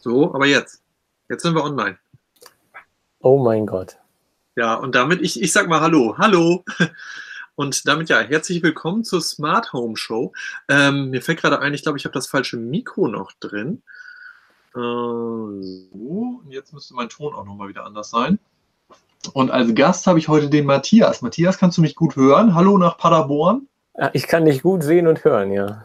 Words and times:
So, 0.00 0.32
aber 0.32 0.46
jetzt. 0.46 0.80
Jetzt 1.28 1.42
sind 1.42 1.54
wir 1.54 1.64
online. 1.64 1.98
Oh 3.20 3.42
mein 3.42 3.66
Gott. 3.66 3.98
Ja, 4.54 4.74
und 4.74 4.94
damit, 4.94 5.20
ich, 5.22 5.42
ich 5.42 5.52
sag 5.52 5.68
mal 5.68 5.80
Hallo. 5.80 6.16
Hallo. 6.18 6.64
Und 7.56 7.88
damit 7.88 8.08
ja, 8.08 8.20
herzlich 8.20 8.62
willkommen 8.62 9.02
zur 9.02 9.20
Smart 9.20 9.72
Home 9.72 9.96
Show. 9.96 10.32
Ähm, 10.68 11.10
mir 11.10 11.20
fällt 11.20 11.40
gerade 11.40 11.58
ein, 11.58 11.74
ich 11.74 11.82
glaube, 11.82 11.98
ich 11.98 12.04
habe 12.04 12.12
das 12.12 12.28
falsche 12.28 12.56
Mikro 12.56 13.08
noch 13.08 13.32
drin. 13.40 13.82
Äh, 14.76 14.78
so, 14.78 16.40
und 16.44 16.50
jetzt 16.50 16.72
müsste 16.72 16.94
mein 16.94 17.08
Ton 17.08 17.34
auch 17.34 17.44
nochmal 17.44 17.68
wieder 17.68 17.84
anders 17.84 18.10
sein. 18.10 18.38
Und 19.32 19.50
als 19.50 19.74
Gast 19.74 20.06
habe 20.06 20.20
ich 20.20 20.28
heute 20.28 20.48
den 20.48 20.66
Matthias. 20.66 21.20
Matthias, 21.20 21.58
kannst 21.58 21.78
du 21.78 21.82
mich 21.82 21.96
gut 21.96 22.14
hören? 22.14 22.54
Hallo 22.54 22.78
nach 22.78 22.96
Paderborn. 22.96 23.66
Ja, 23.98 24.10
ich 24.12 24.28
kann 24.28 24.44
dich 24.44 24.62
gut 24.62 24.84
sehen 24.84 25.08
und 25.08 25.24
hören, 25.24 25.50
ja. 25.50 25.84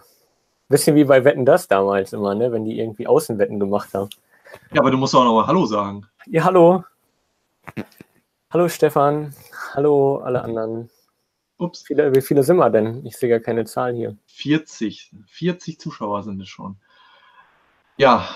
Bisschen 0.69 0.95
wie 0.95 1.03
bei 1.03 1.23
Wetten 1.23 1.45
das 1.45 1.67
damals 1.67 2.13
immer, 2.13 2.35
ne? 2.35 2.51
wenn 2.51 2.65
die 2.65 2.79
irgendwie 2.79 3.07
Außenwetten 3.07 3.59
gemacht 3.59 3.93
haben. 3.93 4.09
Ja, 4.71 4.81
aber 4.81 4.91
du 4.91 4.97
musst 4.97 5.15
auch 5.15 5.23
nochmal 5.23 5.47
Hallo 5.47 5.65
sagen. 5.65 6.05
Ja, 6.27 6.43
hallo. 6.43 6.83
Hallo 8.51 8.67
Stefan. 8.69 9.33
Hallo 9.73 10.17
alle 10.17 10.43
anderen. 10.43 10.89
Ups. 11.57 11.83
Viele, 11.83 12.13
wie 12.15 12.21
viele 12.21 12.43
sind 12.43 12.57
wir 12.57 12.69
denn? 12.69 13.05
Ich 13.05 13.17
sehe 13.17 13.29
gar 13.29 13.39
keine 13.39 13.65
Zahl 13.65 13.93
hier. 13.93 14.17
40. 14.27 15.11
40 15.27 15.79
Zuschauer 15.79 16.23
sind 16.23 16.41
es 16.41 16.49
schon. 16.49 16.77
Ja, 17.97 18.27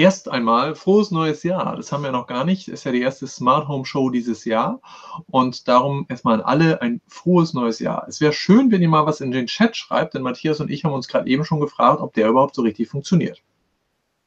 erst 0.00 0.30
einmal 0.30 0.74
frohes 0.74 1.10
neues 1.10 1.42
Jahr. 1.42 1.76
Das 1.76 1.92
haben 1.92 2.02
wir 2.02 2.10
noch 2.10 2.26
gar 2.26 2.44
nicht. 2.44 2.68
Das 2.68 2.80
ist 2.80 2.84
ja 2.84 2.92
die 2.92 3.02
erste 3.02 3.26
Smart 3.26 3.68
Home 3.68 3.84
Show 3.84 4.08
dieses 4.08 4.46
Jahr. 4.46 4.80
Und 5.30 5.68
darum 5.68 6.06
erstmal 6.08 6.34
an 6.34 6.40
alle 6.40 6.80
ein 6.80 7.00
frohes 7.06 7.52
neues 7.52 7.78
Jahr. 7.78 8.06
Es 8.08 8.20
wäre 8.20 8.32
schön, 8.32 8.70
wenn 8.70 8.80
ihr 8.80 8.88
mal 8.88 9.04
was 9.04 9.20
in 9.20 9.30
den 9.30 9.46
Chat 9.46 9.76
schreibt, 9.76 10.14
denn 10.14 10.22
Matthias 10.22 10.60
und 10.60 10.70
ich 10.70 10.84
haben 10.84 10.94
uns 10.94 11.06
gerade 11.06 11.28
eben 11.28 11.44
schon 11.44 11.60
gefragt, 11.60 12.00
ob 12.00 12.14
der 12.14 12.28
überhaupt 12.28 12.54
so 12.54 12.62
richtig 12.62 12.88
funktioniert. 12.88 13.42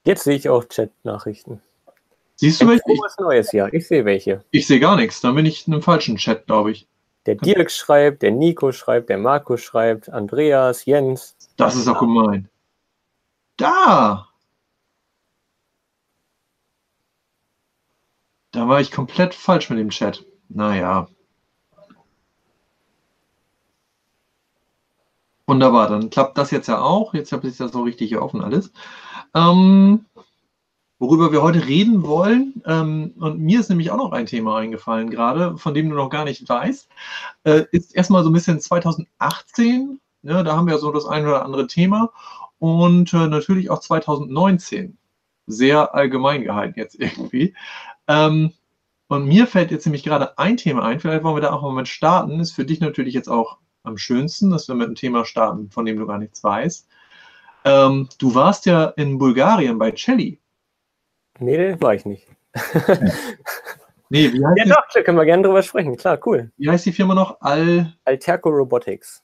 Jetzt 0.05 0.23
sehe 0.23 0.35
ich 0.35 0.47
auch 0.47 0.65
Chat-Nachrichten. 0.65 1.59
Siehst 2.35 2.61
du 2.61 2.67
welche? 2.67 2.83
Frohes 2.83 3.17
neues 3.19 3.51
Jahr. 3.51 3.73
Ich 3.73 3.87
sehe 3.87 4.05
welche. 4.05 4.43
Ich 4.51 4.67
sehe 4.67 4.79
gar 4.79 4.95
nichts. 4.95 5.21
Dann 5.21 5.33
bin 5.33 5.45
ich 5.45 5.67
in 5.67 5.73
einem 5.73 5.81
falschen 5.81 6.17
Chat, 6.17 6.45
glaube 6.45 6.71
ich. 6.71 6.87
Der 7.25 7.35
Dirk 7.35 7.71
schreibt, 7.71 8.21
der 8.21 8.31
Nico 8.31 8.71
schreibt, 8.71 9.09
der 9.09 9.17
Marco 9.17 9.55
schreibt, 9.57 10.09
Andreas, 10.09 10.85
Jens. 10.85 11.35
Das 11.55 11.75
ist 11.75 11.87
auch 11.87 11.99
gemein. 11.99 12.49
Da! 13.57 14.27
Da 18.53 18.67
war 18.69 18.79
ich 18.79 18.91
komplett 18.91 19.33
falsch 19.33 19.69
mit 19.71 19.79
dem 19.79 19.89
Chat. 19.89 20.25
Naja. 20.47 21.07
Wunderbar, 25.47 25.89
dann 25.89 26.09
klappt 26.11 26.37
das 26.37 26.51
jetzt 26.51 26.67
ja 26.67 26.79
auch. 26.79 27.13
Jetzt 27.15 27.31
habe 27.31 27.47
ich 27.47 27.57
das 27.57 27.71
so 27.71 27.81
richtig 27.81 28.09
hier 28.09 28.21
offen 28.21 28.41
alles. 28.41 28.71
Ähm, 29.33 30.05
worüber 30.99 31.31
wir 31.31 31.41
heute 31.41 31.65
reden 31.65 32.03
wollen, 32.03 32.61
ähm, 32.67 33.15
und 33.19 33.39
mir 33.39 33.59
ist 33.59 33.69
nämlich 33.69 33.89
auch 33.89 33.97
noch 33.97 34.11
ein 34.11 34.27
Thema 34.27 34.57
eingefallen 34.59 35.09
gerade, 35.09 35.57
von 35.57 35.73
dem 35.73 35.89
du 35.89 35.95
noch 35.95 36.09
gar 36.09 36.23
nicht 36.23 36.47
weißt, 36.47 36.87
äh, 37.45 37.65
ist 37.71 37.95
erstmal 37.95 38.23
so 38.23 38.29
ein 38.29 38.33
bisschen 38.33 38.59
2018. 38.59 39.99
Ne, 40.21 40.43
da 40.43 40.55
haben 40.55 40.67
wir 40.67 40.77
so 40.77 40.91
das 40.91 41.07
ein 41.07 41.25
oder 41.25 41.43
andere 41.43 41.65
Thema. 41.67 42.11
Und 42.59 43.13
äh, 43.13 43.27
natürlich 43.27 43.71
auch 43.71 43.79
2019. 43.79 44.97
Sehr 45.47 45.93
allgemein 45.95 46.43
gehalten 46.43 46.79
jetzt 46.79 46.95
irgendwie. 46.99 47.55
Ähm, 48.07 48.53
und 49.07 49.27
mir 49.27 49.47
fällt 49.47 49.71
jetzt 49.71 49.85
nämlich 49.85 50.03
gerade 50.03 50.37
ein 50.37 50.57
Thema 50.57 50.83
ein, 50.83 50.99
vielleicht 50.99 51.23
wollen 51.23 51.35
wir 51.35 51.41
da 51.41 51.51
auch 51.51 51.61
mal 51.61 51.73
mit 51.73 51.87
starten, 51.87 52.39
ist 52.39 52.53
für 52.53 52.65
dich 52.65 52.79
natürlich 52.79 53.13
jetzt 53.13 53.27
auch 53.27 53.57
am 53.83 53.97
schönsten, 53.97 54.49
dass 54.49 54.67
wir 54.67 54.75
mit 54.75 54.87
einem 54.87 54.95
Thema 54.95 55.25
starten, 55.25 55.69
von 55.69 55.85
dem 55.85 55.97
du 55.97 56.07
gar 56.07 56.17
nichts 56.17 56.43
weißt. 56.43 56.87
Ähm, 57.65 58.09
du 58.17 58.35
warst 58.35 58.65
ja 58.65 58.85
in 58.85 59.17
Bulgarien 59.17 59.77
bei 59.77 59.91
Celli. 59.91 60.39
Nee, 61.39 61.75
war 61.79 61.93
ich 61.93 62.05
nicht. 62.05 62.27
nee, 64.09 64.31
wie 64.31 64.45
heißt 64.45 64.57
ja, 64.57 64.65
doch, 64.65 64.83
da 64.93 65.01
können 65.01 65.17
wir 65.17 65.25
gerne 65.25 65.43
drüber 65.43 65.63
sprechen. 65.63 65.97
Klar, 65.97 66.19
cool. 66.25 66.51
Wie 66.57 66.69
heißt 66.69 66.85
die 66.85 66.91
Firma 66.91 67.15
noch? 67.15 67.39
Al 67.41 67.93
Alterco 68.05 68.49
Robotics. 68.49 69.21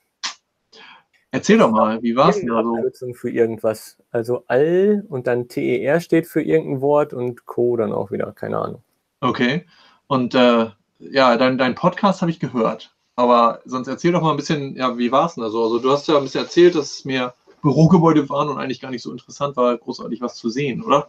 Erzähl 1.32 1.58
doch 1.58 1.70
mal, 1.70 2.02
wie 2.02 2.16
war 2.16 2.30
es 2.30 2.40
denn 2.40 2.50
also? 2.50 2.74
Abkürzung 2.74 3.14
für 3.14 3.30
irgendwas. 3.30 3.96
Also 4.10 4.44
Al 4.48 5.04
und 5.08 5.26
dann 5.26 5.48
TER 5.48 6.00
steht 6.00 6.26
für 6.26 6.42
irgendein 6.42 6.80
Wort 6.80 7.12
und 7.12 7.46
Co. 7.46 7.76
dann 7.76 7.92
auch 7.92 8.10
wieder, 8.10 8.32
keine 8.32 8.58
Ahnung. 8.58 8.82
Okay. 9.20 9.64
Und 10.08 10.34
äh, 10.34 10.66
ja, 10.98 11.36
dein, 11.36 11.56
dein 11.56 11.76
Podcast 11.76 12.20
habe 12.20 12.30
ich 12.30 12.40
gehört. 12.40 12.94
Aber 13.14 13.60
sonst 13.64 13.86
erzähl 13.86 14.12
doch 14.12 14.22
mal 14.22 14.30
ein 14.30 14.36
bisschen, 14.36 14.74
ja, 14.76 14.96
wie 14.98 15.12
war 15.12 15.26
es 15.26 15.34
denn 15.34 15.44
also? 15.44 15.62
Also 15.62 15.78
du 15.78 15.90
hast 15.90 16.08
ja 16.08 16.16
ein 16.16 16.24
bisschen 16.24 16.42
erzählt, 16.42 16.74
dass 16.74 16.90
es 16.90 17.04
mehr 17.04 17.34
Bürogebäude 17.62 18.28
waren 18.28 18.48
und 18.48 18.58
eigentlich 18.58 18.80
gar 18.80 18.90
nicht 18.90 19.02
so 19.02 19.12
interessant 19.12 19.56
war, 19.56 19.76
großartig 19.76 20.20
was 20.20 20.36
zu 20.36 20.48
sehen, 20.48 20.82
oder? 20.82 21.08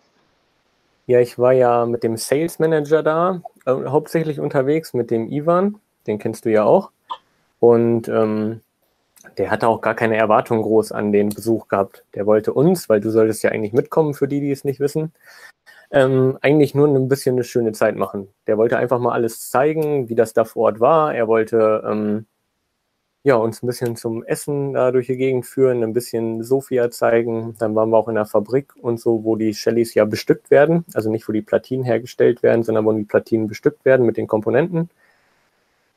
Ja, 1.07 1.19
ich 1.19 1.39
war 1.39 1.53
ja 1.53 1.85
mit 1.85 2.03
dem 2.03 2.17
Sales 2.17 2.59
Manager 2.59 3.01
da, 3.01 3.41
äh, 3.65 3.71
hauptsächlich 3.71 4.39
unterwegs 4.39 4.93
mit 4.93 5.09
dem 5.09 5.31
Ivan, 5.31 5.79
den 6.05 6.19
kennst 6.19 6.45
du 6.45 6.51
ja 6.51 6.63
auch. 6.63 6.91
Und 7.59 8.07
ähm, 8.07 8.61
der 9.37 9.51
hatte 9.51 9.67
auch 9.67 9.81
gar 9.81 9.95
keine 9.95 10.17
Erwartung 10.17 10.61
groß 10.61 10.91
an 10.91 11.11
den 11.11 11.29
Besuch 11.29 11.67
gehabt. 11.67 12.05
Der 12.15 12.25
wollte 12.25 12.53
uns, 12.53 12.89
weil 12.89 12.99
du 13.01 13.09
solltest 13.09 13.43
ja 13.43 13.51
eigentlich 13.51 13.73
mitkommen, 13.73 14.13
für 14.13 14.27
die, 14.27 14.39
die 14.39 14.51
es 14.51 14.63
nicht 14.63 14.79
wissen, 14.79 15.13
ähm, 15.91 16.37
eigentlich 16.41 16.75
nur 16.75 16.87
ein 16.87 17.07
bisschen 17.07 17.35
eine 17.35 17.43
schöne 17.43 17.73
Zeit 17.73 17.95
machen. 17.95 18.29
Der 18.47 18.57
wollte 18.57 18.77
einfach 18.77 18.99
mal 18.99 19.13
alles 19.13 19.49
zeigen, 19.49 20.09
wie 20.09 20.15
das 20.15 20.33
da 20.33 20.45
vor 20.45 20.63
Ort 20.63 20.79
war. 20.79 21.13
Er 21.13 21.27
wollte 21.27 21.83
ähm, 21.85 22.25
ja, 23.23 23.35
uns 23.35 23.61
ein 23.61 23.67
bisschen 23.67 23.95
zum 23.95 24.23
Essen 24.23 24.73
da 24.73 24.91
durch 24.91 25.07
die 25.07 25.17
Gegend 25.17 25.45
führen, 25.45 25.83
ein 25.83 25.93
bisschen 25.93 26.43
Sofia 26.43 26.89
zeigen. 26.89 27.55
Dann 27.59 27.75
waren 27.75 27.89
wir 27.91 27.97
auch 27.97 28.07
in 28.07 28.15
der 28.15 28.25
Fabrik 28.25 28.73
und 28.81 28.99
so, 28.99 29.23
wo 29.23 29.35
die 29.35 29.53
Shellys 29.53 29.93
ja 29.93 30.05
bestückt 30.05 30.49
werden. 30.49 30.85
Also 30.93 31.11
nicht, 31.11 31.27
wo 31.27 31.31
die 31.33 31.43
Platinen 31.43 31.85
hergestellt 31.85 32.41
werden, 32.41 32.63
sondern 32.63 32.85
wo 32.85 32.93
die 32.93 33.03
Platinen 33.03 33.47
bestückt 33.47 33.85
werden 33.85 34.05
mit 34.05 34.17
den 34.17 34.27
Komponenten. 34.27 34.89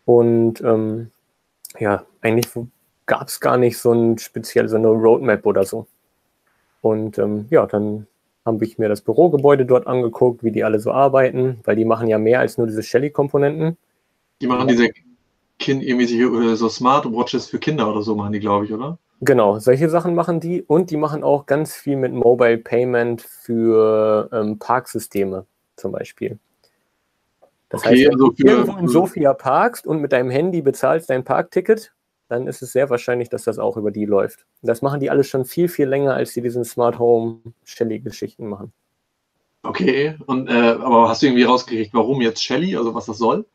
Und 0.04 0.60
ähm, 0.62 1.10
ja, 1.78 2.04
eigentlich 2.20 2.48
gab 3.06 3.28
es 3.28 3.40
gar 3.40 3.56
nicht 3.56 3.78
so 3.78 3.92
ein 3.92 4.18
speziell 4.18 4.68
so 4.68 4.76
eine 4.76 4.88
Roadmap 4.88 5.44
oder 5.46 5.64
so. 5.64 5.86
Und 6.80 7.18
ähm, 7.18 7.46
ja, 7.50 7.66
dann 7.66 8.06
habe 8.44 8.64
ich 8.64 8.78
mir 8.78 8.88
das 8.88 9.00
Bürogebäude 9.00 9.64
dort 9.64 9.86
angeguckt, 9.86 10.44
wie 10.44 10.50
die 10.50 10.64
alle 10.64 10.78
so 10.78 10.92
arbeiten, 10.92 11.60
weil 11.64 11.76
die 11.76 11.84
machen 11.84 12.08
ja 12.08 12.18
mehr 12.18 12.40
als 12.40 12.58
nur 12.58 12.66
diese 12.66 12.82
Shelly-Komponenten. 12.82 13.76
Die 14.40 14.46
machen 14.46 14.68
diese 14.68 14.90
kind, 15.58 15.82
irgendwie 15.82 16.54
so 16.56 16.68
Smartwatches 16.68 17.46
für 17.46 17.58
Kinder 17.58 17.88
oder 17.90 18.02
so 18.02 18.14
machen 18.14 18.32
die, 18.32 18.40
glaube 18.40 18.66
ich, 18.66 18.72
oder? 18.72 18.98
Genau, 19.20 19.58
solche 19.58 19.88
Sachen 19.88 20.14
machen 20.14 20.40
die 20.40 20.62
und 20.62 20.90
die 20.90 20.96
machen 20.96 21.22
auch 21.22 21.46
ganz 21.46 21.74
viel 21.74 21.96
mit 21.96 22.12
Mobile 22.12 22.58
Payment 22.58 23.22
für 23.22 24.28
ähm, 24.32 24.58
Parksysteme 24.58 25.46
zum 25.76 25.92
Beispiel. 25.92 26.38
Das 27.70 27.80
okay, 27.80 27.90
heißt, 27.90 28.04
wenn 28.04 28.12
also 28.12 28.28
du 28.28 28.46
irgendwo 28.46 28.76
in 28.78 28.88
Sofia 28.88 29.32
parkst 29.32 29.86
und 29.86 30.00
mit 30.00 30.12
deinem 30.12 30.30
Handy 30.30 30.60
bezahlst 30.60 31.08
dein 31.08 31.24
Parkticket, 31.24 31.92
dann 32.34 32.46
ist 32.46 32.62
es 32.62 32.72
sehr 32.72 32.90
wahrscheinlich, 32.90 33.28
dass 33.28 33.44
das 33.44 33.58
auch 33.58 33.76
über 33.76 33.90
die 33.90 34.04
läuft. 34.04 34.46
das 34.62 34.82
machen 34.82 35.00
die 35.00 35.10
alles 35.10 35.28
schon 35.28 35.44
viel, 35.44 35.68
viel 35.68 35.88
länger, 35.88 36.14
als 36.14 36.34
die 36.34 36.42
diesen 36.42 36.64
Smart 36.64 36.98
Home 36.98 37.40
Shelly-Geschichten 37.64 38.46
machen. 38.48 38.72
Okay, 39.62 40.16
und 40.26 40.48
äh, 40.48 40.52
aber 40.52 41.08
hast 41.08 41.22
du 41.22 41.26
irgendwie 41.26 41.44
rausgekriegt, 41.44 41.94
warum 41.94 42.20
jetzt 42.20 42.42
Shelly, 42.42 42.76
also 42.76 42.94
was 42.94 43.06
das 43.06 43.18
soll? 43.18 43.46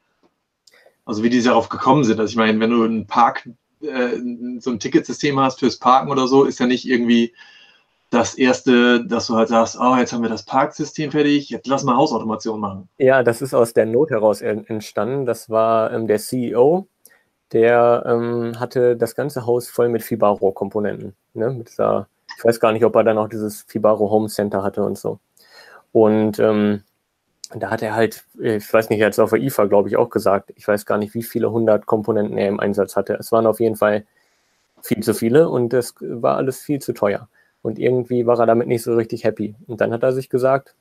Also 1.06 1.23
wie 1.23 1.29
die 1.29 1.41
darauf 1.41 1.69
gekommen 1.69 2.03
sind. 2.03 2.19
Also 2.19 2.31
ich 2.31 2.38
meine, 2.38 2.59
wenn 2.59 2.72
du 2.72 2.84
einen 2.84 3.06
Park, 3.06 3.47
äh, 3.81 4.18
so 4.59 4.72
ein 4.72 4.79
Ticketsystem 4.79 5.39
hast 5.39 5.59
fürs 5.59 5.78
Parken 5.78 6.09
oder 6.09 6.28
so, 6.28 6.45
ist 6.45 6.59
ja 6.59 6.66
nicht 6.66 6.88
irgendwie 6.88 7.34
das 8.09 8.35
erste, 8.35 9.06
dass 9.06 9.28
du 9.28 9.35
halt 9.35 9.50
sagst, 9.50 9.78
oh, 9.79 9.95
jetzt 9.95 10.13
haben 10.13 10.23
wir 10.23 10.29
das 10.29 10.45
Parksystem 10.45 11.12
fertig, 11.12 11.50
jetzt 11.50 11.68
lass 11.68 11.84
mal 11.84 11.95
Hausautomation 11.95 12.59
machen. 12.59 12.89
Ja, 12.97 13.22
das 13.22 13.41
ist 13.41 13.53
aus 13.53 13.73
der 13.73 13.85
Not 13.85 14.09
heraus 14.09 14.41
entstanden. 14.41 15.25
Das 15.25 15.50
war 15.50 15.91
ähm, 15.94 16.07
der 16.07 16.18
CEO, 16.18 16.88
der 17.51 18.03
ähm, 18.05 18.59
hatte 18.59 18.95
das 18.95 19.15
ganze 19.15 19.45
Haus 19.45 19.69
voll 19.69 19.89
mit 19.89 20.03
Fibaro-Komponenten. 20.03 21.15
Ne? 21.33 21.49
Mit 21.51 21.69
dieser, 21.69 22.07
ich 22.37 22.43
weiß 22.43 22.59
gar 22.59 22.71
nicht, 22.71 22.85
ob 22.85 22.95
er 22.95 23.03
dann 23.03 23.17
auch 23.17 23.29
dieses 23.29 23.63
Fibaro 23.63 24.09
Home 24.11 24.27
Center 24.27 24.63
hatte 24.63 24.83
und 24.83 24.97
so. 24.97 25.19
Und 25.91 26.39
ähm, 26.39 26.83
da 27.56 27.71
hat 27.71 27.81
er 27.81 27.95
halt, 27.95 28.24
ich 28.39 28.71
weiß 28.71 28.89
nicht, 28.89 29.00
jetzt 29.00 29.19
auf 29.19 29.31
der 29.31 29.39
IFA, 29.39 29.65
glaube 29.65 29.89
ich, 29.89 29.97
auch 29.97 30.09
gesagt, 30.09 30.53
ich 30.56 30.68
weiß 30.68 30.85
gar 30.85 31.00
nicht, 31.00 31.15
wie 31.15 31.24
viele 31.24 31.51
hundert 31.51 31.88
Komponenten 31.88 32.38
er 32.38 32.47
im 32.47 32.59
Einsatz 32.59 32.95
hatte. 32.95 33.15
Es 33.15 33.31
waren 33.31 33.47
auf 33.47 33.59
jeden 33.59 33.75
Fall 33.75 34.06
viel 34.81 35.01
zu 35.01 35.13
viele 35.13 35.50
und 35.50 35.74
es 35.74 35.95
war 36.00 36.38
alles 36.38 36.59
viel 36.59 36.79
zu 36.79 36.94
teuer. 36.94 37.27
Und 37.62 37.79
irgendwie 37.79 38.25
war 38.25 38.39
er 38.39 38.45
damit 38.45 38.68
nicht 38.68 38.83
so 38.83 38.95
richtig 38.95 39.24
happy. 39.24 39.56
Und 39.68 39.81
dann 39.81 39.91
hat 39.91 40.03
er 40.03 40.13
sich 40.13 40.29
gesagt, 40.29 40.75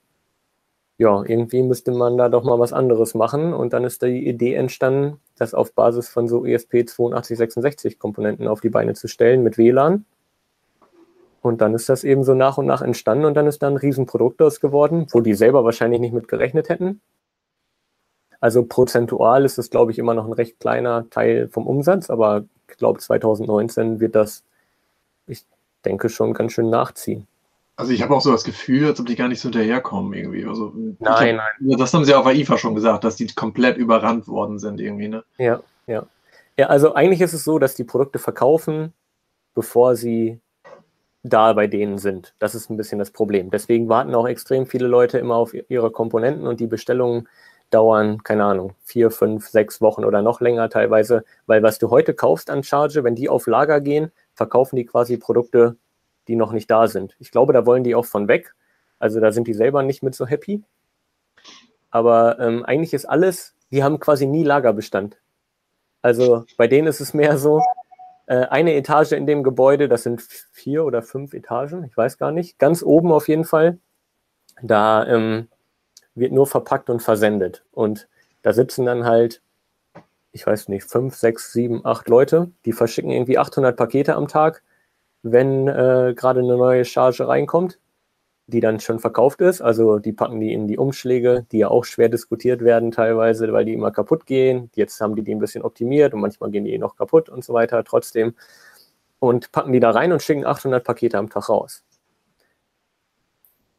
ja, 0.99 1.23
irgendwie 1.25 1.63
müsste 1.63 1.93
man 1.93 2.19
da 2.19 2.29
doch 2.29 2.45
mal 2.45 2.59
was 2.59 2.73
anderes 2.73 3.15
machen. 3.15 3.55
Und 3.55 3.73
dann 3.73 3.85
ist 3.85 4.03
die 4.03 4.29
Idee 4.29 4.55
entstanden, 4.55 5.21
das 5.41 5.55
auf 5.55 5.73
Basis 5.73 6.09
von 6.09 6.29
so 6.29 6.43
ESP8266 6.43 7.99
Komponenten 7.99 8.47
auf 8.47 8.61
die 8.61 8.71
Beine 8.71 8.95
zu 8.95 9.09
stellen 9.09 9.43
mit 9.43 9.59
WLAN 9.59 10.05
und 11.41 11.61
dann 11.61 11.75
ist 11.75 11.89
das 11.89 12.05
eben 12.05 12.25
so 12.25 12.35
nach 12.35 12.59
und 12.59 12.67
nach 12.67 12.83
entstanden 12.83 13.25
und 13.25 13.35
dann 13.35 13.47
ist 13.47 13.63
da 13.63 13.69
ein 13.69 13.77
Riesenprodukt 13.77 14.43
aus 14.43 14.61
geworden, 14.61 15.07
wo 15.11 15.21
die 15.21 15.35
selber 15.35 15.65
wahrscheinlich 15.65 16.01
nicht 16.01 16.13
mit 16.13 16.29
gerechnet 16.29 16.69
hätten. 16.69 17.01
Also 18.41 18.65
prozentual 18.65 19.45
ist 19.45 19.59
das, 19.59 19.71
glaube 19.71 19.91
ich, 19.91 19.99
immer 19.99 20.15
noch 20.15 20.27
ein 20.27 20.33
recht 20.33 20.61
kleiner 20.61 21.09
Teil 21.11 21.49
vom 21.49 21.67
Umsatz, 21.67 22.11
aber 22.11 22.45
ich 22.69 22.77
glaube, 22.77 23.01
2019 23.01 24.01
wird 24.01 24.15
das, 24.15 24.45
ich 25.27 25.45
denke, 25.85 26.09
schon 26.09 26.35
ganz 26.35 26.53
schön 26.53 26.71
nachziehen. 26.71 27.27
Also 27.79 27.93
ich 27.93 28.03
habe 28.03 28.13
auch 28.13 28.21
so 28.21 28.33
das 28.33 28.43
Gefühl, 28.43 28.89
als 28.89 28.99
ob 28.99 29.07
die 29.07 29.15
gar 29.15 29.29
nicht 29.29 29.41
so 29.41 29.51
hinterherkommen 29.51 30.13
irgendwie. 30.13 30.45
Also, 30.45 30.73
nein, 30.99 31.39
hab, 31.39 31.61
nein. 31.61 31.79
Das 31.79 31.95
haben 31.95 32.05
sie 32.05 32.13
auf 32.13 32.27
AIFA 32.27 32.59
schon 32.59 32.75
gesagt, 32.75 33.05
dass 33.05 33.15
die 33.15 33.29
komplett 33.29 33.77
überrannt 33.77 34.27
worden 34.27 34.59
sind 34.59 34.81
irgendwie, 34.81 35.07
ne? 35.07 35.23
Ja, 35.39 35.61
ja. 35.87 36.05
Ja, 36.57 36.67
also 36.67 36.95
eigentlich 36.95 37.21
ist 37.21 37.35
es 37.35 37.45
so, 37.45 37.61
dass 37.61 37.77
die 37.77 37.85
Produkte 37.85 38.19
verkaufen, 38.19 38.93
bevor 39.55 39.95
sie 39.95 40.41
da 41.23 41.53
bei 41.53 41.69
denen 41.69 41.99
sind. 41.99 42.35
Das 42.41 42.57
ist 42.57 42.69
ein 42.69 42.77
bisschen 42.77 42.99
das 42.99 43.13
Problem. 43.13 43.51
Deswegen 43.51 43.89
warten 43.89 44.13
auch 44.17 44.27
extrem 44.27 44.67
viele 44.67 44.89
Leute 44.89 45.19
immer 45.19 45.37
auf 45.37 45.55
ihre 45.55 45.93
Komponenten 45.93 46.49
und 46.49 46.59
die 46.59 46.67
Bestellungen 46.67 47.29
dauern, 47.71 48.25
keine 48.25 48.43
Ahnung, 48.43 48.75
vier, 48.83 49.13
fünf, 49.13 49.47
sechs 49.47 49.81
Wochen 49.81 50.05
oder 50.05 50.21
noch 50.21 50.41
länger 50.41 50.69
teilweise, 50.69 51.25
weil 51.47 51.63
was 51.63 51.79
du 51.79 51.91
heute 51.91 52.13
kaufst 52.13 52.51
an 52.51 52.65
Charge, 52.65 53.05
wenn 53.05 53.15
die 53.15 53.29
auf 53.29 53.47
Lager 53.47 53.81
gehen, 53.81 54.11
verkaufen 54.35 54.75
die 54.75 54.85
quasi 54.85 55.17
Produkte 55.17 55.77
die 56.29 56.37
noch 56.37 56.53
nicht 56.53 56.71
da 56.71 56.87
sind. 56.87 57.17
Ich 57.19 57.31
glaube, 57.31 57.53
da 57.53 57.67
wollen 57.67 57.85
die 57.85 57.95
auch 57.95 58.05
von 58.05 58.29
weg. 58.29 58.55
Also 58.99 59.21
da 59.21 59.33
sind 59.33 59.49
die 59.49 59.55
selber 59.55 59.83
nicht 59.83 60.03
mit 60.03 60.15
so 60.15 60.27
happy. 60.27 60.63
Aber 61.91 62.39
ähm, 62.39 62.65
eigentlich 62.65 62.95
ist 62.95 63.07
alles, 63.07 63.55
die 63.71 63.83
haben 63.83 63.99
quasi 63.99 64.27
nie 64.27 64.45
Lagerbestand. 64.45 65.19
Also 66.03 66.45
bei 66.57 66.69
denen 66.69 66.87
ist 66.87 67.01
es 67.01 67.15
mehr 67.15 67.39
so, 67.39 67.63
äh, 68.27 68.47
eine 68.47 68.75
Etage 68.75 69.13
in 69.13 69.27
dem 69.27 69.43
Gebäude, 69.43 69.89
das 69.89 70.03
sind 70.03 70.23
vier 70.53 70.85
oder 70.85 71.03
fünf 71.03 71.33
Etagen, 71.33 71.85
ich 71.85 71.97
weiß 71.97 72.19
gar 72.19 72.31
nicht, 72.31 72.59
ganz 72.59 72.83
oben 72.83 73.11
auf 73.11 73.27
jeden 73.29 73.45
Fall. 73.45 73.79
Da 74.63 75.07
ähm, 75.07 75.49
wird 76.15 76.33
nur 76.33 76.47
verpackt 76.47 76.91
und 76.91 77.01
versendet. 77.01 77.65
Und 77.73 78.09
da 78.43 78.53
sitzen 78.53 78.85
dann 78.85 79.05
halt, 79.05 79.41
ich 80.33 80.47
weiß 80.47 80.69
nicht, 80.69 80.85
fünf, 80.85 81.17
sechs, 81.17 81.53
sieben, 81.53 81.87
acht 81.87 82.09
Leute, 82.09 82.51
die 82.67 82.73
verschicken 82.73 83.11
irgendwie 83.11 83.39
800 83.39 83.77
Pakete 83.77 84.15
am 84.15 84.29
Tag 84.29 84.63
wenn 85.23 85.69
äh, 85.69 86.15
gerade 86.17 86.41
eine 86.41 86.57
neue 86.57 86.85
Charge 86.85 87.27
reinkommt, 87.29 87.79
die 88.49 88.61
dann 88.61 88.81
schon 88.81 88.99
verkauft 88.99 89.41
ist. 89.43 89.61
Also 89.61 89.99
die 89.99 90.13
packen 90.13 90.41
die 90.41 90.53
in 90.53 90.67
die 90.67 90.79
Umschläge, 90.79 91.47
die 91.53 91.59
ja 91.59 91.69
auch 91.69 91.85
schwer 91.85 92.09
diskutiert 92.09 92.63
werden 92.63 92.91
teilweise, 92.91 93.53
weil 93.53 93.65
die 93.67 93.75
immer 93.75 93.91
kaputt 93.91 94.27
gehen. 94.27 94.71
Jetzt 94.75 95.01
haben 95.01 95.17
die 95.17 95.23
die 95.23 95.35
ein 95.35 95.39
bisschen 95.39 95.63
optimiert 95.63 96.15
und 96.15 96.21
manchmal 96.21 96.51
gehen 96.51 96.65
die 96.65 96.73
eh 96.73 96.79
noch 96.79 96.97
kaputt 96.97 97.29
und 97.29 97.45
so 97.45 97.53
weiter 97.55 97.85
trotzdem. 97.85 98.35
Und 99.21 99.53
packen 99.53 99.73
die 99.73 99.81
da 99.81 99.91
rein 99.91 100.13
und 100.13 100.23
schicken 100.23 100.47
800 100.47 100.85
Pakete 100.85 101.19
am 101.19 101.29
Tag 101.29 101.49
raus. 101.49 101.85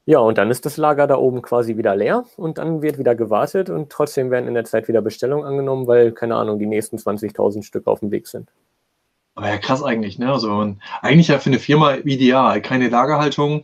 Ja, 0.05 0.19
und 0.19 0.37
dann 0.39 0.49
ist 0.49 0.65
das 0.65 0.77
Lager 0.77 1.05
da 1.07 1.17
oben 1.17 1.41
quasi 1.43 1.77
wieder 1.77 1.95
leer 1.95 2.25
und 2.35 2.57
dann 2.57 2.81
wird 2.81 2.97
wieder 2.97 3.13
gewartet 3.15 3.69
und 3.69 3.91
trotzdem 3.91 4.31
werden 4.31 4.47
in 4.47 4.55
der 4.55 4.65
Zeit 4.65 4.87
wieder 4.87 5.01
Bestellungen 5.01 5.45
angenommen, 5.45 5.85
weil, 5.87 6.11
keine 6.13 6.35
Ahnung, 6.35 6.57
die 6.57 6.65
nächsten 6.65 6.97
20.000 6.97 7.61
Stück 7.63 7.85
auf 7.85 7.99
dem 7.99 8.09
Weg 8.09 8.27
sind. 8.27 8.51
Aber 9.39 9.47
ja, 9.47 9.57
krass 9.57 9.81
eigentlich, 9.81 10.19
ne? 10.19 10.33
Also 10.33 10.49
man, 10.49 10.81
eigentlich 11.01 11.29
ja 11.29 11.39
für 11.39 11.49
eine 11.49 11.59
Firma 11.59 11.95
ideal, 11.95 12.61
keine 12.61 12.89
Lagerhaltung. 12.89 13.63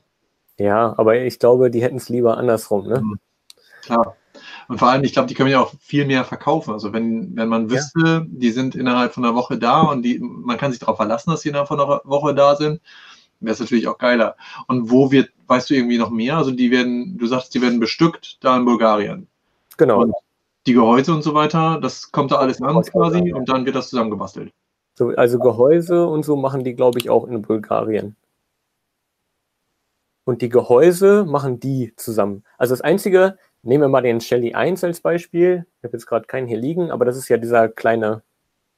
Ja, 0.57 0.95
aber 0.98 1.19
ich 1.19 1.38
glaube, 1.38 1.69
die 1.69 1.81
hätten 1.81 1.98
es 1.98 2.07
lieber 2.07 2.38
andersrum, 2.38 2.88
ne? 2.88 3.01
Mhm. 3.01 3.19
Klar. 3.81 4.16
Und 4.69 4.77
vor 4.77 4.88
allem, 4.88 5.04
ich 5.04 5.12
glaube, 5.12 5.27
die 5.27 5.33
können 5.33 5.50
ja 5.50 5.60
auch 5.60 5.74
viel 5.81 6.06
mehr 6.06 6.24
verkaufen. 6.24 6.72
Also 6.72 6.94
wenn, 6.94 7.36
wenn 7.36 7.50
man 7.50 7.69
wüsste, 7.69 8.00
ja. 8.00 8.25
die 8.25 8.51
sind 8.51 8.74
innerhalb 8.75 9.13
von 9.13 9.25
einer 9.25 9.36
Woche 9.36 9.57
da 9.57 9.81
und 9.81 10.04
die, 10.04 10.18
man 10.18 10.57
kann 10.57 10.72
sich 10.72 10.80
darauf 10.80 10.95
verlassen, 10.95 11.31
dass 11.31 11.42
sie 11.42 11.50
innerhalb 11.50 11.68
von 11.68 11.81
einer 11.81 12.00
Woche 12.06 12.33
da 12.33 12.56
sind, 12.56 12.80
wäre 13.42 13.54
es 13.54 13.60
natürlich 13.60 13.89
auch 13.89 13.98
geiler. 13.98 14.38
Und 14.68 14.89
wo 14.89 15.12
wird, 15.12 15.30
weißt 15.48 15.69
du 15.69 15.74
irgendwie 15.74 15.98
noch 15.98 16.10
mehr? 16.10 16.38
Also 16.38 16.51
die 16.51 16.72
werden, 16.72 17.18
du 17.18 17.27
sagst, 17.27 17.54
die 17.54 17.62
werden 17.62 17.81
bestückt 17.81 18.38
da 18.45 18.56
in 18.56 18.63
Bulgarien. 18.63 19.27
Genau. 19.75 20.04
Und 20.04 20.13
die 20.68 20.74
Gehäuse 20.74 21.13
und 21.13 21.22
so 21.22 21.33
weiter, 21.33 21.81
das 21.81 22.13
kommt 22.13 22.31
da 22.31 22.38
alles 22.38 22.62
an 22.62 22.81
quasi 22.83 23.33
und 23.33 23.50
dann 23.50 23.66
wird 23.66 23.75
das 23.75 23.89
zusammengebastelt. 23.89 24.54
So, 24.97 25.09
also 25.09 25.39
Gehäuse 25.39 26.07
und 26.07 26.24
so 26.24 26.38
machen 26.38 26.63
die, 26.63 26.74
glaube 26.74 27.00
ich, 27.00 27.09
auch 27.09 27.27
in 27.27 27.42
Bulgarien. 27.42 28.15
Und 30.24 30.42
die 30.42 30.50
Gehäuse 30.50 31.25
machen 31.25 31.59
die 31.59 31.94
zusammen. 31.97 32.44
Also 32.57 32.74
das 32.74 32.81
Einzige, 32.81 33.38
nehmen 33.62 33.83
wir 33.83 33.88
mal 33.89 34.01
den 34.01 34.21
Shelly 34.21 34.53
1 34.53 34.83
als 34.83 35.01
Beispiel. 35.01 35.65
Ich 35.80 35.83
habe 35.83 35.97
jetzt 35.97 36.07
gerade 36.07 36.25
keinen 36.25 36.47
hier 36.47 36.57
liegen, 36.57 36.92
aber 36.92 37.03
das 37.03 37.18
ist 37.18 37.30
ja 37.30 37.38
dieser 37.38 37.68
kleine, 37.68 38.24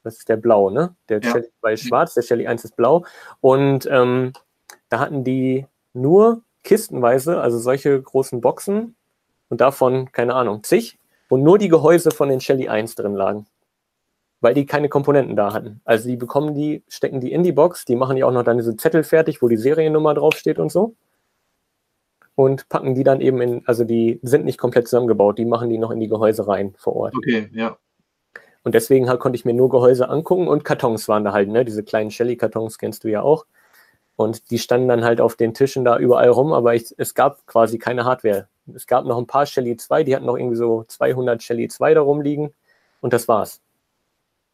das 0.03 0.17
ist 0.17 0.27
der 0.27 0.37
blau, 0.37 0.71
ne? 0.71 0.95
Der 1.07 1.21
ja. 1.21 1.31
Shelly 1.31 1.47
2 1.61 1.73
ist 1.73 1.87
schwarz, 1.87 2.13
der 2.15 2.23
Shelly 2.23 2.47
1 2.47 2.65
ist 2.65 2.75
blau. 2.75 3.05
Und 3.39 3.87
ähm, 3.89 4.33
da 4.89 4.99
hatten 4.99 5.23
die 5.23 5.67
nur 5.93 6.41
kistenweise, 6.63 7.39
also 7.39 7.59
solche 7.59 8.01
großen 8.01 8.41
Boxen 8.41 8.95
und 9.49 9.61
davon, 9.61 10.11
keine 10.11 10.33
Ahnung, 10.33 10.63
zig, 10.63 10.97
wo 11.29 11.37
nur 11.37 11.59
die 11.59 11.69
Gehäuse 11.69 12.11
von 12.11 12.27
den 12.27 12.41
Shelly 12.41 12.67
1 12.67 12.95
drin 12.95 13.13
lagen 13.13 13.45
weil 14.39 14.53
die 14.53 14.65
keine 14.65 14.89
Komponenten 14.89 15.35
da 15.35 15.53
hatten. 15.53 15.81
Also 15.85 16.07
die 16.07 16.17
bekommen 16.17 16.53
die, 16.53 16.83
stecken 16.87 17.19
die 17.19 17.31
in 17.31 17.43
die 17.43 17.51
Box, 17.51 17.85
die 17.85 17.95
machen 17.95 18.15
die 18.15 18.23
auch 18.23 18.31
noch 18.31 18.43
dann 18.43 18.57
diese 18.57 18.75
Zettel 18.75 19.03
fertig, 19.03 19.41
wo 19.41 19.47
die 19.47 19.57
Seriennummer 19.57 20.13
draufsteht 20.13 20.59
und 20.59 20.71
so. 20.71 20.95
Und 22.35 22.69
packen 22.69 22.93
die 22.93 23.03
dann 23.03 23.19
eben 23.19 23.41
in, 23.41 23.63
also 23.65 23.83
die 23.83 24.19
sind 24.21 24.45
nicht 24.45 24.59
komplett 24.59 24.87
zusammengebaut, 24.87 25.39
die 25.39 25.45
machen 25.45 25.69
die 25.69 25.79
noch 25.79 25.89
in 25.89 25.99
die 25.99 26.07
Gehäuse 26.07 26.47
rein 26.47 26.75
vor 26.77 26.95
Ort. 26.95 27.15
Okay, 27.15 27.49
ja. 27.51 27.77
Und 28.63 28.75
deswegen 28.75 29.09
halt, 29.09 29.19
konnte 29.19 29.37
ich 29.37 29.45
mir 29.45 29.53
nur 29.53 29.69
Gehäuse 29.69 30.09
angucken 30.09 30.47
und 30.47 30.65
Kartons 30.65 31.07
waren 31.07 31.23
da 31.23 31.31
halt, 31.31 31.49
ne? 31.49 31.65
Diese 31.65 31.83
kleinen 31.83 32.11
Shelly-Kartons 32.11 32.77
kennst 32.77 33.05
du 33.05 33.07
ja 33.07 33.21
auch. 33.21 33.45
Und 34.17 34.51
die 34.51 34.59
standen 34.59 34.87
dann 34.87 35.03
halt 35.03 35.21
auf 35.21 35.35
den 35.35 35.53
Tischen 35.53 35.85
da 35.85 35.97
überall 35.97 36.29
rum, 36.29 36.51
aber 36.51 36.75
ich, 36.75 36.93
es 36.97 37.13
gab 37.13 37.47
quasi 37.47 37.77
keine 37.77 38.03
Hardware. 38.03 38.49
Es 38.75 38.85
gab 38.85 39.05
noch 39.05 39.17
ein 39.17 39.27
paar 39.27 39.45
Shelly 39.45 39.77
2, 39.77 40.03
die 40.03 40.15
hatten 40.15 40.25
noch 40.25 40.37
irgendwie 40.37 40.57
so 40.57 40.83
200 40.87 41.41
Shelly 41.41 41.69
2 41.69 41.93
da 41.93 42.01
rumliegen 42.01 42.53
und 42.99 43.13
das 43.13 43.27
war's. 43.27 43.61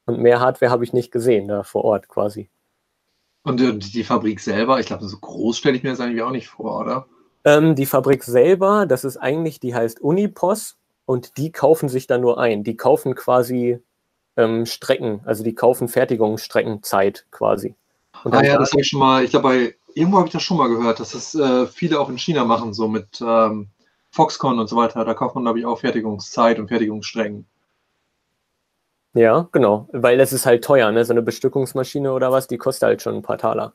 Und 0.05 0.19
mehr 0.19 0.39
Hardware 0.39 0.71
habe 0.71 0.83
ich 0.83 0.93
nicht 0.93 1.11
gesehen, 1.11 1.47
da 1.47 1.63
vor 1.63 1.85
Ort 1.85 2.07
quasi. 2.09 2.49
Und 3.43 3.61
äh, 3.61 3.77
die 3.77 4.03
Fabrik 4.03 4.39
selber, 4.39 4.79
ich 4.79 4.87
glaube, 4.87 5.07
so 5.07 5.17
groß 5.17 5.57
stelle 5.57 5.77
ich 5.77 5.83
mir 5.83 5.91
das 5.91 5.99
eigentlich 5.99 6.21
auch 6.21 6.31
nicht 6.31 6.47
vor, 6.47 6.79
oder? 6.79 7.05
Ähm, 7.45 7.75
die 7.75 7.85
Fabrik 7.85 8.23
selber, 8.23 8.85
das 8.85 9.03
ist 9.03 9.17
eigentlich, 9.17 9.59
die 9.59 9.75
heißt 9.75 10.01
Unipos 10.01 10.77
und 11.05 11.37
die 11.37 11.51
kaufen 11.51 11.89
sich 11.89 12.07
da 12.07 12.17
nur 12.17 12.39
ein. 12.39 12.63
Die 12.63 12.77
kaufen 12.77 13.15
quasi 13.15 13.79
ähm, 14.37 14.65
Strecken, 14.65 15.21
also 15.25 15.43
die 15.43 15.55
kaufen 15.55 15.87
Fertigungsstreckenzeit 15.87 17.25
quasi. 17.31 17.75
Und 18.23 18.33
ah 18.33 18.43
ja, 18.43 18.57
das 18.57 18.71
habe 18.71 18.81
ich 18.81 18.87
schon 18.87 18.99
mal, 18.99 19.23
ich 19.23 19.31
glaube, 19.31 19.73
irgendwo 19.93 20.17
habe 20.17 20.27
ich 20.27 20.33
das 20.33 20.43
schon 20.43 20.57
mal 20.57 20.69
gehört, 20.69 20.99
dass 20.99 21.11
das 21.11 21.35
äh, 21.35 21.67
viele 21.67 21.99
auch 21.99 22.09
in 22.09 22.17
China 22.17 22.45
machen, 22.45 22.73
so 22.73 22.87
mit 22.87 23.21
ähm, 23.21 23.67
Foxconn 24.11 24.59
und 24.59 24.67
so 24.67 24.77
weiter. 24.77 25.03
Da 25.03 25.13
kauft 25.13 25.35
man, 25.35 25.43
glaube 25.43 25.59
ich, 25.59 25.65
auch 25.65 25.79
Fertigungszeit 25.79 26.59
und 26.59 26.69
Fertigungsstrecken. 26.69 27.45
Ja, 29.15 29.47
genau, 29.51 29.87
weil 29.91 30.19
es 30.19 30.33
ist 30.33 30.45
halt 30.45 30.63
teuer, 30.63 30.91
ne? 30.91 31.05
So 31.05 31.13
eine 31.13 31.21
Bestückungsmaschine 31.21 32.11
oder 32.13 32.31
was, 32.31 32.47
die 32.47 32.57
kostet 32.57 32.87
halt 32.87 33.01
schon 33.01 33.15
ein 33.15 33.21
paar 33.21 33.37
Taler. 33.37 33.73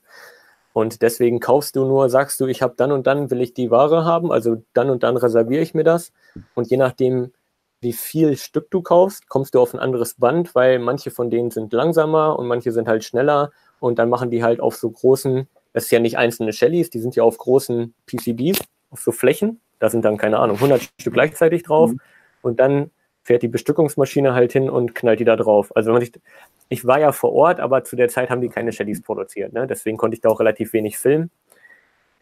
Und 0.72 1.02
deswegen 1.02 1.40
kaufst 1.40 1.76
du 1.76 1.84
nur, 1.84 2.08
sagst 2.10 2.40
du, 2.40 2.46
ich 2.46 2.62
habe 2.62 2.74
dann 2.76 2.92
und 2.92 3.06
dann 3.06 3.30
will 3.30 3.40
ich 3.40 3.54
die 3.54 3.70
Ware 3.70 4.04
haben, 4.04 4.32
also 4.32 4.62
dann 4.74 4.90
und 4.90 5.02
dann 5.02 5.16
reserviere 5.16 5.62
ich 5.62 5.74
mir 5.74 5.84
das. 5.84 6.12
Und 6.54 6.70
je 6.70 6.76
nachdem, 6.76 7.32
wie 7.80 7.92
viel 7.92 8.36
Stück 8.36 8.70
du 8.70 8.82
kaufst, 8.82 9.28
kommst 9.28 9.54
du 9.54 9.60
auf 9.60 9.74
ein 9.74 9.80
anderes 9.80 10.14
Band, 10.14 10.54
weil 10.54 10.78
manche 10.80 11.10
von 11.10 11.30
denen 11.30 11.50
sind 11.50 11.72
langsamer 11.72 12.38
und 12.38 12.48
manche 12.48 12.72
sind 12.72 12.88
halt 12.88 13.04
schneller. 13.04 13.52
Und 13.80 13.98
dann 14.00 14.08
machen 14.08 14.30
die 14.30 14.42
halt 14.42 14.60
auf 14.60 14.76
so 14.76 14.90
großen, 14.90 15.48
das 15.72 15.84
ist 15.84 15.90
ja 15.92 16.00
nicht 16.00 16.18
einzelne 16.18 16.52
Shellys, 16.52 16.90
die 16.90 16.98
sind 16.98 17.14
ja 17.14 17.22
auf 17.22 17.38
großen 17.38 17.94
PCBs, 18.06 18.58
auf 18.90 19.00
so 19.00 19.12
Flächen. 19.12 19.60
Da 19.78 19.88
sind 19.88 20.04
dann, 20.04 20.16
keine 20.16 20.38
Ahnung, 20.38 20.56
100 20.56 20.82
Stück 21.00 21.14
gleichzeitig 21.14 21.62
drauf. 21.62 21.92
Mhm. 21.92 22.00
Und 22.42 22.60
dann 22.60 22.90
fährt 23.28 23.42
die 23.42 23.48
Bestückungsmaschine 23.48 24.32
halt 24.32 24.52
hin 24.52 24.70
und 24.70 24.94
knallt 24.94 25.20
die 25.20 25.24
da 25.24 25.36
drauf. 25.36 25.70
Also 25.76 25.94
ich, 25.98 26.12
ich 26.70 26.86
war 26.86 26.98
ja 26.98 27.12
vor 27.12 27.34
Ort, 27.34 27.60
aber 27.60 27.84
zu 27.84 27.94
der 27.94 28.08
Zeit 28.08 28.30
haben 28.30 28.40
die 28.40 28.48
keine 28.48 28.72
Shellys 28.72 29.02
produziert. 29.02 29.52
Ne? 29.52 29.66
Deswegen 29.66 29.98
konnte 29.98 30.14
ich 30.14 30.22
da 30.22 30.30
auch 30.30 30.40
relativ 30.40 30.72
wenig 30.72 30.96
filmen. 30.96 31.30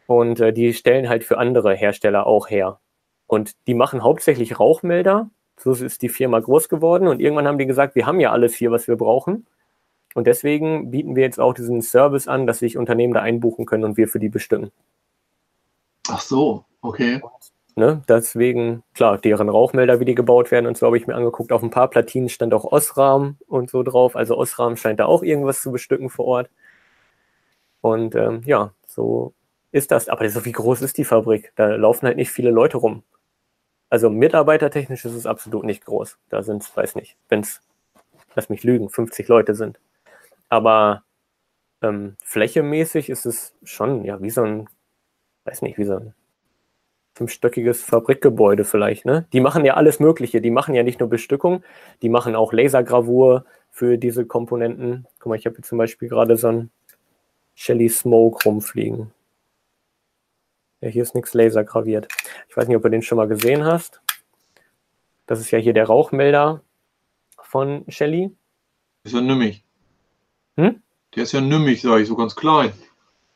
Und 0.08 0.40
äh, 0.40 0.52
die 0.52 0.74
stellen 0.74 1.08
halt 1.08 1.22
für 1.22 1.38
andere 1.38 1.74
Hersteller 1.74 2.26
auch 2.26 2.50
her. 2.50 2.80
Und 3.28 3.52
die 3.68 3.74
machen 3.74 4.02
hauptsächlich 4.02 4.58
Rauchmelder. 4.58 5.30
So 5.56 5.72
ist 5.72 6.02
die 6.02 6.08
Firma 6.08 6.40
groß 6.40 6.68
geworden. 6.68 7.06
Und 7.06 7.20
irgendwann 7.20 7.46
haben 7.46 7.58
die 7.58 7.66
gesagt, 7.66 7.94
wir 7.94 8.04
haben 8.04 8.18
ja 8.18 8.32
alles 8.32 8.56
hier, 8.56 8.72
was 8.72 8.88
wir 8.88 8.96
brauchen. 8.96 9.46
Und 10.14 10.26
deswegen 10.26 10.90
bieten 10.90 11.14
wir 11.14 11.22
jetzt 11.22 11.38
auch 11.38 11.54
diesen 11.54 11.82
Service 11.82 12.26
an, 12.26 12.48
dass 12.48 12.58
sich 12.58 12.76
Unternehmen 12.76 13.14
da 13.14 13.20
einbuchen 13.20 13.64
können 13.64 13.84
und 13.84 13.96
wir 13.96 14.08
für 14.08 14.18
die 14.18 14.28
bestücken. 14.28 14.72
Ach 16.08 16.20
so, 16.20 16.64
okay. 16.80 17.20
Ne? 17.78 18.02
Deswegen, 18.08 18.82
klar, 18.94 19.18
deren 19.18 19.50
Rauchmelder, 19.50 20.00
wie 20.00 20.06
die 20.06 20.14
gebaut 20.14 20.50
werden 20.50 20.66
und 20.66 20.78
so 20.78 20.86
habe 20.86 20.96
ich 20.96 21.06
mir 21.06 21.14
angeguckt. 21.14 21.52
Auf 21.52 21.62
ein 21.62 21.70
paar 21.70 21.90
Platinen 21.90 22.30
stand 22.30 22.54
auch 22.54 22.64
Osram 22.64 23.36
und 23.46 23.68
so 23.70 23.82
drauf. 23.82 24.16
Also 24.16 24.36
Osram 24.38 24.76
scheint 24.76 24.98
da 24.98 25.04
auch 25.04 25.22
irgendwas 25.22 25.60
zu 25.60 25.70
bestücken 25.72 26.08
vor 26.08 26.24
Ort. 26.24 26.50
Und 27.82 28.14
ähm, 28.14 28.42
ja, 28.46 28.72
so 28.86 29.34
ist 29.72 29.90
das. 29.90 30.08
Aber 30.08 30.28
so 30.30 30.44
wie 30.46 30.52
groß 30.52 30.80
ist 30.82 30.96
die 30.98 31.04
Fabrik? 31.04 31.52
Da 31.56 31.76
laufen 31.76 32.06
halt 32.06 32.16
nicht 32.16 32.30
viele 32.30 32.50
Leute 32.50 32.78
rum. 32.78 33.02
Also 33.90 34.10
mitarbeitertechnisch 34.10 35.04
ist 35.04 35.14
es 35.14 35.26
absolut 35.26 35.64
nicht 35.64 35.84
groß. 35.84 36.18
Da 36.30 36.42
sind 36.42 36.62
es, 36.62 36.74
weiß 36.76 36.94
nicht, 36.96 37.16
wenn 37.28 37.40
es, 37.40 37.60
lass 38.34 38.48
mich 38.48 38.64
lügen, 38.64 38.88
50 38.88 39.28
Leute 39.28 39.54
sind. 39.54 39.78
Aber 40.48 41.04
ähm, 41.82 42.16
flächemäßig 42.22 43.10
ist 43.10 43.26
es 43.26 43.54
schon, 43.64 44.04
ja, 44.04 44.22
wie 44.22 44.30
so 44.30 44.42
ein, 44.42 44.68
weiß 45.44 45.62
nicht, 45.62 45.78
wie 45.78 45.84
so 45.84 45.96
ein 45.96 46.14
fünfstöckiges 47.16 47.82
Fabrikgebäude 47.82 48.64
vielleicht, 48.64 49.06
ne? 49.06 49.26
Die 49.32 49.40
machen 49.40 49.64
ja 49.64 49.74
alles 49.74 50.00
Mögliche. 50.00 50.42
Die 50.42 50.50
machen 50.50 50.74
ja 50.74 50.82
nicht 50.82 51.00
nur 51.00 51.08
Bestückung, 51.08 51.64
die 52.02 52.10
machen 52.10 52.36
auch 52.36 52.52
Lasergravur 52.52 53.46
für 53.70 53.96
diese 53.96 54.26
Komponenten. 54.26 55.06
Guck 55.18 55.30
mal, 55.30 55.38
ich 55.38 55.46
habe 55.46 55.56
hier 55.56 55.64
zum 55.64 55.78
Beispiel 55.78 56.10
gerade 56.10 56.36
so 56.36 56.48
ein 56.48 56.70
Shelly 57.54 57.88
Smoke 57.88 58.44
rumfliegen. 58.44 59.12
Ja, 60.82 60.90
hier 60.90 61.02
ist 61.02 61.14
nichts 61.14 61.32
lasergraviert. 61.32 62.06
Ich 62.50 62.56
weiß 62.56 62.68
nicht, 62.68 62.76
ob 62.76 62.82
du 62.82 62.90
den 62.90 63.00
schon 63.00 63.16
mal 63.16 63.28
gesehen 63.28 63.64
hast. 63.64 64.02
Das 65.24 65.40
ist 65.40 65.50
ja 65.50 65.58
hier 65.58 65.72
der 65.72 65.86
Rauchmelder 65.86 66.60
von 67.40 67.86
Shelly. 67.88 68.30
Ist 69.04 69.14
ja 69.14 69.22
nimmig. 69.22 69.64
Hm? 70.56 70.82
Der 71.14 71.22
ist 71.22 71.32
ja 71.32 71.40
nimmig, 71.40 71.80
sage 71.80 72.02
ich, 72.02 72.08
so 72.08 72.14
ganz 72.14 72.36
klein. 72.36 72.72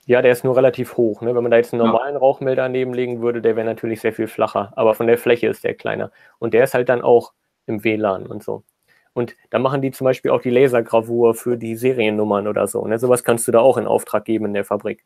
Ja, 0.06 0.22
der 0.22 0.32
ist 0.32 0.44
nur 0.44 0.56
relativ 0.56 0.96
hoch. 0.96 1.20
Ne? 1.20 1.34
Wenn 1.34 1.42
man 1.42 1.50
da 1.50 1.58
jetzt 1.58 1.72
einen 1.72 1.82
normalen 1.84 2.14
ja. 2.14 2.20
Rauchmelder 2.20 2.68
nebenlegen 2.68 3.20
würde, 3.20 3.42
der 3.42 3.56
wäre 3.56 3.66
natürlich 3.66 4.00
sehr 4.00 4.12
viel 4.12 4.26
flacher. 4.26 4.72
Aber 4.76 4.94
von 4.94 5.06
der 5.06 5.18
Fläche 5.18 5.46
ist 5.46 5.62
der 5.62 5.74
kleiner. 5.74 6.10
Und 6.38 6.54
der 6.54 6.64
ist 6.64 6.74
halt 6.74 6.88
dann 6.88 7.02
auch 7.02 7.32
im 7.66 7.84
WLAN 7.84 8.26
und 8.26 8.42
so. 8.42 8.64
Und 9.12 9.36
da 9.50 9.58
machen 9.58 9.82
die 9.82 9.90
zum 9.90 10.04
Beispiel 10.04 10.30
auch 10.30 10.40
die 10.40 10.50
Lasergravur 10.50 11.34
für 11.34 11.56
die 11.56 11.76
Seriennummern 11.76 12.48
oder 12.48 12.66
so. 12.66 12.86
Ne? 12.86 12.98
Sowas 12.98 13.24
kannst 13.24 13.46
du 13.48 13.52
da 13.52 13.60
auch 13.60 13.76
in 13.76 13.86
Auftrag 13.86 14.24
geben 14.24 14.46
in 14.46 14.54
der 14.54 14.64
Fabrik. 14.64 15.04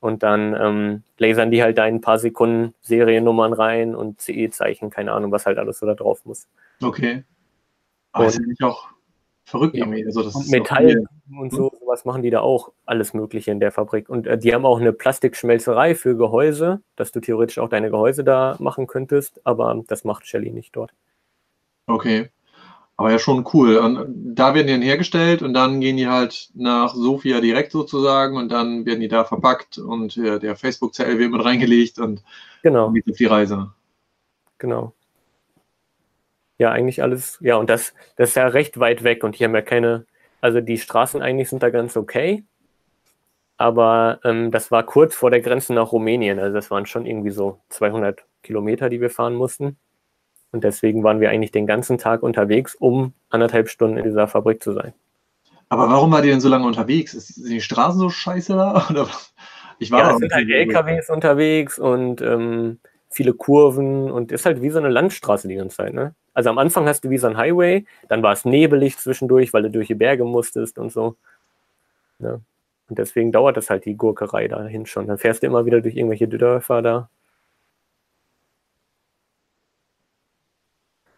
Und 0.00 0.22
dann 0.22 0.56
ähm, 0.60 1.02
lasern 1.18 1.50
die 1.50 1.62
halt 1.62 1.78
da 1.78 1.84
ein 1.84 2.00
paar 2.00 2.18
Sekunden 2.18 2.74
Seriennummern 2.80 3.52
rein 3.52 3.94
und 3.94 4.20
CE-Zeichen, 4.20 4.90
keine 4.90 5.12
Ahnung, 5.12 5.30
was 5.30 5.46
halt 5.46 5.58
alles 5.58 5.78
so 5.78 5.86
da 5.86 5.94
drauf 5.94 6.24
muss. 6.24 6.48
Okay. 6.82 7.24
Aber 8.10 8.26
ist 8.26 8.38
ja 8.38 8.46
nicht 8.46 8.62
auch 8.64 8.91
verrückt 9.44 9.76
ja. 9.76 9.84
irgendwie. 9.84 10.04
Also 10.04 10.22
das 10.22 10.34
und 10.34 10.50
Metall 10.50 11.04
und 11.38 11.52
so, 11.52 11.72
sowas 11.78 12.04
machen 12.04 12.22
die 12.22 12.30
da 12.30 12.40
auch 12.40 12.72
alles 12.84 13.14
Mögliche 13.14 13.50
in 13.50 13.60
der 13.60 13.72
Fabrik. 13.72 14.08
Und 14.08 14.26
äh, 14.26 14.38
die 14.38 14.54
haben 14.54 14.64
auch 14.64 14.80
eine 14.80 14.92
Plastikschmelzerei 14.92 15.94
für 15.94 16.16
Gehäuse, 16.16 16.80
dass 16.96 17.12
du 17.12 17.20
theoretisch 17.20 17.58
auch 17.58 17.68
deine 17.68 17.90
Gehäuse 17.90 18.24
da 18.24 18.56
machen 18.58 18.86
könntest, 18.86 19.40
aber 19.44 19.82
das 19.86 20.04
macht 20.04 20.26
Shelly 20.26 20.50
nicht 20.50 20.76
dort. 20.76 20.92
Okay. 21.86 22.30
Aber 22.96 23.10
ja 23.10 23.18
schon 23.18 23.48
cool. 23.52 23.78
Und 23.78 24.36
da 24.36 24.54
werden 24.54 24.66
die 24.66 24.74
dann 24.74 24.82
hergestellt 24.82 25.42
und 25.42 25.54
dann 25.54 25.80
gehen 25.80 25.96
die 25.96 26.08
halt 26.08 26.50
nach 26.54 26.94
Sofia 26.94 27.40
direkt 27.40 27.72
sozusagen 27.72 28.36
und 28.36 28.52
dann 28.52 28.86
werden 28.86 29.00
die 29.00 29.08
da 29.08 29.24
verpackt 29.24 29.78
und 29.78 30.16
äh, 30.18 30.38
der 30.38 30.56
Facebook-Zell 30.56 31.18
wird 31.18 31.32
mit 31.32 31.44
reingelegt 31.44 31.98
und 31.98 32.22
genau. 32.62 32.90
geht 32.92 33.10
auf 33.10 33.16
die 33.16 33.24
Reise. 33.24 33.72
Genau. 34.58 34.92
Ja, 36.62 36.70
eigentlich 36.70 37.02
alles, 37.02 37.38
ja, 37.40 37.56
und 37.56 37.68
das, 37.68 37.92
das 38.14 38.28
ist 38.28 38.34
ja 38.36 38.46
recht 38.46 38.78
weit 38.78 39.02
weg 39.02 39.24
und 39.24 39.34
hier 39.34 39.48
haben 39.48 39.52
wir 39.52 39.62
keine, 39.62 40.06
also 40.40 40.60
die 40.60 40.78
Straßen 40.78 41.20
eigentlich 41.20 41.48
sind 41.48 41.60
da 41.60 41.70
ganz 41.70 41.96
okay, 41.96 42.44
aber 43.56 44.20
ähm, 44.22 44.52
das 44.52 44.70
war 44.70 44.84
kurz 44.84 45.16
vor 45.16 45.32
der 45.32 45.40
Grenze 45.40 45.74
nach 45.74 45.90
Rumänien, 45.90 46.38
also 46.38 46.54
das 46.54 46.70
waren 46.70 46.86
schon 46.86 47.04
irgendwie 47.04 47.32
so 47.32 47.58
200 47.70 48.24
Kilometer, 48.44 48.88
die 48.88 49.00
wir 49.00 49.10
fahren 49.10 49.34
mussten. 49.34 49.76
Und 50.52 50.62
deswegen 50.62 51.02
waren 51.02 51.18
wir 51.18 51.30
eigentlich 51.30 51.50
den 51.50 51.66
ganzen 51.66 51.98
Tag 51.98 52.22
unterwegs, 52.22 52.76
um 52.76 53.12
anderthalb 53.28 53.68
Stunden 53.68 53.96
in 53.96 54.04
dieser 54.04 54.28
Fabrik 54.28 54.62
zu 54.62 54.72
sein. 54.72 54.92
Aber 55.68 55.88
warum 55.90 56.12
war 56.12 56.22
die 56.22 56.28
denn 56.28 56.40
so 56.40 56.48
lange 56.48 56.66
unterwegs? 56.66 57.10
Sind 57.10 57.50
die 57.50 57.60
Straßen 57.60 57.98
so 57.98 58.08
scheiße 58.08 58.54
da? 58.54 58.86
Oder 58.90 59.08
Ich 59.80 59.90
war 59.90 59.98
ja, 59.98 60.12
es 60.12 60.18
sind 60.18 60.32
halt 60.32 60.48
LKWs 60.48 61.10
unterwegs 61.10 61.80
und 61.80 62.22
ähm, 62.22 62.78
viele 63.14 63.34
Kurven 63.34 64.10
und 64.10 64.32
ist 64.32 64.46
halt 64.46 64.62
wie 64.62 64.70
so 64.70 64.78
eine 64.78 64.88
Landstraße 64.88 65.48
die 65.48 65.56
ganze 65.56 65.76
Zeit, 65.76 65.94
ne? 65.94 66.14
Also 66.34 66.50
am 66.50 66.58
Anfang 66.58 66.86
hast 66.88 67.04
du 67.04 67.10
wie 67.10 67.18
so 67.18 67.26
ein 67.26 67.36
Highway, 67.36 67.84
dann 68.08 68.22
war 68.22 68.32
es 68.32 68.44
nebelig 68.44 68.98
zwischendurch, 68.98 69.52
weil 69.52 69.62
du 69.62 69.70
durch 69.70 69.88
die 69.88 69.94
Berge 69.94 70.24
musstest 70.24 70.78
und 70.78 70.90
so. 70.90 71.16
Ja. 72.18 72.40
Und 72.88 72.98
deswegen 72.98 73.32
dauert 73.32 73.56
das 73.56 73.70
halt 73.70 73.84
die 73.84 73.96
Gurkerei 73.96 74.48
dahin 74.48 74.86
schon. 74.86 75.06
Dann 75.06 75.18
fährst 75.18 75.42
du 75.42 75.46
immer 75.46 75.66
wieder 75.66 75.80
durch 75.80 75.96
irgendwelche 75.96 76.28
Dörfer 76.28 76.82
da. 76.82 77.08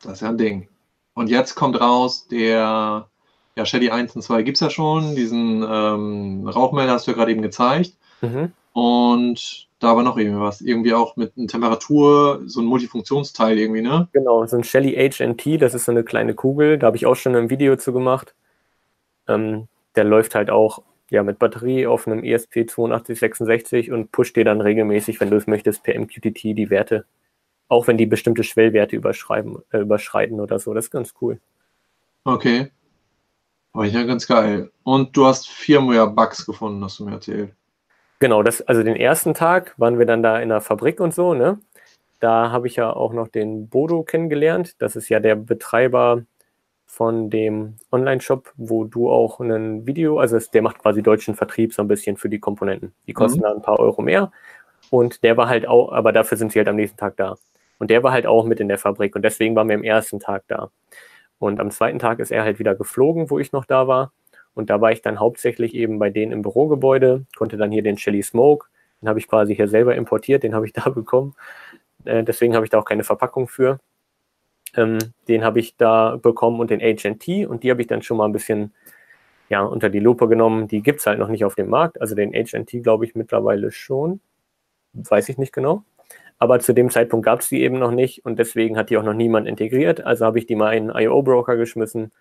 Das 0.02 0.14
ist 0.14 0.20
ja 0.20 0.28
ein 0.28 0.38
Ding. 0.38 0.68
Und 1.14 1.30
jetzt 1.30 1.54
kommt 1.54 1.80
raus, 1.80 2.28
der 2.28 3.08
ja, 3.56 3.66
Shelly 3.66 3.90
1 3.90 4.16
und 4.16 4.22
2 4.22 4.42
gibt 4.42 4.56
es 4.56 4.60
ja 4.60 4.70
schon. 4.70 5.14
Diesen 5.14 5.62
ähm, 5.62 6.48
Rauchmelder 6.48 6.92
hast 6.92 7.06
du 7.06 7.12
ja 7.12 7.16
gerade 7.16 7.30
eben 7.30 7.42
gezeigt. 7.42 7.94
Mhm. 8.20 8.52
Und 8.72 9.68
da 9.84 9.96
war 9.96 10.02
noch 10.02 10.16
irgendwie 10.16 10.40
was. 10.40 10.60
Irgendwie 10.60 10.94
auch 10.94 11.16
mit 11.16 11.32
einer 11.36 11.46
Temperatur, 11.46 12.42
so 12.46 12.60
ein 12.60 12.66
Multifunktionsteil 12.66 13.58
irgendwie, 13.58 13.82
ne? 13.82 14.08
Genau, 14.12 14.44
so 14.46 14.56
ein 14.56 14.64
Shelly 14.64 14.94
HNT, 14.94 15.60
das 15.60 15.74
ist 15.74 15.84
so 15.84 15.92
eine 15.92 16.04
kleine 16.04 16.34
Kugel. 16.34 16.78
Da 16.78 16.88
habe 16.88 16.96
ich 16.96 17.06
auch 17.06 17.14
schon 17.14 17.36
ein 17.36 17.50
Video 17.50 17.76
zu 17.76 17.92
gemacht. 17.92 18.34
Ähm, 19.28 19.68
der 19.94 20.04
läuft 20.04 20.34
halt 20.34 20.50
auch 20.50 20.82
ja, 21.10 21.22
mit 21.22 21.38
Batterie 21.38 21.86
auf 21.86 22.06
einem 22.06 22.20
ESP8266 22.20 23.92
und 23.92 24.10
pusht 24.10 24.36
dir 24.36 24.44
dann 24.44 24.60
regelmäßig, 24.60 25.20
wenn 25.20 25.30
du 25.30 25.36
es 25.36 25.46
möchtest, 25.46 25.82
per 25.82 25.98
MQTT 25.98 26.42
die 26.42 26.70
Werte. 26.70 27.04
Auch 27.68 27.86
wenn 27.86 27.96
die 27.96 28.06
bestimmte 28.06 28.44
Schwellwerte 28.44 28.96
überschreiben, 28.96 29.58
äh, 29.70 29.78
überschreiten 29.78 30.40
oder 30.40 30.58
so. 30.58 30.74
Das 30.74 30.86
ist 30.86 30.90
ganz 30.90 31.14
cool. 31.20 31.40
Okay. 32.24 32.70
War 33.72 33.86
ja 33.86 34.02
ganz 34.04 34.26
geil. 34.26 34.70
Und 34.82 35.16
du 35.16 35.26
hast 35.26 35.48
Firmware-Bugs 35.48 36.46
gefunden, 36.46 36.82
hast 36.84 36.98
du 36.98 37.04
mir 37.04 37.12
erzählt. 37.12 37.52
Genau, 38.24 38.42
das, 38.42 38.62
also 38.62 38.82
den 38.82 38.96
ersten 38.96 39.34
Tag 39.34 39.74
waren 39.76 39.98
wir 39.98 40.06
dann 40.06 40.22
da 40.22 40.38
in 40.38 40.48
der 40.48 40.62
Fabrik 40.62 40.98
und 40.98 41.12
so, 41.12 41.34
ne? 41.34 41.58
Da 42.20 42.50
habe 42.50 42.66
ich 42.66 42.76
ja 42.76 42.90
auch 42.90 43.12
noch 43.12 43.28
den 43.28 43.68
Bodo 43.68 44.02
kennengelernt. 44.02 44.76
Das 44.80 44.96
ist 44.96 45.10
ja 45.10 45.20
der 45.20 45.36
Betreiber 45.36 46.22
von 46.86 47.28
dem 47.28 47.74
Online-Shop, 47.92 48.50
wo 48.56 48.84
du 48.84 49.10
auch 49.10 49.40
ein 49.40 49.86
Video, 49.86 50.20
also 50.20 50.38
der 50.38 50.62
macht 50.62 50.78
quasi 50.78 51.02
deutschen 51.02 51.34
Vertrieb 51.34 51.74
so 51.74 51.82
ein 51.82 51.88
bisschen 51.88 52.16
für 52.16 52.30
die 52.30 52.38
Komponenten. 52.38 52.94
Die 53.06 53.12
kosten 53.12 53.40
mhm. 53.40 53.42
da 53.42 53.50
ein 53.52 53.60
paar 53.60 53.78
Euro 53.78 54.00
mehr. 54.00 54.32
Und 54.88 55.22
der 55.22 55.36
war 55.36 55.50
halt 55.50 55.68
auch, 55.68 55.92
aber 55.92 56.10
dafür 56.12 56.38
sind 56.38 56.50
sie 56.50 56.60
halt 56.60 56.68
am 56.68 56.76
nächsten 56.76 56.96
Tag 56.96 57.18
da. 57.18 57.36
Und 57.78 57.90
der 57.90 58.02
war 58.02 58.12
halt 58.12 58.24
auch 58.26 58.46
mit 58.46 58.58
in 58.58 58.68
der 58.68 58.78
Fabrik 58.78 59.14
und 59.14 59.20
deswegen 59.20 59.54
waren 59.54 59.68
wir 59.68 59.76
am 59.76 59.84
ersten 59.84 60.18
Tag 60.18 60.44
da. 60.48 60.70
Und 61.38 61.60
am 61.60 61.70
zweiten 61.70 61.98
Tag 61.98 62.20
ist 62.20 62.32
er 62.32 62.42
halt 62.42 62.58
wieder 62.58 62.74
geflogen, 62.74 63.28
wo 63.28 63.38
ich 63.38 63.52
noch 63.52 63.66
da 63.66 63.86
war. 63.86 64.12
Und 64.54 64.70
da 64.70 64.80
war 64.80 64.92
ich 64.92 65.02
dann 65.02 65.20
hauptsächlich 65.20 65.74
eben 65.74 65.98
bei 65.98 66.10
denen 66.10 66.32
im 66.32 66.42
Bürogebäude, 66.42 67.26
konnte 67.36 67.56
dann 67.56 67.72
hier 67.72 67.82
den 67.82 67.96
Chili 67.96 68.22
Smoke, 68.22 68.68
den 69.02 69.08
habe 69.08 69.18
ich 69.18 69.28
quasi 69.28 69.54
hier 69.54 69.68
selber 69.68 69.94
importiert, 69.94 70.42
den 70.42 70.54
habe 70.54 70.66
ich 70.66 70.72
da 70.72 70.88
bekommen. 70.88 71.34
Äh, 72.04 72.24
deswegen 72.24 72.54
habe 72.54 72.64
ich 72.64 72.70
da 72.70 72.78
auch 72.78 72.84
keine 72.84 73.04
Verpackung 73.04 73.48
für. 73.48 73.80
Ähm, 74.76 74.98
den 75.28 75.44
habe 75.44 75.60
ich 75.60 75.76
da 75.76 76.16
bekommen 76.16 76.60
und 76.60 76.70
den 76.70 76.80
HNT 76.80 77.46
und 77.46 77.62
die 77.62 77.70
habe 77.70 77.80
ich 77.80 77.86
dann 77.86 78.02
schon 78.02 78.16
mal 78.16 78.26
ein 78.26 78.32
bisschen 78.32 78.72
ja, 79.48 79.62
unter 79.62 79.90
die 79.90 80.00
Lupe 80.00 80.28
genommen. 80.28 80.68
Die 80.68 80.82
gibt 80.82 81.00
es 81.00 81.06
halt 81.06 81.18
noch 81.18 81.28
nicht 81.28 81.44
auf 81.44 81.54
dem 81.54 81.68
Markt. 81.68 82.00
Also 82.00 82.14
den 82.14 82.32
HNT 82.32 82.82
glaube 82.82 83.04
ich 83.04 83.14
mittlerweile 83.14 83.70
schon. 83.72 84.20
Weiß 84.94 85.28
ich 85.28 85.38
nicht 85.38 85.52
genau. 85.52 85.84
Aber 86.38 86.60
zu 86.60 86.72
dem 86.72 86.90
Zeitpunkt 86.90 87.24
gab 87.26 87.40
es 87.40 87.48
die 87.48 87.62
eben 87.62 87.78
noch 87.78 87.92
nicht 87.92 88.24
und 88.24 88.38
deswegen 88.38 88.76
hat 88.76 88.90
die 88.90 88.96
auch 88.98 89.04
noch 89.04 89.14
niemand 89.14 89.46
integriert. 89.46 90.04
Also 90.04 90.24
habe 90.26 90.38
ich 90.38 90.46
die 90.46 90.56
mal 90.56 90.72
in 90.72 90.90
einen 90.90 91.06
IO-Broker 91.06 91.56
geschmissen 91.56 92.12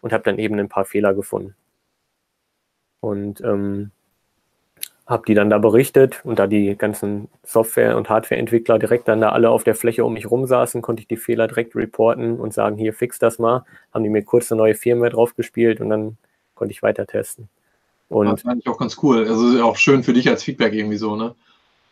und 0.00 0.12
habe 0.12 0.24
dann 0.24 0.38
eben 0.38 0.58
ein 0.58 0.68
paar 0.68 0.84
Fehler 0.84 1.14
gefunden 1.14 1.54
und 3.00 3.40
ähm, 3.42 3.90
habe 5.10 5.24
die 5.26 5.34
dann 5.34 5.50
da 5.50 5.58
berichtet 5.58 6.20
und 6.24 6.38
da 6.38 6.46
die 6.46 6.76
ganzen 6.76 7.28
Software- 7.42 7.96
und 7.96 8.08
Hardware-Entwickler 8.08 8.78
direkt 8.78 9.08
dann 9.08 9.20
da 9.20 9.30
alle 9.30 9.50
auf 9.50 9.64
der 9.64 9.74
Fläche 9.74 10.04
um 10.04 10.12
mich 10.12 10.30
rum 10.30 10.46
saßen, 10.46 10.82
konnte 10.82 11.02
ich 11.02 11.08
die 11.08 11.16
Fehler 11.16 11.48
direkt 11.48 11.74
reporten 11.74 12.38
und 12.38 12.54
sagen, 12.54 12.76
hier, 12.76 12.94
fix 12.94 13.18
das 13.18 13.40
mal. 13.40 13.64
Haben 13.92 14.04
die 14.04 14.10
mir 14.10 14.22
kurz 14.22 14.52
eine 14.52 14.60
neue 14.60 14.76
Firmware 14.76 15.10
draufgespielt 15.10 15.80
und 15.80 15.90
dann 15.90 16.16
konnte 16.54 16.70
ich 16.70 16.82
weiter 16.82 17.08
testen. 17.08 17.48
Und 18.08 18.26
das 18.26 18.42
fand 18.42 18.60
ich 18.60 18.68
auch 18.68 18.78
ganz 18.78 18.98
cool. 19.02 19.26
Also 19.26 19.62
auch 19.64 19.76
schön 19.76 20.04
für 20.04 20.12
dich 20.12 20.28
als 20.28 20.44
Feedback 20.44 20.74
irgendwie 20.74 20.96
so, 20.96 21.16
ne? 21.16 21.34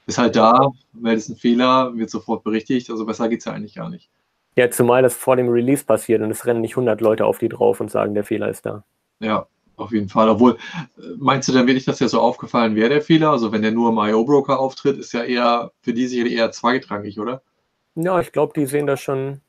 Ist 0.07 0.19
halt 0.19 0.37
da, 0.37 0.71
meldest 0.93 1.31
einen 1.31 1.39
Fehler, 1.39 1.97
wird 1.97 2.11
sofort 2.11 2.45
berichtigt. 2.45 2.89
Also 2.89 3.05
besser 3.05 3.29
geht 3.29 3.41
es 3.41 3.47
ja 3.47 3.53
eigentlich 3.53 3.75
gar 3.75 3.91
nicht. 3.91 4.09
Ja, 4.55 4.71
zumal 4.71 5.03
das 5.03 5.15
vor 5.15 5.37
dem 5.37 5.49
Release 5.49 5.85
passiert 5.85 6.23
und 6.23 6.31
es 6.31 6.47
rennen 6.47 6.61
nicht 6.61 6.73
100 6.73 7.01
Leute 7.01 7.27
auf 7.27 7.39
die 7.39 7.49
drauf 7.49 7.81
und 7.81 7.91
sagen, 7.91 8.15
der 8.15 8.25
Fehler 8.25 8.49
ist 8.49 8.65
da. 8.65 8.85
Ja, 9.21 9.47
auf 9.81 9.93
jeden 9.93 10.09
Fall. 10.09 10.29
Obwohl, 10.29 10.53
äh, 10.99 11.03
meinst 11.19 11.49
du 11.49 11.53
dann 11.53 11.67
wirklich, 11.67 11.85
dass 11.85 12.01
ja 12.01 12.09
so 12.09 12.21
aufgefallen 12.21 12.75
wäre, 12.75 12.89
der 12.89 13.03
Fehler? 13.03 13.31
Also 13.31 13.53
wenn 13.53 13.63
der 13.63 13.73
nur 13.73 13.91
im 13.91 13.99
IO-Broker 13.99 14.59
auftritt, 14.59 14.99
ist 14.99 15.13
ja 15.13 15.23
eher 15.23 15.73
für 15.81 15.93
die 15.93 16.07
sicherlich 16.07 16.35
eher 16.35 16.51
zweitrangig, 16.51 17.19
oder? 17.19 17.43
Ja, 17.95 18.21
ich 18.21 18.33
glaube, 18.33 18.53
die 18.55 18.67
sehen 18.67 18.87
das 18.87 19.01
schon, 19.01 19.41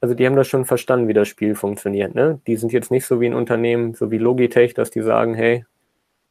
also 0.00 0.14
die 0.14 0.26
haben 0.26 0.36
das 0.36 0.48
schon 0.48 0.64
verstanden, 0.64 1.08
wie 1.08 1.14
das 1.14 1.28
Spiel 1.28 1.54
funktioniert. 1.54 2.14
Ne? 2.14 2.40
Die 2.46 2.56
sind 2.56 2.72
jetzt 2.72 2.90
nicht 2.90 3.06
so 3.06 3.20
wie 3.20 3.26
ein 3.26 3.34
Unternehmen, 3.34 3.94
so 3.94 4.10
wie 4.10 4.18
Logitech, 4.18 4.74
dass 4.74 4.90
die 4.90 5.02
sagen, 5.02 5.34
hey, 5.34 5.66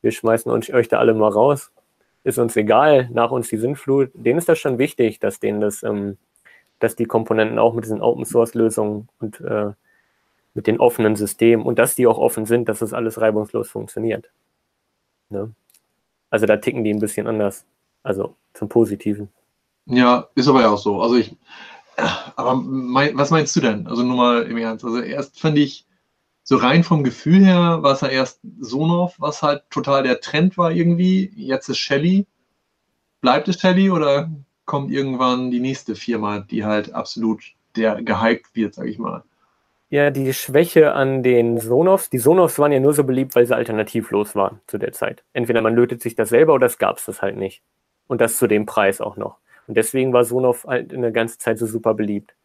wir 0.01 0.11
schmeißen 0.11 0.51
uns, 0.51 0.71
euch 0.71 0.87
da 0.87 0.99
alle 0.99 1.13
mal 1.13 1.29
raus. 1.29 1.71
Ist 2.23 2.39
uns 2.39 2.55
egal, 2.55 3.09
nach 3.11 3.31
uns 3.31 3.49
die 3.49 3.57
Sintflut. 3.57 4.09
Denen 4.13 4.39
ist 4.39 4.49
das 4.49 4.57
schon 4.57 4.79
wichtig, 4.79 5.19
dass 5.19 5.39
denen 5.39 5.61
das, 5.61 5.83
ähm, 5.83 6.17
dass 6.79 6.95
die 6.95 7.05
Komponenten 7.05 7.59
auch 7.59 7.73
mit 7.73 7.85
diesen 7.85 8.01
Open 8.01 8.25
Source 8.25 8.55
Lösungen 8.55 9.09
und 9.19 9.41
äh, 9.41 9.71
mit 10.55 10.65
den 10.65 10.79
offenen 10.79 11.15
Systemen 11.15 11.65
und 11.65 11.77
dass 11.77 11.93
die 11.93 12.07
auch 12.07 12.17
offen 12.17 12.45
sind, 12.45 12.67
dass 12.67 12.79
das 12.79 12.93
alles 12.93 13.21
reibungslos 13.21 13.69
funktioniert. 13.69 14.31
Ne? 15.29 15.53
Also 16.31 16.47
da 16.47 16.57
ticken 16.57 16.83
die 16.83 16.93
ein 16.93 16.99
bisschen 16.99 17.27
anders. 17.27 17.65
Also 18.01 18.35
zum 18.53 18.69
Positiven. 18.69 19.29
Ja, 19.85 20.29
ist 20.33 20.47
aber 20.47 20.61
ja 20.61 20.69
auch 20.69 20.79
so. 20.79 21.01
Also 21.01 21.15
ich, 21.15 21.35
aber 22.35 22.55
mein, 22.55 23.17
was 23.17 23.31
meinst 23.31 23.55
du 23.55 23.61
denn? 23.61 23.85
Also 23.85 24.03
nur 24.03 24.17
mal 24.17 24.43
im 24.43 24.57
Ernst. 24.57 24.85
Also 24.85 24.99
erst 24.99 25.39
fand 25.39 25.57
ich, 25.57 25.85
so 26.47 26.57
rein 26.57 26.83
vom 26.83 27.03
Gefühl 27.03 27.43
her, 27.43 27.81
war 27.81 27.93
es 27.93 28.01
ja 28.01 28.07
erst 28.07 28.39
Sonoff, 28.59 29.15
was 29.17 29.41
halt 29.41 29.63
total 29.71 30.03
der 30.03 30.21
Trend 30.21 30.59
war 30.59 30.71
irgendwie. 30.71 31.31
Jetzt 31.35 31.69
ist 31.69 31.79
Shelly. 31.79 32.27
Bleibt 33.19 33.47
es 33.47 33.59
Shelly 33.59 33.89
oder 33.89 34.29
kommt 34.65 34.91
irgendwann 34.91 35.49
die 35.49 35.59
nächste 35.59 35.95
Firma, 35.95 36.39
die 36.39 36.63
halt 36.63 36.93
absolut 36.93 37.41
der 37.75 38.01
gehypt 38.03 38.55
wird, 38.55 38.75
sag 38.75 38.87
ich 38.87 38.99
mal? 38.99 39.23
Ja 39.95 40.11
die 40.11 40.33
Schwäche 40.33 40.93
an 40.93 41.23
den 41.23 41.57
Sonoffs. 41.59 42.09
Die 42.09 42.17
Sonoffs 42.17 42.59
waren 42.59 42.71
ja 42.71 42.79
nur 42.79 42.93
so 42.93 43.03
beliebt, 43.03 43.35
weil 43.35 43.45
sie 43.45 43.55
alternativlos 43.55 44.35
waren 44.35 44.61
zu 44.67 44.77
der 44.77 44.91
Zeit. 44.91 45.23
Entweder 45.33 45.61
man 45.61 45.75
lötet 45.75 46.01
sich 46.01 46.15
das 46.15 46.29
selber 46.29 46.53
oder 46.53 46.67
es 46.67 46.77
gab 46.77 46.97
es 46.97 47.05
das 47.05 47.21
halt 47.21 47.37
nicht. 47.37 47.61
Und 48.07 48.21
das 48.21 48.37
zu 48.37 48.47
dem 48.47 48.65
Preis 48.65 49.01
auch 49.01 49.17
noch. 49.17 49.37
Und 49.67 49.75
deswegen 49.77 50.13
war 50.13 50.23
Sonoff 50.23 50.65
halt 50.65 50.93
in 50.93 51.01
der 51.01 51.11
ganzen 51.11 51.39
Zeit 51.39 51.57
so 51.57 51.65
super 51.65 51.93
beliebt. 51.93 52.35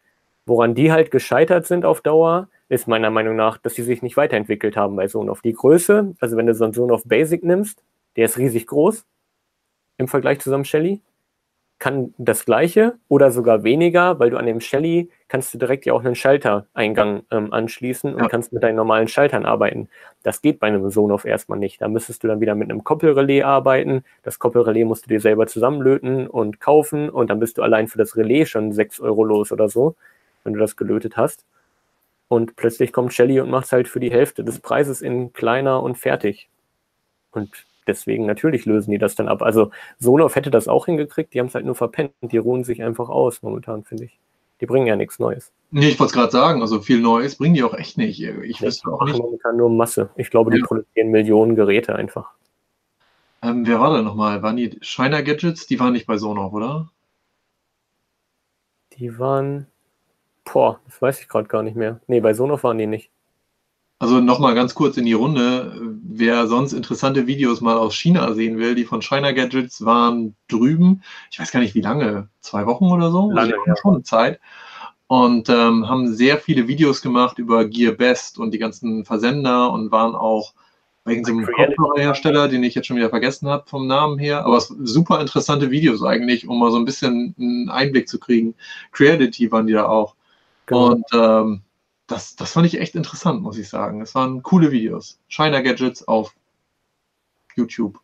Woran 0.45 0.73
die 0.73 0.91
halt 0.91 1.11
gescheitert 1.11 1.67
sind 1.67 1.85
auf 1.85 2.01
Dauer, 2.01 2.47
ist 2.67 2.87
meiner 2.87 3.11
Meinung 3.11 3.35
nach, 3.35 3.57
dass 3.57 3.75
sie 3.75 3.83
sich 3.83 4.01
nicht 4.01 4.17
weiterentwickelt 4.17 4.75
haben 4.75 4.95
bei 4.95 5.07
Sonoff. 5.07 5.41
Die 5.41 5.53
Größe, 5.53 6.15
also 6.19 6.37
wenn 6.37 6.47
du 6.47 6.55
so 6.55 6.63
einen 6.63 6.73
Sonoff 6.73 7.03
Basic 7.05 7.43
nimmst, 7.43 7.83
der 8.15 8.25
ist 8.25 8.37
riesig 8.37 8.65
groß 8.67 9.05
im 9.97 10.07
Vergleich 10.07 10.39
zu 10.39 10.49
so 10.49 10.55
einem 10.55 10.65
Shelly 10.65 11.01
kann 11.81 12.13
das 12.19 12.45
gleiche 12.45 12.99
oder 13.07 13.31
sogar 13.31 13.63
weniger, 13.63 14.19
weil 14.19 14.29
du 14.29 14.37
an 14.37 14.45
dem 14.45 14.61
Shelly 14.61 15.09
kannst 15.31 15.53
du 15.53 15.57
direkt 15.57 15.85
ja 15.85 15.93
auch 15.93 16.03
einen 16.03 16.15
Schaltereingang 16.15 17.23
ähm, 17.31 17.53
anschließen 17.53 18.13
und 18.13 18.21
ja. 18.21 18.27
kannst 18.27 18.51
mit 18.51 18.63
deinen 18.63 18.75
normalen 18.75 19.07
Schaltern 19.07 19.45
arbeiten. 19.45 19.87
Das 20.23 20.41
geht 20.41 20.59
bei 20.59 20.67
einem 20.67 20.89
Sonoff 20.89 21.23
erstmal 21.23 21.57
nicht. 21.57 21.81
Da 21.81 21.87
müsstest 21.87 22.21
du 22.21 22.27
dann 22.27 22.41
wieder 22.41 22.53
mit 22.53 22.69
einem 22.69 22.83
Koppelrelais 22.83 23.41
arbeiten. 23.41 24.03
Das 24.23 24.39
Koppelrelais 24.39 24.83
musst 24.83 25.05
du 25.05 25.07
dir 25.07 25.21
selber 25.21 25.47
zusammenlöten 25.47 26.27
und 26.27 26.59
kaufen 26.59 27.09
und 27.09 27.29
dann 27.29 27.39
bist 27.39 27.57
du 27.57 27.61
allein 27.61 27.87
für 27.87 27.97
das 27.97 28.17
Relais 28.17 28.47
schon 28.47 28.73
6 28.73 28.99
Euro 28.99 29.23
los 29.23 29.53
oder 29.53 29.69
so, 29.69 29.95
wenn 30.43 30.51
du 30.51 30.59
das 30.59 30.75
gelötet 30.75 31.15
hast. 31.15 31.45
Und 32.27 32.57
plötzlich 32.57 32.91
kommt 32.91 33.13
Shelly 33.13 33.39
und 33.39 33.49
macht 33.49 33.67
es 33.67 33.71
halt 33.71 33.87
für 33.87 34.01
die 34.01 34.11
Hälfte 34.11 34.43
des 34.43 34.59
Preises 34.59 35.01
in 35.01 35.31
kleiner 35.31 35.81
und 35.81 35.97
fertig. 35.97 36.49
Und 37.31 37.49
deswegen 37.87 38.25
natürlich 38.25 38.65
lösen 38.65 38.91
die 38.91 38.97
das 38.97 39.15
dann 39.15 39.29
ab. 39.29 39.41
Also 39.41 39.71
Sonoff 39.97 40.35
hätte 40.35 40.51
das 40.51 40.67
auch 40.67 40.87
hingekriegt, 40.87 41.33
die 41.33 41.39
haben 41.39 41.47
es 41.47 41.55
halt 41.55 41.65
nur 41.65 41.75
verpennt. 41.75 42.11
Die 42.21 42.37
ruhen 42.37 42.65
sich 42.65 42.83
einfach 42.83 43.07
aus 43.07 43.41
momentan, 43.43 43.85
finde 43.85 44.03
ich. 44.03 44.19
Die 44.61 44.67
bringen 44.67 44.87
ja 44.87 44.95
nichts 44.95 45.17
Neues. 45.19 45.51
Nee, 45.71 45.89
ich 45.89 45.99
wollte 45.99 46.11
es 46.11 46.13
gerade 46.13 46.31
sagen, 46.31 46.61
also 46.61 46.81
viel 46.81 47.01
Neues 47.01 47.35
bringen 47.35 47.55
die 47.55 47.63
auch 47.63 47.73
echt 47.73 47.97
nicht. 47.97 48.21
Ich 48.21 48.61
wüsste 48.61 48.89
auch 48.89 49.03
nicht. 49.05 49.17
momentan 49.17 49.57
nur 49.57 49.69
Masse. 49.71 50.11
Ich 50.15 50.29
glaube, 50.29 50.51
die 50.51 50.59
ja. 50.59 50.65
produzieren 50.65 51.09
Millionen 51.09 51.55
Geräte 51.55 51.95
einfach. 51.95 52.31
Ähm, 53.41 53.65
wer 53.65 53.79
war 53.79 53.91
da 53.91 54.01
nochmal? 54.03 54.43
Waren 54.43 54.57
die 54.57 54.77
China 54.81 55.21
Gadgets? 55.21 55.65
Die 55.65 55.79
waren 55.79 55.93
nicht 55.93 56.05
bei 56.05 56.17
Sonoff, 56.17 56.53
oder? 56.53 56.89
Die 58.93 59.17
waren. 59.17 59.65
Boah, 60.43 60.79
das 60.85 61.01
weiß 61.01 61.21
ich 61.21 61.27
gerade 61.27 61.47
gar 61.47 61.63
nicht 61.63 61.75
mehr. 61.75 61.99
Nee, 62.07 62.19
bei 62.19 62.33
Sonoff 62.33 62.63
waren 62.63 62.77
die 62.77 62.87
nicht. 62.87 63.09
Also 64.01 64.19
nochmal 64.19 64.55
ganz 64.55 64.73
kurz 64.73 64.97
in 64.97 65.05
die 65.05 65.13
Runde. 65.13 65.79
Wer 66.01 66.47
sonst 66.47 66.73
interessante 66.73 67.27
Videos 67.27 67.61
mal 67.61 67.77
aus 67.77 67.93
China 67.93 68.33
sehen 68.33 68.57
will, 68.57 68.73
die 68.73 68.83
von 68.83 69.03
China 69.03 69.31
Gadgets 69.31 69.85
waren 69.85 70.35
drüben, 70.47 71.03
ich 71.29 71.39
weiß 71.39 71.51
gar 71.51 71.59
nicht 71.59 71.75
wie 71.75 71.81
lange, 71.81 72.27
zwei 72.39 72.65
Wochen 72.65 72.85
oder 72.85 73.11
so, 73.11 73.29
lange, 73.29 73.53
also 73.53 73.79
schon 73.79 73.93
eine 73.93 74.03
Zeit. 74.03 74.39
Und 75.05 75.49
ähm, 75.49 75.87
haben 75.87 76.11
sehr 76.15 76.39
viele 76.39 76.67
Videos 76.67 77.03
gemacht 77.03 77.37
über 77.37 77.63
GearBest 77.65 78.39
und 78.39 78.55
die 78.55 78.57
ganzen 78.57 79.05
Versender 79.05 79.71
und 79.71 79.91
waren 79.91 80.15
auch 80.15 80.55
bei 81.03 81.11
irgendeinem 81.11 81.45
Kopfhörerhersteller, 81.45 82.47
den 82.47 82.63
ich 82.63 82.73
jetzt 82.73 82.87
schon 82.87 82.97
wieder 82.97 83.11
vergessen 83.11 83.49
habe 83.49 83.69
vom 83.69 83.85
Namen 83.85 84.17
her. 84.17 84.45
Aber 84.45 84.61
super 84.61 85.21
interessante 85.21 85.69
Videos 85.69 86.01
eigentlich, 86.01 86.47
um 86.47 86.57
mal 86.57 86.71
so 86.71 86.77
ein 86.77 86.85
bisschen 86.85 87.35
einen 87.37 87.69
Einblick 87.69 88.09
zu 88.09 88.19
kriegen. 88.19 88.55
Creality 88.93 89.51
waren 89.51 89.67
die 89.67 89.73
da 89.73 89.85
auch. 89.85 90.15
Genau. 90.65 90.93
Und 90.93 91.05
ähm, 91.13 91.61
das, 92.11 92.35
das 92.35 92.51
fand 92.51 92.67
ich 92.67 92.79
echt 92.79 92.95
interessant, 92.95 93.41
muss 93.41 93.57
ich 93.57 93.69
sagen. 93.69 94.01
Es 94.01 94.13
waren 94.15 94.43
coole 94.43 94.71
Videos. 94.71 95.19
China 95.29 95.61
Gadgets 95.61 96.07
auf 96.07 96.35
YouTube. 97.55 97.99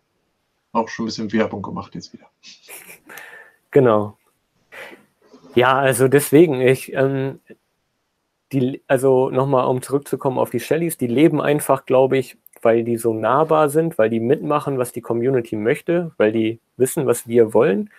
Auch 0.72 0.88
schon 0.88 1.06
ein 1.06 1.08
bisschen 1.08 1.34
Werbung 1.34 1.62
gemacht 1.62 1.94
jetzt 1.96 2.14
wieder. 2.14 2.28
Genau. 3.72 4.18
Ja, 5.56 5.78
also 5.78 6.08
deswegen, 6.08 6.62
ich, 6.62 6.94
ähm, 6.94 7.40
die, 8.52 8.82
also 8.88 9.30
nochmal, 9.30 9.68
um 9.68 9.82
zurückzukommen 9.82 10.38
auf 10.38 10.52
die 10.52 10.60
Shellys, 10.60 10.98
die 10.98 11.08
leben 11.08 11.42
einfach, 11.42 11.86
glaube 11.86 12.18
ich, 12.18 12.38
weil 12.62 12.84
die 12.84 12.98
so 12.98 13.14
nahbar 13.14 13.70
sind, 13.70 13.98
weil 13.98 14.10
die 14.10 14.20
mitmachen, 14.20 14.78
was 14.78 14.92
die 14.92 15.02
Community 15.02 15.56
möchte, 15.56 16.12
weil 16.18 16.32
die 16.32 16.60
wissen, 16.78 17.06
was 17.06 17.28
wir 17.28 17.54
wollen. 17.54 17.90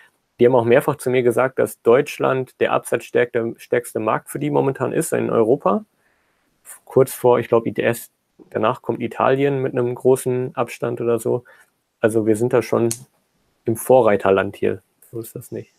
Die 0.41 0.47
haben 0.47 0.55
auch 0.55 0.65
mehrfach 0.65 0.97
zu 0.97 1.11
mir 1.11 1.23
gesagt, 1.23 1.59
dass 1.59 1.83
Deutschland 1.83 2.61
der 2.61 2.73
absatzstärkste 2.73 4.00
Markt 4.00 4.31
für 4.31 4.38
die 4.38 4.50
momentan 4.50 4.92
ist 4.92 5.12
in 5.12 5.31
Europa 5.31 5.85
kurz 6.85 7.12
vor, 7.12 7.38
ich 7.38 7.48
glaube, 7.48 7.68
ITS, 7.68 8.11
danach 8.50 8.83
kommt 8.83 9.00
Italien 9.00 9.62
mit 9.62 9.72
einem 9.72 9.94
großen 9.94 10.54
Abstand 10.54 11.00
oder 11.00 11.18
so. 11.18 11.44
Also 12.00 12.26
wir 12.26 12.37
sind 12.37 12.52
da 12.52 12.62
schon 12.62 12.88
im 13.64 13.76
Vorreiterland 13.76 14.57
hier. 14.57 14.83
So 15.11 15.20
ist 15.20 15.35
das 15.35 15.52
nicht. 15.52 15.70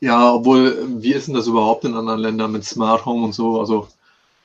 Ja, 0.00 0.34
obwohl, 0.34 0.76
wie 1.02 1.14
ist 1.14 1.28
denn 1.28 1.34
das 1.34 1.46
überhaupt 1.46 1.84
in 1.84 1.94
anderen 1.94 2.20
Ländern 2.20 2.52
mit 2.52 2.64
Smart 2.64 3.06
Home 3.06 3.24
und 3.24 3.32
so? 3.32 3.58
Also 3.58 3.88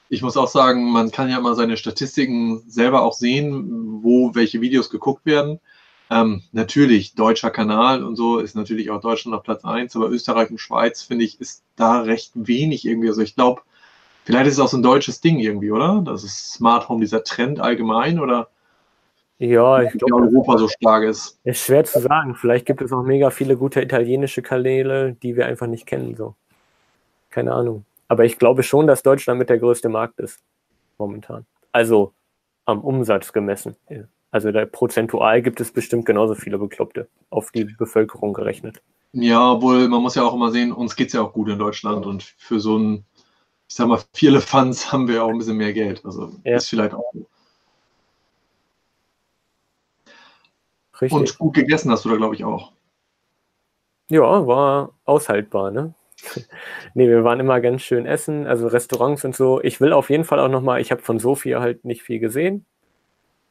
ich 0.10 0.22
muss 0.22 0.38
auch 0.38 0.48
sagen, 0.48 0.92
man 0.92 1.12
kann 1.12 1.30
ja 1.30 1.40
mal 1.40 1.56
seine 1.56 1.78
Statistiken 1.78 2.64
selber 2.68 3.04
auch 3.04 3.14
sehen, 3.14 4.04
wo 4.04 4.36
welche 4.36 4.62
Videos 4.62 4.90
geguckt 4.90 5.26
werden. 5.26 5.60
Ähm, 6.10 6.44
natürlich, 6.54 7.16
deutscher 7.16 7.52
Kanal 7.52 8.04
und 8.04 8.16
so 8.16 8.40
ist 8.40 8.56
natürlich 8.56 8.90
auch 8.90 9.02
Deutschland 9.02 9.36
auf 9.36 9.44
Platz 9.44 9.66
1, 9.66 9.96
aber 9.98 10.10
Österreich 10.10 10.50
und 10.50 10.60
Schweiz, 10.60 11.02
finde 11.02 11.26
ich, 11.26 11.42
ist 11.42 11.64
da 11.76 12.02
recht 12.02 12.32
wenig 12.36 12.86
irgendwie. 12.86 13.10
Also 13.10 13.22
ich 13.22 13.36
glaube, 13.36 13.62
Vielleicht 14.28 14.48
ist 14.48 14.54
es 14.56 14.60
auch 14.60 14.68
so 14.68 14.76
ein 14.76 14.84
deutsches 14.84 15.22
Ding 15.22 15.40
irgendwie, 15.40 15.72
oder? 15.72 16.02
Das 16.04 16.26
ist 16.26 16.52
Smart 16.52 16.90
Home, 16.90 17.00
dieser 17.00 17.24
Trend 17.24 17.62
allgemein, 17.62 18.20
oder? 18.20 18.50
Ja, 19.40 19.82
ich 19.82 19.94
glaube, 19.94 20.16
Europa 20.16 20.58
so 20.58 20.68
stark 20.68 21.06
ist. 21.06 21.40
Ist 21.46 21.64
schwer 21.64 21.86
zu 21.86 22.02
sagen. 22.02 22.36
Vielleicht 22.36 22.66
gibt 22.66 22.82
es 22.82 22.92
auch 22.92 23.04
mega 23.04 23.30
viele 23.30 23.56
gute 23.56 23.82
italienische 23.82 24.42
Kanäle, 24.42 25.14
die 25.14 25.38
wir 25.38 25.46
einfach 25.46 25.68
nicht 25.68 25.86
kennen. 25.86 26.18
So. 26.18 26.36
Keine 27.30 27.54
Ahnung. 27.54 27.86
Aber 28.10 28.26
ich 28.26 28.38
glaube 28.38 28.64
schon, 28.64 28.86
dass 28.86 29.02
Deutschland 29.02 29.40
mit 29.40 29.50
der 29.50 29.60
größte 29.60 29.88
Markt 29.88 30.20
ist. 30.20 30.42
Momentan. 30.98 31.46
Also 31.72 32.12
am 32.66 32.82
Umsatz 32.82 33.32
gemessen. 33.32 33.78
Also 34.32 34.52
da, 34.52 34.66
prozentual 34.66 35.42
gibt 35.42 35.62
es 35.62 35.72
bestimmt 35.72 36.06
genauso 36.06 36.36
viele 36.36 36.58
Bekloppte 36.58 37.08
auf 37.30 37.52
die 37.52 37.64
Bevölkerung 37.64 38.34
gerechnet. 38.34 38.82
Ja, 39.14 39.54
obwohl 39.54 39.88
man 39.88 40.02
muss 40.02 40.16
ja 40.16 40.24
auch 40.24 40.34
immer 40.34 40.52
sehen, 40.52 40.74
uns 40.74 40.98
geht 40.98 41.08
es 41.08 41.14
ja 41.14 41.22
auch 41.22 41.32
gut 41.32 41.48
in 41.48 41.60
Deutschland 41.60 42.06
und 42.06 42.24
für 42.24 42.60
so 42.60 42.78
ein 42.78 43.06
ich 43.68 43.76
sag 43.76 43.88
mal, 43.88 44.02
viele 44.14 44.42
Fans 44.42 44.92
haben 44.92 45.08
wir 45.08 45.24
auch 45.24 45.30
ein 45.30 45.38
bisschen 45.38 45.58
mehr 45.58 45.74
Geld. 45.74 46.04
Also 46.06 46.32
ja. 46.44 46.56
ist 46.56 46.70
vielleicht 46.70 46.94
auch. 46.94 47.14
Richtig. 51.02 51.12
Und 51.12 51.38
gut 51.38 51.54
gegessen 51.54 51.92
hast 51.92 52.06
du 52.06 52.10
da, 52.10 52.16
glaube 52.16 52.36
ich, 52.36 52.44
auch. 52.44 52.72
Ja, 54.10 54.48
war 54.48 54.94
aushaltbar, 55.06 55.72
ne? 55.72 55.94
nee, 56.96 57.08
wir 57.08 57.24
waren 57.24 57.40
immer 57.40 57.62
ganz 57.62 57.84
schön 57.84 58.06
essen, 58.06 58.48
also 58.48 58.68
Restaurants 58.68 59.24
und 59.24 59.36
so. 59.36 59.62
Ich 59.62 59.80
will 59.80 59.94
auf 59.94 60.10
jeden 60.10 60.24
Fall 60.24 60.40
auch 60.40 60.48
nochmal, 60.48 60.82
ich 60.82 60.92
habe 60.92 61.02
von 61.04 61.20
Sofia 61.20 61.60
halt 61.60 61.86
nicht 61.86 62.02
viel 62.02 62.20
gesehen. 62.20 62.66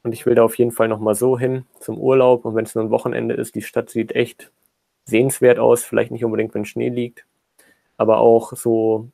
Und 0.02 0.12
ich 0.12 0.24
will 0.24 0.34
da 0.34 0.44
auf 0.44 0.56
jeden 0.56 0.70
Fall 0.70 0.88
nochmal 0.88 1.14
so 1.14 1.38
hin 1.38 1.66
zum 1.80 1.98
Urlaub. 1.98 2.44
Und 2.44 2.54
wenn 2.54 2.64
es 2.64 2.74
nur 2.74 2.84
ein 2.84 2.90
Wochenende 2.90 3.34
ist, 3.34 3.54
die 3.54 3.62
Stadt 3.62 3.90
sieht 3.90 4.12
echt 4.12 4.52
sehenswert 5.04 5.58
aus. 5.58 5.84
Vielleicht 5.84 6.10
nicht 6.10 6.24
unbedingt, 6.24 6.54
wenn 6.54 6.64
Schnee 6.64 6.88
liegt. 6.88 7.26
Aber 7.96 8.18
auch 8.18 8.52
so 8.56 9.10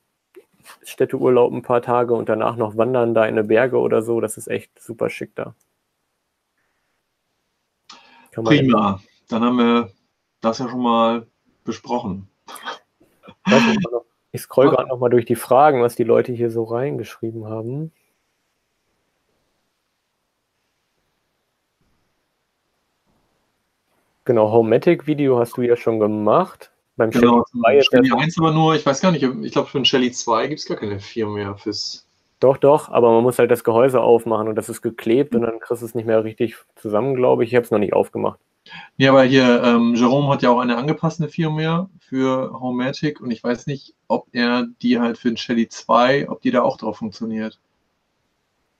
Städteurlaub 0.83 1.51
ein 1.53 1.61
paar 1.61 1.81
Tage 1.81 2.13
und 2.13 2.29
danach 2.29 2.55
noch 2.55 2.77
wandern 2.77 3.13
da 3.13 3.25
in 3.25 3.37
eine 3.37 3.43
Berge 3.43 3.79
oder 3.79 4.01
so. 4.01 4.21
Das 4.21 4.37
ist 4.37 4.47
echt 4.47 4.79
super 4.79 5.09
schick 5.09 5.35
da. 5.35 5.55
Prima. 8.31 8.99
Dann 9.29 9.43
haben 9.43 9.57
wir 9.57 9.89
das 10.41 10.59
ja 10.59 10.67
schon 10.67 10.81
mal 10.81 11.27
besprochen. 11.63 12.27
Ich 14.31 14.41
scroll 14.41 14.69
gerade 14.69 14.89
noch 14.89 14.99
mal 14.99 15.09
durch 15.09 15.25
die 15.25 15.35
Fragen, 15.35 15.81
was 15.81 15.95
die 15.95 16.03
Leute 16.03 16.31
hier 16.31 16.49
so 16.49 16.63
reingeschrieben 16.63 17.45
haben. 17.45 17.91
Genau, 24.25 24.51
Homematic-Video 24.51 25.37
hast 25.37 25.57
du 25.57 25.61
ja 25.61 25.75
schon 25.75 25.99
gemacht. 25.99 26.72
Beim 26.95 27.09
genau, 27.09 27.43
Shelly 27.51 27.81
2 27.81 27.81
Shelly 27.81 28.11
1 28.11 28.37
aber 28.39 28.51
nur, 28.51 28.75
ich 28.75 28.85
weiß 28.85 29.01
gar 29.01 29.11
nicht, 29.11 29.23
ich 29.23 29.51
glaube 29.51 29.69
für 29.69 29.79
ein 29.79 29.85
Shelly 29.85 30.11
2 30.11 30.47
gibt 30.47 30.59
es 30.59 30.65
gar 30.65 30.77
keine 30.77 30.99
4 30.99 31.27
mehr 31.27 31.57
fürs. 31.57 32.05
Doch, 32.39 32.57
doch, 32.57 32.89
aber 32.89 33.11
man 33.11 33.23
muss 33.23 33.39
halt 33.39 33.51
das 33.51 33.63
Gehäuse 33.63 34.01
aufmachen 34.01 34.47
und 34.47 34.55
das 34.55 34.69
ist 34.69 34.81
geklebt 34.81 35.33
und 35.33 35.41
dann 35.41 35.59
kriegst 35.59 35.81
du 35.81 35.85
es 35.85 35.95
nicht 35.95 36.05
mehr 36.05 36.23
richtig 36.23 36.57
zusammen, 36.75 37.15
glaube 37.15 37.43
ich. 37.43 37.51
Ich 37.51 37.55
habe 37.55 37.65
es 37.65 37.71
noch 37.71 37.79
nicht 37.79 37.93
aufgemacht. 37.93 38.39
Ja, 38.97 39.11
aber 39.11 39.23
hier, 39.23 39.63
ähm, 39.63 39.95
Jerome 39.95 40.29
hat 40.29 40.41
ja 40.41 40.49
auch 40.49 40.59
eine 40.59 40.77
angepasste 40.77 41.29
Firmware 41.29 41.89
für 41.99 42.59
Homematic 42.59 43.21
und 43.21 43.31
ich 43.31 43.43
weiß 43.43 43.67
nicht, 43.67 43.93
ob 44.07 44.27
er 44.31 44.67
die 44.81 44.99
halt 44.99 45.17
für 45.17 45.29
den 45.29 45.37
Shelly 45.37 45.67
2, 45.67 46.29
ob 46.29 46.41
die 46.41 46.51
da 46.51 46.61
auch 46.61 46.77
drauf 46.77 46.97
funktioniert. 46.97 47.59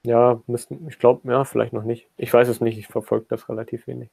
Ja, 0.05 0.41
müssen, 0.47 0.87
ich 0.89 0.99
glaube, 0.99 1.31
ja, 1.31 1.45
vielleicht 1.45 1.73
noch 1.73 1.83
nicht. 1.83 2.07
Ich 2.17 2.33
weiß 2.33 2.47
es 2.49 2.61
nicht, 2.61 2.77
ich 2.77 2.87
verfolge 2.87 3.25
das 3.29 3.47
relativ 3.49 3.87
wenig. 3.87 4.09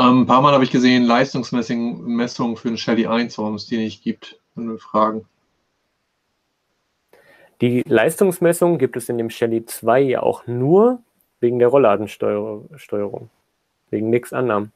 Ähm, 0.00 0.22
ein 0.22 0.26
paar 0.26 0.40
Mal 0.40 0.54
habe 0.54 0.64
ich 0.64 0.70
gesehen, 0.70 1.04
Leistungsmessungen 1.04 2.56
für 2.56 2.68
den 2.68 2.78
Shelly 2.78 3.06
1, 3.06 3.36
warum 3.36 3.56
es 3.56 3.66
die 3.66 3.76
nicht 3.76 4.02
gibt, 4.02 4.40
wenn 4.54 4.78
fragen. 4.78 5.26
Die 7.60 7.82
Leistungsmessung 7.86 8.78
gibt 8.78 8.96
es 8.96 9.10
in 9.10 9.18
dem 9.18 9.28
Shelly 9.28 9.66
2 9.66 10.00
ja 10.00 10.22
auch 10.22 10.46
nur 10.46 11.02
wegen 11.40 11.58
der 11.58 11.68
Rollladensteuerung. 11.68 13.28
Wegen 13.90 14.08
nichts 14.08 14.32
anderem. 14.32 14.70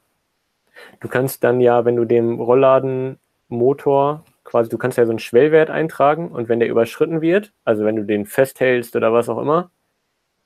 Du 1.01 1.09
kannst 1.09 1.43
dann 1.43 1.63
ja, 1.63 1.87
wenn 1.87 1.97
du 1.97 2.05
dem 2.05 2.39
Rollladenmotor 2.39 4.25
quasi, 4.45 4.69
du 4.69 4.77
kannst 4.77 4.99
ja 4.99 5.07
so 5.07 5.13
einen 5.13 5.21
Schwellwert 5.21 5.71
eintragen 5.71 6.29
und 6.29 6.51
wenn 6.51 6.61
der 6.61 6.69
überschritten 6.69 7.23
wird, 7.23 7.51
also 7.65 7.87
wenn 7.87 7.97
du 7.97 8.05
den 8.05 8.27
festhältst 8.27 8.95
oder 8.95 9.15
was 9.15 9.31
auch 9.31 9.41
immer, 9.41 9.71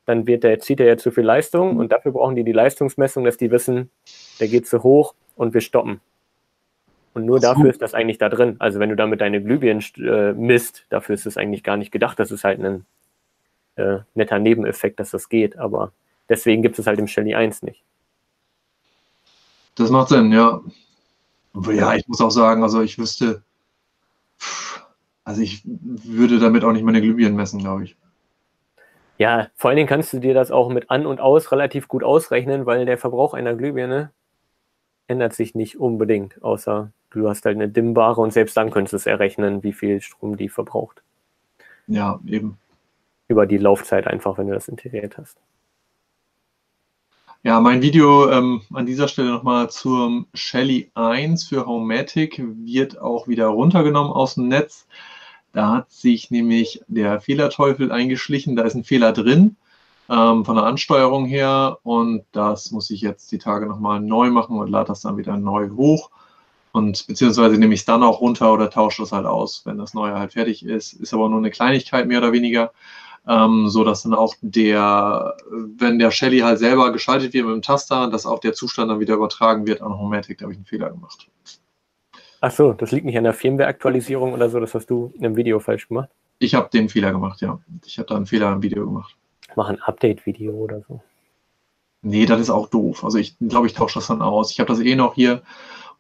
dann 0.09 0.27
wird 0.27 0.42
der, 0.42 0.59
zieht 0.59 0.81
er 0.81 0.87
ja 0.87 0.97
zu 0.97 1.11
viel 1.11 1.25
Leistung 1.25 1.77
und 1.77 1.92
dafür 1.92 2.12
brauchen 2.12 2.35
die 2.35 2.42
die 2.42 2.53
Leistungsmessung, 2.53 3.25
dass 3.25 3.37
die 3.37 3.51
wissen, 3.51 3.90
der 4.40 4.49
geht 4.49 4.66
zu 4.66 4.83
hoch 4.83 5.14
und 5.37 5.53
wir 5.53 5.61
stoppen. 5.61 6.01
Und 7.12 7.27
nur 7.27 7.40
so. 7.40 7.49
dafür 7.49 7.68
ist 7.68 7.83
das 7.83 7.92
eigentlich 7.92 8.16
da 8.16 8.31
drin. 8.31 8.57
Also 8.59 8.81
wenn 8.81 8.88
du 8.88 8.97
damit 8.97 9.21
deine 9.21 9.42
Glühbirnen 9.42 9.85
äh, 9.99 10.33
misst, 10.33 10.87
dafür 10.88 11.14
ist 11.14 11.27
es 11.27 11.37
eigentlich 11.37 11.62
gar 11.62 11.77
nicht 11.77 11.92
gedacht. 11.92 12.18
Das 12.18 12.31
ist 12.31 12.42
halt 12.42 12.59
ein 12.59 12.87
äh, 13.77 13.99
netter 14.14 14.38
Nebeneffekt, 14.38 14.99
dass 14.99 15.11
das 15.11 15.29
geht. 15.29 15.59
Aber 15.59 15.92
deswegen 16.31 16.62
gibt 16.62 16.79
es 16.79 16.87
halt 16.87 16.99
im 16.99 17.07
Shelly 17.07 17.35
1 17.35 17.61
nicht. 17.61 17.83
Das 19.75 19.90
macht 19.90 20.09
Sinn, 20.09 20.33
ja. 20.33 20.62
Ja, 21.71 21.94
ich 21.97 22.09
muss 22.09 22.23
auch 22.23 22.31
sagen, 22.31 22.62
also 22.62 22.81
ich 22.81 22.99
wüsste, 22.99 23.42
also 25.25 25.42
ich 25.42 25.61
würde 25.64 26.38
damit 26.38 26.64
auch 26.64 26.73
nicht 26.73 26.85
meine 26.85 27.03
Glühbirnen 27.03 27.37
messen, 27.37 27.59
glaube 27.59 27.85
ich. 27.85 27.97
Ja, 29.18 29.48
vor 29.57 29.68
allen 29.68 29.76
Dingen 29.76 29.88
kannst 29.88 30.12
du 30.12 30.20
dir 30.20 30.33
das 30.33 30.52
auch 30.52 30.68
mit 30.68 30.90
an 30.90 31.04
und 31.04 31.20
aus 31.20 31.50
relativ 31.50 31.88
gut 31.88 32.04
ausrechnen, 32.04 32.66
weil 32.66 32.87
der 32.87 32.98
Verbrauch 32.98 33.35
einer 33.35 33.54
Glühbirne 33.54 34.12
ändert 35.09 35.35
sich 35.35 35.57
nicht 35.57 35.78
unbedingt, 35.78 36.42
außer 36.42 36.92
du 37.11 37.28
hast 37.28 37.44
halt 37.44 37.57
eine 37.57 37.68
dimmbare 37.68 38.20
und 38.20 38.33
selbst 38.33 38.57
dann 38.57 38.70
könntest 38.70 38.92
du 38.92 38.96
es 38.98 39.07
errechnen, 39.07 39.64
wie 39.64 39.72
viel 39.72 40.00
Strom 40.00 40.37
die 40.37 40.48
verbraucht. 40.48 41.02
Ja, 41.88 42.20
eben. 42.26 42.59
Über 43.26 43.46
die 43.46 43.59
Laufzeit 43.59 44.07
einfach, 44.07 44.38
wenn 44.38 44.46
du 44.46 44.54
das 44.54 44.68
integriert 44.68 45.18
hast. 45.18 45.37
Ja, 47.42 47.61
mein 47.61 47.83
Video 47.83 48.31
ähm, 48.31 48.62
an 48.72 48.87
dieser 48.87 49.09
Stelle 49.09 49.31
nochmal 49.31 49.70
zum 49.70 50.26
Shelly 50.35 50.90
1 50.94 51.44
für 51.48 51.66
Homematic 51.66 52.42
wird 52.64 53.00
auch 53.00 53.26
wieder 53.26 53.46
runtergenommen 53.46 54.12
aus 54.12 54.35
dem 54.35 54.48
Netz. 54.48 54.87
Da 55.52 55.72
hat 55.72 55.90
sich 55.90 56.30
nämlich 56.30 56.82
der 56.88 57.20
Fehlerteufel 57.20 57.90
eingeschlichen. 57.90 58.56
Da 58.56 58.64
ist 58.64 58.74
ein 58.74 58.84
Fehler 58.84 59.12
drin 59.12 59.56
ähm, 60.08 60.44
von 60.44 60.56
der 60.56 60.64
Ansteuerung 60.64 61.26
her 61.26 61.78
und 61.82 62.24
das 62.32 62.70
muss 62.70 62.90
ich 62.90 63.00
jetzt 63.00 63.30
die 63.32 63.38
Tage 63.38 63.66
nochmal 63.66 64.00
neu 64.00 64.30
machen 64.30 64.58
und 64.58 64.70
lade 64.70 64.88
das 64.88 65.02
dann 65.02 65.16
wieder 65.16 65.37
neu 65.37 65.70
hoch. 65.70 66.11
Und 66.72 67.06
beziehungsweise 67.06 67.56
nehme 67.58 67.74
ich 67.74 67.80
es 67.80 67.87
dann 67.87 68.02
auch 68.02 68.20
runter 68.20 68.52
oder 68.52 68.70
tausche 68.70 69.02
es 69.02 69.12
halt 69.12 69.26
aus, 69.26 69.62
wenn 69.64 69.78
das 69.78 69.94
neue 69.94 70.18
halt 70.18 70.34
fertig 70.34 70.64
ist. 70.64 70.92
Ist 70.92 71.14
aber 71.14 71.28
nur 71.28 71.38
eine 71.38 71.50
Kleinigkeit 71.50 72.06
mehr 72.06 72.18
oder 72.18 72.32
weniger. 72.32 72.72
Ähm, 73.26 73.68
so 73.68 73.84
dass 73.84 74.02
dann 74.04 74.14
auch 74.14 74.34
der, 74.40 75.37
wenn 75.50 75.98
der 75.98 76.11
Shelly 76.11 76.38
halt 76.40 76.58
selber 76.58 76.92
geschaltet 76.92 77.34
wird 77.34 77.46
mit 77.46 77.54
dem 77.54 77.62
Taster, 77.62 78.08
dass 78.08 78.26
auch 78.26 78.38
der 78.38 78.54
Zustand 78.54 78.90
dann 78.90 79.00
wieder 79.00 79.14
übertragen 79.14 79.66
wird 79.66 79.82
an 79.82 79.98
Homatic. 79.98 80.38
Da 80.38 80.44
habe 80.44 80.52
ich 80.52 80.58
einen 80.58 80.66
Fehler 80.66 80.90
gemacht. 80.90 81.28
Ach 82.40 82.53
so, 82.53 82.72
das 82.72 82.92
liegt 82.92 83.05
nicht 83.05 83.18
an 83.18 83.24
der 83.24 83.35
Firmware-Aktualisierung 83.35 84.33
oder 84.33 84.48
so, 84.48 84.61
das 84.61 84.74
hast 84.74 84.88
du 84.90 85.12
in 85.16 85.24
einem 85.24 85.37
Video 85.37 85.59
falsch 85.59 85.88
gemacht? 85.88 86.09
Ich 86.38 86.55
habe 86.55 86.68
den 86.72 86.88
Fehler 86.88 87.11
gemacht, 87.11 87.40
ja. 87.40 87.59
Ich 87.85 87.98
habe 87.98 88.09
da 88.09 88.16
einen 88.16 88.27
Fehler 88.27 88.53
im 88.53 88.62
Video 88.62 88.85
gemacht. 88.85 89.16
Mach 89.57 89.68
ein 89.68 89.83
Update-Video 89.83 90.53
oder 90.53 90.81
so. 90.87 91.01
Nee, 92.03 92.27
das 92.27 92.40
ist 92.40 92.51
auch 92.51 92.68
doof. 92.68 93.03
Also 93.05 93.18
ich 93.18 93.37
glaube, 93.40 93.66
ich 93.66 93.74
tausche 93.74 93.98
das 93.98 94.07
dann 94.07 94.22
aus. 94.22 94.53
Ich 94.53 94.61
habe 94.61 94.68
das 94.68 94.81
eh 94.81 94.94
noch 94.94 95.14
hier, 95.14 95.42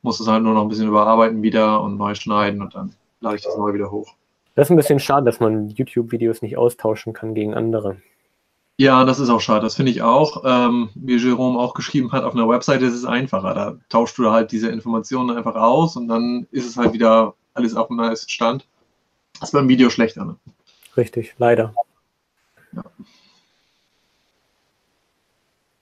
muss 0.02 0.20
es 0.20 0.28
halt 0.28 0.44
nur 0.44 0.54
noch 0.54 0.62
ein 0.62 0.68
bisschen 0.68 0.86
überarbeiten 0.86 1.42
wieder 1.42 1.82
und 1.82 1.96
neu 1.96 2.14
schneiden 2.14 2.62
und 2.62 2.74
dann 2.74 2.94
lade 3.20 3.36
ich 3.36 3.42
das 3.42 3.56
neu 3.56 3.74
wieder 3.74 3.90
hoch. 3.90 4.14
Das 4.54 4.68
ist 4.68 4.70
ein 4.70 4.76
bisschen 4.76 5.00
schade, 5.00 5.26
dass 5.26 5.40
man 5.40 5.68
YouTube-Videos 5.70 6.42
nicht 6.42 6.56
austauschen 6.56 7.12
kann 7.12 7.34
gegen 7.34 7.54
andere. 7.54 7.96
Ja, 8.80 9.04
das 9.04 9.18
ist 9.18 9.28
auch 9.28 9.40
schade. 9.40 9.62
Das 9.62 9.74
finde 9.74 9.90
ich 9.90 10.02
auch. 10.02 10.44
Ähm, 10.46 10.90
wie 10.94 11.16
Jerome 11.16 11.58
auch 11.58 11.74
geschrieben 11.74 12.12
hat, 12.12 12.22
auf 12.22 12.34
einer 12.34 12.48
Webseite 12.48 12.84
ist 12.84 12.94
es 12.94 13.04
einfacher. 13.04 13.52
Da 13.52 13.76
tauschst 13.88 14.16
du 14.18 14.30
halt 14.30 14.52
diese 14.52 14.68
Informationen 14.68 15.36
einfach 15.36 15.56
aus 15.56 15.96
und 15.96 16.06
dann 16.06 16.46
ist 16.52 16.64
es 16.64 16.76
halt 16.76 16.92
wieder 16.92 17.34
alles 17.54 17.74
auf 17.74 17.88
dem 17.88 17.96
neuesten 17.96 18.30
Stand. 18.30 18.68
Das 19.40 19.48
ist 19.48 19.52
beim 19.52 19.68
Video 19.68 19.90
schlechter. 19.90 20.24
Ne? 20.24 20.36
Richtig, 20.96 21.34
leider. 21.38 21.74
Ja. 22.72 22.84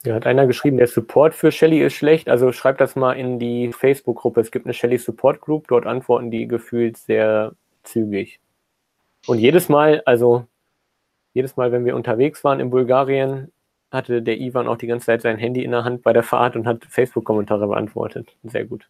Ja, 0.07 0.15
hat 0.15 0.25
einer 0.25 0.47
geschrieben, 0.47 0.77
der 0.77 0.87
Support 0.87 1.35
für 1.35 1.51
Shelly 1.51 1.83
ist 1.83 1.95
schlecht. 1.95 2.29
Also 2.29 2.53
schreibt 2.53 2.81
das 2.81 2.95
mal 2.95 3.15
in 3.15 3.41
die 3.41 3.73
Facebook-Gruppe. 3.73 4.41
Es 4.41 4.53
gibt 4.53 4.65
eine 4.65 4.73
Shelly 4.73 4.99
Support 4.99 5.41
Group. 5.41 5.67
Dort 5.67 5.85
antworten 5.85 6.31
die 6.31 6.47
gefühlt 6.47 6.97
sehr 6.97 7.55
zügig. 7.83 8.39
Und 9.27 9.39
jedes 9.39 9.69
Mal, 9.69 10.03
also 10.07 10.47
jedes 11.37 11.59
Mal, 11.59 11.71
wenn 11.71 11.85
wir 11.85 11.95
unterwegs 11.95 12.45
waren 12.45 12.61
in 12.61 12.71
Bulgarien, 12.71 13.53
hatte 13.93 14.23
der 14.23 14.41
Ivan 14.41 14.67
auch 14.67 14.79
die 14.79 14.87
ganze 14.87 15.07
Zeit 15.07 15.21
sein 15.21 15.37
Handy 15.37 15.63
in 15.63 15.71
der 15.71 15.85
Hand 15.85 16.03
bei 16.03 16.15
der 16.15 16.23
Fahrt 16.23 16.57
und 16.57 16.67
hat 16.67 16.87
Facebook-Kommentare 16.89 17.69
beantwortet. 17.69 18.35
Sehr 18.43 18.65
gut. 18.65 18.89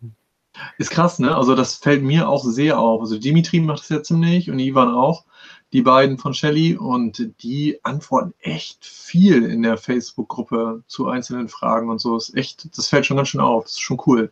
Ist 0.78 0.90
krass, 0.90 1.18
ne? 1.18 1.36
Also 1.36 1.56
das 1.56 1.74
fällt 1.74 2.04
mir 2.04 2.28
auch 2.28 2.44
sehr 2.44 2.78
auf. 2.78 3.00
Also 3.00 3.18
Dimitri 3.18 3.58
macht 3.58 3.80
das 3.80 3.88
ja 3.88 4.00
ziemlich 4.00 4.48
und 4.48 4.60
Ivan 4.60 4.94
auch, 4.94 5.24
die 5.72 5.82
beiden 5.82 6.18
von 6.18 6.34
Shelly 6.34 6.76
und 6.76 7.42
die 7.42 7.80
antworten 7.82 8.32
echt 8.38 8.84
viel 8.84 9.44
in 9.44 9.62
der 9.62 9.76
Facebook-Gruppe 9.76 10.84
zu 10.86 11.08
einzelnen 11.08 11.48
Fragen 11.48 11.90
und 11.90 12.00
so. 12.00 12.14
Das 12.14 12.28
ist 12.28 12.36
echt, 12.36 12.78
das 12.78 12.88
fällt 12.88 13.06
schon 13.06 13.16
ganz 13.16 13.30
schön 13.30 13.40
auf. 13.40 13.64
Das 13.64 13.72
ist 13.72 13.80
schon 13.80 14.00
cool. 14.06 14.30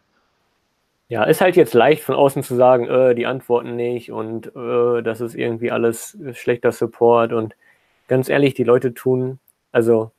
Ja, 1.09 1.25
ist 1.25 1.41
halt 1.41 1.57
jetzt 1.57 1.75
leicht 1.75 2.05
von 2.05 2.15
außen 2.15 2.45
zu 2.45 2.55
sagen, 2.55 2.87
äh, 2.87 3.17
die 3.17 3.27
antworten 3.27 3.75
nicht 3.75 4.13
und 4.13 4.55
äh, 4.55 5.03
das 5.03 5.21
ist 5.21 5.35
irgendwie 5.35 5.73
alles 5.73 6.17
schlechter 6.35 6.71
Support 6.71 7.33
und 7.33 7.57
ganz 8.09 8.29
ehrlich, 8.29 8.55
die 8.55 8.65
Leute 8.65 8.95
tun, 8.95 9.39
also 9.73 10.13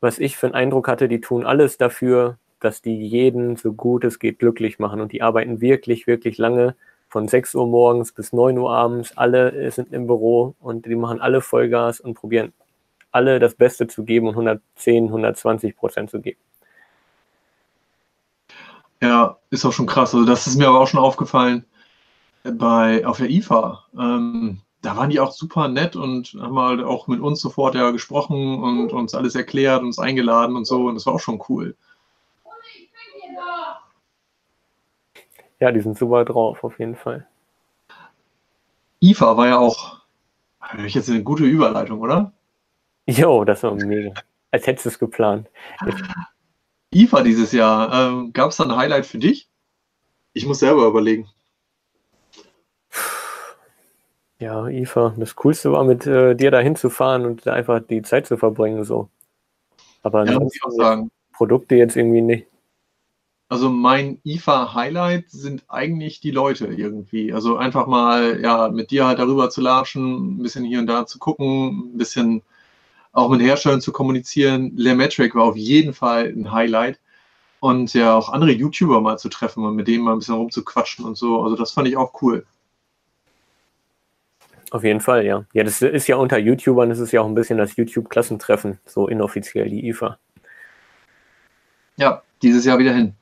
was 0.00 0.18
ich 0.18 0.36
für 0.36 0.46
einen 0.46 0.54
Eindruck 0.54 0.88
hatte, 0.88 1.08
die 1.08 1.20
tun 1.20 1.44
alles 1.44 1.76
dafür, 1.76 2.38
dass 2.60 2.82
die 2.82 2.96
jeden 3.06 3.56
so 3.56 3.72
gut 3.72 4.04
es 4.04 4.18
geht 4.18 4.38
glücklich 4.38 4.78
machen 4.78 5.00
und 5.00 5.12
die 5.12 5.22
arbeiten 5.22 5.60
wirklich, 5.60 6.06
wirklich 6.06 6.38
lange 6.38 6.76
von 7.08 7.26
6 7.26 7.54
Uhr 7.54 7.66
morgens 7.66 8.12
bis 8.12 8.32
9 8.32 8.56
Uhr 8.58 8.70
abends. 8.70 9.16
Alle 9.16 9.70
sind 9.70 9.92
im 9.92 10.06
Büro 10.06 10.54
und 10.60 10.86
die 10.86 10.94
machen 10.94 11.20
alle 11.20 11.40
Vollgas 11.40 12.00
und 12.00 12.14
probieren 12.14 12.52
alle 13.10 13.40
das 13.40 13.54
Beste 13.54 13.88
zu 13.88 14.04
geben 14.04 14.28
und 14.28 14.34
110, 14.34 15.06
120 15.06 15.76
Prozent 15.76 16.10
zu 16.10 16.20
geben. 16.20 16.38
Ja, 19.02 19.38
ist 19.50 19.64
auch 19.64 19.72
schon 19.72 19.86
krass. 19.86 20.14
Also 20.14 20.26
das 20.26 20.46
ist 20.46 20.56
mir 20.56 20.68
aber 20.68 20.80
auch 20.80 20.86
schon 20.86 21.00
aufgefallen 21.00 21.64
bei 22.44 23.04
auf 23.06 23.18
der 23.18 23.30
IFA. 23.30 23.84
Ähm, 23.98 24.60
da 24.82 24.96
waren 24.96 25.10
die 25.10 25.20
auch 25.20 25.32
super 25.32 25.68
nett 25.68 25.96
und 25.96 26.36
haben 26.40 26.58
halt 26.58 26.82
auch 26.82 27.06
mit 27.06 27.20
uns 27.20 27.40
sofort 27.40 27.74
ja 27.74 27.90
gesprochen 27.90 28.62
und 28.62 28.92
uns 28.92 29.14
alles 29.14 29.34
erklärt, 29.34 29.82
uns 29.82 29.98
eingeladen 29.98 30.56
und 30.56 30.64
so. 30.64 30.86
Und 30.86 30.94
das 30.94 31.06
war 31.06 31.14
auch 31.14 31.20
schon 31.20 31.42
cool. 31.48 31.76
Ja, 35.58 35.70
die 35.70 35.80
sind 35.80 35.98
super 35.98 36.24
drauf, 36.24 36.64
auf 36.64 36.78
jeden 36.78 36.96
Fall. 36.96 37.26
IFA 39.00 39.36
war 39.36 39.46
ja 39.46 39.58
auch, 39.58 40.00
ich 40.84 40.94
jetzt 40.94 41.10
eine 41.10 41.22
gute 41.22 41.44
Überleitung, 41.44 42.00
oder? 42.00 42.32
Jo, 43.06 43.44
das 43.44 43.62
war 43.62 43.74
mega. 43.74 44.14
Als 44.50 44.66
hättest 44.66 44.86
du 44.86 44.88
es 44.90 44.98
geplant. 44.98 45.48
Jetzt. 45.84 46.02
IFA 46.92 47.22
dieses 47.22 47.52
Jahr, 47.52 47.92
ähm, 47.92 48.32
gab 48.32 48.50
es 48.50 48.56
da 48.56 48.64
ein 48.64 48.76
Highlight 48.76 49.06
für 49.06 49.18
dich? 49.18 49.48
Ich 50.32 50.46
muss 50.46 50.60
selber 50.60 50.86
überlegen. 50.86 51.28
Ja, 54.40 54.66
IFA. 54.68 55.14
Das 55.18 55.36
Coolste 55.36 55.70
war, 55.70 55.84
mit 55.84 56.06
äh, 56.06 56.34
dir 56.34 56.50
da 56.50 56.60
hinzufahren 56.60 57.26
und 57.26 57.46
da 57.46 57.52
einfach 57.52 57.80
die 57.80 58.00
Zeit 58.00 58.26
zu 58.26 58.38
verbringen. 58.38 58.84
So. 58.84 59.10
Aber 60.02 60.24
ja, 60.24 60.40
muss 60.40 60.56
ich 60.56 60.64
auch 60.64 60.70
sagen. 60.70 61.10
Produkte 61.34 61.76
jetzt 61.76 61.94
irgendwie 61.94 62.22
nicht. 62.22 62.46
Also 63.50 63.68
mein 63.68 64.18
IFA-Highlight 64.24 65.30
sind 65.30 65.64
eigentlich 65.68 66.20
die 66.20 66.30
Leute 66.30 66.68
irgendwie. 66.68 67.32
Also 67.32 67.56
einfach 67.56 67.86
mal 67.86 68.40
ja 68.40 68.68
mit 68.70 68.90
dir 68.90 69.06
halt 69.06 69.18
darüber 69.18 69.50
zu 69.50 69.60
latschen, 69.60 70.38
ein 70.38 70.42
bisschen 70.42 70.64
hier 70.64 70.78
und 70.78 70.86
da 70.86 71.04
zu 71.04 71.18
gucken, 71.18 71.92
ein 71.94 71.98
bisschen 71.98 72.42
auch 73.12 73.28
mit 73.28 73.42
Herstellern 73.42 73.80
zu 73.80 73.92
kommunizieren. 73.92 74.72
Lemetric 74.76 75.34
war 75.34 75.44
auf 75.44 75.56
jeden 75.56 75.92
Fall 75.92 76.26
ein 76.26 76.50
Highlight. 76.50 76.98
Und 77.58 77.92
ja 77.92 78.14
auch 78.14 78.30
andere 78.30 78.52
YouTuber 78.52 79.02
mal 79.02 79.18
zu 79.18 79.28
treffen 79.28 79.64
und 79.64 79.76
mit 79.76 79.86
denen 79.86 80.04
mal 80.04 80.12
ein 80.12 80.18
bisschen 80.20 80.36
rumzuquatschen 80.36 81.04
und 81.04 81.18
so. 81.18 81.42
Also 81.42 81.56
das 81.56 81.72
fand 81.72 81.88
ich 81.88 81.96
auch 81.96 82.22
cool. 82.22 82.46
Auf 84.70 84.84
jeden 84.84 85.00
Fall, 85.00 85.24
ja. 85.26 85.44
Ja, 85.52 85.64
das 85.64 85.82
ist 85.82 86.06
ja 86.06 86.16
unter 86.16 86.38
YouTubern, 86.38 86.88
das 86.88 87.00
ist 87.00 87.12
ja 87.12 87.20
auch 87.20 87.26
ein 87.26 87.34
bisschen 87.34 87.58
das 87.58 87.76
YouTube-Klassentreffen, 87.76 88.78
so 88.86 89.08
inoffiziell 89.08 89.68
die 89.68 89.88
IFA. 89.88 90.18
Ja, 91.96 92.22
dieses 92.40 92.64
Jahr 92.64 92.78
wieder 92.78 92.94
hin. 92.94 93.14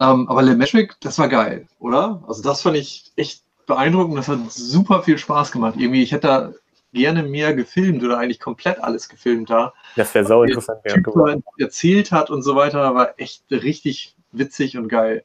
Ähm, 0.00 0.28
aber 0.28 0.42
Lemetric, 0.42 0.96
das 1.00 1.18
war 1.18 1.28
geil, 1.28 1.66
oder? 1.78 2.22
Also 2.26 2.42
das 2.42 2.62
fand 2.62 2.76
ich 2.76 3.12
echt 3.16 3.42
beeindruckend. 3.66 4.16
Das 4.16 4.28
hat 4.28 4.50
super 4.50 5.02
viel 5.02 5.18
Spaß 5.18 5.52
gemacht. 5.52 5.74
Irgendwie, 5.76 6.02
ich 6.02 6.12
hätte 6.12 6.26
da 6.26 6.52
gerne 6.92 7.22
mehr 7.22 7.54
gefilmt 7.54 8.02
oder 8.02 8.18
eigentlich 8.18 8.40
komplett 8.40 8.82
alles 8.82 9.08
gefilmt 9.08 9.50
da. 9.50 9.74
Das 9.96 10.14
wäre 10.14 10.24
sau 10.24 10.42
interessant. 10.42 10.80
Der 10.84 11.40
erzählt 11.58 12.12
hat 12.12 12.30
und 12.30 12.42
so 12.42 12.56
weiter, 12.56 12.94
war 12.94 13.14
echt 13.18 13.44
richtig 13.50 14.16
witzig 14.32 14.78
und 14.78 14.88
geil. 14.88 15.24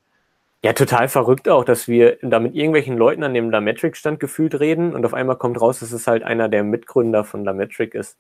Ja, 0.64 0.72
total 0.72 1.10
verrückt 1.10 1.50
auch, 1.50 1.66
dass 1.66 1.90
wir 1.90 2.18
da 2.22 2.40
mit 2.40 2.56
irgendwelchen 2.56 2.98
Leuten 2.98 3.24
an 3.24 3.34
dem 3.34 3.50
Lametric-Stand 3.50 4.22
gefühlt 4.22 4.58
reden 4.62 4.96
und 4.96 5.06
auf 5.06 5.14
einmal 5.14 5.36
kommt 5.36 5.60
raus, 5.60 5.80
dass 5.80 5.92
es 5.92 6.08
halt 6.08 6.24
einer 6.24 6.48
der 6.48 6.64
Mitgründer 6.64 7.26
von 7.26 7.44
Lametric 7.44 7.94
ist. 7.94 8.18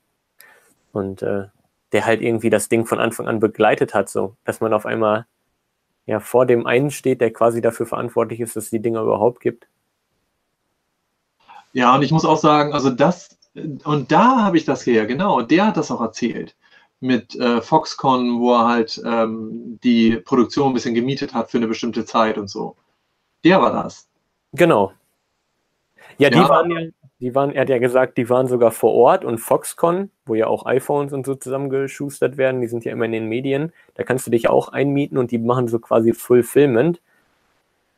Und 0.92 1.22
äh, 1.22 1.46
der 1.94 2.06
halt 2.06 2.22
irgendwie 2.22 2.50
das 2.50 2.68
Ding 2.68 2.86
von 2.86 3.00
Anfang 3.00 3.28
an 3.28 3.40
begleitet 3.40 3.94
hat, 3.94 4.10
so, 4.10 4.36
dass 4.44 4.60
man 4.60 4.74
auf 4.74 4.86
einmal 4.86 5.26
ja 6.06 6.20
vor 6.20 6.46
dem 6.46 6.68
einen 6.68 6.92
steht, 6.92 7.22
der 7.22 7.32
quasi 7.32 7.62
dafür 7.62 7.86
verantwortlich 7.86 8.42
ist, 8.42 8.58
dass 8.58 8.66
es 8.66 8.70
die 8.72 8.82
Dinger 8.82 9.04
überhaupt 9.04 9.40
gibt. 9.40 9.68
Ja, 11.72 11.96
und 11.96 12.04
ich 12.04 12.12
muss 12.12 12.26
auch 12.26 12.38
sagen, 12.38 12.74
also 12.74 12.90
das, 12.90 13.38
und 13.86 14.12
da 14.12 14.44
habe 14.44 14.58
ich 14.58 14.66
das 14.66 14.86
her, 14.86 15.06
genau, 15.06 15.42
der 15.42 15.68
hat 15.68 15.78
das 15.78 15.92
auch 15.92 16.02
erzählt. 16.02 16.56
Mit 17.04 17.36
äh, 17.36 17.62
Foxconn, 17.62 18.40
wo 18.40 18.54
er 18.54 18.68
halt 18.68 19.02
ähm, 19.06 19.80
die 19.84 20.18
Produktion 20.18 20.70
ein 20.70 20.74
bisschen 20.74 20.96
gemietet 20.96 21.34
hat 21.34 21.52
für 21.52 21.58
eine 21.58 21.68
bestimmte 21.68 22.06
Zeit 22.06 22.38
und 22.38 22.50
so. 22.50 22.76
Der 23.44 23.62
war 23.62 23.72
das. 23.72 24.08
Genau. 24.54 24.94
Ja, 26.18 26.30
die 26.30 26.38
ja. 26.38 26.50
waren 26.50 26.72
ja, 26.72 26.90
die 27.20 27.34
waren, 27.36 27.52
er 27.52 27.62
hat 27.62 27.70
ja 27.70 27.78
gesagt, 27.78 28.18
die 28.18 28.30
waren 28.30 28.48
sogar 28.48 28.72
vor 28.72 28.94
Ort 28.94 29.24
und 29.24 29.38
Foxconn, 29.38 30.12
wo 30.26 30.36
ja 30.36 30.48
auch 30.48 30.66
iPhones 30.66 31.14
und 31.14 31.26
so 31.26 31.36
zusammengeschustert 31.36 32.36
werden, 32.36 32.60
die 32.60 32.68
sind 32.68 32.84
ja 32.84 32.92
immer 32.92 33.06
in 33.06 33.14
den 33.14 33.30
Medien, 33.30 33.72
da 33.96 34.04
kannst 34.04 34.28
du 34.28 34.32
dich 34.32 34.50
auch 34.50 34.70
einmieten 34.70 35.18
und 35.18 35.32
die 35.32 35.38
machen 35.38 35.70
so 35.70 35.80
quasi 35.80 36.14
Fulfillment. 36.14 37.02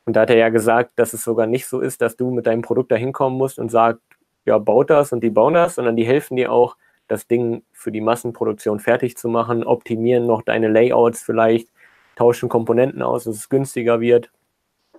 Und 0.04 0.14
da 0.14 0.20
hat 0.20 0.30
er 0.30 0.36
ja 0.36 0.48
gesagt, 0.50 0.92
dass 0.94 1.12
es 1.12 1.24
sogar 1.24 1.48
nicht 1.48 1.66
so 1.66 1.80
ist, 1.80 2.00
dass 2.02 2.16
du 2.16 2.30
mit 2.30 2.46
deinem 2.46 2.62
Produkt 2.62 2.92
da 2.92 2.94
hinkommen 2.94 3.36
musst 3.36 3.58
und 3.58 3.68
sagst, 3.68 4.00
ja, 4.44 4.58
baut 4.58 4.90
das 4.90 5.12
und 5.12 5.24
die 5.24 5.30
bauen 5.30 5.54
das, 5.54 5.74
sondern 5.74 5.96
die 5.96 6.06
helfen 6.06 6.36
dir 6.36 6.52
auch, 6.52 6.76
das 7.08 7.26
Ding 7.26 7.62
für 7.72 7.92
die 7.92 8.00
Massenproduktion 8.00 8.80
fertig 8.80 9.16
zu 9.16 9.28
machen, 9.28 9.64
optimieren 9.64 10.26
noch 10.26 10.42
deine 10.42 10.68
Layouts 10.68 11.22
vielleicht, 11.22 11.68
tauschen 12.16 12.48
Komponenten 12.48 13.02
aus, 13.02 13.24
dass 13.24 13.36
es 13.36 13.48
günstiger 13.48 14.00
wird 14.00 14.30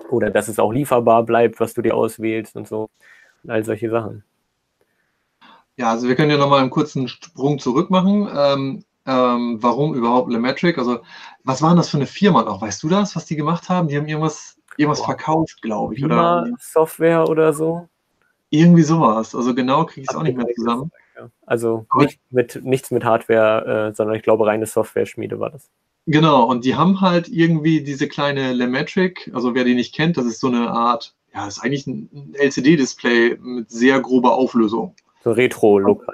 oder 0.10 0.30
dass 0.30 0.48
es 0.48 0.60
auch 0.60 0.72
lieferbar 0.72 1.24
bleibt, 1.24 1.60
was 1.60 1.74
du 1.74 1.82
dir 1.82 1.96
auswählst 1.96 2.56
und 2.56 2.68
so 2.68 2.90
all 3.48 3.64
solche 3.64 3.90
Sachen. 3.90 4.24
Ja, 5.78 5.92
also 5.92 6.08
wir 6.08 6.16
können 6.16 6.32
ja 6.32 6.38
nochmal 6.38 6.62
einen 6.62 6.70
kurzen 6.70 7.08
Sprung 7.08 7.60
zurück 7.60 7.90
machen. 7.90 8.28
Ähm, 8.36 8.84
ähm, 9.06 9.58
warum 9.62 9.94
überhaupt 9.94 10.32
Lemetric? 10.32 10.78
Also, 10.78 11.00
was 11.44 11.62
war 11.62 11.76
das 11.76 11.90
für 11.90 11.98
eine 11.98 12.08
Firma 12.08 12.44
noch? 12.44 12.62
Weißt 12.62 12.82
du 12.84 12.90
das, 12.90 13.16
was 13.16 13.26
die 13.26 13.36
gemacht 13.36 13.70
haben? 13.70 13.88
Die 13.88 13.96
haben 13.96 14.08
irgendwas, 14.08 14.58
irgendwas 14.76 15.02
verkauft, 15.02 15.62
glaube 15.62 15.96
ich. 15.96 16.04
Oder 16.04 16.48
Software 16.60 17.30
oder 17.30 17.54
so? 17.54 17.88
Irgendwie 18.50 18.84
sowas. 18.84 19.36
Also 19.36 19.54
genau 19.54 19.86
kriege 19.86 20.02
ich 20.02 20.10
es 20.10 20.16
auch 20.16 20.24
nicht 20.24 20.38
mehr 20.38 20.48
zusammen. 20.56 20.92
Also 21.46 21.86
nicht 21.98 22.20
mit, 22.30 22.64
nichts 22.64 22.92
mit 22.92 23.04
Hardware, 23.04 23.90
äh, 23.90 23.96
sondern 23.96 24.16
ich 24.16 24.24
glaube 24.24 24.46
reine 24.46 24.66
Software-Schmiede 24.66 25.40
war 25.40 25.50
das. 25.50 25.70
Genau, 26.06 26.46
und 26.46 26.64
die 26.64 26.76
haben 26.76 27.02
halt 27.02 27.28
irgendwie 27.28 27.84
diese 27.84 28.08
kleine 28.08 28.54
Lemetric, 28.54 29.30
also 29.34 29.54
wer 29.56 29.66
die 29.66 29.76
nicht 29.76 29.94
kennt, 29.94 30.18
das 30.18 30.26
ist 30.26 30.40
so 30.40 30.48
eine 30.48 30.70
Art 30.70 31.14
ja, 31.38 31.48
ist 31.48 31.60
eigentlich 31.60 31.86
ein 31.86 32.34
LCD-Display 32.34 33.38
mit 33.40 33.70
sehr 33.70 34.00
grober 34.00 34.34
Auflösung. 34.34 34.96
So 35.24 35.32
Retro-Look. 35.32 36.06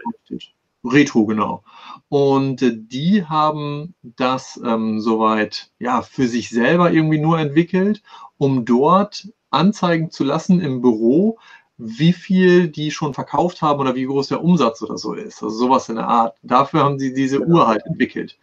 Retro, 0.83 1.25
genau. 1.25 1.63
Und 2.09 2.61
äh, 2.61 2.75
die 2.75 3.23
haben 3.23 3.95
das 4.01 4.59
ähm, 4.65 4.99
soweit 4.99 5.71
ja 5.79 6.01
für 6.01 6.27
sich 6.27 6.49
selber 6.49 6.91
irgendwie 6.91 7.19
nur 7.19 7.39
entwickelt, 7.39 8.03
um 8.37 8.65
dort 8.65 9.29
anzeigen 9.49 10.11
zu 10.11 10.25
lassen 10.25 10.59
im 10.59 10.81
Büro, 10.81 11.39
wie 11.85 12.13
viel 12.13 12.67
die 12.67 12.91
schon 12.91 13.13
verkauft 13.13 13.61
haben 13.61 13.79
oder 13.79 13.95
wie 13.95 14.05
groß 14.05 14.29
der 14.29 14.43
Umsatz 14.43 14.81
oder 14.81 14.97
so 14.97 15.13
ist. 15.13 15.43
Also 15.43 15.55
sowas 15.55 15.89
in 15.89 15.95
der 15.95 16.07
Art. 16.07 16.37
Dafür 16.41 16.83
haben 16.83 16.99
sie 16.99 17.13
diese 17.13 17.39
genau. 17.39 17.57
Uhr 17.57 17.67
halt 17.67 17.85
entwickelt. 17.85 18.37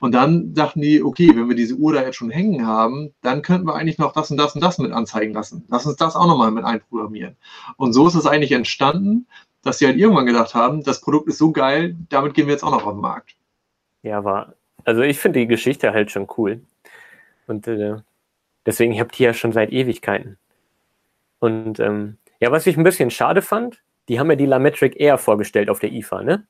Und 0.00 0.12
dann 0.12 0.54
dachten 0.54 0.80
die, 0.80 1.02
okay, 1.02 1.28
wenn 1.34 1.48
wir 1.48 1.56
diese 1.56 1.74
Uhr 1.74 1.92
da 1.92 2.02
jetzt 2.02 2.16
schon 2.16 2.30
hängen 2.30 2.66
haben, 2.66 3.12
dann 3.20 3.42
könnten 3.42 3.66
wir 3.66 3.74
eigentlich 3.74 3.98
noch 3.98 4.12
das 4.12 4.30
und 4.30 4.38
das 4.38 4.54
und 4.54 4.62
das 4.62 4.78
mit 4.78 4.92
anzeigen 4.92 5.34
lassen. 5.34 5.64
Lass 5.68 5.86
uns 5.86 5.96
das 5.96 6.16
auch 6.16 6.26
nochmal 6.26 6.50
mit 6.50 6.64
einprogrammieren. 6.64 7.36
Und 7.76 7.92
so 7.92 8.08
ist 8.08 8.14
es 8.14 8.26
eigentlich 8.26 8.52
entstanden, 8.52 9.26
dass 9.62 9.78
sie 9.78 9.86
halt 9.86 9.98
irgendwann 9.98 10.24
gedacht 10.24 10.54
haben, 10.54 10.82
das 10.82 11.02
Produkt 11.02 11.28
ist 11.28 11.36
so 11.36 11.52
geil, 11.52 11.96
damit 12.08 12.32
gehen 12.32 12.46
wir 12.46 12.54
jetzt 12.54 12.64
auch 12.64 12.70
noch 12.70 12.86
auf 12.86 12.94
den 12.94 13.02
Markt. 13.02 13.36
Ja, 14.02 14.24
war. 14.24 14.54
Also 14.84 15.02
ich 15.02 15.18
finde 15.18 15.40
die 15.40 15.46
Geschichte 15.46 15.92
halt 15.92 16.10
schon 16.10 16.26
cool. 16.38 16.62
Und 17.46 17.68
äh, 17.68 17.96
deswegen, 18.64 18.94
ich 18.94 19.00
habe 19.00 19.10
die 19.14 19.22
ja 19.22 19.34
schon 19.34 19.52
seit 19.52 19.70
Ewigkeiten. 19.70 20.38
Und 21.40 21.78
ähm, 21.78 22.16
ja, 22.40 22.50
was 22.50 22.66
ich 22.66 22.76
ein 22.76 22.84
bisschen 22.84 23.10
schade 23.10 23.42
fand, 23.42 23.82
die 24.08 24.18
haben 24.18 24.30
ja 24.30 24.36
die 24.36 24.46
Lametric 24.46 24.98
Air 24.98 25.18
vorgestellt 25.18 25.70
auf 25.70 25.78
der 25.78 25.92
IFA, 25.92 26.22
ne? 26.22 26.46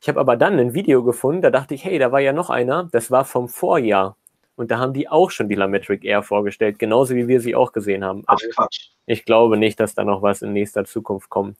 Ich 0.00 0.08
habe 0.08 0.20
aber 0.20 0.36
dann 0.36 0.58
ein 0.58 0.74
Video 0.74 1.02
gefunden, 1.02 1.42
da 1.42 1.50
dachte 1.50 1.74
ich, 1.74 1.84
hey, 1.84 1.98
da 1.98 2.12
war 2.12 2.20
ja 2.20 2.32
noch 2.32 2.50
einer, 2.50 2.88
das 2.92 3.10
war 3.10 3.24
vom 3.24 3.48
Vorjahr. 3.48 4.16
Und 4.54 4.70
da 4.70 4.78
haben 4.78 4.92
die 4.92 5.08
auch 5.08 5.30
schon 5.30 5.48
die 5.48 5.54
Lametric 5.54 6.04
Air 6.04 6.22
vorgestellt, 6.22 6.78
genauso 6.78 7.14
wie 7.14 7.28
wir 7.28 7.40
sie 7.40 7.54
auch 7.54 7.72
gesehen 7.72 8.04
haben. 8.04 8.22
Ach, 8.26 8.34
also, 8.34 8.48
Quatsch. 8.50 8.90
Ich 9.06 9.24
glaube 9.24 9.56
nicht, 9.56 9.80
dass 9.80 9.94
da 9.94 10.04
noch 10.04 10.22
was 10.22 10.42
in 10.42 10.52
nächster 10.52 10.84
Zukunft 10.84 11.30
kommt. 11.30 11.58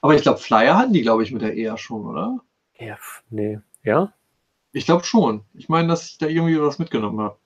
Aber 0.00 0.14
ich 0.14 0.22
glaube, 0.22 0.38
Flyer 0.38 0.76
hatten 0.76 0.92
die, 0.92 1.02
glaube 1.02 1.22
ich, 1.22 1.32
mit 1.32 1.42
der 1.42 1.54
Air 1.54 1.76
schon, 1.76 2.04
oder? 2.04 2.40
Ja, 2.78 2.98
nee. 3.30 3.58
Ja? 3.82 4.12
Ich 4.72 4.86
glaube 4.86 5.04
schon. 5.04 5.44
Ich 5.54 5.68
meine, 5.68 5.88
dass 5.88 6.06
ich 6.06 6.18
da 6.18 6.26
irgendwie 6.26 6.60
was 6.60 6.78
mitgenommen 6.78 7.20
habe. 7.20 7.36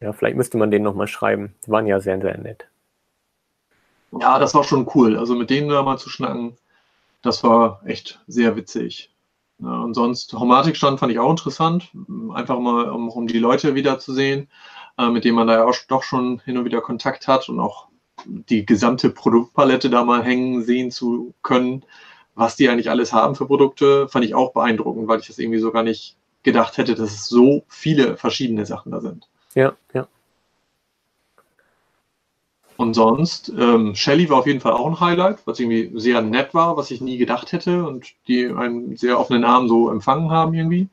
Ja, 0.00 0.12
vielleicht 0.12 0.36
müsste 0.36 0.58
man 0.58 0.70
denen 0.70 0.84
nochmal 0.84 1.08
schreiben. 1.08 1.54
Die 1.66 1.70
waren 1.70 1.86
ja 1.86 2.00
sehr, 2.00 2.20
sehr 2.20 2.38
nett. 2.38 2.68
Ja, 4.12 4.38
das 4.38 4.54
war 4.54 4.64
schon 4.64 4.88
cool. 4.94 5.16
Also 5.16 5.34
mit 5.34 5.50
denen 5.50 5.68
da 5.68 5.82
mal 5.82 5.98
zu 5.98 6.08
schnacken, 6.08 6.56
das 7.22 7.42
war 7.42 7.80
echt 7.84 8.20
sehr 8.26 8.56
witzig. 8.56 9.10
Ja, 9.58 9.80
und 9.80 9.94
sonst, 9.94 10.34
Homatik-Stand 10.34 11.00
fand 11.00 11.12
ich 11.12 11.18
auch 11.18 11.30
interessant, 11.30 11.90
einfach 12.34 12.58
mal, 12.58 12.90
um, 12.90 13.08
um 13.08 13.26
die 13.26 13.38
Leute 13.38 13.74
wieder 13.74 13.98
zu 13.98 14.12
sehen, 14.12 14.48
äh, 14.98 15.08
mit 15.08 15.24
denen 15.24 15.36
man 15.36 15.46
da 15.46 15.54
ja 15.54 15.64
auch 15.64 15.74
doch 15.88 16.02
schon 16.02 16.40
hin 16.44 16.58
und 16.58 16.64
wieder 16.66 16.82
Kontakt 16.82 17.26
hat 17.26 17.48
und 17.48 17.58
auch 17.58 17.88
die 18.24 18.66
gesamte 18.66 19.10
Produktpalette 19.10 19.90
da 19.90 20.04
mal 20.04 20.22
hängen 20.22 20.62
sehen 20.62 20.90
zu 20.90 21.34
können, 21.42 21.84
was 22.34 22.56
die 22.56 22.68
eigentlich 22.68 22.90
alles 22.90 23.12
haben 23.12 23.34
für 23.34 23.46
Produkte, 23.46 24.08
fand 24.08 24.24
ich 24.24 24.34
auch 24.34 24.52
beeindruckend, 24.52 25.08
weil 25.08 25.20
ich 25.20 25.26
das 25.26 25.38
irgendwie 25.38 25.58
so 25.58 25.72
gar 25.72 25.82
nicht 25.82 26.16
gedacht 26.42 26.76
hätte, 26.76 26.94
dass 26.94 27.10
es 27.10 27.26
so 27.26 27.64
viele 27.66 28.16
verschiedene 28.16 28.66
Sachen 28.66 28.92
da 28.92 29.00
sind. 29.00 29.28
Ja, 29.54 29.74
ja. 29.94 30.06
Und 32.76 32.94
sonst, 32.94 33.50
ähm, 33.58 33.94
Shelly 33.94 34.28
war 34.28 34.38
auf 34.38 34.46
jeden 34.46 34.60
Fall 34.60 34.72
auch 34.72 34.86
ein 34.86 35.00
Highlight, 35.00 35.46
was 35.46 35.58
irgendwie 35.58 35.90
sehr 35.98 36.20
nett 36.20 36.52
war, 36.52 36.76
was 36.76 36.90
ich 36.90 37.00
nie 37.00 37.16
gedacht 37.16 37.52
hätte 37.52 37.86
und 37.86 38.12
die 38.28 38.46
einen 38.48 38.96
sehr 38.96 39.18
offenen 39.18 39.44
Arm 39.44 39.68
so 39.68 39.90
empfangen 39.90 40.30
haben 40.30 40.52
irgendwie. 40.54 40.88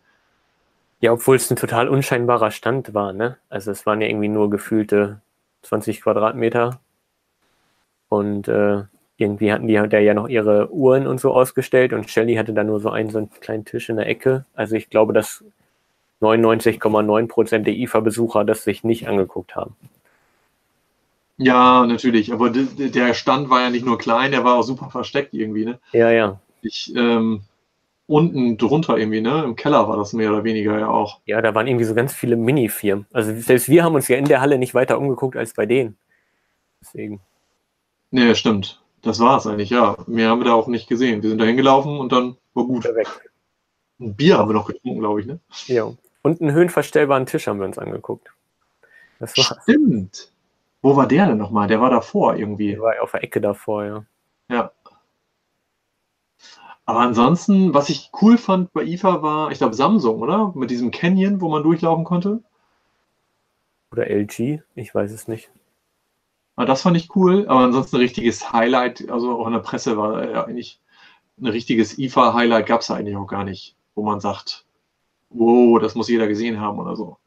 Ja, 1.01 1.11
obwohl 1.11 1.35
es 1.35 1.51
ein 1.51 1.57
total 1.57 1.89
unscheinbarer 1.89 2.51
Stand 2.51 2.93
war, 2.93 3.11
ne? 3.11 3.37
Also 3.49 3.71
es 3.71 3.85
waren 3.85 3.99
ja 3.99 4.07
irgendwie 4.07 4.29
nur 4.29 4.49
gefühlte 4.49 5.19
20 5.63 6.01
Quadratmeter. 6.01 6.79
Und 8.07 8.47
äh, 8.47 8.83
irgendwie 9.17 9.51
hatten 9.51 9.67
die 9.67 9.73
da 9.73 9.99
ja 9.99 10.13
noch 10.13 10.29
ihre 10.29 10.71
Uhren 10.71 11.07
und 11.07 11.19
so 11.19 11.33
ausgestellt 11.33 11.93
und 11.93 12.09
Shelly 12.09 12.35
hatte 12.35 12.53
da 12.53 12.63
nur 12.63 12.79
so 12.79 12.89
einen, 12.89 13.09
so 13.09 13.17
einen 13.17 13.29
kleinen 13.41 13.65
Tisch 13.65 13.89
in 13.89 13.97
der 13.97 14.07
Ecke. 14.07 14.45
Also 14.53 14.75
ich 14.75 14.89
glaube, 14.89 15.13
dass 15.13 15.43
99,9 16.21 17.27
Prozent 17.27 17.67
der 17.67 17.75
IFA-Besucher 17.75 18.45
das 18.45 18.63
sich 18.63 18.83
nicht 18.83 19.07
angeguckt 19.07 19.55
haben. 19.55 19.75
Ja, 21.43 21.85
natürlich. 21.85 22.31
Aber 22.31 22.49
der 22.49 23.13
Stand 23.13 23.49
war 23.49 23.61
ja 23.61 23.69
nicht 23.69 23.85
nur 23.85 23.97
klein, 23.97 24.31
der 24.31 24.43
war 24.43 24.55
auch 24.55 24.63
super 24.63 24.89
versteckt 24.89 25.33
irgendwie, 25.33 25.65
ne? 25.65 25.79
Ja, 25.91 26.11
ja. 26.11 26.39
Ich, 26.61 26.93
ähm, 26.95 27.41
unten 28.07 28.57
drunter 28.57 28.97
irgendwie, 28.97 29.21
ne? 29.21 29.43
Im 29.43 29.55
Keller 29.55 29.87
war 29.87 29.97
das 29.97 30.13
mehr 30.13 30.31
oder 30.31 30.43
weniger 30.43 30.79
ja 30.79 30.87
auch. 30.87 31.19
Ja, 31.25 31.41
da 31.41 31.53
waren 31.55 31.67
irgendwie 31.67 31.85
so 31.85 31.95
ganz 31.95 32.13
viele 32.13 32.35
Mini-Firmen. 32.35 33.05
Also 33.11 33.33
selbst 33.39 33.69
wir 33.69 33.83
haben 33.83 33.95
uns 33.95 34.07
ja 34.07 34.17
in 34.17 34.25
der 34.25 34.41
Halle 34.41 34.57
nicht 34.57 34.73
weiter 34.73 34.97
umgeguckt 34.97 35.35
als 35.35 35.53
bei 35.53 35.65
denen. 35.65 35.97
Deswegen. 36.81 37.21
Nee, 38.11 38.35
stimmt. 38.35 38.81
Das 39.01 39.19
war 39.19 39.37
es 39.37 39.47
eigentlich, 39.47 39.69
ja. 39.69 39.97
Mehr 40.07 40.29
haben 40.29 40.39
wir 40.39 40.45
da 40.45 40.53
auch 40.53 40.67
nicht 40.67 40.87
gesehen. 40.87 41.21
Wir 41.23 41.29
sind 41.29 41.39
da 41.39 41.45
hingelaufen 41.45 41.99
und 41.99 42.11
dann 42.11 42.37
war 42.53 42.65
gut. 42.65 42.85
Weg. 42.85 43.07
Ein 43.99 44.15
Bier 44.15 44.37
haben 44.37 44.49
wir 44.49 44.53
noch 44.53 44.67
getrunken, 44.67 44.99
glaube 44.99 45.21
ich, 45.21 45.27
ne? 45.27 45.39
Ja. 45.67 45.91
Und 46.21 46.41
einen 46.41 46.53
höhenverstellbaren 46.53 47.25
Tisch 47.25 47.47
haben 47.47 47.59
wir 47.59 47.65
uns 47.65 47.77
angeguckt. 47.77 48.29
Das 49.19 49.37
war 49.37 49.61
Stimmt. 49.63 50.32
Wo 50.83 50.97
war 50.97 51.07
der 51.07 51.27
denn 51.27 51.37
nochmal? 51.37 51.69
Der 51.69 51.79
war 51.81 51.89
davor 51.89 52.35
irgendwie. 52.35 52.71
Der 52.71 52.81
war 52.81 53.01
auf 53.01 53.11
der 53.11 53.23
Ecke 53.23 53.39
davor, 53.39 53.85
ja. 53.85 54.05
Ja. 54.49 54.71
Aber 56.85 56.99
ansonsten, 56.99 57.73
was 57.73 57.89
ich 57.89 58.11
cool 58.21 58.37
fand 58.37 58.73
bei 58.73 58.83
IFA 58.83 59.21
war, 59.21 59.51
ich 59.51 59.59
glaube 59.59 59.73
Samsung, 59.73 60.21
oder? 60.21 60.51
Mit 60.55 60.69
diesem 60.69 60.91
Canyon, 60.91 61.39
wo 61.39 61.49
man 61.49 61.63
durchlaufen 61.63 62.03
konnte. 62.03 62.43
Oder 63.93 64.09
LG, 64.09 64.61
ich 64.75 64.93
weiß 64.93 65.11
es 65.13 65.29
nicht. 65.29 65.49
Aber 66.55 66.63
ah, 66.63 66.65
das 66.65 66.81
fand 66.81 66.97
ich 66.97 67.15
cool, 67.15 67.47
aber 67.47 67.61
ansonsten 67.61 67.95
ein 67.95 68.01
richtiges 68.01 68.51
Highlight, 68.51 69.09
also 69.09 69.39
auch 69.39 69.47
in 69.47 69.53
der 69.53 69.59
Presse 69.59 69.97
war 69.97 70.29
ja 70.29 70.43
eigentlich 70.43 70.81
ein 71.39 71.47
richtiges 71.47 71.97
IFA-Highlight 71.97 72.67
gab 72.67 72.81
es 72.81 72.91
eigentlich 72.91 73.15
auch 73.15 73.25
gar 73.25 73.43
nicht, 73.43 73.75
wo 73.95 74.03
man 74.03 74.19
sagt, 74.19 74.65
wow, 75.29 75.79
das 75.79 75.95
muss 75.95 76.09
jeder 76.09 76.27
gesehen 76.27 76.59
haben 76.59 76.79
oder 76.79 76.95
so. 76.95 77.17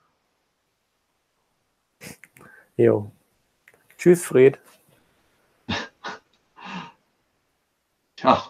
Jo. 2.77 3.11
Tschüss, 4.07 4.25
Fred. 4.25 4.61
Tja, 8.15 8.41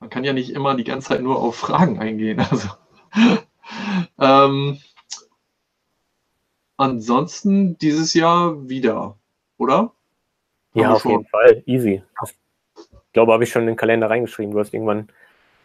man 0.00 0.10
kann 0.10 0.22
ja 0.22 0.34
nicht 0.34 0.50
immer 0.50 0.74
die 0.74 0.84
ganze 0.84 1.08
Zeit 1.08 1.22
nur 1.22 1.38
auf 1.38 1.56
Fragen 1.56 1.98
eingehen. 1.98 2.44
Also, 2.50 2.68
ähm, 4.18 4.78
ansonsten 6.76 7.78
dieses 7.78 8.12
Jahr 8.12 8.68
wieder, 8.68 9.16
oder? 9.56 9.94
Ja, 10.74 10.92
auf 10.92 11.06
jeden 11.06 11.24
Fall. 11.24 11.62
Easy. 11.64 12.02
Ich 12.22 13.12
glaube, 13.14 13.32
habe 13.32 13.44
ich 13.44 13.50
schon 13.50 13.62
in 13.62 13.68
den 13.68 13.76
Kalender 13.76 14.10
reingeschrieben. 14.10 14.52
Du 14.52 14.60
hast 14.60 14.74
irgendwann 14.74 15.08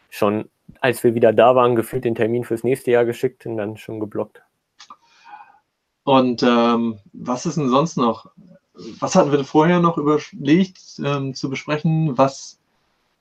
schon, 0.09 0.49
als 0.79 1.03
wir 1.03 1.15
wieder 1.15 1.33
da 1.33 1.53
waren, 1.53 1.75
gefühlt 1.75 2.05
den 2.05 2.15
Termin 2.15 2.45
fürs 2.45 2.63
nächste 2.63 2.91
Jahr 2.91 3.03
geschickt 3.03 3.45
und 3.45 3.57
dann 3.57 3.75
schon 3.75 3.99
geblockt. 3.99 4.41
Und 6.05 6.43
ähm, 6.43 6.99
was 7.11 7.45
ist 7.45 7.57
denn 7.57 7.67
sonst 7.67 7.97
noch? 7.97 8.31
Was 8.99 9.15
hatten 9.15 9.31
wir 9.31 9.43
vorher 9.43 9.79
noch 9.79 9.97
überlegt 9.97 10.79
ähm, 11.03 11.33
zu 11.33 11.49
besprechen? 11.49 12.17
Was 12.17 12.59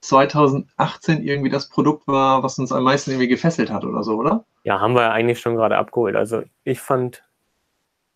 2018 0.01 1.23
irgendwie 1.23 1.51
das 1.51 1.69
Produkt 1.69 2.07
war, 2.07 2.43
was 2.43 2.59
uns 2.59 2.73
am 2.73 2.85
meisten 2.85 3.11
irgendwie 3.11 3.29
gefesselt 3.29 3.71
hat 3.71 3.85
oder 3.85 4.03
so, 4.03 4.17
oder? 4.17 4.45
Ja, 4.65 4.81
haben 4.81 4.95
wir 4.95 5.03
ja 5.03 5.11
eigentlich 5.11 5.41
schon 5.41 5.57
gerade 5.57 5.77
abgeholt. 5.77 6.17
Also 6.17 6.43
ich 6.65 6.81
fand, 6.81 7.25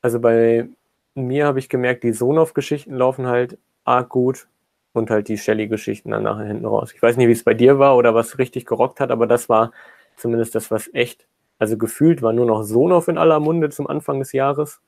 also 0.02 0.20
bei 0.20 0.68
mir 1.14 1.46
habe 1.46 1.58
ich 1.58 1.68
gemerkt, 1.68 2.04
die 2.04 2.12
Sonoff-Geschichten 2.12 2.94
laufen 2.94 3.26
halt 3.26 3.58
arg 3.84 4.08
gut 4.08 4.46
und 4.92 5.10
halt 5.10 5.28
die 5.28 5.38
Shelly-Geschichten 5.38 6.10
dann 6.10 6.24
nachher 6.24 6.46
hinten 6.46 6.66
raus. 6.66 6.92
Ich 6.94 7.02
weiß 7.02 7.16
nicht, 7.16 7.28
wie 7.28 7.32
es 7.32 7.44
bei 7.44 7.54
dir 7.54 7.78
war 7.78 7.96
oder 7.96 8.14
was 8.14 8.38
richtig 8.38 8.66
gerockt 8.66 9.00
hat, 9.00 9.10
aber 9.10 9.26
das 9.26 9.48
war 9.48 9.72
zumindest 10.16 10.54
das, 10.54 10.70
was 10.70 10.90
echt, 10.92 11.26
also 11.58 11.76
gefühlt 11.76 12.22
war 12.22 12.32
nur 12.32 12.46
noch 12.46 12.62
Sonoff 12.62 13.08
in 13.08 13.18
aller 13.18 13.40
Munde 13.40 13.70
zum 13.70 13.86
Anfang 13.86 14.18
des 14.18 14.32
Jahres 14.32 14.80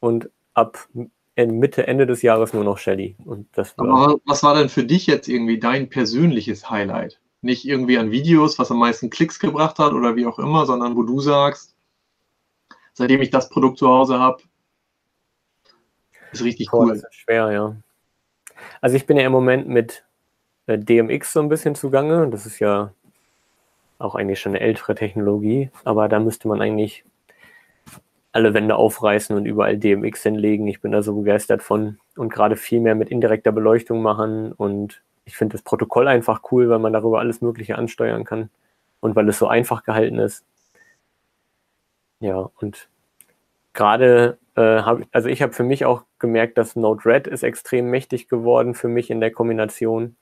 und 0.00 0.30
ab 0.54 0.88
Mitte, 1.36 1.86
Ende 1.86 2.06
des 2.06 2.22
Jahres 2.22 2.54
nur 2.54 2.64
noch 2.64 2.78
Shelly. 2.78 3.16
Und 3.24 3.46
das 3.52 3.76
war 3.76 3.86
Aber 3.86 4.20
was 4.24 4.42
war 4.42 4.54
denn 4.54 4.70
für 4.70 4.84
dich 4.84 5.06
jetzt 5.06 5.28
irgendwie 5.28 5.58
dein 5.58 5.88
persönliches 5.88 6.70
Highlight? 6.70 7.20
Nicht 7.42 7.66
irgendwie 7.66 7.98
an 7.98 8.10
Videos, 8.10 8.58
was 8.58 8.70
am 8.70 8.78
meisten 8.78 9.10
Klicks 9.10 9.38
gebracht 9.38 9.78
hat 9.78 9.92
oder 9.92 10.16
wie 10.16 10.26
auch 10.26 10.38
immer, 10.38 10.64
sondern 10.64 10.96
wo 10.96 11.02
du 11.02 11.20
sagst, 11.20 11.76
seitdem 12.94 13.20
ich 13.20 13.30
das 13.30 13.50
Produkt 13.50 13.78
zu 13.78 13.88
Hause 13.88 14.18
habe, 14.18 14.42
ist 16.32 16.42
richtig 16.42 16.70
Boah, 16.70 16.84
cool. 16.84 16.94
Das 16.94 17.04
ist 17.04 17.14
schwer, 17.14 17.52
ja. 17.52 17.76
Also 18.80 18.96
ich 18.96 19.06
bin 19.06 19.18
ja 19.18 19.26
im 19.26 19.32
Moment 19.32 19.68
mit 19.68 20.04
äh, 20.66 20.78
DMX 20.78 21.34
so 21.34 21.40
ein 21.40 21.50
bisschen 21.50 21.74
zugange. 21.74 22.28
Das 22.30 22.46
ist 22.46 22.58
ja 22.58 22.92
auch 23.98 24.14
eigentlich 24.14 24.40
schon 24.40 24.52
eine 24.52 24.60
ältere 24.60 24.94
Technologie, 24.94 25.70
aber 25.84 26.08
da 26.08 26.18
müsste 26.18 26.48
man 26.48 26.60
eigentlich 26.60 27.04
alle 28.36 28.54
Wände 28.54 28.76
aufreißen 28.76 29.34
und 29.34 29.46
überall 29.46 29.78
DMX 29.78 30.22
hinlegen. 30.22 30.68
Ich 30.68 30.82
bin 30.82 30.92
da 30.92 31.02
so 31.02 31.14
begeistert 31.16 31.62
von 31.62 31.98
und 32.16 32.28
gerade 32.32 32.56
viel 32.56 32.80
mehr 32.80 32.94
mit 32.94 33.08
indirekter 33.10 33.50
Beleuchtung 33.50 34.02
machen. 34.02 34.52
Und 34.52 35.02
ich 35.24 35.36
finde 35.36 35.54
das 35.54 35.62
Protokoll 35.62 36.06
einfach 36.06 36.42
cool, 36.52 36.68
weil 36.68 36.78
man 36.78 36.92
darüber 36.92 37.18
alles 37.18 37.40
Mögliche 37.40 37.76
ansteuern 37.76 38.24
kann 38.24 38.50
und 39.00 39.16
weil 39.16 39.28
es 39.28 39.38
so 39.38 39.48
einfach 39.48 39.84
gehalten 39.84 40.18
ist. 40.18 40.44
Ja, 42.20 42.50
und 42.60 42.88
gerade 43.72 44.38
äh, 44.54 44.60
habe 44.82 45.04
also 45.12 45.28
ich 45.28 45.40
habe 45.42 45.54
für 45.54 45.64
mich 45.64 45.86
auch 45.86 46.04
gemerkt, 46.18 46.58
dass 46.58 46.76
Node-RED 46.76 47.26
ist 47.26 47.42
extrem 47.42 47.90
mächtig 47.90 48.28
geworden 48.28 48.74
für 48.74 48.88
mich 48.88 49.10
in 49.10 49.20
der 49.20 49.30
Kombination. 49.30 50.16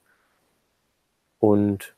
Und 1.40 1.93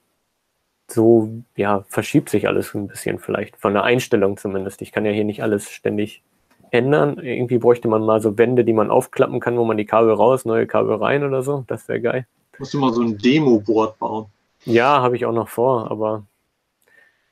so 0.88 1.42
ja, 1.56 1.84
verschiebt 1.88 2.28
sich 2.30 2.46
alles 2.46 2.74
ein 2.74 2.88
bisschen 2.88 3.18
vielleicht, 3.18 3.56
von 3.56 3.72
der 3.72 3.84
Einstellung 3.84 4.36
zumindest. 4.36 4.82
Ich 4.82 4.92
kann 4.92 5.04
ja 5.04 5.12
hier 5.12 5.24
nicht 5.24 5.42
alles 5.42 5.70
ständig 5.70 6.22
ändern. 6.70 7.18
Irgendwie 7.18 7.58
bräuchte 7.58 7.88
man 7.88 8.04
mal 8.04 8.20
so 8.20 8.38
Wände, 8.38 8.64
die 8.64 8.72
man 8.72 8.90
aufklappen 8.90 9.40
kann, 9.40 9.56
wo 9.56 9.64
man 9.64 9.76
die 9.76 9.86
Kabel 9.86 10.12
raus, 10.12 10.44
neue 10.44 10.66
Kabel 10.66 10.96
rein 10.96 11.24
oder 11.24 11.42
so. 11.42 11.64
Das 11.66 11.88
wäre 11.88 12.00
geil. 12.00 12.26
Musst 12.58 12.74
du 12.74 12.78
mal 12.78 12.92
so 12.92 13.02
ein 13.02 13.18
Demo-Board 13.18 13.98
bauen. 13.98 14.26
Ja, 14.64 15.00
habe 15.00 15.16
ich 15.16 15.26
auch 15.26 15.32
noch 15.32 15.48
vor, 15.48 15.90
aber 15.90 16.24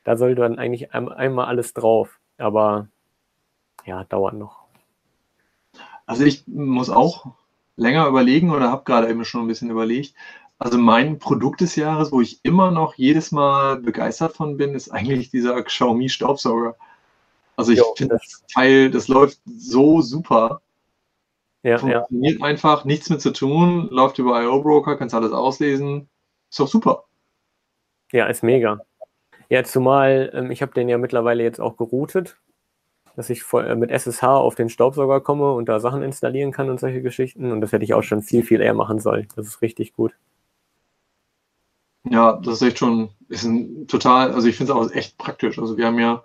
da 0.05 0.17
sollte 0.17 0.43
dann 0.43 0.59
eigentlich 0.59 0.93
einmal 0.93 1.47
alles 1.47 1.73
drauf. 1.75 2.19
Aber 2.39 2.89
ja, 3.87 4.05
dauert 4.05 4.35
noch. 4.35 4.65
Also 6.07 6.25
ich 6.25 6.47
muss 6.47 6.91
auch 6.91 7.27
länger 7.77 8.07
überlegen 8.07 8.51
oder 8.51 8.71
habe 8.71 8.85
gerade 8.85 9.09
eben 9.09 9.25
schon 9.25 9.43
ein 9.43 9.49
bisschen 9.49 9.71
überlegt. 9.71 10.15
Also 10.59 10.79
mein 10.79 11.19
Produkt 11.19 11.61
des 11.61 11.77
Jahres, 11.77 12.13
wo 12.13 12.21
ich 12.21 12.41
immer 12.45 12.71
noch 12.71 12.95
jedes 12.95 13.33
Mal 13.33 13.81
begeistert 13.81 14.35
von 14.37 14.57
bin, 14.57 14.75
ist 14.75 14.91
eigentlich 14.91 15.31
dieser 15.31 15.61
Xiaomi 15.63 16.09
Staubsauger. 16.09 16.77
Also 17.57 17.73
ich 17.73 17.83
finde 17.97 18.17
das 18.17 18.45
Teil, 18.53 18.91
das 18.91 19.09
läuft 19.09 19.41
so 19.45 20.01
super. 20.01 20.61
Ja, 21.63 21.79
Funktioniert 21.79 22.41
ja. 22.41 22.47
einfach, 22.47 22.85
nichts 22.85 23.09
mit 23.11 23.23
zu 23.23 23.33
tun, 23.33 23.89
läuft 23.91 24.19
über 24.19 24.43
IO 24.43 24.63
Broker, 24.63 24.97
kannst 24.97 25.15
alles 25.15 25.33
auslesen. 25.33 26.09
Ist 26.51 26.61
doch 26.61 26.69
super. 26.69 27.05
Ja, 28.13 28.27
ist 28.27 28.43
mega. 28.43 28.81
Ja, 29.49 29.65
zumal 29.65 30.31
ähm, 30.35 30.51
ich 30.51 30.63
habe 30.63 30.73
den 30.73 30.89
ja 30.89 30.99
mittlerweile 30.99 31.43
jetzt 31.43 31.61
auch 31.61 31.77
geroutet, 31.77 32.37
dass 33.17 33.31
ich 33.31 33.43
äh, 33.55 33.75
mit 33.77 33.91
SSH 33.91 34.25
auf 34.25 34.55
den 34.55 34.69
Staubsauger 34.69 35.21
komme 35.21 35.53
und 35.53 35.69
da 35.69 35.81
Sachen 35.81 36.03
installieren 36.03 36.53
kann 36.53 36.71
und 36.71 36.81
solche 36.81 37.03
Geschichten. 37.03 37.51
Und 37.51 37.61
das 37.61 37.73
hätte 37.73 37.85
ich 37.85 37.95
auch 37.95 38.03
schon 38.03 38.23
viel, 38.23 38.43
viel 38.43 38.61
eher 38.61 38.75
machen 38.75 38.99
sollen. 38.99 39.29
Das 39.37 39.47
ist 39.47 39.63
richtig 39.63 39.95
gut. 39.95 40.15
Ja, 42.05 42.35
das 42.43 42.57
ist 42.57 42.63
echt 42.63 42.79
schon, 42.79 43.11
ist 43.29 43.45
ein 43.45 43.87
total, 43.89 44.33
also 44.33 44.47
ich 44.47 44.57
finde 44.57 44.73
es 44.73 44.79
auch 44.79 44.91
echt 44.93 45.17
praktisch. 45.19 45.59
Also 45.59 45.77
wir 45.77 45.87
haben 45.87 45.99
ja 45.99 46.23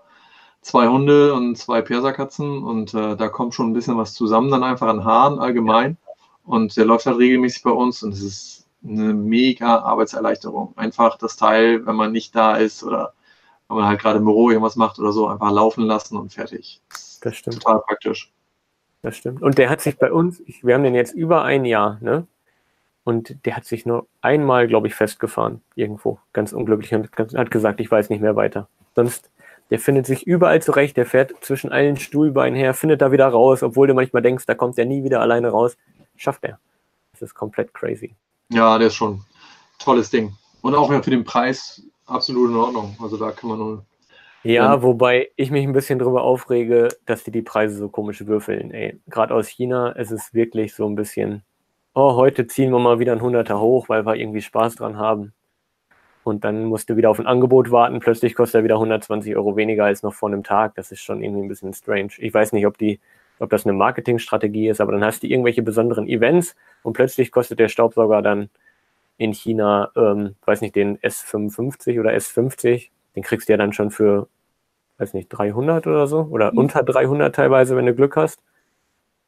zwei 0.62 0.88
Hunde 0.88 1.34
und 1.34 1.58
zwei 1.58 1.82
Perserkatzen 1.82 2.64
und 2.64 2.94
äh, 2.94 3.16
da 3.16 3.30
kommt 3.30 3.54
schon 3.54 3.70
ein 3.70 3.74
bisschen 3.74 3.98
was 3.98 4.14
zusammen, 4.14 4.52
dann 4.52 4.64
einfach 4.64 4.88
an 4.88 5.06
Haaren 5.06 5.40
allgemein. 5.40 5.98
Und 6.44 6.76
der 6.78 6.86
läuft 6.86 7.06
halt 7.06 7.18
regelmäßig 7.18 7.64
bei 7.64 7.72
uns 7.72 8.04
und 8.04 8.14
es 8.14 8.22
ist 8.22 8.68
eine 8.84 9.14
mega 9.14 9.80
Arbeitserleichterung. 9.80 10.74
Einfach 10.78 11.18
das 11.18 11.38
Teil, 11.38 11.86
wenn 11.86 11.96
man 11.96 12.12
nicht 12.12 12.36
da 12.36 12.56
ist 12.56 12.84
oder 12.84 13.14
wenn 13.68 13.78
man 13.78 13.88
halt 13.88 14.02
gerade 14.02 14.18
im 14.20 14.26
Büro 14.26 14.50
irgendwas 14.50 14.76
macht 14.76 15.00
oder 15.00 15.12
so, 15.12 15.28
einfach 15.28 15.52
laufen 15.52 15.86
lassen 15.86 16.18
und 16.18 16.34
fertig. 16.34 16.82
Das, 17.22 17.36
stimmt. 17.36 17.62
Total 17.62 17.82
praktisch. 17.88 18.34
Das 19.02 19.16
stimmt. 19.16 19.42
Und 19.42 19.58
der 19.58 19.70
hat 19.70 19.82
sich 19.82 19.98
bei 19.98 20.12
uns, 20.12 20.42
ich, 20.46 20.64
wir 20.64 20.74
haben 20.74 20.84
den 20.84 20.96
jetzt 20.96 21.14
über 21.14 21.44
ein 21.44 21.66
Jahr, 21.66 22.00
ne? 22.02 22.28
Und 23.04 23.46
der 23.46 23.56
hat 23.56 23.66
sich 23.66 23.86
nur 23.86 24.08
einmal, 24.22 24.68
glaube 24.68 24.88
ich, 24.88 24.96
festgefahren. 24.96 25.62
Irgendwo. 25.76 26.20
Ganz 26.34 26.54
unglücklich. 26.54 26.94
Und 26.94 27.10
hat 27.18 27.52
gesagt, 27.52 27.80
ich 27.80 27.90
weiß 27.90 28.10
nicht 28.10 28.22
mehr 28.22 28.36
weiter. 28.36 28.68
Sonst, 28.96 29.32
der 29.70 29.80
findet 29.80 30.06
sich 30.06 30.28
überall 30.28 30.62
zurecht. 30.62 30.98
Der 30.98 31.06
fährt 31.06 31.34
zwischen 31.42 31.72
allen 31.72 31.98
Stuhlbeinen 31.98 32.56
her, 32.56 32.74
findet 32.74 33.02
da 33.02 33.12
wieder 33.12 33.28
raus, 33.28 33.64
obwohl 33.64 33.88
du 33.88 33.94
manchmal 33.94 34.22
denkst, 34.22 34.46
da 34.46 34.54
kommt 34.54 34.78
der 34.78 34.86
nie 34.86 35.04
wieder 35.04 35.22
alleine 35.22 35.50
raus. 35.50 35.78
Schafft 36.18 36.44
er. 36.44 36.60
Das 37.14 37.22
ist 37.22 37.34
komplett 37.34 37.74
crazy. 37.74 38.16
Ja, 38.52 38.78
der 38.78 38.88
ist 38.88 38.96
schon 38.96 39.14
ein 39.14 39.26
tolles 39.80 40.10
Ding. 40.10 40.34
Und 40.62 40.76
auch 40.76 40.90
für 40.90 41.12
den 41.12 41.24
Preis 41.24 41.82
absolut 42.06 42.50
in 42.50 42.58
Ordnung. 42.58 42.98
Also 43.02 43.18
da 43.18 43.32
kann 43.32 43.50
man 43.50 43.60
nur. 43.60 43.86
Ja, 44.44 44.54
ja, 44.54 44.84
wobei 44.84 45.32
ich 45.36 45.52
mich 45.52 45.66
ein 45.66 45.74
bisschen 45.74 46.00
drüber 46.00 46.24
aufrege, 46.24 46.90
dass 47.06 47.24
die 47.24 47.32
die 47.32 47.42
Preise 47.42 47.78
so 47.78 47.90
komisch 47.90 48.26
würfeln. 48.26 48.72
Ey, 48.72 49.00
gerade 49.08 49.34
aus 49.34 49.48
China 49.48 49.92
ist 49.92 50.12
es 50.12 50.34
wirklich 50.34 50.74
so 50.74 50.88
ein 50.88 50.96
bisschen 50.96 51.44
oh, 52.00 52.16
heute 52.16 52.48
ziehen 52.48 52.72
wir 52.72 52.80
mal 52.80 53.00
wieder 53.00 53.12
ein 53.12 53.22
Hunderter 53.22 53.60
hoch, 53.60 53.90
weil 53.90 54.06
wir 54.06 54.16
irgendwie 54.16 54.42
Spaß 54.42 54.76
dran 54.76 54.98
haben. 54.98 55.34
Und 56.24 56.46
dann 56.46 56.66
musst 56.66 56.90
du 56.90 56.96
wieder 56.96 57.10
auf 57.10 57.20
ein 57.20 57.28
Angebot 57.28 57.72
warten. 57.72 58.00
Plötzlich 58.00 58.36
kostet 58.36 58.62
er 58.62 58.64
wieder 58.64 58.76
120 58.76 59.36
Euro 59.36 59.58
weniger 59.58 59.84
als 59.86 60.02
noch 60.02 60.14
vor 60.14 60.30
einem 60.30 60.44
Tag. 60.44 60.76
Das 60.76 60.92
ist 60.92 61.02
schon 61.02 61.22
irgendwie 61.22 61.42
ein 61.42 61.48
bisschen 61.50 61.74
strange. 61.74 62.12
Ich 62.18 62.34
weiß 62.34 62.54
nicht, 62.54 62.66
ob 62.66 62.78
die, 62.78 63.00
ob 63.40 63.50
das 63.50 63.66
eine 63.66 63.74
Marketingstrategie 63.74 64.70
ist, 64.70 64.80
aber 64.80 64.94
dann 64.94 65.04
hast 65.04 65.24
du 65.24 65.28
irgendwelche 65.28 65.62
besonderen 65.62 66.08
Events 66.08 66.56
und 66.84 66.94
plötzlich 66.94 67.32
kostet 67.32 67.60
der 67.60 67.68
Staubsauger 67.68 68.22
dann 68.22 68.50
in 69.18 69.34
China, 69.34 69.92
ähm, 69.98 70.36
weiß 70.46 70.62
nicht, 70.62 70.76
den 70.76 70.98
S55 71.00 72.00
oder 72.00 72.12
S50. 72.12 72.92
Den 73.16 73.24
kriegst 73.24 73.50
du 73.50 73.54
ja 73.54 73.58
dann 73.58 73.74
schon 73.74 73.92
für, 73.92 74.30
weiß 75.00 75.14
nicht, 75.14 75.28
300 75.30 75.86
oder 75.86 76.08
so 76.08 76.22
oder 76.32 76.54
mhm. 76.54 76.60
unter 76.60 76.84
300 76.84 77.36
teilweise, 77.36 77.76
wenn 77.76 77.86
du 77.86 77.94
Glück 77.94 78.16
hast. 78.16 78.42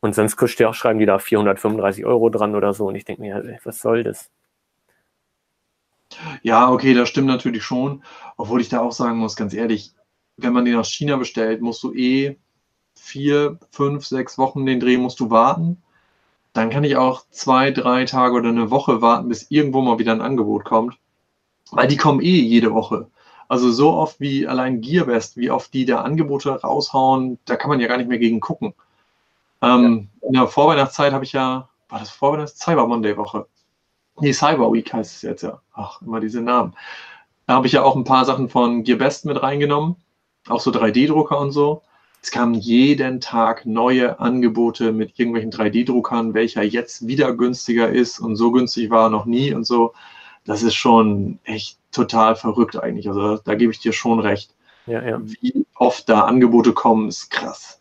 Und 0.01 0.15
sonst 0.15 0.35
kostet 0.35 0.65
auch, 0.67 0.73
schreiben 0.73 0.99
die 0.99 1.05
da 1.05 1.19
435 1.19 2.05
Euro 2.05 2.29
dran 2.29 2.55
oder 2.55 2.73
so. 2.73 2.87
Und 2.87 2.95
ich 2.95 3.05
denke 3.05 3.21
mir, 3.21 3.59
was 3.63 3.79
soll 3.79 4.03
das? 4.03 4.29
Ja, 6.41 6.69
okay, 6.69 6.93
das 6.93 7.07
stimmt 7.07 7.27
natürlich 7.27 7.63
schon. 7.63 8.03
Obwohl 8.35 8.61
ich 8.61 8.69
da 8.69 8.81
auch 8.81 8.91
sagen 8.91 9.19
muss, 9.19 9.35
ganz 9.35 9.53
ehrlich, 9.53 9.91
wenn 10.37 10.53
man 10.53 10.65
den 10.65 10.75
aus 10.75 10.91
China 10.91 11.17
bestellt, 11.17 11.61
musst 11.61 11.83
du 11.83 11.93
eh 11.93 12.37
vier, 12.95 13.59
fünf, 13.71 14.05
sechs 14.05 14.37
Wochen 14.37 14.65
den 14.65 14.79
Dreh 14.79 14.97
musst 14.97 15.19
du 15.19 15.29
warten. 15.29 15.81
Dann 16.53 16.69
kann 16.69 16.83
ich 16.83 16.97
auch 16.97 17.23
zwei, 17.29 17.71
drei 17.71 18.05
Tage 18.05 18.35
oder 18.35 18.49
eine 18.49 18.71
Woche 18.71 19.01
warten, 19.01 19.29
bis 19.29 19.49
irgendwo 19.49 19.81
mal 19.81 19.99
wieder 19.99 20.11
ein 20.11 20.21
Angebot 20.21 20.65
kommt. 20.65 20.97
Weil 21.71 21.87
die 21.87 21.97
kommen 21.97 22.21
eh 22.21 22.39
jede 22.39 22.73
Woche. 22.73 23.09
Also 23.47 23.71
so 23.71 23.91
oft 23.93 24.19
wie 24.19 24.47
allein 24.47 24.81
Gearbest, 24.81 25.37
wie 25.37 25.51
oft 25.51 25.73
die 25.73 25.85
da 25.85 26.01
Angebote 26.01 26.49
raushauen, 26.61 27.37
da 27.45 27.55
kann 27.55 27.69
man 27.69 27.79
ja 27.79 27.87
gar 27.87 27.97
nicht 27.97 28.09
mehr 28.09 28.19
gegen 28.19 28.39
gucken. 28.39 28.73
Ähm, 29.61 30.09
ja. 30.21 30.27
In 30.27 30.33
der 30.33 30.47
Vorweihnachtszeit 30.47 31.13
habe 31.13 31.23
ich 31.23 31.33
ja, 31.33 31.69
war 31.89 31.99
das 31.99 32.09
Vorweihnachtszeit, 32.09 32.75
Cyber 32.75 32.87
Monday 32.87 33.17
Woche? 33.17 33.47
Nee, 34.19 34.33
Cyber 34.33 34.71
Week 34.71 34.91
heißt 34.91 35.15
es 35.15 35.21
jetzt 35.21 35.43
ja. 35.43 35.61
Ach, 35.73 36.01
immer 36.01 36.19
diese 36.19 36.41
Namen. 36.41 36.75
Da 37.47 37.55
habe 37.55 37.67
ich 37.67 37.73
ja 37.73 37.83
auch 37.83 37.95
ein 37.95 38.03
paar 38.03 38.25
Sachen 38.25 38.49
von 38.49 38.83
GearBest 38.83 39.25
mit 39.25 39.41
reingenommen, 39.41 39.95
auch 40.47 40.59
so 40.59 40.71
3D-Drucker 40.71 41.39
und 41.39 41.51
so. 41.51 41.81
Es 42.21 42.29
kamen 42.29 42.53
jeden 42.53 43.19
Tag 43.19 43.65
neue 43.65 44.19
Angebote 44.19 44.91
mit 44.91 45.17
irgendwelchen 45.17 45.51
3D-Druckern, 45.51 46.35
welcher 46.35 46.61
jetzt 46.61 47.07
wieder 47.07 47.33
günstiger 47.33 47.89
ist 47.89 48.19
und 48.19 48.35
so 48.35 48.51
günstig 48.51 48.91
war 48.91 49.09
noch 49.09 49.25
nie 49.25 49.53
und 49.53 49.65
so. 49.65 49.93
Das 50.45 50.61
ist 50.61 50.75
schon 50.75 51.39
echt 51.43 51.79
total 51.91 52.35
verrückt 52.35 52.81
eigentlich. 52.81 53.09
Also 53.09 53.37
da 53.37 53.55
gebe 53.55 53.71
ich 53.71 53.79
dir 53.79 53.91
schon 53.91 54.19
recht. 54.19 54.55
Ja, 54.85 55.03
ja. 55.03 55.19
Wie 55.23 55.65
oft 55.75 56.07
da 56.09 56.21
Angebote 56.21 56.73
kommen, 56.73 57.07
ist 57.07 57.31
krass. 57.31 57.80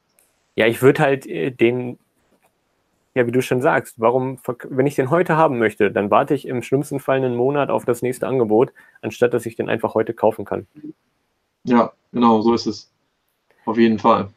Ja, 0.61 0.66
ich 0.66 0.82
würde 0.82 1.00
halt 1.00 1.26
äh, 1.26 1.50
den, 1.50 1.98
ja, 3.14 3.26
wie 3.26 3.32
du 3.32 3.40
schon 3.40 3.62
sagst, 3.62 3.94
warum, 3.96 4.38
wenn 4.68 4.86
ich 4.86 4.94
den 4.94 5.08
heute 5.08 5.34
haben 5.34 5.58
möchte, 5.58 5.90
dann 5.90 6.11
warte 6.11 6.34
ich 6.34 6.46
im 6.46 6.62
schlimmsten 6.62 7.00
Fall 7.00 7.16
einen 7.16 7.34
Monat 7.34 7.70
auf 7.70 7.86
das 7.86 8.02
nächste 8.02 8.28
Angebot, 8.28 8.70
anstatt 9.00 9.32
dass 9.32 9.46
ich 9.46 9.56
den 9.56 9.70
einfach 9.70 9.94
heute 9.94 10.12
kaufen 10.12 10.44
kann. 10.44 10.66
Ja, 11.64 11.92
genau, 12.12 12.42
so 12.42 12.52
ist 12.52 12.66
es. 12.66 12.92
Auf 13.64 13.78
jeden 13.78 13.98
Fall. 13.98 14.28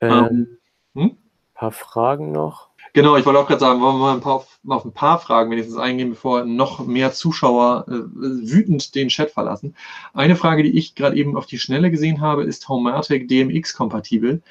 Ähm, 0.00 0.58
ähm, 0.96 1.00
hm? 1.00 1.16
Paar 1.54 1.70
Fragen 1.70 2.32
noch. 2.32 2.70
Genau, 2.92 3.16
ich 3.16 3.24
wollte 3.24 3.38
auch 3.38 3.46
gerade 3.46 3.60
sagen, 3.60 3.80
wollen 3.80 3.96
wir 3.96 4.00
mal 4.00 4.14
ein 4.14 4.20
paar 4.20 4.34
auf, 4.34 4.58
mal 4.64 4.74
auf 4.74 4.84
ein 4.84 4.92
paar 4.92 5.20
Fragen 5.20 5.50
wenigstens 5.52 5.76
eingehen, 5.76 6.10
bevor 6.10 6.44
noch 6.44 6.84
mehr 6.84 7.12
Zuschauer 7.12 7.86
äh, 7.86 7.92
wütend 7.92 8.96
den 8.96 9.08
Chat 9.08 9.30
verlassen. 9.30 9.76
Eine 10.12 10.34
Frage, 10.34 10.64
die 10.64 10.76
ich 10.76 10.96
gerade 10.96 11.16
eben 11.16 11.36
auf 11.36 11.46
die 11.46 11.60
Schnelle 11.60 11.92
gesehen 11.92 12.20
habe, 12.20 12.42
ist 12.42 12.68
Homematic 12.68 13.28
DMX 13.28 13.74
kompatibel? 13.74 14.42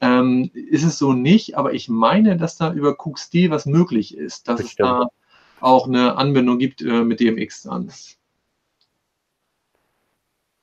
Ähm, 0.00 0.50
ist 0.54 0.84
es 0.84 0.98
so 0.98 1.12
nicht, 1.12 1.56
aber 1.56 1.72
ich 1.72 1.88
meine, 1.88 2.36
dass 2.36 2.56
da 2.56 2.72
über 2.72 2.94
CooksD 2.94 3.50
was 3.50 3.66
möglich 3.66 4.16
ist, 4.16 4.48
dass 4.48 4.60
Bestimmt. 4.60 4.88
es 4.88 4.94
da 4.94 5.08
auch 5.60 5.88
eine 5.88 6.16
Anbindung 6.16 6.58
gibt 6.58 6.82
äh, 6.82 7.02
mit 7.02 7.20
DMX 7.20 7.62
dann. 7.62 7.90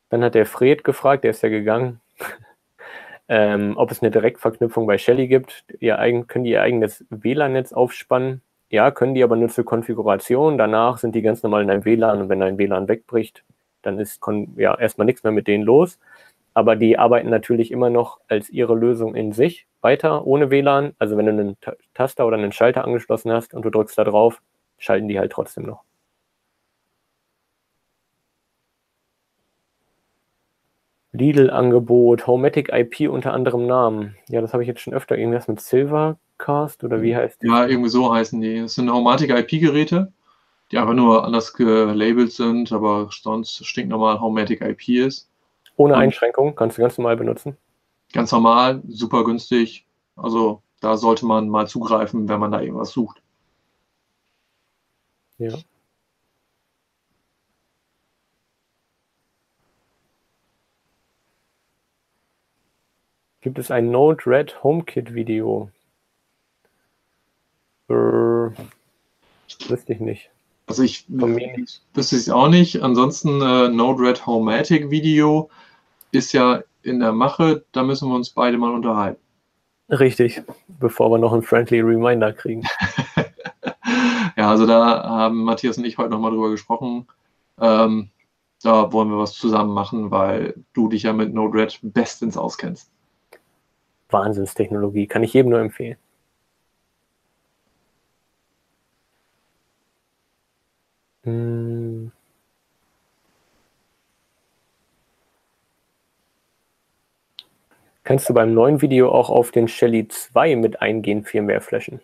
Dann 0.10 0.24
hat 0.24 0.36
der 0.36 0.46
Fred 0.46 0.84
gefragt, 0.84 1.24
der 1.24 1.32
ist 1.32 1.44
ja 1.44 1.50
gegangen, 1.50 2.00
ähm, 3.28 3.74
ob 3.76 3.92
es 3.92 4.02
eine 4.02 4.12
Direktverknüpfung 4.12 4.88
bei 4.88 4.98
Shelly 4.98 5.28
gibt. 5.28 5.66
Ihr 5.80 6.00
eigen, 6.00 6.28
können 6.28 6.46
die 6.46 6.52
ihr 6.52 6.62
eigenes 6.62 7.06
WLAN-Netz 7.10 7.74
aufspannen? 7.74 8.42
Ja, 8.70 8.92
können 8.92 9.16
die 9.16 9.24
aber 9.24 9.36
nur 9.36 9.50
zur 9.50 9.66
Konfiguration. 9.66 10.58
Danach 10.58 10.98
sind 10.98 11.14
die 11.14 11.22
ganz 11.22 11.44
normal 11.44 11.64
in 11.64 11.70
einem 11.70 11.86
WLAN 11.86 12.22
und 12.22 12.30
wenn 12.30 12.42
ein 12.42 12.58
WLAN 12.58 12.88
wegbricht, 12.88 13.44
dann 13.82 14.00
ist 14.00 14.22
ja 14.56 14.78
erstmal 14.78 15.06
nichts 15.06 15.24
mehr 15.24 15.32
mit 15.32 15.48
denen 15.48 15.64
los. 15.64 16.00
Aber 16.56 16.78
die 16.78 16.98
arbeiten 16.98 17.30
natürlich 17.30 17.70
immer 17.70 17.90
noch 17.90 18.22
als 18.30 18.50
ihre 18.50 18.76
Lösung 18.76 19.14
in 19.14 19.34
sich 19.34 19.68
weiter 19.82 20.26
ohne 20.26 20.50
WLAN. 20.50 20.96
Also 20.98 21.18
wenn 21.18 21.26
du 21.26 21.34
einen 21.34 21.58
Taster 21.94 22.26
oder 22.26 22.38
einen 22.38 22.54
Schalter 22.54 22.86
angeschlossen 22.86 23.32
hast 23.32 23.54
und 23.54 23.64
du 23.64 23.70
drückst 23.70 23.98
da 23.98 24.06
drauf, 24.06 24.42
schalten 24.78 25.10
die 25.10 25.20
halt 25.20 25.34
trotzdem 25.34 25.66
noch. 25.66 25.84
Lidl-Angebot, 31.12 32.26
Homematic 32.26 32.70
IP 32.72 33.10
unter 33.10 33.34
anderem 33.34 33.68
Namen. 33.68 34.16
Ja, 34.30 34.40
das 34.40 34.54
habe 34.54 34.64
ich 34.64 34.68
jetzt 34.68 34.82
schon 34.82 34.94
öfter. 34.94 35.18
Irgendwas 35.18 35.50
mit 35.50 35.60
Silvercast 35.60 36.86
oder 36.86 37.02
wie 37.02 37.18
heißt 37.18 37.42
die? 37.42 37.48
Ja, 37.48 37.68
irgendwie 37.68 37.90
so 37.90 38.14
heißen 38.14 38.40
die. 38.40 38.62
Das 38.62 38.76
sind 38.76 38.90
Homematic 38.90 39.30
IP-Geräte, 39.30 40.14
die 40.72 40.78
einfach 40.78 40.94
nur 40.94 41.26
anders 41.26 41.54
gelabelt 41.54 42.32
sind, 42.32 42.72
aber 42.72 43.10
sonst 43.12 43.66
stinknormal 43.66 44.22
Homematic 44.22 44.62
IP 44.62 45.06
ist. 45.06 45.30
Ohne 45.78 45.94
Und 45.94 46.00
Einschränkung, 46.00 46.56
kannst 46.56 46.78
du 46.78 46.82
ganz 46.82 46.98
normal 46.98 47.18
benutzen. 47.18 47.58
Ganz 48.14 48.32
normal, 48.32 48.82
super 48.88 49.24
günstig. 49.24 49.86
Also 50.16 50.62
da 50.80 50.98
sollte 50.98 51.26
man 51.26 51.50
mal 51.50 51.68
zugreifen, 51.68 52.30
wenn 52.30 52.40
man 52.40 52.52
da 52.52 52.62
irgendwas 52.62 52.92
sucht. 52.92 53.22
Ja. 55.38 55.54
Gibt 63.42 63.60
es 63.60 63.70
ein 63.70 63.92
Node-RED 63.92 64.64
HomeKit-Video? 64.64 65.70
Äh, 67.90 67.94
wüsste 67.94 69.94
ich 69.94 70.00
nicht. 70.00 70.32
Also 70.68 70.82
ich 70.82 71.06
wüsste 71.08 72.16
es 72.16 72.30
auch 72.30 72.48
nicht. 72.48 72.82
Ansonsten 72.82 73.42
äh, 73.42 73.70
Node-RED 73.70 74.26
Homematic-Video 74.26 75.50
ist 76.16 76.34
ja 76.34 76.64
in 76.82 77.00
der 77.00 77.12
Mache. 77.12 77.66
Da 77.72 77.84
müssen 77.84 78.10
wir 78.10 78.16
uns 78.16 78.30
beide 78.30 78.58
mal 78.58 78.74
unterhalten. 78.74 79.22
Richtig, 79.90 80.42
bevor 80.68 81.12
wir 81.12 81.18
noch 81.20 81.34
einen 81.34 81.44
Friendly 81.44 81.80
Reminder 81.82 82.34
kriegen. 82.34 82.64
ja, 84.38 84.50
also 84.50 84.66
da 84.66 85.04
haben 85.04 85.44
Matthias 85.44 85.78
und 85.78 85.86
ich 85.86 85.98
heute 85.98 86.10
nochmal 86.10 86.32
drüber 86.32 86.50
gesprochen. 86.50 87.08
Ähm, 87.60 88.10
da 88.64 88.92
wollen 88.92 89.10
wir 89.10 89.20
was 89.20 89.34
zusammen 89.34 89.74
machen, 89.74 90.10
weil 90.10 90.56
du 90.74 90.90
dich 90.90 91.04
ja 91.04 91.14
mit 91.14 91.34
Node-RED 91.34 91.80
bestens 91.84 92.36
auskennst. 92.36 92.90
Wahnsinnstechnologie. 94.10 95.08
Kann 95.08 95.24
ich 95.24 95.34
jedem 95.34 95.52
nur 95.52 95.60
empfehlen. 95.60 95.98
Hm. 101.26 101.95
Kannst 108.06 108.30
du 108.30 108.36
beim 108.36 108.54
neuen 108.54 108.84
Video 108.84 109.12
auch 109.12 109.32
auf 109.32 109.52
den 109.52 109.68
Shelly 109.68 110.08
2 110.08 110.56
mit 110.58 110.80
eingehen, 110.80 111.24
Firmware-Flashen? 111.24 112.02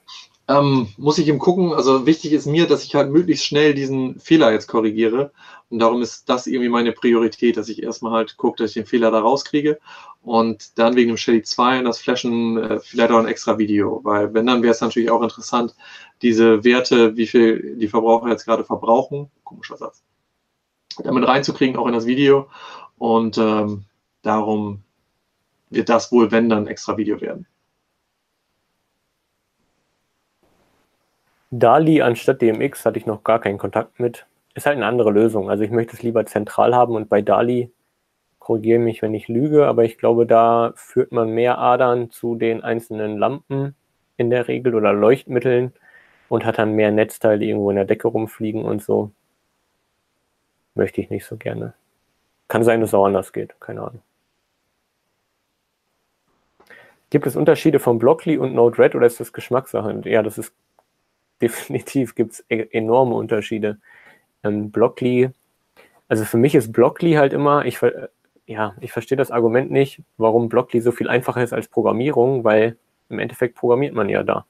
Ähm, 0.48 0.88
muss 0.98 1.20
ich 1.20 1.28
eben 1.28 1.38
gucken. 1.38 1.74
Also 1.74 2.08
wichtig 2.08 2.34
ist 2.34 2.48
mir, 2.48 2.68
dass 2.68 2.84
ich 2.84 2.96
halt 2.96 3.12
möglichst 3.12 3.46
schnell 3.46 3.76
diesen 3.76 4.20
Fehler 4.20 4.52
jetzt 4.52 4.66
korrigiere. 4.66 5.32
Und 5.70 5.78
darum 5.78 6.02
ist 6.02 6.28
das 6.28 6.48
irgendwie 6.48 6.70
meine 6.70 6.92
Priorität, 6.92 7.56
dass 7.56 7.70
ich 7.70 7.84
erstmal 7.84 8.14
halt 8.14 8.38
gucke, 8.38 8.64
dass 8.64 8.72
ich 8.72 8.74
den 8.74 8.88
Fehler 8.88 9.12
da 9.12 9.20
rauskriege. 9.20 9.80
Und 10.24 10.80
dann 10.80 10.96
wegen 10.96 11.10
dem 11.10 11.18
Shelly 11.18 11.44
2 11.44 11.80
und 11.80 11.86
das 11.86 12.00
Flashen 12.00 12.58
äh, 12.58 12.80
vielleicht 12.80 13.12
auch 13.12 13.20
ein 13.20 13.28
extra 13.28 13.60
Video. 13.60 14.02
Weil 14.04 14.34
wenn, 14.34 14.48
dann 14.48 14.64
wäre 14.64 14.72
es 14.72 14.82
natürlich 14.82 15.12
auch 15.12 15.22
interessant, 15.22 15.76
diese 16.24 16.64
Werte, 16.64 17.16
wie 17.16 17.28
viel 17.28 17.76
die 17.78 17.88
Verbraucher 17.88 18.30
jetzt 18.30 18.46
gerade 18.46 18.64
verbrauchen, 18.64 19.30
komischer 19.44 19.78
Satz, 19.78 20.02
damit 21.04 21.28
reinzukriegen, 21.28 21.78
auch 21.78 21.86
in 21.86 21.94
das 21.94 22.08
Video. 22.08 22.48
Und 22.98 23.38
ähm, 23.38 23.86
darum 24.24 24.82
wird 25.72 25.90
das 25.90 26.12
wohl, 26.12 26.32
wenn, 26.32 26.50
dann 26.50 26.68
extra 26.68 26.98
Video 26.98 27.20
werden. 27.22 27.48
DALI 31.50 32.02
anstatt 32.02 32.42
DMX 32.42 32.86
hatte 32.86 32.98
ich 32.98 33.06
noch 33.06 33.24
gar 33.24 33.40
keinen 33.40 33.58
Kontakt 33.58 34.00
mit. 34.00 34.26
Ist 34.54 34.66
halt 34.66 34.78
eine 34.78 34.86
andere 34.86 35.12
Lösung. 35.12 35.50
Also 35.50 35.64
ich 35.64 35.72
möchte 35.72 35.96
es 35.96 36.04
lieber 36.04 36.26
zentral 36.26 36.76
haben 36.76 36.96
und 36.96 37.10
bei 37.10 37.22
DALI 37.22 37.72
korrigiere 38.40 38.80
mich, 38.80 39.02
wenn 39.02 39.14
ich 39.14 39.28
lüge, 39.28 39.68
aber 39.68 39.84
ich 39.84 39.98
glaube, 39.98 40.26
da 40.26 40.74
führt 40.76 41.12
man 41.12 41.32
mehr 41.32 41.58
Adern 41.58 42.10
zu 42.10 42.36
den 42.36 42.64
einzelnen 42.64 43.18
Lampen 43.18 43.76
in 44.18 44.30
der 44.30 44.48
Regel 44.48 44.76
oder 44.76 44.94
Leuchtmitteln 44.94 45.74
und 46.30 46.46
hat 46.46 46.58
dann 46.58 46.74
mehr 46.74 46.92
Netzteile 46.92 47.46
irgendwo 47.46 47.70
in 47.70 47.76
der 47.76 47.86
Decke 47.86 48.08
rumfliegen 48.08 48.64
und 48.64 48.82
so. 48.82 49.12
Möchte 50.74 51.02
ich 51.02 51.10
nicht 51.10 51.26
so 51.26 51.38
gerne. 51.38 51.74
Kann 52.48 52.64
sein, 52.64 52.80
dass 52.80 52.92
es 52.92 52.94
auch 52.94 53.06
anders 53.06 53.34
geht, 53.34 53.60
keine 53.60 53.82
Ahnung. 53.82 54.02
Gibt 57.12 57.28
es 57.28 57.36
Unterschiede 57.36 57.80
von 57.80 58.00
Blockly 58.00 58.38
und 58.38 58.56
Node-RED 58.56 58.96
oder 58.96 59.06
ist 59.06 59.20
das 59.20 59.34
Geschmackssache? 59.34 60.02
Ja, 60.06 60.24
das 60.24 60.40
ist 60.40 60.54
definitiv 61.42 62.16
gibt 62.16 62.34
es 62.34 62.46
e-, 62.50 62.68
enorme 62.72 63.16
Unterschiede. 63.16 63.78
Ähm, 64.44 64.72
Blockly, 64.72 65.30
also 66.08 66.26
für 66.26 66.38
mich 66.38 66.56
ist 66.56 66.72
Blockly 66.72 67.14
halt 67.14 67.34
immer, 67.34 67.66
ich, 67.66 67.80
ja, 68.46 68.76
ich 68.80 68.92
verstehe 68.92 69.18
das 69.18 69.30
Argument 69.30 69.72
nicht, 69.72 70.02
warum 70.18 70.50
Blockly 70.50 70.80
so 70.82 70.92
viel 70.92 71.10
einfacher 71.10 71.44
ist 71.44 71.54
als 71.54 71.68
Programmierung, 71.68 72.44
weil 72.44 72.78
im 73.10 73.20
Endeffekt 73.20 73.56
programmiert 73.56 73.94
man 73.94 74.08
ja 74.08 74.24
da. 74.24 74.46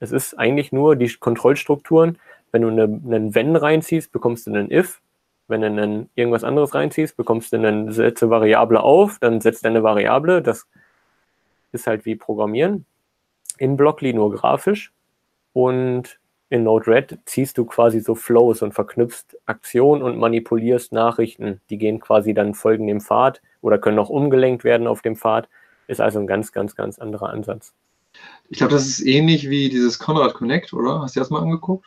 Es 0.00 0.10
ist 0.10 0.36
eigentlich 0.38 0.72
nur 0.72 0.96
die 0.96 1.14
Kontrollstrukturen. 1.14 2.18
Wenn 2.50 2.62
du 2.62 2.68
eine, 2.68 2.82
einen 2.82 3.34
Wenn 3.34 3.54
reinziehst, 3.54 4.10
bekommst 4.10 4.46
du 4.46 4.50
einen 4.50 4.70
If. 4.70 5.00
Wenn 5.46 5.60
du 5.60 5.68
einen, 5.68 6.10
irgendwas 6.16 6.42
anderes 6.42 6.74
reinziehst, 6.74 7.16
bekommst 7.16 7.52
du 7.52 7.56
eine 7.56 7.92
Sätze 7.92 8.30
Variable 8.30 8.82
auf, 8.82 9.18
dann 9.20 9.40
setzt 9.40 9.64
eine 9.64 9.82
Variable. 9.82 10.42
Das 10.42 10.66
ist 11.74 11.86
halt 11.86 12.04
wie 12.04 12.16
Programmieren. 12.16 12.86
In 13.58 13.76
Blockly 13.76 14.12
nur 14.12 14.32
grafisch. 14.32 14.92
Und 15.52 16.18
in 16.50 16.64
Node-RED 16.64 17.18
ziehst 17.24 17.58
du 17.58 17.64
quasi 17.64 18.00
so 18.00 18.14
Flows 18.14 18.62
und 18.62 18.74
verknüpfst 18.74 19.36
Aktionen 19.46 20.02
und 20.02 20.18
manipulierst 20.18 20.92
Nachrichten. 20.92 21.60
Die 21.70 21.78
gehen 21.78 22.00
quasi 22.00 22.34
dann 22.34 22.54
folgen 22.54 22.86
dem 22.86 23.00
Pfad 23.00 23.42
oder 23.60 23.78
können 23.78 23.98
auch 23.98 24.10
umgelenkt 24.10 24.64
werden 24.64 24.86
auf 24.86 25.02
dem 25.02 25.16
Pfad. 25.16 25.48
Ist 25.86 26.00
also 26.00 26.18
ein 26.18 26.26
ganz, 26.26 26.52
ganz, 26.52 26.76
ganz 26.76 26.98
anderer 26.98 27.30
Ansatz. 27.30 27.74
Ich 28.48 28.58
glaube, 28.58 28.72
das 28.72 28.86
ist 28.86 29.00
ähnlich 29.00 29.50
wie 29.50 29.68
dieses 29.68 29.98
Conrad 29.98 30.34
Connect, 30.34 30.72
oder? 30.72 31.00
Hast 31.00 31.16
du 31.16 31.20
das 31.20 31.30
mal 31.30 31.42
angeguckt? 31.42 31.86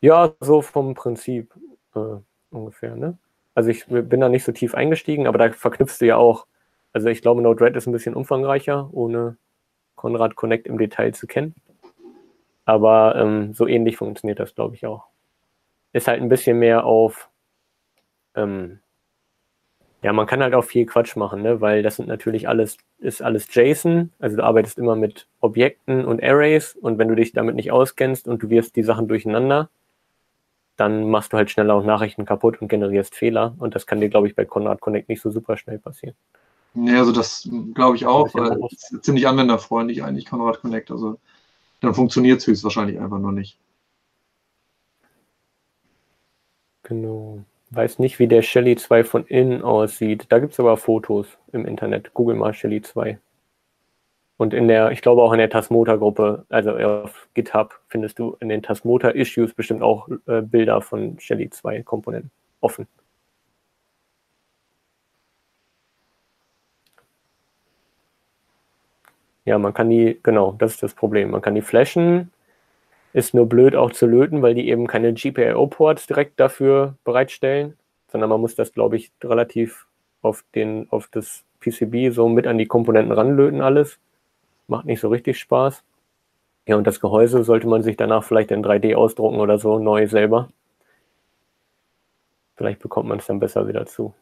Ja, 0.00 0.34
so 0.40 0.60
vom 0.62 0.94
Prinzip 0.94 1.54
äh, 1.94 2.18
ungefähr. 2.50 2.96
Ne? 2.96 3.16
Also 3.54 3.70
ich 3.70 3.86
bin 3.86 4.20
da 4.20 4.28
nicht 4.28 4.44
so 4.44 4.52
tief 4.52 4.74
eingestiegen, 4.74 5.26
aber 5.26 5.38
da 5.38 5.50
verknüpfst 5.50 5.98
du 6.00 6.06
ja 6.06 6.16
auch. 6.16 6.46
Also 6.96 7.08
ich 7.08 7.20
glaube, 7.20 7.42
Node-RED 7.42 7.76
ist 7.76 7.86
ein 7.86 7.92
bisschen 7.92 8.14
umfangreicher, 8.14 8.88
ohne 8.90 9.36
Conrad 9.96 10.34
Connect 10.34 10.66
im 10.66 10.78
Detail 10.78 11.12
zu 11.12 11.26
kennen. 11.26 11.54
Aber 12.64 13.14
ähm, 13.16 13.52
so 13.52 13.66
ähnlich 13.66 13.98
funktioniert 13.98 14.40
das, 14.40 14.54
glaube 14.54 14.76
ich, 14.76 14.86
auch. 14.86 15.04
Ist 15.92 16.08
halt 16.08 16.22
ein 16.22 16.30
bisschen 16.30 16.58
mehr 16.58 16.86
auf, 16.86 17.28
ähm, 18.34 18.80
ja, 20.00 20.14
man 20.14 20.26
kann 20.26 20.42
halt 20.42 20.54
auch 20.54 20.64
viel 20.64 20.86
Quatsch 20.86 21.16
machen, 21.16 21.42
ne? 21.42 21.60
weil 21.60 21.82
das 21.82 21.96
sind 21.96 22.08
natürlich 22.08 22.48
alles, 22.48 22.78
ist 22.96 23.20
alles 23.20 23.46
JSON, 23.54 24.10
also 24.18 24.38
du 24.38 24.42
arbeitest 24.42 24.78
immer 24.78 24.96
mit 24.96 25.28
Objekten 25.40 26.02
und 26.02 26.24
Arrays 26.24 26.74
und 26.76 26.96
wenn 26.96 27.08
du 27.08 27.14
dich 27.14 27.32
damit 27.32 27.56
nicht 27.56 27.72
auskennst 27.72 28.26
und 28.26 28.42
du 28.42 28.48
wirst 28.48 28.74
die 28.74 28.82
Sachen 28.82 29.06
durcheinander, 29.06 29.68
dann 30.78 31.10
machst 31.10 31.34
du 31.34 31.36
halt 31.36 31.50
schneller 31.50 31.74
auch 31.74 31.84
Nachrichten 31.84 32.24
kaputt 32.24 32.62
und 32.62 32.68
generierst 32.68 33.14
Fehler 33.14 33.54
und 33.58 33.74
das 33.74 33.86
kann 33.86 34.00
dir, 34.00 34.08
glaube 34.08 34.28
ich, 34.28 34.34
bei 34.34 34.46
Conrad 34.46 34.80
Connect 34.80 35.10
nicht 35.10 35.20
so 35.20 35.28
super 35.28 35.58
schnell 35.58 35.78
passieren. 35.78 36.16
Ja, 36.76 36.98
also 36.98 37.12
das 37.12 37.48
glaube 37.74 37.96
ich 37.96 38.04
auch, 38.04 38.34
weil 38.34 38.58
es 38.70 39.00
ziemlich 39.00 39.26
anwenderfreundlich 39.26 40.02
eigentlich, 40.04 40.26
Conrad 40.26 40.60
Connect. 40.60 40.90
Also 40.90 41.18
dann 41.80 41.94
funktioniert 41.94 42.40
es 42.40 42.46
höchstwahrscheinlich 42.46 43.00
einfach 43.00 43.18
nur 43.18 43.32
nicht. 43.32 43.58
Genau. 46.82 47.40
Weiß 47.70 47.98
nicht, 47.98 48.18
wie 48.18 48.28
der 48.28 48.42
Shelly 48.42 48.76
2 48.76 49.04
von 49.04 49.26
innen 49.26 49.62
aussieht. 49.62 50.26
Da 50.28 50.38
gibt 50.38 50.52
es 50.52 50.60
aber 50.60 50.76
Fotos 50.76 51.26
im 51.52 51.66
Internet. 51.66 52.12
Google 52.14 52.36
mal 52.36 52.54
Shelly 52.54 52.82
2. 52.82 53.18
Und 54.36 54.52
in 54.52 54.68
der, 54.68 54.90
ich 54.90 55.00
glaube 55.00 55.22
auch 55.22 55.32
in 55.32 55.38
der 55.38 55.48
Tasmota-Gruppe, 55.50 56.44
also 56.50 56.72
auf 56.76 57.28
GitHub, 57.32 57.80
findest 57.88 58.18
du 58.18 58.36
in 58.40 58.50
den 58.50 58.62
Tasmota-Issues 58.62 59.54
bestimmt 59.54 59.82
auch 59.82 60.08
äh, 60.26 60.42
Bilder 60.42 60.82
von 60.82 61.18
Shelly 61.18 61.48
2 61.48 61.82
Komponenten 61.82 62.30
offen. 62.60 62.86
Ja, 69.46 69.58
man 69.58 69.72
kann 69.72 69.88
die, 69.88 70.18
genau, 70.22 70.56
das 70.58 70.72
ist 70.72 70.82
das 70.82 70.94
Problem. 70.94 71.30
Man 71.30 71.40
kann 71.40 71.54
die 71.54 71.62
flashen, 71.62 72.32
ist 73.12 73.32
nur 73.32 73.48
blöd 73.48 73.76
auch 73.76 73.92
zu 73.92 74.06
löten, 74.06 74.42
weil 74.42 74.54
die 74.54 74.68
eben 74.68 74.86
keine 74.88 75.14
GPIO-Ports 75.14 76.08
direkt 76.08 76.38
dafür 76.40 76.96
bereitstellen, 77.04 77.76
sondern 78.08 78.28
man 78.28 78.40
muss 78.40 78.56
das, 78.56 78.72
glaube 78.72 78.96
ich, 78.96 79.12
relativ 79.22 79.86
auf, 80.20 80.44
den, 80.54 80.88
auf 80.90 81.08
das 81.12 81.44
PCB 81.60 82.12
so 82.12 82.28
mit 82.28 82.46
an 82.46 82.58
die 82.58 82.66
Komponenten 82.66 83.12
ranlöten 83.12 83.60
alles. 83.60 83.98
Macht 84.68 84.86
nicht 84.86 85.00
so 85.00 85.08
richtig 85.08 85.38
Spaß. 85.38 85.84
Ja, 86.66 86.76
und 86.76 86.86
das 86.86 87.00
Gehäuse 87.00 87.44
sollte 87.44 87.68
man 87.68 87.84
sich 87.84 87.96
danach 87.96 88.24
vielleicht 88.24 88.50
in 88.50 88.64
3D 88.64 88.96
ausdrucken 88.96 89.38
oder 89.38 89.58
so, 89.58 89.78
neu 89.78 90.08
selber. 90.08 90.50
Vielleicht 92.56 92.80
bekommt 92.80 93.08
man 93.08 93.18
es 93.18 93.26
dann 93.26 93.38
besser 93.38 93.68
wieder 93.68 93.86
zu. 93.86 94.12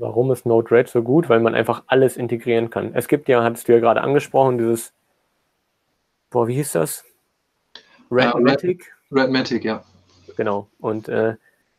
Warum 0.00 0.32
ist 0.32 0.46
Node-RED 0.46 0.88
so 0.88 1.02
gut? 1.02 1.28
Weil 1.28 1.40
man 1.40 1.54
einfach 1.54 1.84
alles 1.86 2.16
integrieren 2.16 2.70
kann. 2.70 2.94
Es 2.94 3.06
gibt 3.06 3.28
ja, 3.28 3.44
hattest 3.44 3.68
du 3.68 3.74
ja 3.74 3.80
gerade 3.80 4.00
angesprochen, 4.00 4.56
dieses, 4.56 4.94
boah, 6.30 6.48
wie 6.48 6.54
hieß 6.54 6.72
das? 6.72 7.04
Redmatic? 8.10 8.90
Uh, 9.10 9.16
Redmatic, 9.16 9.62
ja. 9.62 9.84
Genau. 10.38 10.68
Und 10.78 11.10
äh, 11.10 11.34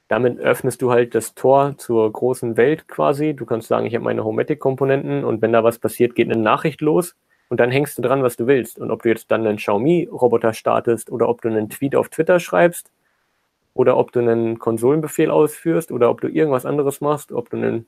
damit 0.07 0.39
öffnest 0.39 0.83
du 0.83 0.91
halt 0.91 1.15
das 1.15 1.33
Tor 1.33 1.75
zur 1.79 2.11
großen 2.11 2.57
Welt 2.57 2.87
quasi. 2.87 3.33
Du 3.33 3.47
kannst 3.47 3.69
sagen, 3.69 3.87
ich 3.87 3.95
habe 3.95 4.03
meine 4.03 4.23
Homematic-Komponenten 4.23 5.23
und 5.23 5.41
wenn 5.41 5.51
da 5.51 5.63
was 5.63 5.79
passiert, 5.79 6.13
geht 6.13 6.29
eine 6.31 6.39
Nachricht 6.39 6.81
los 6.81 7.15
und 7.49 7.59
dann 7.59 7.71
hängst 7.71 7.97
du 7.97 8.03
dran, 8.03 8.21
was 8.21 8.37
du 8.37 8.45
willst. 8.45 8.77
Und 8.77 8.91
ob 8.91 9.01
du 9.01 9.09
jetzt 9.09 9.31
dann 9.31 9.47
einen 9.47 9.57
Xiaomi-Roboter 9.57 10.53
startest 10.53 11.11
oder 11.11 11.27
ob 11.27 11.41
du 11.41 11.49
einen 11.49 11.69
Tweet 11.69 11.95
auf 11.95 12.09
Twitter 12.09 12.39
schreibst 12.39 12.91
oder 13.73 13.97
ob 13.97 14.11
du 14.11 14.19
einen 14.19 14.59
Konsolenbefehl 14.59 15.31
ausführst 15.31 15.91
oder 15.91 16.11
ob 16.11 16.21
du 16.21 16.27
irgendwas 16.27 16.67
anderes 16.67 17.01
machst, 17.01 17.31
ob 17.31 17.49
du 17.49 17.57
einen 17.57 17.87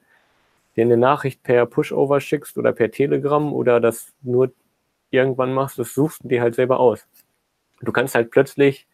dir 0.75 0.83
eine 0.83 0.97
Nachricht 0.97 1.43
per 1.43 1.65
Pushover 1.65 2.19
schickst 2.19 2.57
oder 2.57 2.71
per 2.71 2.91
Telegram 2.91 3.53
oder 3.53 3.79
das 3.79 4.13
nur 4.21 4.51
irgendwann 5.11 5.53
machst, 5.53 5.77
das 5.77 5.93
suchst 5.93 6.23
du 6.23 6.27
dir 6.27 6.41
halt 6.41 6.55
selber 6.55 6.79
aus. 6.79 7.07
Du 7.81 7.91
kannst 7.91 8.15
halt 8.15 8.31
plötzlich 8.31 8.87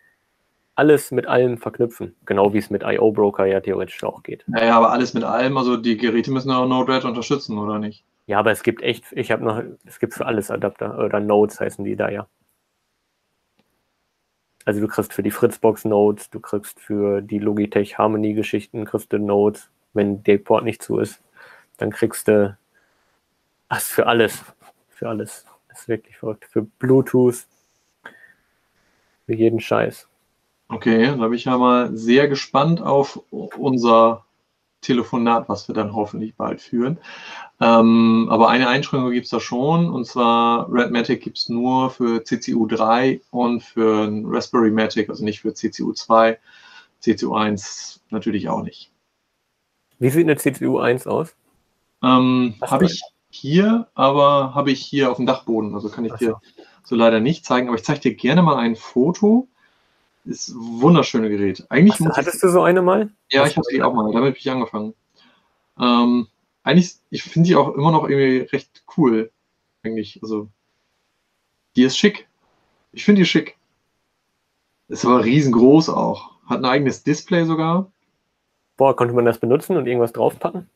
alles 0.75 1.11
mit 1.11 1.27
allem 1.27 1.57
verknüpfen, 1.57 2.15
genau 2.25 2.53
wie 2.53 2.57
es 2.57 2.69
mit 2.69 2.83
IO-Broker 2.83 3.45
ja 3.45 3.59
theoretisch 3.59 4.03
auch 4.03 4.23
geht. 4.23 4.43
Naja, 4.47 4.77
aber 4.77 4.91
alles 4.91 5.13
mit 5.13 5.23
allem, 5.23 5.57
also 5.57 5.77
die 5.77 5.97
Geräte 5.97 6.31
müssen 6.31 6.51
auch 6.51 6.67
Node-RED 6.67 7.05
unterstützen, 7.05 7.57
oder 7.57 7.79
nicht? 7.79 8.05
Ja, 8.27 8.39
aber 8.39 8.51
es 8.51 8.63
gibt 8.63 8.81
echt, 8.81 9.05
ich 9.11 9.31
habe 9.31 9.43
noch, 9.43 9.61
es 9.85 9.99
gibt 9.99 10.13
für 10.13 10.25
alles 10.25 10.51
Adapter 10.51 10.97
oder 10.97 11.19
Nodes 11.19 11.59
heißen 11.59 11.83
die 11.83 11.95
da 11.95 12.09
ja. 12.09 12.27
Also 14.65 14.81
du 14.81 14.87
kriegst 14.87 15.13
für 15.13 15.23
die 15.23 15.31
Fritzbox 15.31 15.85
Nodes, 15.85 16.29
du 16.29 16.39
kriegst 16.39 16.79
für 16.79 17.21
die 17.21 17.39
Logitech 17.39 17.97
Harmony 17.97 18.33
Geschichten, 18.33 18.85
kriegst 18.85 19.11
du 19.11 19.17
Nodes, 19.17 19.69
wenn 19.93 20.23
der 20.23 20.37
Port 20.37 20.63
nicht 20.63 20.81
zu 20.81 20.99
ist 20.99 21.21
dann 21.79 21.91
kriegst 21.91 22.27
du 22.27 22.57
was 23.69 23.87
für 23.87 24.07
alles. 24.07 24.43
Für 24.89 25.09
alles. 25.09 25.45
Das 25.67 25.81
ist 25.81 25.87
wirklich 25.87 26.17
verrückt. 26.17 26.45
Für 26.45 26.63
Bluetooth. 26.63 27.45
Für 29.25 29.33
jeden 29.33 29.59
Scheiß. 29.59 30.07
Okay, 30.67 31.07
da 31.07 31.15
bin 31.15 31.33
ich 31.33 31.45
ja 31.45 31.57
mal 31.57 31.95
sehr 31.95 32.27
gespannt 32.27 32.81
auf 32.81 33.19
unser 33.31 34.25
Telefonat, 34.81 35.49
was 35.49 35.67
wir 35.67 35.75
dann 35.75 35.93
hoffentlich 35.93 36.35
bald 36.35 36.61
führen. 36.61 36.99
Ähm, 37.59 38.27
aber 38.29 38.49
eine 38.49 38.69
Einschränkung 38.69 39.11
gibt 39.11 39.25
es 39.25 39.31
da 39.31 39.39
schon, 39.39 39.89
und 39.89 40.05
zwar 40.05 40.71
Redmatic 40.71 41.21
gibt 41.21 41.37
es 41.37 41.49
nur 41.49 41.89
für 41.89 42.23
CCU 42.23 42.65
3 42.67 43.21
und 43.31 43.63
für 43.63 44.09
Raspberry 44.25 44.71
Matic, 44.71 45.09
also 45.09 45.23
nicht 45.23 45.41
für 45.41 45.53
CCU 45.53 45.91
2, 45.91 46.39
CCU 46.99 47.35
1 47.35 48.01
natürlich 48.09 48.47
auch 48.47 48.63
nicht. 48.63 48.91
Wie 49.97 50.09
sieht 50.09 50.23
eine 50.23 50.37
CCU 50.37 50.79
1 50.79 51.07
aus? 51.07 51.35
Ähm, 52.01 52.55
habe 52.61 52.85
ich 52.85 53.01
hier, 53.29 53.87
aber 53.93 54.53
habe 54.55 54.71
ich 54.71 54.81
hier 54.81 55.11
auf 55.11 55.17
dem 55.17 55.25
Dachboden. 55.25 55.75
Also 55.75 55.89
kann 55.89 56.05
ich 56.05 56.13
dir 56.13 56.39
so 56.83 56.95
leider 56.95 57.19
nicht 57.19 57.45
zeigen, 57.45 57.67
aber 57.67 57.77
ich 57.77 57.83
zeige 57.83 57.99
dir 57.99 58.15
gerne 58.15 58.41
mal 58.41 58.57
ein 58.57 58.75
Foto. 58.75 59.47
Ist 60.25 60.49
ein 60.49 60.81
wunderschönes 60.81 61.29
Gerät. 61.29 61.65
Eigentlich 61.69 61.99
Was, 62.01 62.17
hattest 62.17 62.35
ich, 62.35 62.41
du 62.41 62.49
so 62.49 62.61
eine 62.61 62.81
mal? 62.81 63.09
Ja, 63.31 63.45
ich 63.45 63.55
hatte 63.57 63.69
die 63.71 63.81
auch 63.81 63.93
mal. 63.93 64.11
Damit 64.11 64.29
habe 64.29 64.37
ich 64.37 64.51
angefangen. 64.51 64.93
Ähm, 65.79 66.27
eigentlich, 66.63 66.95
ich 67.09 67.23
finde 67.23 67.47
die 67.47 67.55
auch 67.55 67.73
immer 67.73 67.91
noch 67.91 68.07
irgendwie 68.07 68.47
recht 68.49 68.83
cool. 68.97 69.31
Eigentlich, 69.83 70.19
also 70.21 70.49
die 71.75 71.83
ist 71.83 71.97
schick. 71.97 72.27
Ich 72.91 73.05
finde 73.05 73.21
die 73.21 73.25
schick. 73.25 73.57
Ist 74.87 75.05
aber 75.05 75.23
riesengroß 75.23 75.89
auch. 75.89 76.31
Hat 76.47 76.59
ein 76.59 76.65
eigenes 76.65 77.03
Display 77.03 77.45
sogar. 77.45 77.91
Boah, 78.75 78.95
konnte 78.95 79.13
man 79.13 79.25
das 79.25 79.39
benutzen 79.39 79.77
und 79.77 79.85
irgendwas 79.85 80.13
draufpacken? 80.13 80.69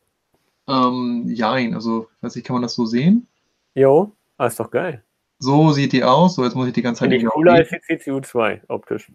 Ähm, 0.68 1.24
jein, 1.28 1.74
also, 1.74 2.08
weiß 2.20 2.36
ich, 2.36 2.44
kann 2.44 2.54
man 2.54 2.62
das 2.62 2.74
so 2.74 2.86
sehen? 2.86 3.26
Jo, 3.74 4.12
ah, 4.38 4.46
ist 4.46 4.60
doch 4.60 4.70
geil. 4.70 5.02
So 5.38 5.72
sieht 5.72 5.92
die 5.92 6.04
aus. 6.04 6.36
So, 6.36 6.44
jetzt 6.44 6.54
muss 6.54 6.68
ich 6.68 6.72
die 6.72 6.82
ganze 6.82 7.00
Zeit. 7.00 7.10
Finde 7.10 7.26
ich 7.26 7.32
cooler 7.32 7.54
als 7.54 7.68
die 7.68 7.76
CCU2 7.76 8.62
optisch. 8.68 9.10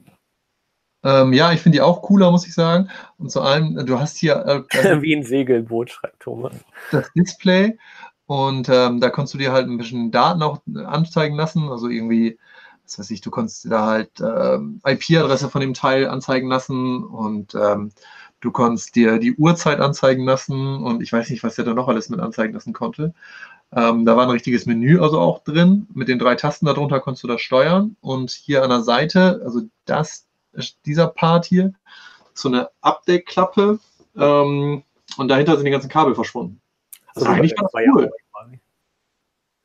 Ähm, 1.04 1.32
ja, 1.34 1.54
ich 1.54 1.62
finde 1.62 1.78
die 1.78 1.82
auch 1.82 2.02
cooler, 2.02 2.30
muss 2.30 2.45
ich 2.45 2.54
sagen. 2.54 2.89
Und 3.18 3.32
vor 3.32 3.45
allem, 3.45 3.86
du 3.86 4.00
hast 4.00 4.18
hier. 4.18 4.68
Äh, 4.72 5.02
Wie 5.02 5.16
ein 5.16 5.24
Segelboot, 5.24 5.91
schreibt 5.91 6.20
Thomas. 6.20 6.54
Das 6.91 7.12
Display. 7.14 7.78
Und 8.26 8.70
ähm, 8.70 9.00
da 9.00 9.10
konntest 9.10 9.34
du 9.34 9.38
dir 9.39 9.52
halt 9.52 9.68
ein 9.68 9.78
bisschen 9.78 10.12
Daten 10.12 10.43
auch 10.43 10.60
anzeigen 10.86 11.36
lassen. 11.36 11.70
Also 11.70 11.88
irgendwie, 11.88 12.38
was 12.84 13.00
weiß 13.00 13.12
ich, 13.12 13.22
du 13.22 13.32
konntest 13.32 13.72
da 13.72 13.88
halt 13.88 14.12
ähm, 14.20 14.82
IP-Adresse 14.86 15.50
von 15.50 15.62
dem 15.62 15.74
Teil 15.74 16.08
anzeigen 16.08 16.47
lassen 16.47 17.04
und 17.04 17.56
ähm, 17.56 17.91
Du 18.41 18.51
konntest 18.51 18.95
dir 18.95 19.19
die 19.19 19.35
Uhrzeit 19.35 19.79
anzeigen 19.79 20.23
lassen 20.23 20.83
und 20.83 21.03
ich 21.03 21.11
weiß 21.11 21.29
nicht, 21.29 21.43
was 21.43 21.55
der 21.55 21.65
da 21.65 21.73
noch 21.73 21.87
alles 21.87 22.09
mit 22.09 22.19
anzeigen 22.19 22.53
lassen 22.53 22.73
konnte. 22.73 23.13
Ähm, 23.71 24.05
da 24.05 24.15
war 24.15 24.23
ein 24.23 24.31
richtiges 24.31 24.65
Menü 24.65 24.99
also 24.99 25.19
auch 25.19 25.43
drin. 25.43 25.87
Mit 25.93 26.07
den 26.07 26.19
drei 26.19 26.35
Tasten 26.35 26.65
darunter 26.65 26.99
konntest 26.99 27.23
du 27.23 27.27
das 27.27 27.41
steuern. 27.41 27.97
Und 28.01 28.31
hier 28.31 28.63
an 28.63 28.69
der 28.69 28.81
Seite, 28.81 29.41
also 29.43 29.61
das, 29.85 30.25
dieser 30.85 31.07
Part 31.07 31.45
hier, 31.45 31.73
so 32.33 32.49
eine 32.49 32.69
Abdeckklappe. 32.81 33.79
Ähm, 34.15 34.83
und 35.17 35.27
dahinter 35.27 35.55
sind 35.55 35.65
die 35.65 35.71
ganzen 35.71 35.89
Kabel 35.89 36.15
verschwunden. 36.15 36.61
Das 37.13 37.23
so 37.23 37.29
eigentlich 37.29 37.55
ganz 37.55 37.71
cool. 37.93 38.09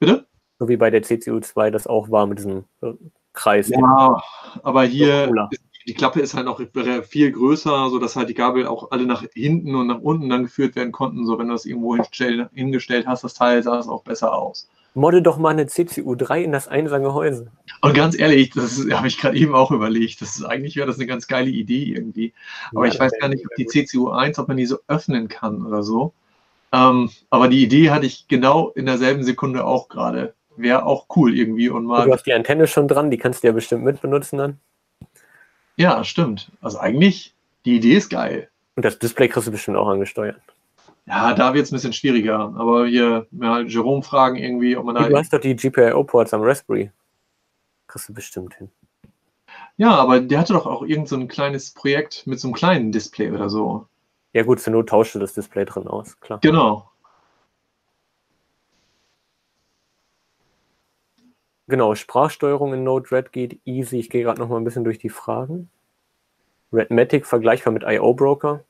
Bitte? 0.01 0.27
So 0.59 0.69
wie 0.69 0.77
bei 0.77 0.91
der 0.91 1.03
CCU 1.03 1.41
2 1.41 1.71
das 1.71 1.87
auch 1.87 2.11
war 2.11 2.27
mit 2.27 2.39
diesem 2.39 2.65
äh, 2.83 2.93
Kreis. 3.33 3.69
Ja, 3.69 4.23
aber 4.63 4.85
hier 4.85 5.31
ist 5.51 5.63
die 5.87 5.95
Klappe 5.95 6.21
ist 6.21 6.35
halt 6.35 6.47
noch 6.47 6.61
viel 7.05 7.33
größer, 7.33 7.91
sodass 7.91 8.17
halt 8.17 8.29
die 8.29 8.35
Gabel 8.35 8.67
auch 8.67 8.91
alle 8.91 9.05
nach 9.05 9.25
hinten 9.35 9.75
und 9.75 9.87
nach 9.87 10.01
unten 10.01 10.29
dann 10.29 10.45
geführt 10.45 10.77
werden 10.77 10.93
konnten. 10.93 11.27
So, 11.27 11.39
wenn 11.39 11.49
du 11.49 11.55
das 11.55 11.67
irgendwo 11.67 11.97
hingestellt 11.97 13.07
hast, 13.07 13.25
das 13.25 13.35
Teil 13.35 13.63
sah 13.63 13.79
es 13.79 13.89
auch 13.89 14.03
besser 14.03 14.35
aus. 14.35 14.69
Modde 14.95 15.23
doch 15.23 15.39
mal 15.39 15.51
eine 15.51 15.67
CCU 15.67 16.15
3 16.15 16.45
in 16.45 16.53
das 16.53 16.69
Einsangehäuse. 16.69 17.51
Und 17.83 17.95
ganz 17.95 18.19
ehrlich, 18.19 18.51
das 18.51 18.87
habe 18.93 19.09
ich 19.09 19.19
gerade 19.19 19.37
eben 19.37 19.55
auch 19.55 19.73
überlegt. 19.73 20.23
Das 20.23 20.37
ist 20.37 20.45
eigentlich 20.45 20.77
wäre 20.77 20.87
das 20.87 20.97
eine 20.97 21.07
ganz 21.07 21.27
geile 21.27 21.51
Idee 21.51 21.83
irgendwie. 21.83 22.33
Aber 22.71 22.87
ja, 22.87 22.93
ich 22.93 23.01
weiß 23.01 23.13
gar 23.21 23.29
nicht, 23.29 23.45
ob 23.45 23.55
die 23.57 23.67
CCU 23.67 24.11
1, 24.11 24.39
ob 24.39 24.49
man 24.49 24.57
die 24.57 24.67
so 24.67 24.79
öffnen 24.87 25.29
kann 25.29 25.67
oder 25.67 25.83
so. 25.83 26.13
Ähm, 26.73 27.11
aber 27.29 27.49
die 27.49 27.63
Idee 27.63 27.91
hatte 27.91 28.07
ich 28.07 28.29
genau 28.29 28.71
in 28.71 28.87
derselben 28.87 29.25
Sekunde 29.25 29.65
auch 29.65 29.89
gerade. 29.89 30.35
Wäre 30.57 30.87
auch 30.87 31.07
cool 31.17 31.37
irgendwie. 31.37 31.69
Und 31.69 31.85
mal 31.85 32.07
du 32.07 32.13
hast 32.13 32.27
die 32.27 32.33
Antenne 32.33 32.69
schon 32.69 32.87
dran, 32.87 33.11
die 33.11 33.19
kannst 33.19 33.43
du 33.43 33.49
ja 33.49 33.53
bestimmt 33.53 33.83
mit 33.83 34.01
benutzen 34.01 34.39
dann. 34.39 34.61
Ja, 35.77 36.05
stimmt. 36.05 36.51
Also 36.61 36.79
eigentlich, 36.79 37.35
die 37.65 37.77
Idee 37.77 37.97
ist 37.97 38.11
geil. 38.11 38.49
Und 38.77 38.85
das 38.85 38.99
Display 38.99 39.29
kriegst 39.29 39.47
du 39.47 39.53
bestimmt 39.53 39.77
auch 39.77 39.89
angesteuert. 39.89 40.41
Ja, 41.07 41.35
da 41.35 41.53
wird 41.53 41.67
es 41.67 41.73
ein 41.73 41.77
bisschen 41.77 41.93
schwieriger. 41.93 42.55
Aber 42.57 42.87
hier, 42.87 43.27
ja, 43.33 43.61
Jerome 43.61 44.03
fragen 44.03 44.37
irgendwie, 44.37 44.77
ob 44.77 44.87
man 44.87 44.95
da. 44.95 45.09
Du 45.09 45.17
hast 45.17 45.33
doch 45.33 45.41
die 45.41 45.55
GPIO-Ports 45.55 46.33
am 46.33 46.43
Raspberry. 46.43 46.91
Kriegst 47.87 48.09
du 48.09 48.15
bestimmt 48.15 48.55
hin. 48.55 48.71
Ja, 49.77 49.95
aber 49.97 50.21
der 50.21 50.39
hatte 50.39 50.53
doch 50.53 50.67
auch 50.67 50.83
irgend 50.83 51.09
so 51.09 51.17
ein 51.17 51.29
kleines 51.29 51.73
Projekt 51.73 52.27
mit 52.27 52.41
so 52.41 52.49
einem 52.49 52.55
kleinen 52.55 52.93
Display 52.93 53.31
oder 53.31 53.51
so. 53.51 53.87
Ja, 54.33 54.43
gut, 54.43 54.61
zur 54.61 54.73
Not 54.73 54.89
tauschte 54.89 55.19
das 55.19 55.35
Display 55.35 55.65
drin 55.65 55.87
aus, 55.87 56.19
klar. 56.21 56.39
Genau. 56.43 56.91
Genau, 61.67 61.95
Sprachsteuerung 61.95 62.75
in 62.75 62.85
Node-RED 62.85 63.33
geht 63.33 63.61
easy. 63.65 63.99
Ich 63.99 64.11
gehe 64.11 64.23
gerade 64.23 64.41
noch 64.41 64.49
mal 64.49 64.59
ein 64.59 64.65
bisschen 64.65 64.85
durch 64.85 64.99
die 64.99 65.09
Fragen. 65.09 65.71
Redmatic 66.73 67.25
vergleichbar 67.27 67.73
mit 67.73 67.85
IO-Broker? 67.85 68.65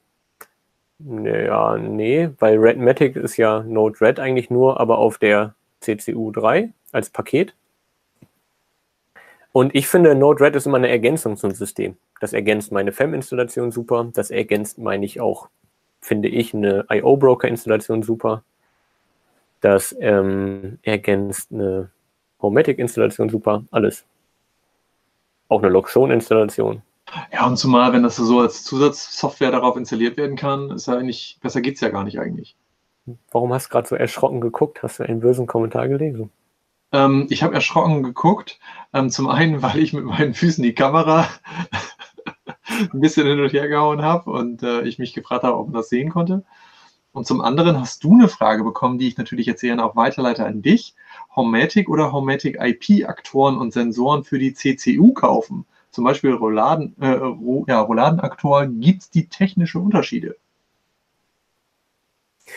Ja, 1.00 1.76
nee, 1.76 2.30
weil 2.38 2.58
Redmatic 2.58 3.16
ist 3.16 3.36
ja 3.36 3.62
Node-RED 3.62 4.20
eigentlich 4.20 4.48
nur, 4.48 4.78
aber 4.78 4.98
auf 4.98 5.18
der 5.18 5.54
CCU 5.80 6.30
3 6.30 6.72
als 6.92 7.10
Paket. 7.10 7.54
Und 9.50 9.74
ich 9.74 9.88
finde, 9.88 10.14
Node-RED 10.14 10.56
ist 10.56 10.66
immer 10.66 10.76
eine 10.76 10.88
Ergänzung 10.88 11.36
zum 11.36 11.50
System. 11.50 11.96
Das 12.20 12.32
ergänzt 12.32 12.70
meine 12.72 12.92
FEM-Installation 12.92 13.72
super. 13.72 14.08
Das 14.14 14.30
ergänzt, 14.30 14.78
meine 14.78 15.04
ich, 15.04 15.20
auch, 15.20 15.48
finde 16.00 16.28
ich, 16.28 16.54
eine 16.54 16.86
IO-Broker-Installation 16.88 18.02
super. 18.02 18.44
Das 19.60 19.94
ähm, 19.98 20.78
ergänzt 20.82 21.52
eine 21.52 21.90
Homematic-Installation 22.44 23.28
super. 23.28 23.64
Alles. 23.70 24.04
Auch 25.48 25.62
eine 25.62 25.70
Loxone-Installation. 25.70 26.82
Ja, 27.32 27.46
und 27.46 27.56
zumal, 27.56 27.92
wenn 27.92 28.02
das 28.02 28.16
so 28.16 28.40
als 28.40 28.64
Zusatzsoftware 28.64 29.50
darauf 29.50 29.76
installiert 29.76 30.16
werden 30.16 30.36
kann, 30.36 30.70
ist 30.70 30.86
ja 30.86 30.96
eigentlich, 30.96 31.38
besser 31.40 31.60
geht 31.60 31.74
es 31.74 31.80
ja 31.80 31.90
gar 31.90 32.04
nicht 32.04 32.18
eigentlich. 32.18 32.56
Warum 33.30 33.52
hast 33.52 33.66
du 33.66 33.70
gerade 33.70 33.88
so 33.88 33.94
erschrocken 33.96 34.40
geguckt? 34.40 34.82
Hast 34.82 34.98
du 34.98 35.02
einen 35.02 35.20
bösen 35.20 35.46
Kommentar 35.46 35.88
gelesen? 35.88 36.30
Ähm, 36.92 37.26
ich 37.28 37.42
habe 37.42 37.54
erschrocken 37.54 38.02
geguckt. 38.02 38.58
Ähm, 38.92 39.10
zum 39.10 39.28
einen, 39.28 39.62
weil 39.62 39.78
ich 39.78 39.92
mit 39.92 40.04
meinen 40.04 40.34
Füßen 40.34 40.62
die 40.62 40.74
Kamera 40.74 41.28
ein 42.92 43.00
bisschen 43.00 43.26
hin 43.26 43.40
und 43.40 43.52
her 43.52 43.68
gehauen 43.68 44.02
habe 44.02 44.30
und 44.30 44.62
äh, 44.62 44.82
ich 44.82 44.98
mich 44.98 45.12
gefragt 45.12 45.44
habe, 45.44 45.58
ob 45.58 45.66
man 45.66 45.74
das 45.74 45.88
sehen 45.88 46.10
konnte. 46.10 46.44
Und 47.12 47.26
zum 47.26 47.40
anderen 47.40 47.78
hast 47.78 48.02
du 48.02 48.14
eine 48.14 48.28
Frage 48.28 48.64
bekommen, 48.64 48.98
die 48.98 49.06
ich 49.06 49.18
natürlich 49.18 49.46
jetzt 49.46 49.60
gerne 49.60 49.84
auch 49.84 49.94
weiterleite 49.94 50.44
an 50.46 50.62
dich. 50.62 50.94
Homematic 51.36 51.88
oder 51.88 52.12
Homematic 52.12 52.58
IP-Aktoren 52.60 53.58
und 53.58 53.72
Sensoren 53.72 54.24
für 54.24 54.38
die 54.38 54.54
CCU 54.54 55.12
kaufen? 55.12 55.66
Zum 55.90 56.04
Beispiel 56.04 56.32
Rouladen, 56.32 56.94
äh, 57.00 57.18
ja, 57.68 57.80
Rouladenaktor, 57.80 58.66
gibt 58.66 59.02
es 59.02 59.10
die 59.10 59.28
technische 59.28 59.78
Unterschiede? 59.78 60.36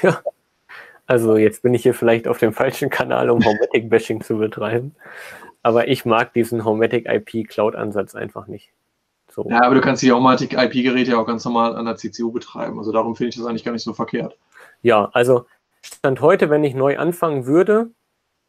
Ja, 0.01 0.21
also 1.05 1.37
jetzt 1.37 1.61
bin 1.61 1.73
ich 1.73 1.83
hier 1.83 1.93
vielleicht 1.93 2.27
auf 2.27 2.37
dem 2.37 2.51
falschen 2.51 2.89
Kanal, 2.89 3.29
um 3.29 3.43
Homematic-Bashing 3.43 4.21
zu 4.23 4.37
betreiben. 4.37 4.95
Aber 5.63 5.87
ich 5.87 6.05
mag 6.05 6.33
diesen 6.33 6.65
Homematic 6.65 7.07
IP 7.07 7.47
Cloud-Ansatz 7.47 8.15
einfach 8.15 8.47
nicht. 8.47 8.69
So. 9.29 9.47
Ja, 9.49 9.63
aber 9.63 9.75
du 9.75 9.81
kannst 9.81 10.01
die 10.01 10.11
Homematic 10.11 10.53
IP-Geräte 10.53 11.17
auch 11.17 11.25
ganz 11.25 11.45
normal 11.45 11.75
an 11.75 11.85
der 11.85 11.95
CCU 11.95 12.31
betreiben. 12.31 12.77
Also 12.77 12.91
darum 12.91 13.15
finde 13.15 13.29
ich 13.29 13.35
das 13.35 13.45
eigentlich 13.45 13.63
gar 13.63 13.71
nicht 13.71 13.83
so 13.83 13.93
verkehrt. 13.93 14.37
Ja, 14.81 15.09
also 15.13 15.45
Stand 15.81 16.21
heute, 16.21 16.49
wenn 16.49 16.63
ich 16.63 16.73
neu 16.75 16.97
anfangen 16.97 17.45
würde, 17.45 17.91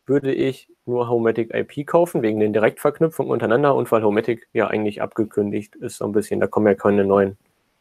würde 0.09 0.33
ich 0.33 0.69
nur 0.87 1.09
Homematic 1.09 1.53
IP 1.55 1.87
kaufen, 1.87 2.23
wegen 2.23 2.41
den 2.41 2.53
Direktverknüpfungen 2.53 3.31
untereinander 3.31 3.75
und 3.75 3.91
weil 3.93 4.03
Homematic 4.03 4.49
ja 4.53 4.67
eigentlich 4.69 5.03
abgekündigt 5.03 5.77
ist, 5.77 5.99
so 5.99 6.07
ein 6.07 6.13
bisschen. 6.13 6.41
Da 6.41 6.47
kommen 6.47 6.67
ja 6.67 6.75
keine 6.75 7.05
neuen 7.05 7.37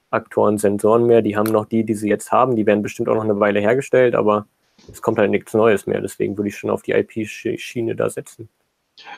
Aktoren, 0.09 0.57
Sensoren 0.57 1.05
mehr. 1.05 1.21
Die 1.21 1.35
haben 1.35 1.51
noch 1.51 1.65
die, 1.65 1.83
die 1.83 1.93
sie 1.93 2.09
jetzt 2.09 2.31
haben. 2.31 2.55
Die 2.55 2.65
werden 2.65 2.83
bestimmt 2.83 3.09
auch 3.09 3.15
noch 3.15 3.23
eine 3.23 3.39
Weile 3.39 3.59
hergestellt, 3.59 4.15
aber 4.15 4.47
es 4.91 5.01
kommt 5.01 5.17
halt 5.17 5.31
nichts 5.31 5.53
Neues 5.53 5.87
mehr. 5.87 6.01
Deswegen 6.01 6.37
würde 6.37 6.49
ich 6.49 6.57
schon 6.57 6.69
auf 6.69 6.81
die 6.81 6.91
IP-Schiene 6.91 7.95
da 7.95 8.09
setzen. 8.09 8.49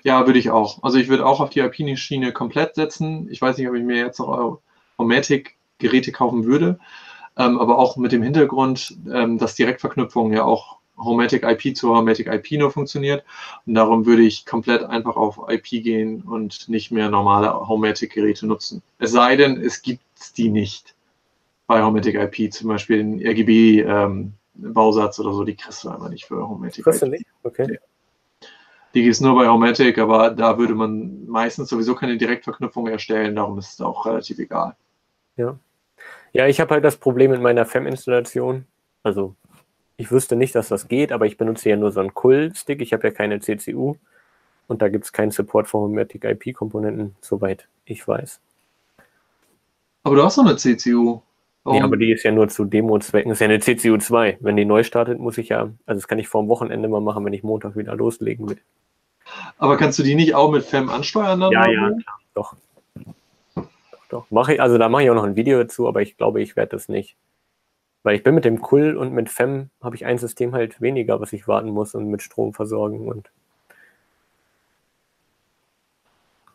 Ja, 0.03 0.26
würde 0.26 0.39
ich 0.39 0.49
auch. 0.49 0.84
Also 0.84 0.97
ich 0.97 1.07
würde 1.07 1.26
auch 1.26 1.39
auf 1.39 1.49
die 1.49 1.60
IP-Schiene 1.60 2.32
komplett 2.34 2.76
setzen. 2.76 3.28
Ich 3.30 3.41
weiß 3.41 3.57
nicht, 3.57 3.68
ob 3.68 3.76
ich 3.76 3.84
mir 3.84 3.97
jetzt 3.97 4.20
noch 4.20 4.60
Homematic-Geräte 4.97 6.12
kaufen 6.12 6.45
würde, 6.45 6.80
ähm, 7.38 7.57
aber 7.60 7.78
auch 7.78 7.97
mit 7.97 8.12
dem 8.12 8.22
Hintergrund, 8.22 8.97
ähm, 9.12 9.38
dass 9.38 9.55
Direktverknüpfung 9.55 10.34
ja 10.34 10.43
auch 10.43 10.78
Homematic 10.99 11.43
IP 11.43 11.75
zu 11.75 11.89
Homematic 11.89 12.27
IP 12.27 12.59
nur 12.59 12.71
funktioniert. 12.71 13.23
Und 13.65 13.75
darum 13.75 14.05
würde 14.05 14.23
ich 14.23 14.45
komplett 14.45 14.83
einfach 14.83 15.15
auf 15.15 15.39
IP 15.49 15.83
gehen 15.83 16.21
und 16.21 16.69
nicht 16.69 16.91
mehr 16.91 17.09
normale 17.09 17.67
Homematic-Geräte 17.67 18.45
nutzen. 18.45 18.81
Es 18.99 19.11
sei 19.11 19.35
denn, 19.35 19.61
es 19.61 19.81
gibt 19.81 20.01
die 20.37 20.49
nicht 20.49 20.95
bei 21.67 21.83
Homematic 21.83 22.15
IP, 22.15 22.51
zum 22.51 22.69
Beispiel 22.69 22.97
den 22.97 23.25
RGB 23.25 23.81
ähm, 23.81 24.33
Bausatz 24.55 25.19
oder 25.19 25.33
so, 25.33 25.43
die 25.43 25.55
kriegst 25.55 25.83
du 25.83 25.89
einfach 25.89 26.09
nicht 26.09 26.25
für 26.25 26.47
Homematic. 26.47 26.83
Kriegst 26.83 27.01
du 27.01 27.07
nicht? 27.07 27.25
Okay. 27.43 27.79
Die 28.93 29.03
gibt 29.03 29.13
es 29.13 29.21
nur 29.21 29.35
bei 29.35 29.47
Homematic, 29.47 29.99
aber 29.99 30.31
da 30.31 30.57
würde 30.57 30.73
man 30.73 31.27
meistens 31.27 31.69
sowieso 31.69 31.93
keine 31.93 32.17
Direktverknüpfung 32.17 32.87
erstellen, 32.87 33.35
darum 33.35 33.59
ist 33.59 33.73
es 33.73 33.81
auch 33.81 34.05
relativ 34.05 34.39
egal. 34.39 34.75
Ja. 35.37 35.57
Ja, 36.33 36.47
ich 36.47 36.59
habe 36.59 36.73
halt 36.73 36.83
das 36.83 36.97
Problem 36.97 37.31
mit 37.31 37.41
meiner 37.41 37.65
FEM-Installation. 37.65 38.65
Also, 39.03 39.35
ich 39.99 40.11
wüsste 40.11 40.37
nicht, 40.37 40.55
dass 40.55 40.69
das 40.69 40.87
geht, 40.87 41.11
aber 41.11 41.25
ich 41.25 41.37
benutze 41.37 41.69
ja 41.69 41.75
nur 41.75 41.91
so 41.91 41.99
einen 41.99 42.13
Cool-Stick. 42.23 42.81
Ich 42.81 42.93
habe 42.93 43.05
ja 43.05 43.13
keine 43.13 43.41
CCU 43.41 43.95
und 44.69 44.81
da 44.81 44.87
gibt 44.87 45.03
es 45.03 45.11
keinen 45.11 45.31
Support 45.31 45.67
für 45.67 45.77
Homematic 45.77 46.23
IP-Komponenten, 46.23 47.17
soweit 47.19 47.67
ich 47.83 48.07
weiß. 48.07 48.39
Aber 50.03 50.15
du 50.15 50.23
hast 50.23 50.37
doch 50.37 50.45
eine 50.45 50.55
CCU. 50.55 51.19
Nee, 51.65 51.81
aber 51.81 51.97
die 51.97 52.13
ist 52.13 52.23
ja 52.23 52.31
nur 52.31 52.47
zu 52.47 52.63
Demo-Zwecken. 52.63 53.29
Ist 53.29 53.41
ja 53.41 53.45
eine 53.45 53.59
CCU 53.59 53.97
2. 53.97 54.37
Wenn 54.39 54.55
die 54.55 54.63
neu 54.63 54.83
startet, 54.83 55.19
muss 55.19 55.37
ich 55.37 55.49
ja, 55.49 55.69
also 55.85 55.99
das 55.99 56.07
kann 56.07 56.17
ich 56.17 56.29
vor 56.29 56.43
dem 56.43 56.47
Wochenende 56.47 56.87
mal 56.87 57.01
machen, 57.01 57.25
wenn 57.25 57.33
ich 57.33 57.43
Montag 57.43 57.75
wieder 57.75 57.93
loslegen 57.93 58.47
will. 58.47 58.57
Aber 59.57 59.75
kannst 59.75 59.99
du 59.99 60.03
die 60.03 60.15
nicht 60.15 60.33
auch 60.33 60.49
mit 60.49 60.63
FEM 60.63 60.87
ansteuern? 60.89 61.41
Dann 61.41 61.51
ja, 61.51 61.69
ja, 61.69 61.89
klar, 61.89 62.19
doch. 62.33 62.55
Doch, 63.53 63.65
doch. 64.07 64.31
Mache 64.31 64.53
ich, 64.53 64.61
also 64.61 64.77
da 64.77 64.87
mache 64.87 65.03
ich 65.03 65.09
auch 65.09 65.15
noch 65.15 65.25
ein 65.25 65.35
Video 65.35 65.59
dazu, 65.59 65.89
aber 65.89 66.01
ich 66.01 66.15
glaube, 66.15 66.41
ich 66.41 66.55
werde 66.55 66.71
das 66.71 66.87
nicht. 66.87 67.17
Weil 68.03 68.15
ich 68.15 68.23
bin 68.23 68.35
mit 68.35 68.45
dem 68.45 68.61
Kull 68.61 68.95
und 68.95 69.13
mit 69.13 69.29
FEM 69.29 69.69
habe 69.81 69.95
ich 69.95 70.05
ein 70.05 70.17
System 70.17 70.53
halt 70.53 70.81
weniger, 70.81 71.19
was 71.19 71.33
ich 71.33 71.47
warten 71.47 71.69
muss 71.69 71.95
und 71.95 72.09
mit 72.09 72.21
Strom 72.21 72.53
versorgen 72.53 73.07
und 73.07 73.29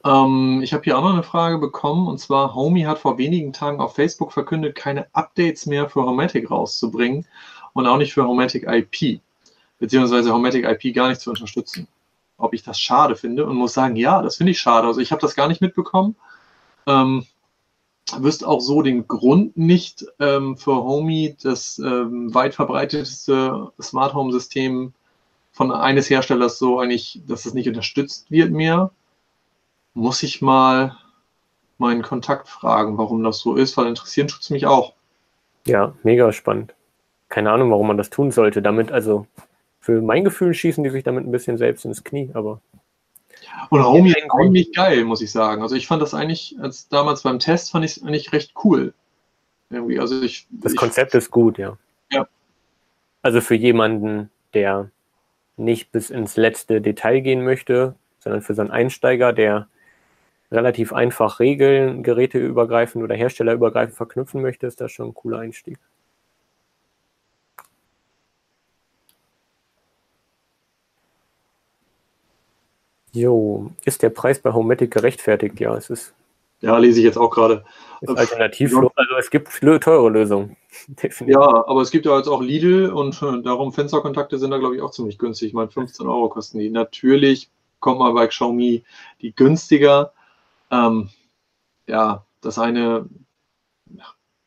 Ähm, 0.05 0.61
ich 0.62 0.74
habe 0.74 0.84
hier 0.84 0.99
auch 0.99 1.03
noch 1.03 1.14
eine 1.14 1.22
Frage 1.22 1.59
bekommen 1.59 2.07
und 2.09 2.18
zwar 2.18 2.55
Homey 2.55 2.82
hat 2.82 2.99
vor 2.99 3.16
wenigen 3.16 3.53
Tagen 3.53 3.80
auf 3.80 3.95
Facebook 3.95 4.32
verkündet, 4.32 4.74
keine 4.74 5.07
Updates 5.14 5.66
mehr 5.66 5.88
für 5.88 6.03
Homatic 6.05 6.51
rauszubringen 6.51 7.26
und 7.72 7.86
auch 7.86 7.97
nicht 7.97 8.12
für 8.12 8.24
Homatic 8.26 8.64
IP, 8.68 9.20
beziehungsweise 9.78 10.32
Homatic 10.32 10.66
IP 10.66 10.95
gar 10.95 11.09
nicht 11.09 11.20
zu 11.22 11.30
unterstützen. 11.30 11.88
Ob 12.36 12.53
ich 12.53 12.62
das 12.62 12.78
schade 12.78 13.16
finde 13.16 13.47
und 13.47 13.57
muss 13.57 13.74
sagen, 13.74 13.97
ja, 13.97 14.20
das 14.20 14.36
finde 14.36 14.53
ich 14.53 14.59
schade. 14.61 14.86
Also 14.86 15.01
ich 15.01 15.11
habe 15.12 15.22
das 15.22 15.34
gar 15.36 15.49
nicht 15.49 15.62
mitbekommen. 15.62 16.16
Ähm, 16.86 17.26
wüsste 18.19 18.47
auch 18.47 18.61
so 18.61 18.83
den 18.83 19.09
Grund 19.09 19.57
nicht 19.57 20.05
ähm, 20.21 20.57
für 20.57 20.77
Homey, 20.77 21.37
das 21.43 21.79
ähm, 21.79 22.35
weit 22.35 22.55
verbreitetste 22.55 23.73
Smart 23.81 24.15
Home 24.15 24.33
System 24.33 24.93
von 25.53 25.73
eines 25.73 26.11
Herstellers 26.11 26.59
so 26.59 26.79
eigentlich, 26.79 27.23
dass 27.27 27.47
es 27.47 27.55
nicht 27.55 27.69
unterstützt 27.69 28.31
wird 28.31 28.51
mehr 28.51 28.91
muss 29.95 30.23
ich 30.25 30.43
mal 30.43 30.97
meinen 31.79 32.03
Kontakt 32.03 32.49
fragen, 32.49 32.99
warum 32.99 33.23
das 33.23 33.39
so 33.39 33.57
ist, 33.57 33.77
weil 33.77 33.87
interessieren 33.87 34.29
tut 34.29 34.43
es 34.43 34.51
mich 34.51 34.67
auch. 34.67 34.93
Ja, 35.67 35.95
mega 36.03 36.33
spannend. 36.33 36.75
Keine 37.29 37.51
Ahnung, 37.51 37.71
warum 37.71 37.87
man 37.87 37.97
das 37.97 38.11
tun 38.11 38.31
sollte. 38.31 38.61
Damit, 38.61 38.93
also 38.93 39.27
für 39.81 40.03
mein 40.03 40.25
Gefühl 40.25 40.53
schießen 40.53 40.85
die 40.85 40.91
sich 40.91 41.05
damit 41.05 41.25
ein 41.25 41.33
bisschen 41.33 41.57
selbst 41.57 41.85
ins 41.85 42.05
Knie, 42.05 42.31
aber. 42.35 42.61
Und 43.71 43.85
Homey 43.85 44.11
ist 44.11 44.17
eigentlich 44.33 44.73
geil, 44.73 45.05
muss 45.05 45.21
ich 45.21 45.33
sagen. 45.33 45.63
Also 45.63 45.75
ich 45.75 45.87
fand 45.87 46.03
das 46.03 46.15
eigentlich, 46.15 46.57
als 46.61 46.89
damals 46.89 47.23
beim 47.23 47.39
Test, 47.39 47.71
fand 47.71 47.85
ich 47.85 47.97
es 47.97 48.03
eigentlich 48.03 48.33
recht 48.33 48.55
cool. 48.65 48.95
Irgendwie. 49.71 49.99
Also 49.99 50.23
ich, 50.23 50.47
das 50.51 50.73
ich, 50.73 50.79
Konzept 50.79 51.15
ist 51.15 51.31
gut, 51.31 51.59
ja. 51.59 51.77
Ja. 52.11 52.27
Also 53.23 53.41
für 53.41 53.55
jemanden, 53.55 54.31
der 54.53 54.91
nicht 55.57 55.93
bis 55.93 56.11
ins 56.11 56.37
letzte 56.37 56.81
Detail 56.81 57.21
gehen 57.21 57.45
möchte, 57.45 57.95
sondern 58.19 58.43
für 58.43 58.55
so 58.55 58.63
einen 58.63 58.71
Einsteiger, 58.71 59.33
der 59.33 59.69
relativ 60.51 60.93
einfach 60.93 61.41
Regeln, 61.41 62.03
geräteübergreifend 62.03 63.03
oder 63.03 63.15
herstellerübergreifend 63.15 63.97
verknüpfen 63.97 64.43
möchte, 64.43 64.67
ist 64.67 64.81
das 64.81 64.93
schon 64.93 65.09
ein 65.09 65.15
cooler 65.15 65.39
Einstieg. 65.39 65.79
Jo, 73.15 73.71
ist 73.85 74.03
der 74.03 74.11
Preis 74.11 74.41
bei 74.41 74.53
Homematic 74.53 74.91
gerechtfertigt? 74.91 75.61
Ja, 75.61 75.77
es 75.77 75.89
ist. 75.89 76.12
Ja, 76.61 76.77
lese 76.79 76.99
ich 76.99 77.05
jetzt 77.05 77.17
auch 77.17 77.31
gerade. 77.31 77.65
Alternativlos, 78.07 78.91
also 78.97 79.15
es 79.19 79.31
gibt 79.31 79.49
teure 79.81 80.11
Lösungen. 80.11 80.57
Definitiv. 80.89 81.35
Ja, 81.35 81.67
aber 81.67 81.81
es 81.81 81.91
gibt 81.91 82.05
ja 82.05 82.17
jetzt 82.19 82.29
auch 82.29 82.43
Lidl 82.43 82.91
und 82.91 83.23
darum 83.23 83.73
Fensterkontakte 83.73 84.39
sind 84.39 84.51
da, 84.51 84.59
glaube 84.59 84.77
ich, 84.77 84.83
auch 84.83 84.91
ziemlich 84.91 85.19
günstig. 85.19 85.49
Ich 85.49 85.55
meine, 85.55 85.71
15 85.71 86.07
Euro 86.07 86.29
kosten 86.29 86.59
die. 86.59 86.69
Natürlich 86.69 87.51
kommt 87.81 88.01
mal 88.01 88.12
bei 88.12 88.27
Xiaomi 88.27 88.83
die 89.23 89.35
günstiger, 89.35 90.12
ähm, 90.71 91.11
ja, 91.87 92.25
das 92.41 92.59
eine, 92.59 93.09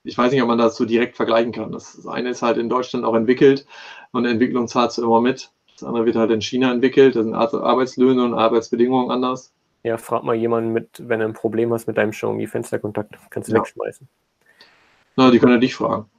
ich 0.03 0.17
weiß 0.17 0.31
nicht, 0.31 0.41
ob 0.41 0.47
man 0.47 0.57
das 0.57 0.75
so 0.75 0.85
direkt 0.85 1.15
vergleichen 1.15 1.51
kann. 1.51 1.71
Das 1.71 2.05
eine 2.05 2.29
ist 2.29 2.41
halt 2.41 2.57
in 2.57 2.69
Deutschland 2.69 3.05
auch 3.05 3.15
entwickelt 3.15 3.65
und 4.11 4.25
Entwicklung 4.25 4.67
zahlst 4.67 4.97
du 4.97 5.03
immer 5.03 5.21
mit. 5.21 5.51
Das 5.77 5.87
andere 5.87 6.05
wird 6.05 6.15
halt 6.15 6.31
in 6.31 6.41
China 6.41 6.71
entwickelt. 6.71 7.15
Da 7.15 7.23
sind 7.23 7.35
Arbeitslöhne 7.35 8.23
und 8.23 8.33
Arbeitsbedingungen 8.33 9.11
anders. 9.11 9.53
Ja, 9.83 9.97
frag 9.97 10.23
mal 10.23 10.35
jemanden 10.35 10.73
mit, 10.73 10.89
wenn 11.07 11.19
du 11.19 11.25
ein 11.25 11.33
Problem 11.33 11.71
hast 11.71 11.87
mit 11.87 11.97
deinem 11.97 12.11
Xiaomi 12.11 12.47
Fensterkontakt, 12.47 13.15
kannst 13.29 13.49
du 13.49 13.53
ja. 13.53 13.59
wegschmeißen. 13.59 14.07
Na, 15.15 15.29
die 15.29 15.37
können 15.37 15.53
ja 15.53 15.59
dich 15.59 15.75
fragen. 15.75 16.09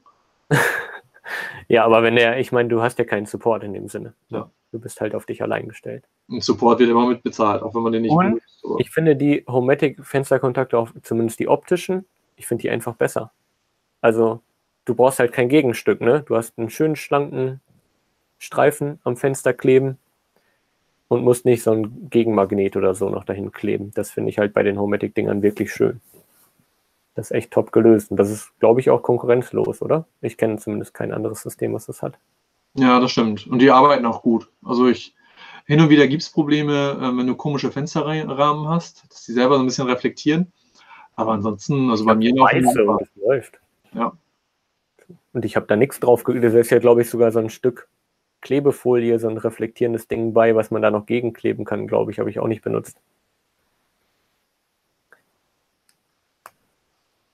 ja, 1.68 1.84
aber 1.84 2.04
wenn 2.04 2.14
der, 2.14 2.38
ich 2.38 2.52
meine, 2.52 2.68
du 2.68 2.80
hast 2.80 3.00
ja 3.00 3.04
keinen 3.04 3.26
Support 3.26 3.64
in 3.64 3.72
dem 3.72 3.88
Sinne. 3.88 4.14
Ja. 4.28 4.48
Du 4.70 4.78
bist 4.78 5.00
halt 5.00 5.14
auf 5.14 5.26
dich 5.26 5.42
allein 5.42 5.68
gestellt. 5.68 6.04
Und 6.28 6.44
Support 6.44 6.78
wird 6.78 6.90
immer 6.90 7.08
mit 7.08 7.22
bezahlt, 7.24 7.62
auch 7.62 7.74
wenn 7.74 7.82
man 7.82 7.92
den 7.92 8.02
nicht 8.02 8.12
Und 8.12 8.24
benutzt. 8.24 8.64
Ich 8.78 8.90
finde 8.90 9.16
die 9.16 9.44
Homematic-Fensterkontakte, 9.48 10.86
zumindest 11.02 11.40
die 11.40 11.48
optischen, 11.48 12.04
ich 12.36 12.46
finde 12.46 12.62
die 12.62 12.70
einfach 12.70 12.94
besser. 12.94 13.32
Also, 14.00 14.40
du 14.84 14.94
brauchst 14.94 15.18
halt 15.18 15.32
kein 15.32 15.48
Gegenstück, 15.48 16.00
ne? 16.00 16.22
Du 16.26 16.36
hast 16.36 16.56
einen 16.58 16.70
schönen, 16.70 16.96
schlanken 16.96 17.60
Streifen 18.38 19.00
am 19.04 19.16
Fenster 19.16 19.52
kleben 19.52 19.98
und 21.08 21.24
musst 21.24 21.44
nicht 21.44 21.62
so 21.62 21.72
ein 21.72 22.08
Gegenmagnet 22.10 22.76
oder 22.76 22.94
so 22.94 23.08
noch 23.08 23.24
dahin 23.24 23.52
kleben. 23.52 23.90
Das 23.94 24.10
finde 24.10 24.30
ich 24.30 24.38
halt 24.38 24.52
bei 24.52 24.62
den 24.62 24.78
Homematic-Dingern 24.78 25.42
wirklich 25.42 25.72
schön. 25.72 26.00
Das 27.14 27.30
ist 27.30 27.36
echt 27.36 27.50
top 27.50 27.72
gelöst. 27.72 28.10
Und 28.12 28.16
das 28.18 28.30
ist, 28.30 28.52
glaube 28.60 28.80
ich, 28.80 28.90
auch 28.90 29.02
konkurrenzlos, 29.02 29.82
oder? 29.82 30.06
Ich 30.20 30.36
kenne 30.36 30.58
zumindest 30.58 30.94
kein 30.94 31.12
anderes 31.12 31.42
System, 31.42 31.74
was 31.74 31.86
das 31.86 32.00
hat. 32.02 32.18
Ja, 32.74 33.00
das 33.00 33.10
stimmt. 33.10 33.46
Und 33.48 33.58
die 33.60 33.72
arbeiten 33.72 34.06
auch 34.06 34.22
gut. 34.22 34.48
Also 34.62 34.86
ich, 34.86 35.16
hin 35.66 35.80
und 35.80 35.90
wieder 35.90 36.06
gibt 36.06 36.22
es 36.22 36.30
Probleme, 36.30 36.92
äh, 36.92 37.16
wenn 37.16 37.26
du 37.26 37.34
komische 37.34 37.72
Fensterrahmen 37.72 38.68
hast, 38.68 39.10
dass 39.10 39.24
die 39.24 39.32
selber 39.32 39.56
so 39.56 39.62
ein 39.62 39.66
bisschen 39.66 39.88
reflektieren. 39.88 40.52
Aber 41.16 41.32
ansonsten, 41.32 41.90
also 41.90 42.04
bei 42.04 42.14
mir 42.14 42.32
noch. 42.32 42.52
Weiße 42.52 42.84
und 42.84 43.02
es 43.02 43.08
läuft. 43.16 43.58
Ja. 43.92 44.12
Und 45.32 45.44
ich 45.44 45.56
habe 45.56 45.66
da 45.66 45.74
nichts 45.74 45.98
drauf. 45.98 46.22
Das 46.24 46.54
ist 46.54 46.70
ja, 46.70 46.78
glaube 46.78 47.02
ich, 47.02 47.10
sogar 47.10 47.32
so 47.32 47.40
ein 47.40 47.50
Stück 47.50 47.88
Klebefolie, 48.40 49.18
so 49.18 49.28
ein 49.28 49.38
reflektierendes 49.38 50.08
Ding 50.08 50.32
bei, 50.32 50.54
was 50.54 50.70
man 50.70 50.82
da 50.82 50.90
noch 50.90 51.06
gegenkleben 51.06 51.64
kann, 51.64 51.86
glaube 51.86 52.10
ich, 52.12 52.18
habe 52.18 52.30
ich 52.30 52.38
auch 52.38 52.46
nicht 52.46 52.62
benutzt. 52.62 53.00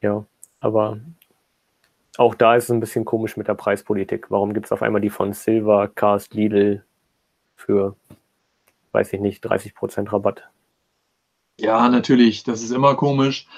Ja, 0.00 0.24
aber 0.60 1.00
auch 2.16 2.34
da 2.34 2.56
ist 2.56 2.64
es 2.64 2.70
ein 2.70 2.80
bisschen 2.80 3.04
komisch 3.04 3.36
mit 3.36 3.48
der 3.48 3.54
Preispolitik. 3.54 4.30
Warum 4.30 4.54
gibt 4.54 4.66
es 4.66 4.72
auf 4.72 4.82
einmal 4.82 5.00
die 5.00 5.10
von 5.10 5.32
Silver, 5.32 5.88
Cast, 5.88 6.34
Lidl 6.34 6.84
für, 7.56 7.96
weiß 8.92 9.12
ich 9.14 9.20
nicht, 9.20 9.44
30% 9.44 10.12
Rabatt? 10.12 10.48
Ja, 11.58 11.88
natürlich, 11.88 12.44
das 12.44 12.62
ist 12.62 12.70
immer 12.70 12.96
komisch. 12.96 13.48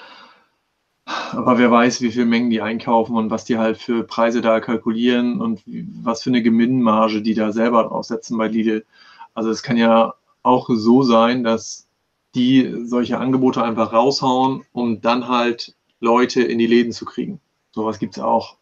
Aber 1.07 1.57
wer 1.57 1.71
weiß, 1.71 2.01
wie 2.01 2.11
viele 2.11 2.25
Mengen 2.25 2.49
die 2.49 2.61
einkaufen 2.61 3.15
und 3.15 3.31
was 3.31 3.45
die 3.45 3.57
halt 3.57 3.77
für 3.77 4.03
Preise 4.03 4.41
da 4.41 4.59
kalkulieren 4.59 5.39
und 5.39 5.63
was 6.03 6.23
für 6.23 6.29
eine 6.29 6.41
Gewinnmarge 6.41 7.21
die 7.21 7.33
da 7.33 7.53
selber 7.53 7.83
draufsetzen 7.83 8.37
bei 8.37 8.49
Lidl. 8.49 8.85
Also 9.33 9.49
es 9.49 9.63
kann 9.63 9.77
ja 9.77 10.15
auch 10.43 10.69
so 10.69 11.03
sein, 11.03 11.45
dass 11.45 11.87
die 12.35 12.75
solche 12.83 13.19
Angebote 13.19 13.63
einfach 13.63 13.93
raushauen, 13.93 14.65
um 14.73 14.99
dann 14.99 15.29
halt 15.29 15.75
Leute 16.01 16.43
in 16.43 16.59
die 16.59 16.67
Läden 16.67 16.91
zu 16.91 17.05
kriegen. 17.05 17.39
Sowas 17.71 17.99
gibt 17.99 18.17
es 18.17 18.23
auch. 18.23 18.57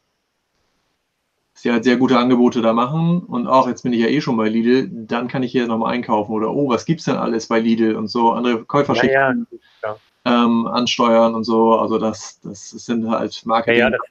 Dass 1.53 1.63
sie 1.63 1.71
halt 1.71 1.83
sehr 1.83 1.97
gute 1.97 2.19
Angebote 2.19 2.61
da 2.61 2.73
machen 2.73 3.21
und 3.21 3.47
auch 3.47 3.67
jetzt 3.67 3.81
bin 3.81 3.93
ich 3.93 4.01
ja 4.01 4.07
eh 4.07 4.21
schon 4.21 4.37
bei 4.37 4.49
Lidl, 4.49 4.87
dann 4.91 5.27
kann 5.27 5.41
ich 5.41 5.51
hier 5.51 5.65
nochmal 5.65 5.93
einkaufen 5.93 6.31
oder 6.31 6.51
oh, 6.51 6.69
was 6.69 6.85
gibt 6.85 6.99
es 6.99 7.05
denn 7.05 7.15
alles 7.15 7.47
bei 7.47 7.59
Lidl 7.59 7.95
und 7.95 8.07
so 8.07 8.33
andere 8.33 8.65
Käuferschichten 8.65 9.47
ja, 9.81 9.89
ja. 9.89 9.97
Ähm, 10.25 10.67
ansteuern 10.67 11.35
und 11.35 11.43
so. 11.43 11.75
Also 11.75 11.97
das, 11.97 12.39
das 12.41 12.69
sind 12.71 13.09
halt 13.09 13.45
Marketing. 13.45 13.79
Ja, 13.79 13.89
das 13.89 14.01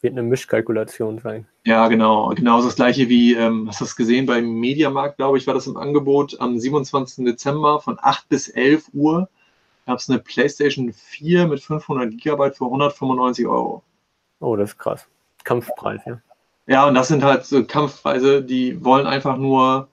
wird 0.00 0.12
eine 0.12 0.22
Mischkalkulation 0.22 1.18
sein. 1.18 1.46
Ja, 1.64 1.88
genau. 1.88 2.28
Genauso 2.28 2.68
das 2.68 2.76
gleiche 2.76 3.08
wie, 3.08 3.34
ähm, 3.34 3.66
hast 3.68 3.80
du 3.80 3.84
das 3.84 3.96
gesehen 3.96 4.26
beim 4.26 4.48
Mediamarkt, 4.48 5.16
glaube 5.16 5.38
ich, 5.38 5.46
war 5.46 5.54
das 5.54 5.66
im 5.66 5.76
Angebot 5.76 6.40
am 6.40 6.58
27. 6.58 7.24
Dezember 7.24 7.80
von 7.80 7.98
8 8.00 8.28
bis 8.28 8.48
11 8.48 8.90
Uhr 8.92 9.28
gab 9.86 9.98
es 9.98 10.10
eine 10.10 10.18
PlayStation 10.18 10.92
4 10.92 11.48
mit 11.48 11.60
500 11.60 12.10
Gigabyte 12.10 12.56
für 12.56 12.66
195 12.66 13.46
Euro. 13.46 13.82
Oh, 14.40 14.54
das 14.54 14.70
ist 14.70 14.78
krass. 14.78 15.08
Kampfpreis, 15.44 16.02
ja. 16.04 16.20
Ja, 16.66 16.86
und 16.86 16.94
das 16.94 17.08
sind 17.08 17.24
halt 17.24 17.46
so 17.46 17.64
Kampfpreise, 17.64 18.42
die 18.42 18.84
wollen 18.84 19.06
einfach 19.06 19.38
nur 19.38 19.88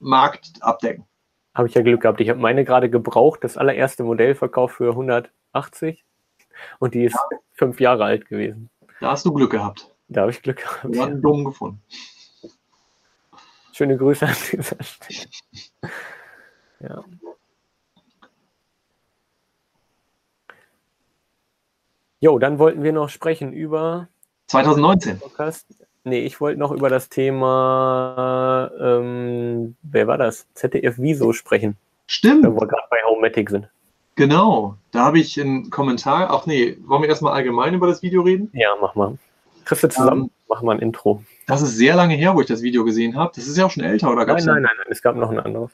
Markt 0.00 0.60
abdecken. 0.60 1.04
Habe 1.54 1.68
ich 1.68 1.74
ja 1.74 1.82
Glück 1.82 2.00
gehabt. 2.00 2.20
Ich 2.20 2.28
habe 2.30 2.40
meine 2.40 2.64
gerade 2.64 2.88
gebraucht, 2.88 3.44
das 3.44 3.56
allererste 3.56 4.04
Modell 4.04 4.34
verkauft 4.34 4.76
für 4.76 4.90
180 4.90 6.04
und 6.78 6.94
die 6.94 7.04
ist 7.04 7.14
ja. 7.14 7.38
fünf 7.52 7.80
Jahre 7.80 8.04
alt 8.04 8.26
gewesen. 8.26 8.70
Da 9.00 9.10
hast 9.10 9.26
du 9.26 9.32
Glück 9.32 9.50
gehabt. 9.50 9.90
Da 10.08 10.22
habe 10.22 10.30
ich 10.30 10.42
Glück 10.42 10.58
gehabt. 10.58 10.84
Du 10.84 11.00
hast 11.00 11.08
einen 11.08 11.22
dumm 11.22 11.44
gefunden. 11.44 11.82
Schöne 13.72 13.96
Grüße 13.96 14.26
an 14.26 14.36
dieser 14.52 14.82
Stelle. 14.82 15.28
Ja. 16.80 17.04
Jo, 22.20 22.38
dann 22.38 22.58
wollten 22.58 22.82
wir 22.84 22.92
noch 22.92 23.08
sprechen 23.08 23.52
über 23.52 24.08
2019. 24.46 25.18
Podcast. 25.18 25.66
Nee, 26.04 26.20
ich 26.20 26.40
wollte 26.40 26.58
noch 26.58 26.72
über 26.72 26.88
das 26.88 27.08
Thema, 27.08 28.70
ähm, 28.80 29.76
wer 29.82 30.06
war 30.06 30.18
das? 30.18 30.46
ZDF 30.54 30.96
Wieso 30.98 31.32
sprechen. 31.32 31.76
Stimmt. 32.06 32.44
Wo 32.44 32.60
wir 32.60 32.66
gerade 32.66 32.82
bei 32.90 32.98
Homematic 33.06 33.50
sind. 33.50 33.68
Genau, 34.16 34.76
da 34.90 35.04
habe 35.04 35.20
ich 35.20 35.40
einen 35.40 35.70
Kommentar. 35.70 36.30
Ach 36.30 36.44
nee, 36.46 36.76
wollen 36.84 37.02
wir 37.02 37.08
erstmal 37.08 37.32
allgemein 37.32 37.74
über 37.74 37.86
das 37.86 38.02
Video 38.02 38.22
reden? 38.22 38.50
Ja, 38.52 38.70
mach 38.80 38.94
mal. 38.94 39.16
Kriegst 39.64 39.84
du 39.84 39.88
zusammen? 39.88 40.24
Ähm, 40.24 40.30
mach 40.48 40.62
mal 40.62 40.72
ein 40.72 40.80
Intro. 40.80 41.22
Das 41.46 41.62
ist 41.62 41.76
sehr 41.76 41.94
lange 41.94 42.14
her, 42.14 42.34
wo 42.34 42.40
ich 42.40 42.46
das 42.46 42.62
Video 42.62 42.84
gesehen 42.84 43.16
habe. 43.16 43.32
Das 43.34 43.46
ist 43.46 43.56
ja 43.56 43.64
auch 43.64 43.70
schon 43.70 43.84
älter, 43.84 44.10
oder 44.10 44.26
gab's 44.26 44.44
Nein, 44.44 44.56
nein, 44.56 44.62
nein, 44.64 44.72
nein, 44.78 44.86
es 44.90 45.02
gab 45.02 45.16
noch 45.16 45.30
ein 45.30 45.40
anderes. 45.40 45.70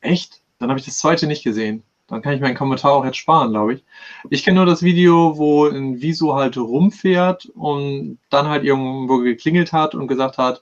Echt? 0.00 0.42
Dann 0.58 0.68
habe 0.68 0.78
ich 0.78 0.84
das 0.84 0.98
zweite 0.98 1.26
nicht 1.26 1.44
gesehen. 1.44 1.82
Dann 2.10 2.22
kann 2.22 2.34
ich 2.34 2.40
meinen 2.40 2.56
Kommentar 2.56 2.92
auch 2.92 3.04
jetzt 3.04 3.18
sparen, 3.18 3.52
glaube 3.52 3.74
ich. 3.74 3.84
Ich 4.30 4.44
kenne 4.44 4.56
nur 4.56 4.66
das 4.66 4.82
Video, 4.82 5.38
wo 5.38 5.66
ein 5.66 6.02
Viso 6.02 6.34
halt 6.34 6.56
rumfährt 6.58 7.46
und 7.54 8.18
dann 8.30 8.48
halt 8.48 8.64
irgendwo 8.64 9.18
geklingelt 9.18 9.72
hat 9.72 9.94
und 9.94 10.08
gesagt 10.08 10.36
hat, 10.36 10.60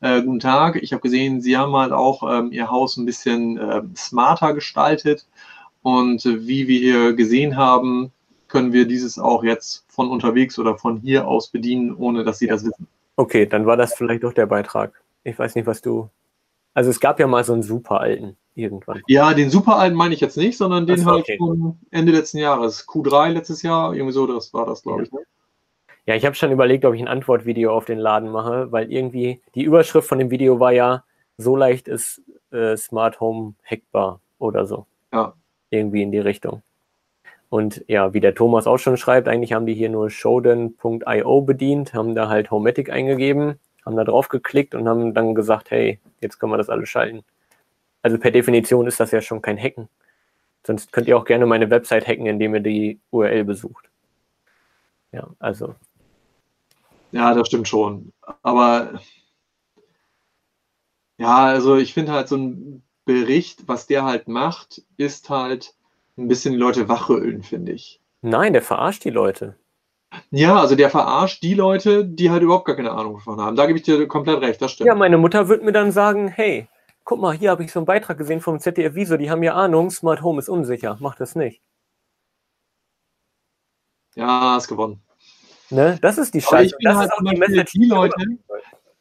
äh, 0.00 0.22
guten 0.22 0.40
Tag, 0.40 0.76
ich 0.76 0.92
habe 0.92 1.02
gesehen, 1.02 1.42
Sie 1.42 1.56
haben 1.56 1.76
halt 1.76 1.92
auch 1.92 2.22
ähm, 2.22 2.50
Ihr 2.50 2.70
Haus 2.70 2.96
ein 2.96 3.04
bisschen 3.04 3.58
äh, 3.58 3.82
smarter 3.94 4.54
gestaltet. 4.54 5.26
Und 5.82 6.24
äh, 6.24 6.46
wie 6.46 6.66
wir 6.66 6.78
hier 6.78 7.12
gesehen 7.12 7.56
haben, 7.56 8.10
können 8.48 8.72
wir 8.72 8.86
dieses 8.86 9.18
auch 9.18 9.44
jetzt 9.44 9.84
von 9.88 10.10
unterwegs 10.10 10.58
oder 10.58 10.78
von 10.78 10.96
hier 10.96 11.28
aus 11.28 11.48
bedienen, 11.48 11.94
ohne 11.94 12.24
dass 12.24 12.38
Sie 12.38 12.46
das 12.46 12.64
wissen. 12.64 12.86
Okay, 13.16 13.44
dann 13.46 13.66
war 13.66 13.76
das 13.76 13.94
vielleicht 13.94 14.22
doch 14.22 14.32
der 14.32 14.46
Beitrag. 14.46 14.92
Ich 15.24 15.38
weiß 15.38 15.54
nicht, 15.56 15.66
was 15.66 15.82
du. 15.82 16.08
Also 16.72 16.88
es 16.88 17.00
gab 17.00 17.20
ja 17.20 17.26
mal 17.26 17.44
so 17.44 17.52
einen 17.52 17.62
super 17.62 18.00
alten 18.00 18.36
irgendwann. 18.56 19.02
Ja, 19.06 19.34
den 19.34 19.50
super 19.50 19.76
alten 19.76 19.96
meine 19.96 20.14
ich 20.14 20.20
jetzt 20.20 20.36
nicht, 20.36 20.56
sondern 20.56 20.86
den 20.86 21.04
halt 21.04 21.20
okay. 21.20 21.36
von 21.38 21.78
Ende 21.90 22.12
letzten 22.12 22.38
Jahres. 22.38 22.88
Q3 22.88 23.32
letztes 23.32 23.62
Jahr, 23.62 23.94
irgendwie 23.94 24.12
so, 24.12 24.26
das 24.26 24.52
war 24.52 24.66
das, 24.66 24.82
glaube 24.82 25.04
ich. 25.04 25.12
Ne? 25.12 25.20
Ja, 26.06 26.14
ich 26.14 26.24
habe 26.24 26.36
schon 26.36 26.52
überlegt, 26.52 26.84
ob 26.84 26.94
ich 26.94 27.00
ein 27.00 27.08
Antwortvideo 27.08 27.72
auf 27.72 27.84
den 27.84 27.98
Laden 27.98 28.30
mache, 28.30 28.70
weil 28.72 28.90
irgendwie 28.92 29.40
die 29.54 29.64
Überschrift 29.64 30.08
von 30.08 30.18
dem 30.18 30.30
Video 30.30 30.60
war 30.60 30.72
ja, 30.72 31.04
so 31.36 31.56
leicht 31.56 31.88
ist 31.88 32.22
äh, 32.52 32.76
Smart 32.76 33.20
Home 33.20 33.54
hackbar 33.64 34.20
oder 34.38 34.66
so. 34.66 34.86
Ja. 35.12 35.34
Irgendwie 35.70 36.02
in 36.02 36.12
die 36.12 36.18
Richtung. 36.18 36.62
Und 37.48 37.84
ja, 37.88 38.14
wie 38.14 38.20
der 38.20 38.34
Thomas 38.34 38.66
auch 38.66 38.78
schon 38.78 38.96
schreibt, 38.96 39.28
eigentlich 39.28 39.52
haben 39.52 39.66
die 39.66 39.74
hier 39.74 39.88
nur 39.88 40.10
shodan.io 40.10 41.40
bedient, 41.42 41.94
haben 41.94 42.14
da 42.14 42.28
halt 42.28 42.50
Homematic 42.50 42.90
eingegeben, 42.90 43.58
haben 43.84 43.96
da 43.96 44.04
drauf 44.04 44.28
geklickt 44.28 44.74
und 44.74 44.88
haben 44.88 45.14
dann 45.14 45.34
gesagt, 45.34 45.70
hey, 45.70 46.00
jetzt 46.20 46.38
können 46.38 46.52
wir 46.52 46.58
das 46.58 46.70
alles 46.70 46.88
schalten. 46.88 47.24
Also 48.02 48.18
per 48.18 48.30
Definition 48.30 48.86
ist 48.86 49.00
das 49.00 49.10
ja 49.10 49.20
schon 49.20 49.42
kein 49.42 49.58
Hacken. 49.58 49.88
Sonst 50.66 50.92
könnt 50.92 51.06
ihr 51.08 51.16
auch 51.16 51.24
gerne 51.24 51.46
meine 51.46 51.70
Website 51.70 52.06
hacken, 52.06 52.26
indem 52.26 52.54
ihr 52.54 52.60
die 52.60 53.00
URL 53.10 53.44
besucht. 53.44 53.88
Ja, 55.12 55.28
also. 55.38 55.74
Ja, 57.12 57.34
das 57.34 57.46
stimmt 57.48 57.68
schon. 57.68 58.12
Aber 58.42 59.00
ja, 61.18 61.46
also 61.46 61.76
ich 61.76 61.94
finde 61.94 62.12
halt 62.12 62.28
so 62.28 62.36
ein 62.36 62.82
Bericht, 63.04 63.68
was 63.68 63.86
der 63.86 64.04
halt 64.04 64.28
macht, 64.28 64.82
ist 64.96 65.30
halt 65.30 65.74
ein 66.18 66.28
bisschen 66.28 66.52
die 66.52 66.58
Leute 66.58 66.88
wachrütteln, 66.88 67.42
finde 67.42 67.72
ich. 67.72 68.00
Nein, 68.22 68.52
der 68.52 68.62
verarscht 68.62 69.04
die 69.04 69.10
Leute. 69.10 69.56
Ja, 70.30 70.60
also 70.60 70.74
der 70.74 70.90
verarscht 70.90 71.42
die 71.42 71.54
Leute, 71.54 72.04
die 72.04 72.30
halt 72.30 72.42
überhaupt 72.42 72.64
gar 72.64 72.76
keine 72.76 72.92
Ahnung 72.92 73.14
davon 73.14 73.40
haben. 73.40 73.56
Da 73.56 73.66
gebe 73.66 73.78
ich 73.78 73.84
dir 73.84 74.06
komplett 74.08 74.40
recht, 74.40 74.60
das 74.60 74.72
stimmt. 74.72 74.88
Ja, 74.88 74.94
meine 74.94 75.18
Mutter 75.18 75.48
wird 75.48 75.62
mir 75.62 75.72
dann 75.72 75.92
sagen, 75.92 76.28
hey, 76.28 76.68
guck 77.06 77.20
mal, 77.20 77.34
hier 77.34 77.50
habe 77.50 77.64
ich 77.64 77.72
so 77.72 77.78
einen 77.78 77.86
Beitrag 77.86 78.18
gesehen 78.18 78.42
vom 78.42 78.60
ZDF 78.60 78.94
Wieso, 78.94 79.16
die 79.16 79.30
haben 79.30 79.42
ja 79.42 79.54
Ahnung, 79.54 79.90
Smart 79.90 80.20
Home 80.20 80.40
ist 80.40 80.50
unsicher, 80.50 80.98
mach 81.00 81.14
das 81.14 81.34
nicht. 81.34 81.62
Ja, 84.16 84.54
hast 84.54 84.68
gewonnen. 84.68 85.00
Ne? 85.70 85.98
Das 86.02 86.18
ist 86.18 86.34
die 86.34 86.40
Scheiße. 86.40 86.76
Das 86.80 86.96
halt 86.96 87.10
ist 87.10 87.12
auch 87.14 87.30
die 87.30 87.36
Message. 87.36 87.72
Die 87.72 87.86
Leute, 87.86 88.16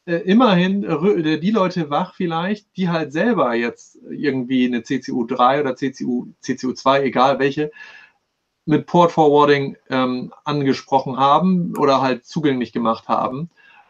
äh, 0.05 0.17
immerhin 0.17 0.83
äh, 0.83 1.39
die 1.39 1.51
Leute 1.51 1.89
wach 1.89 2.13
vielleicht, 2.15 2.67
die 2.77 2.89
halt 2.89 3.11
selber 3.11 3.55
jetzt 3.55 3.97
irgendwie 4.09 4.65
eine 4.65 4.83
CCU 4.83 5.25
3 5.25 5.61
oder 5.61 5.75
CCU, 5.75 6.27
CCU 6.41 6.73
2, 6.73 7.03
egal 7.03 7.39
welche, 7.39 7.71
mit 8.65 8.85
Port 8.85 9.13
Forwarding 9.13 9.77
ähm, 9.89 10.31
angesprochen 10.43 11.17
haben 11.17 11.75
oder 11.77 12.01
halt 12.01 12.25
zugänglich 12.25 12.71
gemacht 12.71 13.07
haben, 13.07 13.49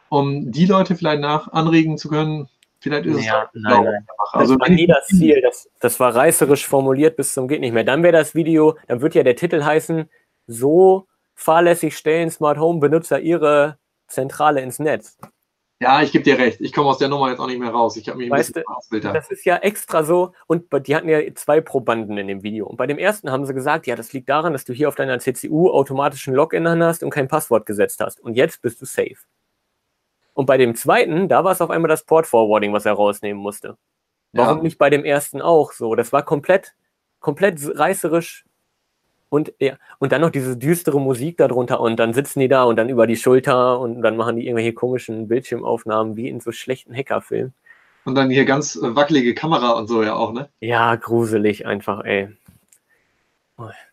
um 0.09 0.51
die 0.51 0.65
Leute 0.65 0.95
vielleicht 0.95 1.21
nach 1.21 1.51
anregen 1.51 1.97
zu 1.97 2.07
können, 2.09 2.49
Vielleicht 2.79 3.05
ist 3.05 3.25
ja, 3.25 3.49
es 3.53 3.61
nein, 3.61 3.83
nein. 3.83 4.07
Also 4.33 4.55
das 4.55 4.69
war 4.69 4.75
nie 4.75 4.87
das 4.87 5.07
Ziel. 5.07 5.41
Das, 5.41 5.69
das 5.79 5.99
war 5.99 6.15
reißerisch 6.15 6.67
formuliert 6.67 7.15
bis 7.15 7.33
zum 7.33 7.47
geht 7.47 7.61
nicht 7.61 7.73
mehr. 7.73 7.83
Dann 7.83 8.03
wäre 8.03 8.13
das 8.13 8.35
Video, 8.35 8.77
dann 8.87 9.01
wird 9.01 9.15
ja 9.15 9.23
der 9.23 9.35
Titel 9.35 9.63
heißen, 9.63 10.09
so 10.47 11.07
fahrlässig 11.33 11.97
stellen 11.97 12.29
Smart 12.29 12.59
Home 12.59 12.79
Benutzer 12.79 13.19
ihre 13.19 13.77
Zentrale 14.07 14.61
ins 14.61 14.79
Netz. 14.79 15.17
Ja, 15.81 16.01
ich 16.01 16.13
gebe 16.13 16.23
dir 16.23 16.37
recht. 16.37 16.61
Ich 16.61 16.71
komme 16.71 16.87
aus 16.87 16.99
der 16.99 17.09
Nummer 17.09 17.29
jetzt 17.29 17.39
auch 17.39 17.47
nicht 17.47 17.59
mehr 17.59 17.69
raus. 17.69 17.97
Ich 17.97 18.07
habe 18.07 18.17
mich 18.17 18.27
ein 18.27 18.37
weißt 18.37 18.53
bisschen 18.53 19.01
du, 19.01 19.11
Das 19.11 19.29
ist 19.29 19.43
ja 19.43 19.57
extra 19.57 20.03
so. 20.03 20.31
Und 20.47 20.67
die 20.87 20.95
hatten 20.95 21.09
ja 21.09 21.19
zwei 21.35 21.59
Probanden 21.59 22.17
in 22.17 22.27
dem 22.27 22.43
Video. 22.43 22.65
Und 22.65 22.77
bei 22.77 22.87
dem 22.87 22.97
ersten 22.97 23.29
haben 23.29 23.45
sie 23.45 23.53
gesagt, 23.53 23.85
ja, 23.85 23.95
das 23.97 24.13
liegt 24.13 24.29
daran, 24.29 24.53
dass 24.53 24.63
du 24.63 24.71
hier 24.71 24.87
auf 24.87 24.95
deiner 24.95 25.19
CCU 25.19 25.69
automatischen 25.69 26.33
Login 26.33 26.67
hast 26.67 27.03
und 27.03 27.09
kein 27.09 27.27
Passwort 27.27 27.65
gesetzt 27.65 27.99
hast. 27.99 28.21
Und 28.21 28.35
jetzt 28.35 28.61
bist 28.61 28.81
du 28.81 28.85
safe. 28.85 29.17
Und 30.35 30.45
bei 30.45 30.57
dem 30.57 30.75
zweiten, 30.75 31.27
da 31.27 31.43
war 31.43 31.53
es 31.53 31.61
auf 31.61 31.71
einmal 31.71 31.89
das 31.89 32.03
Port 32.03 32.27
Forwarding, 32.27 32.73
was 32.73 32.85
er 32.85 32.93
rausnehmen 32.93 33.41
musste. 33.41 33.77
Warum 34.33 34.57
ja. 34.57 34.63
nicht 34.63 34.77
bei 34.77 34.91
dem 34.91 35.03
ersten 35.03 35.41
auch 35.41 35.71
so? 35.71 35.95
Das 35.95 36.13
war 36.13 36.23
komplett, 36.23 36.75
komplett 37.19 37.59
reißerisch 37.63 38.45
Und, 39.29 39.53
ja, 39.59 39.77
und 39.99 40.11
dann 40.11 40.21
noch 40.21 40.29
diese 40.29 40.55
düstere 40.55 41.01
Musik 41.01 41.37
darunter 41.37 41.79
und 41.79 41.97
dann 41.97 42.13
sitzen 42.13 42.39
die 42.39 42.47
da 42.47 42.63
und 42.63 42.75
dann 42.75 42.89
über 42.89 43.07
die 43.07 43.17
Schulter 43.17 43.79
und 43.79 44.01
dann 44.01 44.15
machen 44.17 44.35
die 44.35 44.45
irgendwelche 44.45 44.73
komischen 44.73 45.27
Bildschirmaufnahmen 45.27 46.15
wie 46.15 46.29
in 46.29 46.39
so 46.39 46.51
schlechten 46.51 46.95
Hackerfilmen. 46.95 47.53
Und 48.05 48.15
dann 48.15 48.29
hier 48.29 48.45
ganz 48.45 48.77
wackelige 48.79 49.33
Kamera 49.33 49.71
und 49.71 49.87
so 49.87 50.03
ja 50.03 50.13
auch, 50.13 50.31
ne? 50.31 50.47
Ja, 50.59 50.95
gruselig 50.95 51.65
einfach, 51.65 52.05
ey. 52.05 52.29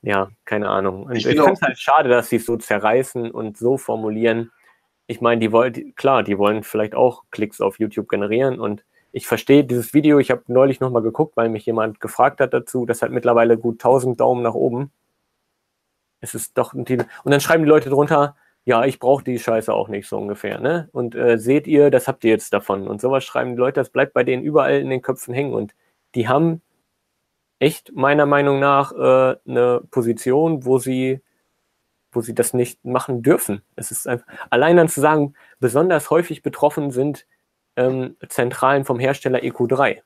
Ja, 0.02 0.28
keine 0.44 0.68
Ahnung. 0.68 1.04
Und 1.04 1.16
ich, 1.16 1.26
ich 1.26 1.36
finde 1.36 1.52
es 1.52 1.62
halt 1.62 1.78
schade, 1.78 2.08
dass 2.08 2.28
sie 2.28 2.36
es 2.36 2.46
so 2.46 2.56
zerreißen 2.56 3.30
und 3.30 3.56
so 3.56 3.78
formulieren. 3.78 4.52
Ich 5.06 5.20
meine, 5.20 5.40
die 5.40 5.52
wollen, 5.52 5.94
klar, 5.94 6.22
die 6.22 6.38
wollen 6.38 6.62
vielleicht 6.62 6.94
auch 6.94 7.24
Klicks 7.30 7.60
auf 7.60 7.78
YouTube 7.78 8.08
generieren 8.08 8.60
und 8.60 8.84
ich 9.12 9.26
verstehe 9.26 9.64
dieses 9.64 9.92
Video, 9.92 10.18
ich 10.18 10.30
habe 10.30 10.42
neulich 10.46 10.80
nochmal 10.80 11.02
geguckt, 11.02 11.36
weil 11.36 11.50
mich 11.50 11.66
jemand 11.66 12.00
gefragt 12.00 12.40
hat 12.40 12.54
dazu, 12.54 12.86
das 12.86 13.02
hat 13.02 13.10
mittlerweile 13.10 13.58
gut 13.58 13.74
1000 13.74 14.18
Daumen 14.18 14.42
nach 14.42 14.54
oben. 14.54 14.90
Es 16.20 16.34
ist 16.34 16.56
doch 16.56 16.72
ein 16.72 16.86
Titel. 16.86 17.04
Und 17.24 17.32
dann 17.32 17.40
schreiben 17.40 17.64
die 17.64 17.68
Leute 17.68 17.90
drunter, 17.90 18.36
ja, 18.64 18.84
ich 18.84 18.98
brauche 19.00 19.24
die 19.24 19.38
Scheiße 19.38 19.72
auch 19.72 19.88
nicht 19.88 20.08
so 20.08 20.16
ungefähr, 20.18 20.60
ne? 20.60 20.88
Und 20.92 21.14
äh, 21.14 21.36
seht 21.36 21.66
ihr, 21.66 21.90
das 21.90 22.06
habt 22.08 22.24
ihr 22.24 22.30
jetzt 22.30 22.52
davon. 22.52 22.86
Und 22.86 23.00
sowas 23.00 23.24
schreiben 23.24 23.50
die 23.52 23.60
Leute, 23.60 23.80
das 23.80 23.90
bleibt 23.90 24.14
bei 24.14 24.24
denen 24.24 24.44
überall 24.44 24.78
in 24.78 24.88
den 24.88 25.02
Köpfen 25.02 25.34
hängen. 25.34 25.52
Und 25.52 25.74
die 26.14 26.28
haben 26.28 26.62
echt 27.58 27.92
meiner 27.94 28.26
Meinung 28.26 28.60
nach 28.60 28.92
äh, 28.92 29.36
eine 29.48 29.82
Position, 29.90 30.64
wo 30.64 30.78
sie, 30.78 31.20
wo 32.12 32.20
sie 32.20 32.34
das 32.34 32.54
nicht 32.54 32.84
machen 32.84 33.22
dürfen. 33.22 33.62
Es 33.76 33.90
ist 33.90 34.06
einfach, 34.06 34.26
allein 34.50 34.76
dann 34.76 34.88
zu 34.88 35.00
sagen, 35.00 35.34
besonders 35.58 36.10
häufig 36.10 36.42
betroffen 36.42 36.90
sind 36.90 37.26
ähm, 37.76 38.16
Zentralen 38.28 38.84
vom 38.84 38.98
Hersteller 38.98 39.40
EQ3. 39.40 40.02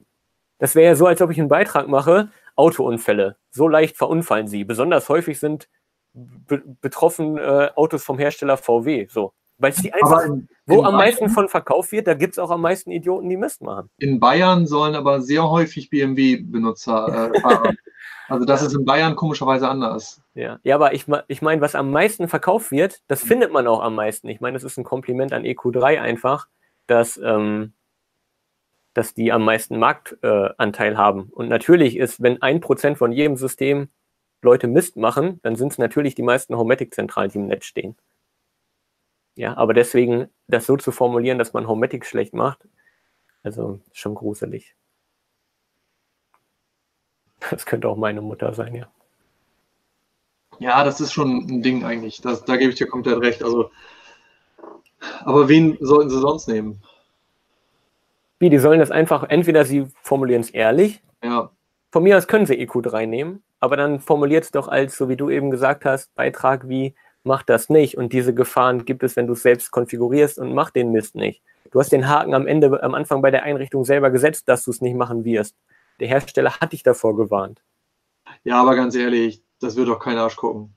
Das 0.59 0.75
wäre 0.75 0.87
ja 0.87 0.95
so, 0.95 1.07
als 1.07 1.21
ob 1.21 1.31
ich 1.31 1.39
einen 1.39 1.49
Beitrag 1.49 1.89
mache, 1.89 2.31
Autounfälle. 2.55 3.37
So 3.51 3.69
leicht 3.69 3.97
verunfallen 3.97 4.49
sie. 4.49 4.65
Besonders 4.65 5.09
häufig 5.09 5.39
sind 5.39 5.69
be 6.15 6.63
betroffen 6.81 7.37
äh, 7.37 7.71
Autos 7.75 8.03
vom 8.03 8.19
Hersteller 8.19 8.57
VW. 8.57 9.07
So. 9.11 9.35
Weil 9.59 9.73
es 9.73 9.79
die 9.79 9.93
einfach, 9.93 10.25
in, 10.25 10.49
wo 10.67 10.81
in 10.81 10.85
am 10.87 10.93
Bayern, 10.93 10.97
meisten 10.97 11.29
von 11.29 11.49
verkauft 11.49 11.93
wird, 11.93 12.07
da 12.07 12.15
gibt 12.15 12.35
es 12.35 12.39
auch 12.39 12.51
am 12.51 12.61
meisten 12.61 12.91
Idioten, 12.91 13.29
die 13.29 13.37
Mist 13.37 13.63
machen. 13.63 13.91
In 13.99 14.21
Bayern 14.21 14.67
sollen 14.67 14.95
aber 14.95 15.21
sehr 15.21 15.49
häufig 15.49 15.91
BMW-Benutzer 15.91 17.33
äh, 17.35 17.41
fahren. 17.41 17.77
also 18.29 18.45
das 18.45 18.63
ist 18.63 18.75
in 18.75 18.85
Bayern 18.85 19.17
komischerweise 19.17 19.69
anders. 19.69 20.21
Ja, 20.35 20.59
ja 20.63 20.75
aber 20.75 20.95
ich, 20.95 21.07
ich 21.29 21.43
meine, 21.43 21.61
was 21.61 21.75
am 21.75 21.91
meisten 21.91 22.29
verkauft 22.29 22.71
wird, 22.71 23.01
das 23.09 23.23
findet 23.23 23.53
man 23.53 23.67
auch 23.67 23.81
am 23.81 23.95
meisten. 23.95 24.29
Ich 24.29 24.41
meine, 24.41 24.55
das 24.55 24.65
ist 24.65 24.79
ein 24.79 24.85
Kompliment 24.85 25.33
an 25.33 25.45
EQ3 25.45 26.01
einfach, 26.01 26.49
dass, 26.87 27.17
ähm, 27.19 27.73
dass 28.95 29.15
die 29.15 29.33
am 29.33 29.45
meisten 29.45 29.79
Marktanteil 29.79 30.93
äh, 30.93 30.97
haben. 30.97 31.31
Und 31.33 31.49
natürlich 31.49 31.97
ist, 31.97 32.23
wenn 32.23 32.43
ein 32.43 32.61
Prozent 32.61 32.99
von 32.99 33.13
jedem 33.13 33.37
System 33.37 33.89
Leute 34.43 34.67
Mist 34.67 34.97
machen, 34.97 35.41
dann 35.43 35.57
sind 35.57 35.73
es 35.73 35.79
natürlich 35.79 36.15
die 36.15 36.23
meisten 36.23 36.57
Homematic-Zentralen, 36.57 37.31
die 37.31 37.39
im 37.39 37.47
Netz 37.47 37.65
stehen. 37.65 37.97
Ja, 39.35 39.57
aber 39.57 39.75
deswegen 39.75 40.29
das 40.49 40.67
so 40.67 40.77
zu 40.77 40.93
formulieren, 40.93 41.39
dass 41.39 41.53
man 41.53 41.69
Homematic 41.69 42.07
schlecht 42.07 42.33
macht, 42.33 42.67
also 43.43 43.81
schon 43.93 44.15
gruselig. 44.15 44.75
Das 47.41 47.67
könnte 47.67 47.89
auch 47.89 47.97
meine 47.97 48.21
Mutter 48.21 48.55
sein, 48.55 48.75
ja. 48.75 48.87
Ja, 50.59 50.85
das 50.85 51.01
ist 51.01 51.13
schon 51.13 51.47
ein 51.47 51.63
Ding 51.63 51.85
eigentlich. 51.85 52.21
Das, 52.21 52.45
da 52.45 52.57
gebe 52.57 52.71
ich 52.71 52.79
dir 52.79 52.87
komplett 52.87 53.21
recht. 53.21 53.43
Also, 53.43 53.71
aber 55.25 55.49
wen 55.49 55.77
sollten 55.81 56.11
sie 56.11 56.21
sonst 56.21 56.49
nehmen? 56.49 56.81
Wie, 58.39 58.51
die 58.51 58.59
sollen 58.59 58.81
das 58.81 58.91
einfach, 58.91 59.25
entweder 59.29 59.65
sie 59.65 59.87
formulieren 60.03 60.43
es 60.43 60.51
ehrlich. 60.51 61.03
Ja. 61.23 61.51
Von 61.91 62.03
mir 62.03 62.17
aus 62.17 62.27
können 62.27 62.47
sie 62.47 62.55
EQ3 62.55 63.07
nehmen, 63.07 63.43
aber 63.61 63.77
dann 63.77 64.01
formuliert 64.01 64.45
es 64.45 64.51
doch 64.51 64.69
als, 64.69 64.97
so 64.97 65.09
wie 65.09 65.17
du 65.17 65.31
eben 65.31 65.51
gesagt 65.51 65.85
hast, 65.85 66.15
Beitrag 66.15 66.69
wie, 66.69 66.95
mach 67.25 67.43
das 67.43 67.69
nicht. 67.71 67.97
Und 67.97 68.13
diese 68.13 68.35
Gefahren 68.35 68.85
gibt 68.85 69.03
es, 69.03 69.17
wenn 69.17 69.27
du 69.27 69.33
es 69.33 69.43
selbst 69.43 69.71
konfigurierst 69.71 70.39
und 70.39 70.55
mach 70.55 70.71
den 70.71 70.93
Mist 70.93 71.15
nicht. 71.15 71.43
Du 71.71 71.81
hast 71.81 71.93
den 71.93 72.09
Haken 72.09 72.35
am 72.35 72.47
Ende, 72.47 72.83
am 72.83 72.95
Anfang 72.95 73.23
bei 73.23 73.31
der 73.31 73.43
Einrichtung 73.43 73.85
selber 73.85 74.11
gesetzt, 74.11 74.49
dass 74.49 74.65
du 74.65 74.71
es 74.71 74.81
nicht 74.81 74.97
machen 74.97 75.25
wirst. 75.25 75.55
Der 76.01 76.09
Hersteller 76.09 76.61
hat 76.61 76.73
dich 76.73 76.83
davor 76.83 77.17
gewarnt. 77.17 77.63
Ja, 78.45 78.61
aber 78.61 78.77
ganz 78.77 78.95
ehrlich, 78.95 79.43
das 79.61 79.77
wird 79.77 79.89
doch 79.89 79.99
kein 79.99 80.19
Arsch 80.19 80.37
gucken. 80.37 80.77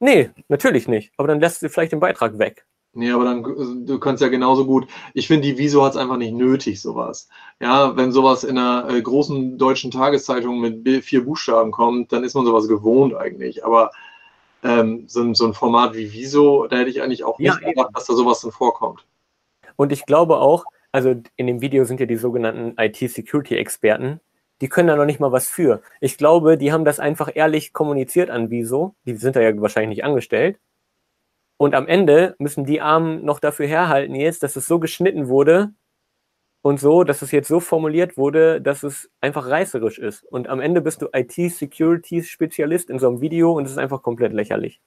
Nee, 0.00 0.30
natürlich 0.48 0.88
nicht. 0.88 1.12
Aber 1.16 1.28
dann 1.28 1.40
lässt 1.40 1.62
du 1.62 1.68
vielleicht 1.68 1.92
den 1.92 2.00
Beitrag 2.00 2.38
weg. 2.38 2.66
Nee, 2.96 3.10
aber 3.10 3.24
dann, 3.24 3.86
du 3.86 3.98
kannst 3.98 4.22
ja 4.22 4.28
genauso 4.28 4.66
gut, 4.66 4.86
ich 5.14 5.26
finde, 5.26 5.48
die 5.48 5.58
Viso 5.58 5.84
hat 5.84 5.92
es 5.92 5.96
einfach 5.96 6.16
nicht 6.16 6.32
nötig, 6.32 6.80
sowas. 6.80 7.28
Ja, 7.60 7.96
wenn 7.96 8.12
sowas 8.12 8.44
in 8.44 8.56
einer 8.56 8.88
äh, 8.88 9.02
großen 9.02 9.58
deutschen 9.58 9.90
Tageszeitung 9.90 10.60
mit 10.60 11.04
vier 11.04 11.24
Buchstaben 11.24 11.72
kommt, 11.72 12.12
dann 12.12 12.22
ist 12.22 12.34
man 12.34 12.46
sowas 12.46 12.68
gewohnt 12.68 13.14
eigentlich. 13.14 13.64
Aber 13.64 13.90
ähm, 14.62 15.04
so, 15.08 15.34
so, 15.34 15.46
ein 15.46 15.54
Format 15.54 15.94
wie 15.94 16.12
Viso, 16.12 16.68
da 16.68 16.76
hätte 16.76 16.90
ich 16.90 17.02
eigentlich 17.02 17.24
auch 17.24 17.38
nicht 17.38 17.60
ja, 17.60 17.68
gedacht, 17.68 17.90
dass 17.94 18.06
da 18.06 18.14
sowas 18.14 18.40
dann 18.40 18.52
vorkommt. 18.52 19.04
Und 19.76 19.90
ich 19.90 20.06
glaube 20.06 20.36
auch, 20.36 20.64
also 20.92 21.20
in 21.34 21.48
dem 21.48 21.60
Video 21.60 21.84
sind 21.84 21.98
ja 21.98 22.06
die 22.06 22.16
sogenannten 22.16 22.74
IT-Security-Experten, 22.78 24.20
die 24.60 24.68
können 24.68 24.88
da 24.88 24.96
noch 24.96 25.04
nicht 25.04 25.20
mal 25.20 25.32
was 25.32 25.48
für. 25.48 25.82
Ich 26.00 26.16
glaube, 26.16 26.56
die 26.56 26.72
haben 26.72 26.84
das 26.84 27.00
einfach 27.00 27.30
ehrlich 27.34 27.72
kommuniziert 27.72 28.30
an 28.30 28.50
Viso. 28.50 28.94
Die 29.06 29.14
sind 29.14 29.36
da 29.36 29.40
ja 29.40 29.60
wahrscheinlich 29.60 29.96
nicht 29.96 30.04
angestellt. 30.04 30.58
Und 31.56 31.74
am 31.74 31.86
Ende 31.86 32.34
müssen 32.38 32.64
die 32.64 32.80
Armen 32.80 33.24
noch 33.24 33.40
dafür 33.40 33.66
herhalten 33.66 34.14
jetzt, 34.14 34.42
dass 34.42 34.56
es 34.56 34.66
so 34.66 34.78
geschnitten 34.78 35.28
wurde 35.28 35.72
und 36.62 36.80
so, 36.80 37.04
dass 37.04 37.22
es 37.22 37.30
jetzt 37.30 37.48
so 37.48 37.60
formuliert 37.60 38.16
wurde, 38.16 38.60
dass 38.60 38.82
es 38.82 39.10
einfach 39.20 39.48
reißerisch 39.48 39.98
ist. 39.98 40.24
Und 40.24 40.48
am 40.48 40.60
Ende 40.60 40.80
bist 40.80 41.02
du 41.02 41.08
IT-Security-Spezialist 41.12 42.90
in 42.90 42.98
so 42.98 43.08
einem 43.08 43.20
Video 43.20 43.52
und 43.52 43.66
es 43.66 43.72
ist 43.72 43.78
einfach 43.78 44.02
komplett 44.02 44.32
lächerlich. 44.32 44.80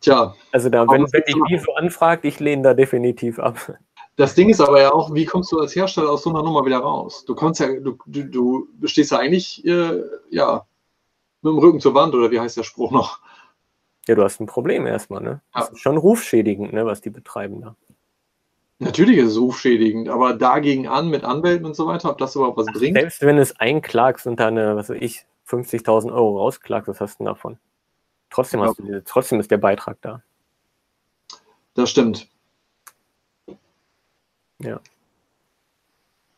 Tja. 0.00 0.34
Also 0.52 0.68
da, 0.68 0.86
wenn, 0.88 1.02
wenn 1.12 1.22
dich 1.22 1.36
die 1.48 1.58
so 1.58 1.74
anfragt, 1.74 2.24
ich 2.24 2.40
lehne 2.40 2.62
da 2.62 2.74
definitiv 2.74 3.38
ab. 3.38 3.74
Das 4.16 4.34
Ding 4.34 4.50
ist 4.50 4.60
aber 4.60 4.80
ja 4.80 4.92
auch, 4.92 5.14
wie 5.14 5.24
kommst 5.24 5.50
du 5.52 5.58
als 5.58 5.74
Hersteller 5.74 6.10
aus 6.10 6.22
so 6.22 6.30
einer 6.30 6.42
Nummer 6.42 6.64
wieder 6.66 6.78
raus? 6.78 7.24
Du 7.24 7.34
kommst 7.34 7.60
ja, 7.60 7.68
du, 7.68 7.96
du, 8.06 8.68
du 8.72 8.86
stehst 8.86 9.12
ja 9.12 9.18
eigentlich, 9.18 9.64
äh, 9.64 10.02
ja, 10.30 10.66
mit 11.42 11.52
dem 11.52 11.58
Rücken 11.58 11.80
zur 11.80 11.94
Wand, 11.94 12.14
oder 12.14 12.30
wie 12.30 12.38
heißt 12.38 12.56
der 12.56 12.64
Spruch 12.64 12.90
noch? 12.90 13.20
Ja, 14.06 14.14
du 14.14 14.22
hast 14.22 14.40
ein 14.40 14.46
Problem 14.46 14.86
erstmal, 14.86 15.22
ne? 15.22 15.40
Das 15.54 15.68
ja. 15.68 15.72
ist 15.72 15.80
schon 15.80 15.96
rufschädigend, 15.96 16.72
ne, 16.72 16.84
was 16.84 17.00
die 17.00 17.10
betreiben 17.10 17.60
da. 17.62 17.76
Natürlich 18.78 19.18
ist 19.18 19.32
es 19.32 19.38
rufschädigend, 19.38 20.08
aber 20.08 20.34
dagegen 20.34 20.88
an 20.88 21.08
mit 21.08 21.22
Anwälten 21.22 21.66
und 21.66 21.76
so 21.76 21.86
weiter, 21.86 22.10
ob 22.10 22.18
das 22.18 22.34
überhaupt 22.34 22.56
was 22.56 22.66
bringt? 22.66 22.96
Selbst 22.96 23.20
wenn 23.20 23.36
es 23.36 23.58
einklagst 23.60 24.26
und 24.26 24.40
dann, 24.40 24.56
was 24.56 24.88
weiß 24.88 24.96
ich, 25.00 25.26
50.000 25.46 26.12
Euro 26.12 26.38
rausklagst, 26.38 26.88
was 26.88 27.00
hast 27.00 27.20
du 27.20 27.24
denn 27.24 27.26
davon? 27.26 27.58
Trotzdem, 28.30 28.60
ja. 28.60 28.72
du, 28.72 29.04
trotzdem 29.04 29.38
ist 29.38 29.50
der 29.50 29.58
Beitrag 29.58 29.98
da. 30.00 30.22
Das 31.74 31.90
stimmt. 31.90 32.28
Ja. 34.60 34.80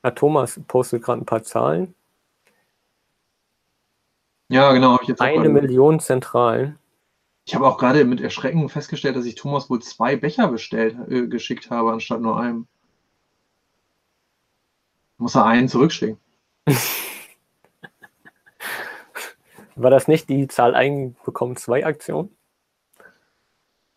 ja 0.03 0.11
Thomas 0.13 0.61
postet 0.67 1.03
gerade 1.03 1.23
ein 1.23 1.27
paar 1.27 1.43
Zahlen. 1.43 1.95
Ja, 4.49 4.73
genau. 4.73 4.99
Eine 5.19 5.49
Million 5.49 5.99
Zentralen. 5.99 6.79
Ich 7.45 7.55
habe 7.55 7.67
auch 7.67 7.79
gerade 7.79 8.05
mit 8.05 8.21
Erschrecken 8.21 8.69
festgestellt, 8.69 9.17
dass 9.17 9.25
ich 9.25 9.35
Thomas 9.35 9.71
wohl 9.71 9.81
zwei 9.81 10.15
Becher 10.17 10.49
bestellt, 10.49 10.97
äh, 11.11 11.27
geschickt 11.27 11.71
habe, 11.71 11.91
anstatt 11.91 12.21
nur 12.21 12.39
einem. 12.39 12.67
Muss 15.17 15.35
er 15.35 15.47
einen 15.47 15.69
zurückschicken. 15.69 16.19
War 19.75 19.91
das 19.91 20.07
nicht 20.07 20.29
die 20.29 20.49
Zahl 20.49 20.75
ein 20.75 21.17
bekommen 21.25 21.57
zwei 21.57 21.87
Aktion? 21.87 22.31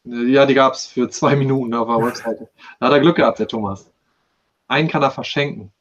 Ja, 0.05 0.45
die 0.45 0.53
gab 0.53 0.73
es 0.73 0.85
für 0.87 1.09
zwei 1.09 1.35
Minuten 1.35 1.73
auf 1.73 1.87
der 1.87 1.97
Webseite. 2.07 2.49
Da 2.79 2.87
hat 2.87 2.93
er 2.93 2.99
Glück 2.99 3.17
gehabt, 3.17 3.39
der 3.39 3.47
Thomas. 3.47 3.91
Einen 4.67 4.87
kann 4.89 5.03
er 5.03 5.11
verschenken. 5.11 5.71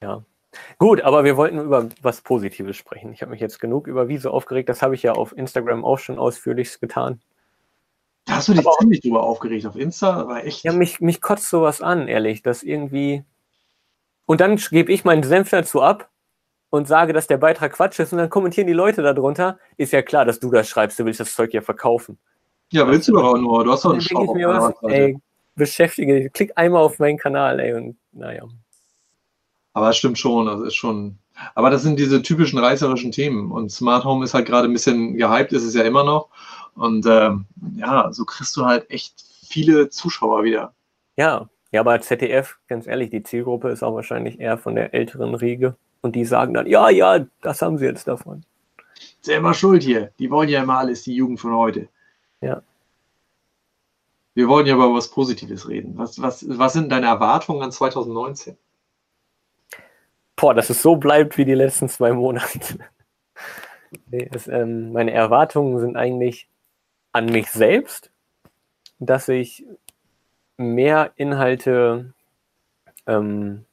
Ja, 0.00 0.24
Gut, 0.78 1.00
aber 1.00 1.24
wir 1.24 1.36
wollten 1.36 1.58
über 1.58 1.88
was 2.02 2.20
Positives 2.20 2.76
sprechen. 2.76 3.12
Ich 3.12 3.22
habe 3.22 3.30
mich 3.30 3.40
jetzt 3.40 3.60
genug 3.60 3.86
über 3.86 4.08
Wieso 4.08 4.30
aufgeregt. 4.30 4.68
Das 4.68 4.82
habe 4.82 4.94
ich 4.94 5.02
ja 5.02 5.12
auf 5.12 5.36
Instagram 5.36 5.84
auch 5.84 5.98
schon 5.98 6.18
ausführlich 6.18 6.80
getan. 6.80 7.20
Da 8.26 8.36
hast 8.36 8.48
du 8.48 8.52
dich 8.52 8.66
aber 8.66 8.76
ziemlich 8.78 9.00
drüber 9.00 9.22
aufgeregt 9.22 9.66
auf 9.66 9.76
Insta, 9.76 10.14
aber 10.14 10.44
echt. 10.44 10.64
Ja, 10.64 10.72
mich, 10.72 11.00
mich 11.00 11.20
kotzt 11.20 11.48
sowas 11.48 11.80
an, 11.80 12.08
ehrlich, 12.08 12.42
dass 12.42 12.62
irgendwie. 12.62 13.24
Und 14.26 14.40
dann 14.40 14.56
gebe 14.56 14.92
ich 14.92 15.04
meinen 15.04 15.22
Senf 15.22 15.50
dazu 15.50 15.80
ab 15.80 16.10
und 16.70 16.88
sage, 16.88 17.12
dass 17.12 17.28
der 17.28 17.38
Beitrag 17.38 17.72
Quatsch 17.72 18.00
ist 18.00 18.12
und 18.12 18.18
dann 18.18 18.30
kommentieren 18.30 18.66
die 18.66 18.72
Leute 18.72 19.02
darunter. 19.02 19.58
Ist 19.76 19.92
ja 19.92 20.02
klar, 20.02 20.24
dass 20.24 20.40
du 20.40 20.50
das 20.50 20.68
schreibst, 20.68 20.98
du 20.98 21.04
willst 21.04 21.20
das 21.20 21.34
Zeug 21.34 21.54
ja 21.54 21.60
verkaufen. 21.60 22.18
Ja, 22.72 22.86
willst 22.88 23.08
du 23.08 23.12
doch 23.12 23.24
auch 23.24 23.38
nur. 23.38 23.64
Du 23.64 23.72
hast 23.72 23.84
doch 23.84 23.92
einen 23.92 24.00
Shop. 24.00 24.28
Was, 24.28 24.74
ey, 24.90 25.18
beschäftige, 25.54 26.30
klick 26.30 26.52
einmal 26.56 26.82
auf 26.82 26.98
meinen 26.98 27.18
Kanal, 27.18 27.60
ey, 27.60 27.74
und 27.74 27.96
naja. 28.12 28.44
Aber 29.72 29.90
es 29.90 29.96
stimmt 29.96 30.18
schon, 30.18 30.48
also 30.48 30.64
ist 30.64 30.74
schon. 30.74 31.18
Aber 31.54 31.70
das 31.70 31.82
sind 31.82 31.98
diese 31.98 32.22
typischen 32.22 32.58
reißerischen 32.58 33.12
Themen. 33.12 33.52
Und 33.52 33.70
Smart 33.70 34.04
Home 34.04 34.24
ist 34.24 34.32
halt 34.32 34.46
gerade 34.46 34.68
ein 34.68 34.72
bisschen 34.72 35.16
gehypt, 35.16 35.52
ist 35.52 35.64
es 35.64 35.74
ja 35.74 35.82
immer 35.82 36.02
noch. 36.02 36.28
Und 36.74 37.06
ähm, 37.06 37.44
ja, 37.76 38.10
so 38.10 38.24
kriegst 38.24 38.56
du 38.56 38.64
halt 38.64 38.90
echt 38.90 39.22
viele 39.46 39.90
Zuschauer 39.90 40.44
wieder. 40.44 40.72
Ja, 41.16 41.48
Ja, 41.72 41.80
aber 41.80 42.00
ZDF, 42.00 42.58
ganz 42.68 42.86
ehrlich, 42.86 43.10
die 43.10 43.22
Zielgruppe 43.22 43.68
ist 43.68 43.82
auch 43.82 43.94
wahrscheinlich 43.94 44.40
eher 44.40 44.56
von 44.56 44.74
der 44.76 44.94
älteren 44.94 45.34
Riege. 45.34 45.76
Und 46.00 46.14
die 46.14 46.24
sagen 46.24 46.54
dann, 46.54 46.66
ja, 46.66 46.88
ja, 46.88 47.26
das 47.42 47.60
haben 47.60 47.76
sie 47.78 47.84
jetzt 47.84 48.08
davon. 48.08 48.44
Selber 49.20 49.52
schuld 49.52 49.82
hier. 49.82 50.10
Die 50.18 50.30
wollen 50.30 50.48
ja 50.48 50.62
immer 50.62 50.78
alles, 50.78 51.02
die 51.02 51.14
Jugend 51.14 51.40
von 51.40 51.54
heute. 51.54 51.88
Ja. 52.40 52.62
Wir 54.34 54.48
wollen 54.48 54.66
ja 54.66 54.74
über 54.74 54.92
was 54.92 55.10
Positives 55.10 55.68
reden. 55.68 55.96
Was, 55.96 56.20
was, 56.20 56.46
was 56.58 56.74
sind 56.74 56.90
deine 56.92 57.06
Erwartungen 57.06 57.62
an 57.62 57.72
2019? 57.72 58.56
Boah, 60.36 60.52
dass 60.52 60.68
es 60.68 60.82
so 60.82 60.96
bleibt 60.96 61.38
wie 61.38 61.46
die 61.46 61.54
letzten 61.54 61.88
zwei 61.88 62.12
Monate. 62.12 62.78
nee, 64.10 64.28
es, 64.32 64.46
ähm, 64.46 64.92
meine 64.92 65.12
Erwartungen 65.12 65.78
sind 65.80 65.96
eigentlich 65.96 66.48
an 67.12 67.26
mich 67.26 67.50
selbst, 67.50 68.10
dass 68.98 69.28
ich 69.28 69.64
mehr 70.58 71.12
Inhalte 71.16 72.12
ähm, 73.06 73.64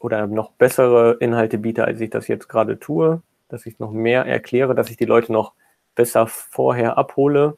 oder 0.00 0.26
noch 0.26 0.50
bessere 0.52 1.16
Inhalte 1.20 1.58
biete, 1.58 1.84
als 1.84 2.00
ich 2.00 2.10
das 2.10 2.26
jetzt 2.26 2.48
gerade 2.48 2.80
tue, 2.80 3.22
dass 3.48 3.66
ich 3.66 3.78
noch 3.78 3.92
mehr 3.92 4.24
erkläre, 4.26 4.74
dass 4.74 4.90
ich 4.90 4.96
die 4.96 5.04
Leute 5.04 5.32
noch 5.32 5.52
besser 5.94 6.26
vorher 6.26 6.98
abhole, 6.98 7.56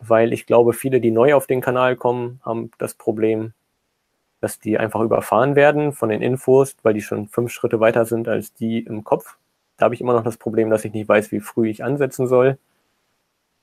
weil 0.00 0.32
ich 0.32 0.46
glaube, 0.46 0.72
viele, 0.72 1.00
die 1.00 1.10
neu 1.10 1.34
auf 1.34 1.46
den 1.46 1.60
Kanal 1.60 1.96
kommen, 1.96 2.40
haben 2.44 2.70
das 2.78 2.94
Problem, 2.94 3.52
dass 4.40 4.60
die 4.60 4.78
einfach 4.78 5.00
überfahren 5.00 5.56
werden 5.56 5.92
von 5.92 6.08
den 6.08 6.22
Infos, 6.22 6.76
weil 6.82 6.94
die 6.94 7.02
schon 7.02 7.28
fünf 7.28 7.50
Schritte 7.50 7.80
weiter 7.80 8.04
sind 8.04 8.28
als 8.28 8.52
die 8.54 8.80
im 8.80 9.04
Kopf. 9.04 9.36
Da 9.76 9.84
habe 9.84 9.94
ich 9.94 10.00
immer 10.00 10.12
noch 10.12 10.24
das 10.24 10.36
Problem, 10.36 10.70
dass 10.70 10.84
ich 10.84 10.92
nicht 10.92 11.08
weiß, 11.08 11.32
wie 11.32 11.40
früh 11.40 11.68
ich 11.68 11.82
ansetzen 11.84 12.26
soll. 12.26 12.58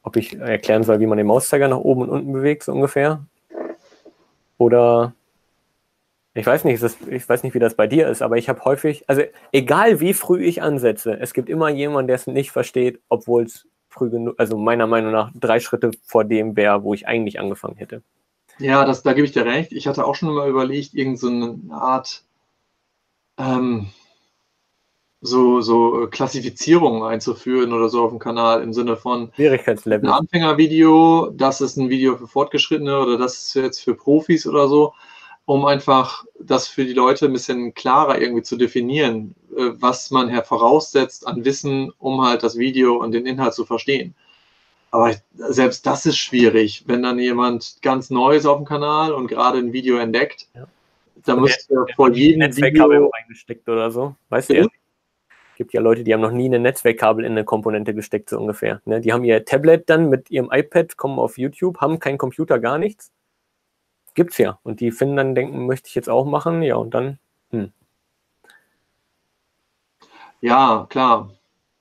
Ob 0.04 0.18
ich 0.18 0.38
erklären 0.38 0.84
soll, 0.84 1.00
wie 1.00 1.08
man 1.08 1.18
den 1.18 1.28
Mauszeiger 1.28 1.68
nach 1.68 1.78
oben 1.78 2.02
und 2.04 2.10
unten 2.10 2.34
bewegt, 2.34 2.64
so 2.64 2.74
ungefähr. 2.74 3.26
Oder 4.58 5.14
ich 6.34 6.46
weiß 6.46 6.66
nicht, 6.66 6.84
das, 6.84 6.98
ich 7.08 7.28
weiß 7.28 7.44
nicht, 7.44 7.54
wie 7.54 7.60
das 7.60 7.76
bei 7.76 7.88
dir 7.88 8.10
ist, 8.10 8.22
aber 8.22 8.38
ich 8.38 8.50
habe 8.50 8.64
häufig, 8.66 9.10
also 9.10 9.24
egal 9.54 10.02
wie 10.02 10.14
früh 10.14 10.44
ich 10.44 10.62
ansetze, 10.62 11.18
es 11.18 11.34
gibt 11.34 11.50
immer 11.50 11.70
jemanden, 11.70 12.08
der 12.08 12.18
es 12.18 12.28
nicht 12.28 12.52
versteht, 12.52 13.00
obwohl 13.08 13.44
es 13.44 13.68
früh 13.96 14.10
genug, 14.10 14.36
also 14.38 14.58
meiner 14.58 14.88
Meinung 14.88 15.12
nach 15.12 15.32
drei 15.34 15.60
Schritte 15.60 15.92
vor 16.04 16.26
dem 16.26 16.56
wäre, 16.56 16.84
wo 16.84 16.94
ich 16.94 17.08
eigentlich 17.08 17.40
angefangen 17.40 17.78
hätte. 17.78 18.02
Ja, 18.60 18.86
das, 18.86 19.04
da 19.04 19.14
gebe 19.14 19.26
ich 19.26 19.34
dir 19.34 19.46
recht. 19.46 19.72
Ich 19.72 19.88
hatte 19.88 20.06
auch 20.06 20.16
schon 20.16 20.34
mal 20.34 20.50
überlegt, 20.50 20.94
irgendeine 20.94 21.60
so 21.68 21.74
Art 21.74 22.24
ähm, 23.38 23.88
so, 25.22 25.62
so 25.62 26.08
Klassifizierungen 26.10 27.04
einzuführen 27.04 27.74
oder 27.74 27.90
so 27.90 28.04
auf 28.04 28.12
dem 28.12 28.20
Kanal 28.20 28.62
im 28.62 28.74
Sinne 28.74 28.96
von 28.96 29.32
Schwierigkeitslevel. 29.36 30.08
Ein 30.08 30.14
Anfängervideo, 30.14 31.32
das 31.34 31.62
ist 31.62 31.78
ein 31.78 31.90
Video 31.90 32.16
für 32.18 32.28
Fortgeschrittene 32.28 33.00
oder 33.00 33.18
das 33.18 33.38
ist 33.38 33.54
jetzt 33.56 33.80
für 33.80 33.96
Profis 33.96 34.46
oder 34.46 34.68
so 34.68 34.94
um 35.46 35.66
einfach 35.66 36.26
das 36.40 36.68
für 36.68 36.86
die 36.86 36.94
Leute 36.94 37.28
ein 37.28 37.34
bisschen 37.34 37.74
klarer 37.74 38.20
irgendwie 38.20 38.42
zu 38.42 38.58
definieren, 38.58 39.36
äh, 39.45 39.45
was 39.80 40.12
man 40.12 40.30
her 40.30 40.44
voraussetzt 40.44 41.28
an 41.28 41.44
Wissen, 41.46 41.92
um 41.98 42.22
halt 42.22 42.44
das 42.44 42.58
Video 42.58 42.96
und 42.96 43.12
den 43.12 43.26
Inhalt 43.26 43.54
zu 43.54 43.66
verstehen. 43.66 44.16
Aber 44.92 45.14
selbst 45.34 45.86
das 45.86 46.06
ist 46.06 46.18
schwierig, 46.18 46.84
wenn 46.88 47.04
dann 47.04 47.20
jemand 47.20 47.78
ganz 47.82 48.10
Neues 48.10 48.46
auf 48.46 48.58
dem 48.58 48.66
Kanal 48.66 49.14
und 49.14 49.28
gerade 49.28 49.58
ein 49.58 49.74
Video 49.74 49.98
entdeckt, 49.98 50.48
ja. 50.54 50.68
da 51.26 51.36
muss 51.36 51.68
er 51.70 51.86
vor 51.96 52.12
jedem 52.12 52.40
Netzwerkkabel 52.40 52.98
Video 52.98 53.12
reingesteckt 53.14 53.68
oder 53.68 53.92
so. 53.92 54.16
Weißt 54.30 54.52
du? 54.52 54.56
Es 54.56 55.58
gibt 55.58 55.74
ja 55.74 55.82
Leute, 55.82 56.04
die 56.04 56.14
haben 56.14 56.22
noch 56.22 56.32
nie 56.32 56.54
ein 56.54 56.62
Netzwerkkabel 56.62 57.26
in 57.26 57.32
eine 57.32 57.46
Komponente 57.46 57.94
gesteckt, 57.94 58.30
so 58.30 58.38
ungefähr. 58.38 58.82
Ne? 58.86 59.02
Die 59.02 59.14
haben 59.14 59.24
ihr 59.24 59.44
Tablet 59.46 59.90
dann 59.90 60.10
mit 60.10 60.30
ihrem 60.30 60.50
iPad, 60.52 60.98
kommen 60.98 61.18
auf 61.18 61.38
YouTube, 61.38 61.80
haben 61.80 62.00
keinen 62.00 62.18
Computer, 62.18 62.60
gar 62.60 62.78
nichts 62.78 63.12
gibt's 64.16 64.38
ja. 64.38 64.60
Und 64.64 64.80
die 64.80 64.92
finden 64.92 65.18
dann, 65.18 65.36
denken, 65.36 65.68
möchte 65.68 65.90
ich 65.90 65.96
jetzt 65.96 66.10
auch 66.10 66.26
machen, 66.26 66.64
ja, 66.64 66.76
und 66.76 66.94
dann, 66.94 67.20
hm. 67.52 67.72
Ja, 70.46 70.86
klar. 70.90 71.32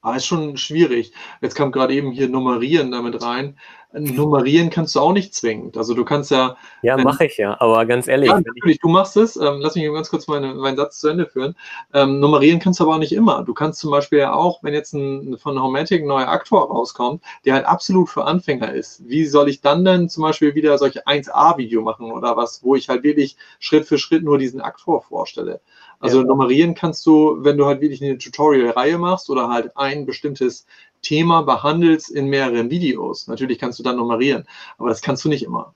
Aber 0.01 0.17
ist 0.17 0.25
schon 0.25 0.57
schwierig. 0.57 1.13
Jetzt 1.43 1.55
kam 1.55 1.71
gerade 1.71 1.93
eben 1.93 2.13
hier 2.13 2.31
Nummerieren 2.31 2.91
damit 2.91 3.23
rein. 3.23 3.59
Nummerieren 3.93 4.71
kannst 4.71 4.95
du 4.95 5.01
auch 5.01 5.13
nicht 5.13 5.35
zwingend. 5.35 5.77
Also 5.77 5.93
du 5.93 6.05
kannst 6.05 6.31
ja. 6.31 6.57
Ja, 6.83 6.97
mache 6.97 7.27
ich 7.27 7.37
ja, 7.37 7.61
aber 7.61 7.85
ganz 7.85 8.09
ehrlich. 8.09 8.31
Ja, 8.31 8.41
natürlich, 8.41 8.81
du 8.81 8.89
machst 8.89 9.19
es. 9.19 9.37
Ähm, 9.37 9.61
lass 9.61 9.75
mich 9.77 9.85
ganz 9.93 10.09
kurz 10.09 10.27
meine, 10.29 10.55
meinen 10.55 10.79
Satz 10.79 10.99
zu 10.99 11.09
Ende 11.09 11.27
führen. 11.27 11.55
Ähm, 11.93 12.21
nummerieren 12.21 12.59
kannst 12.59 12.81
du 12.81 12.85
aber 12.85 12.95
auch 12.95 12.99
nicht 12.99 13.13
immer. 13.13 13.45
Du 13.45 13.53
kannst 13.53 13.81
zum 13.81 13.91
Beispiel 13.91 14.21
ja 14.21 14.33
auch, 14.33 14.63
wenn 14.63 14.73
jetzt 14.73 14.95
ein, 14.95 15.37
von 15.37 15.63
Homatic 15.63 16.03
ein 16.03 16.09
neuer 16.09 16.29
Aktor 16.29 16.71
rauskommt, 16.71 17.23
der 17.45 17.55
halt 17.55 17.67
absolut 17.67 18.09
für 18.09 18.25
Anfänger 18.25 18.73
ist, 18.73 19.07
wie 19.07 19.27
soll 19.27 19.51
ich 19.51 19.61
dann 19.61 19.85
denn 19.85 20.09
zum 20.09 20.23
Beispiel 20.23 20.55
wieder 20.55 20.77
solche 20.79 21.07
1A-Video 21.07 21.83
machen 21.83 22.11
oder 22.11 22.37
was, 22.37 22.65
wo 22.65 22.75
ich 22.75 22.89
halt 22.89 23.05
wirklich 23.05 23.37
Schritt 23.59 23.87
für 23.87 23.99
Schritt 23.99 24.25
nur 24.25 24.39
diesen 24.39 24.63
Aktor 24.63 25.03
vorstelle? 25.03 25.61
Also 26.05 26.21
ja. 26.21 26.27
nummerieren 26.27 26.75
kannst 26.75 27.07
du, 27.07 27.43
wenn 27.43 27.57
du 27.57 27.65
halt 27.65 27.81
wirklich 27.81 28.03
eine 28.03 28.19
Tutorial-Reihe 28.19 28.99
machst 28.99 29.31
oder 29.31 29.49
halt 29.49 29.75
ein 29.75 30.05
bestimmtes 30.05 30.67
Thema 31.01 31.41
behandelst 31.41 32.11
in 32.11 32.29
mehreren 32.29 32.69
Videos. 32.69 33.27
Natürlich 33.27 33.59
kannst 33.59 33.79
du 33.79 33.83
dann 33.83 33.97
nummerieren, 33.97 34.47
aber 34.77 34.91
das 34.91 35.01
kannst 35.01 35.25
du 35.25 35.31
nicht 35.31 35.45
immer. 35.45 35.75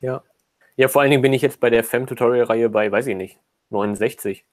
Ja. 0.00 0.24
Ja, 0.74 0.88
vor 0.88 1.02
allen 1.02 1.12
Dingen 1.12 1.22
bin 1.22 1.32
ich 1.32 1.42
jetzt 1.42 1.60
bei 1.60 1.70
der 1.70 1.84
FEM-Tutorial-Reihe 1.84 2.68
bei, 2.68 2.90
weiß 2.90 3.06
ich 3.06 3.14
nicht, 3.14 3.38
69. 3.68 4.44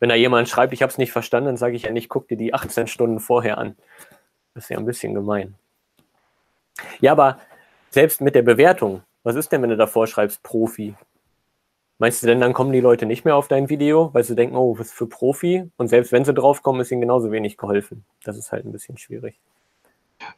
Wenn 0.00 0.10
da 0.10 0.14
jemand 0.14 0.50
schreibt, 0.50 0.74
ich 0.74 0.82
habe 0.82 0.90
es 0.90 0.98
nicht 0.98 1.12
verstanden, 1.12 1.46
dann 1.46 1.56
sage 1.56 1.74
ich 1.74 1.84
ja 1.84 1.90
nicht, 1.90 2.10
guck 2.10 2.28
dir 2.28 2.36
die 2.36 2.52
18 2.52 2.88
Stunden 2.88 3.20
vorher 3.20 3.56
an. 3.56 3.74
Das 4.52 4.64
ist 4.64 4.68
ja 4.68 4.76
ein 4.76 4.84
bisschen 4.84 5.14
gemein. 5.14 5.54
Ja, 7.00 7.12
aber 7.12 7.38
selbst 7.88 8.20
mit 8.20 8.34
der 8.34 8.42
Bewertung, 8.42 9.02
was 9.22 9.34
ist 9.34 9.50
denn, 9.50 9.62
wenn 9.62 9.70
du 9.70 9.78
davor 9.78 10.06
schreibst, 10.06 10.42
Profi? 10.42 10.94
Meinst 12.00 12.22
du 12.22 12.28
denn, 12.28 12.40
dann 12.40 12.52
kommen 12.52 12.72
die 12.72 12.80
Leute 12.80 13.06
nicht 13.06 13.24
mehr 13.24 13.34
auf 13.34 13.48
dein 13.48 13.68
Video, 13.68 14.10
weil 14.12 14.22
sie 14.22 14.36
denken, 14.36 14.54
oh, 14.54 14.78
was 14.78 14.92
für 14.92 15.08
Profi? 15.08 15.68
Und 15.76 15.88
selbst 15.88 16.12
wenn 16.12 16.24
sie 16.24 16.32
draufkommen, 16.32 16.80
ist 16.80 16.92
ihnen 16.92 17.00
genauso 17.00 17.32
wenig 17.32 17.56
geholfen. 17.56 18.04
Das 18.22 18.36
ist 18.36 18.52
halt 18.52 18.64
ein 18.64 18.72
bisschen 18.72 18.98
schwierig. 18.98 19.40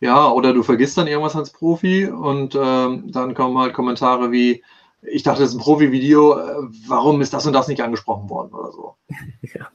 Ja, 0.01 0.31
oder 0.31 0.55
du 0.55 0.63
vergisst 0.63 0.97
dann 0.97 1.07
irgendwas 1.07 1.37
als 1.37 1.51
Profi 1.51 2.07
und 2.07 2.55
ähm, 2.55 3.13
dann 3.13 3.35
kommen 3.35 3.59
halt 3.59 3.75
Kommentare 3.75 4.33
wie, 4.33 4.63
ich 5.03 5.23
dachte, 5.23 5.41
das 5.41 5.51
ist 5.51 5.57
ein 5.57 5.61
Profi-Video, 5.61 6.39
äh, 6.39 6.69
warum 6.87 7.21
ist 7.21 7.35
das 7.35 7.47
und 7.47 7.53
das 7.53 7.69
nicht 7.69 7.83
angesprochen 7.83 8.29
worden 8.31 8.55
oder 8.55 8.73
so. 8.73 8.97
ja. 9.43 9.69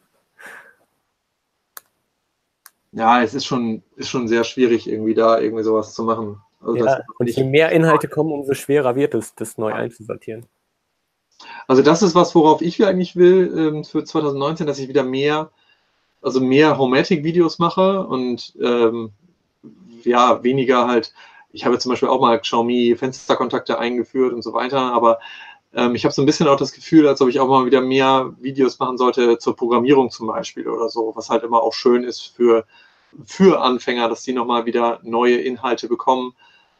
Ja, 2.91 3.21
es 3.21 3.33
ist 3.33 3.45
schon, 3.45 3.83
ist 3.95 4.09
schon 4.09 4.27
sehr 4.27 4.43
schwierig, 4.43 4.87
irgendwie 4.87 5.13
da 5.13 5.39
irgendwie 5.39 5.63
sowas 5.63 5.93
zu 5.93 6.03
machen. 6.03 6.41
Also 6.61 6.77
ja, 6.77 7.01
und 7.19 7.29
je 7.29 7.43
mehr 7.43 7.71
Inhalte 7.71 8.07
kommen, 8.07 8.31
umso 8.31 8.53
schwerer 8.53 8.95
wird 8.95 9.13
es, 9.13 9.35
das 9.35 9.57
neu 9.57 9.73
einzusortieren. 9.73 10.45
Also 11.67 11.81
das 11.81 12.01
ist 12.01 12.15
was, 12.15 12.35
worauf 12.35 12.61
ich 12.61 12.83
eigentlich 12.85 13.15
will 13.15 13.53
ähm, 13.57 13.83
für 13.83 14.03
2019, 14.03 14.67
dass 14.67 14.79
ich 14.79 14.87
wieder 14.87 15.03
mehr, 15.03 15.51
also 16.21 16.39
mehr 16.39 16.77
Homatic-Videos 16.77 17.59
mache 17.59 18.05
und 18.05 18.53
ähm, 18.61 19.11
ja, 20.03 20.43
weniger 20.43 20.87
halt, 20.87 21.13
ich 21.51 21.65
habe 21.65 21.79
zum 21.79 21.91
Beispiel 21.91 22.09
auch 22.09 22.21
mal 22.21 22.39
Xiaomi 22.39 22.95
Fensterkontakte 22.97 23.79
eingeführt 23.79 24.33
und 24.33 24.43
so 24.43 24.53
weiter, 24.53 24.93
aber 24.93 25.19
ähm, 25.73 25.95
ich 25.95 26.05
habe 26.05 26.13
so 26.13 26.21
ein 26.21 26.25
bisschen 26.25 26.47
auch 26.47 26.57
das 26.57 26.71
Gefühl, 26.71 27.07
als 27.07 27.21
ob 27.21 27.29
ich 27.29 27.39
auch 27.39 27.47
mal 27.47 27.65
wieder 27.65 27.81
mehr 27.81 28.33
Videos 28.39 28.79
machen 28.79 28.97
sollte 28.97 29.37
zur 29.37 29.55
Programmierung 29.55 30.09
zum 30.09 30.27
Beispiel 30.27 30.67
oder 30.67 30.89
so, 30.89 31.11
was 31.15 31.29
halt 31.29 31.43
immer 31.43 31.61
auch 31.61 31.73
schön 31.73 32.03
ist 32.03 32.21
für, 32.35 32.65
für 33.25 33.61
Anfänger, 33.61 34.07
dass 34.09 34.23
die 34.23 34.33
nochmal 34.33 34.65
wieder 34.65 34.99
neue 35.03 35.37
Inhalte 35.37 35.87
bekommen, 35.87 36.33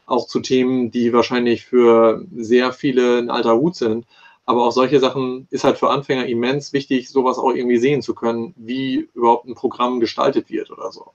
auch 0.06 0.26
zu 0.26 0.40
Themen, 0.40 0.90
die 0.90 1.12
wahrscheinlich 1.12 1.66
für 1.66 2.24
sehr 2.34 2.72
viele 2.72 3.18
ein 3.18 3.30
alter 3.30 3.56
Hut 3.56 3.76
sind. 3.76 4.06
Aber 4.46 4.64
auch 4.66 4.70
solche 4.70 5.00
Sachen 5.00 5.48
ist 5.50 5.64
halt 5.64 5.76
für 5.76 5.90
Anfänger 5.90 6.26
immens 6.26 6.72
wichtig, 6.72 7.10
sowas 7.10 7.36
auch 7.36 7.52
irgendwie 7.52 7.78
sehen 7.78 8.00
zu 8.00 8.14
können, 8.14 8.54
wie 8.56 9.08
überhaupt 9.12 9.46
ein 9.46 9.54
Programm 9.54 9.98
gestaltet 9.98 10.48
wird 10.48 10.70
oder 10.70 10.92
so. 10.92 11.12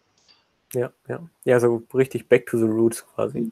Ja, 0.73 0.91
ja. 1.07 1.19
Ja, 1.45 1.59
so 1.59 1.84
richtig 1.93 2.27
back 2.27 2.45
to 2.45 2.57
the 2.57 2.65
roots 2.65 3.05
quasi. 3.15 3.51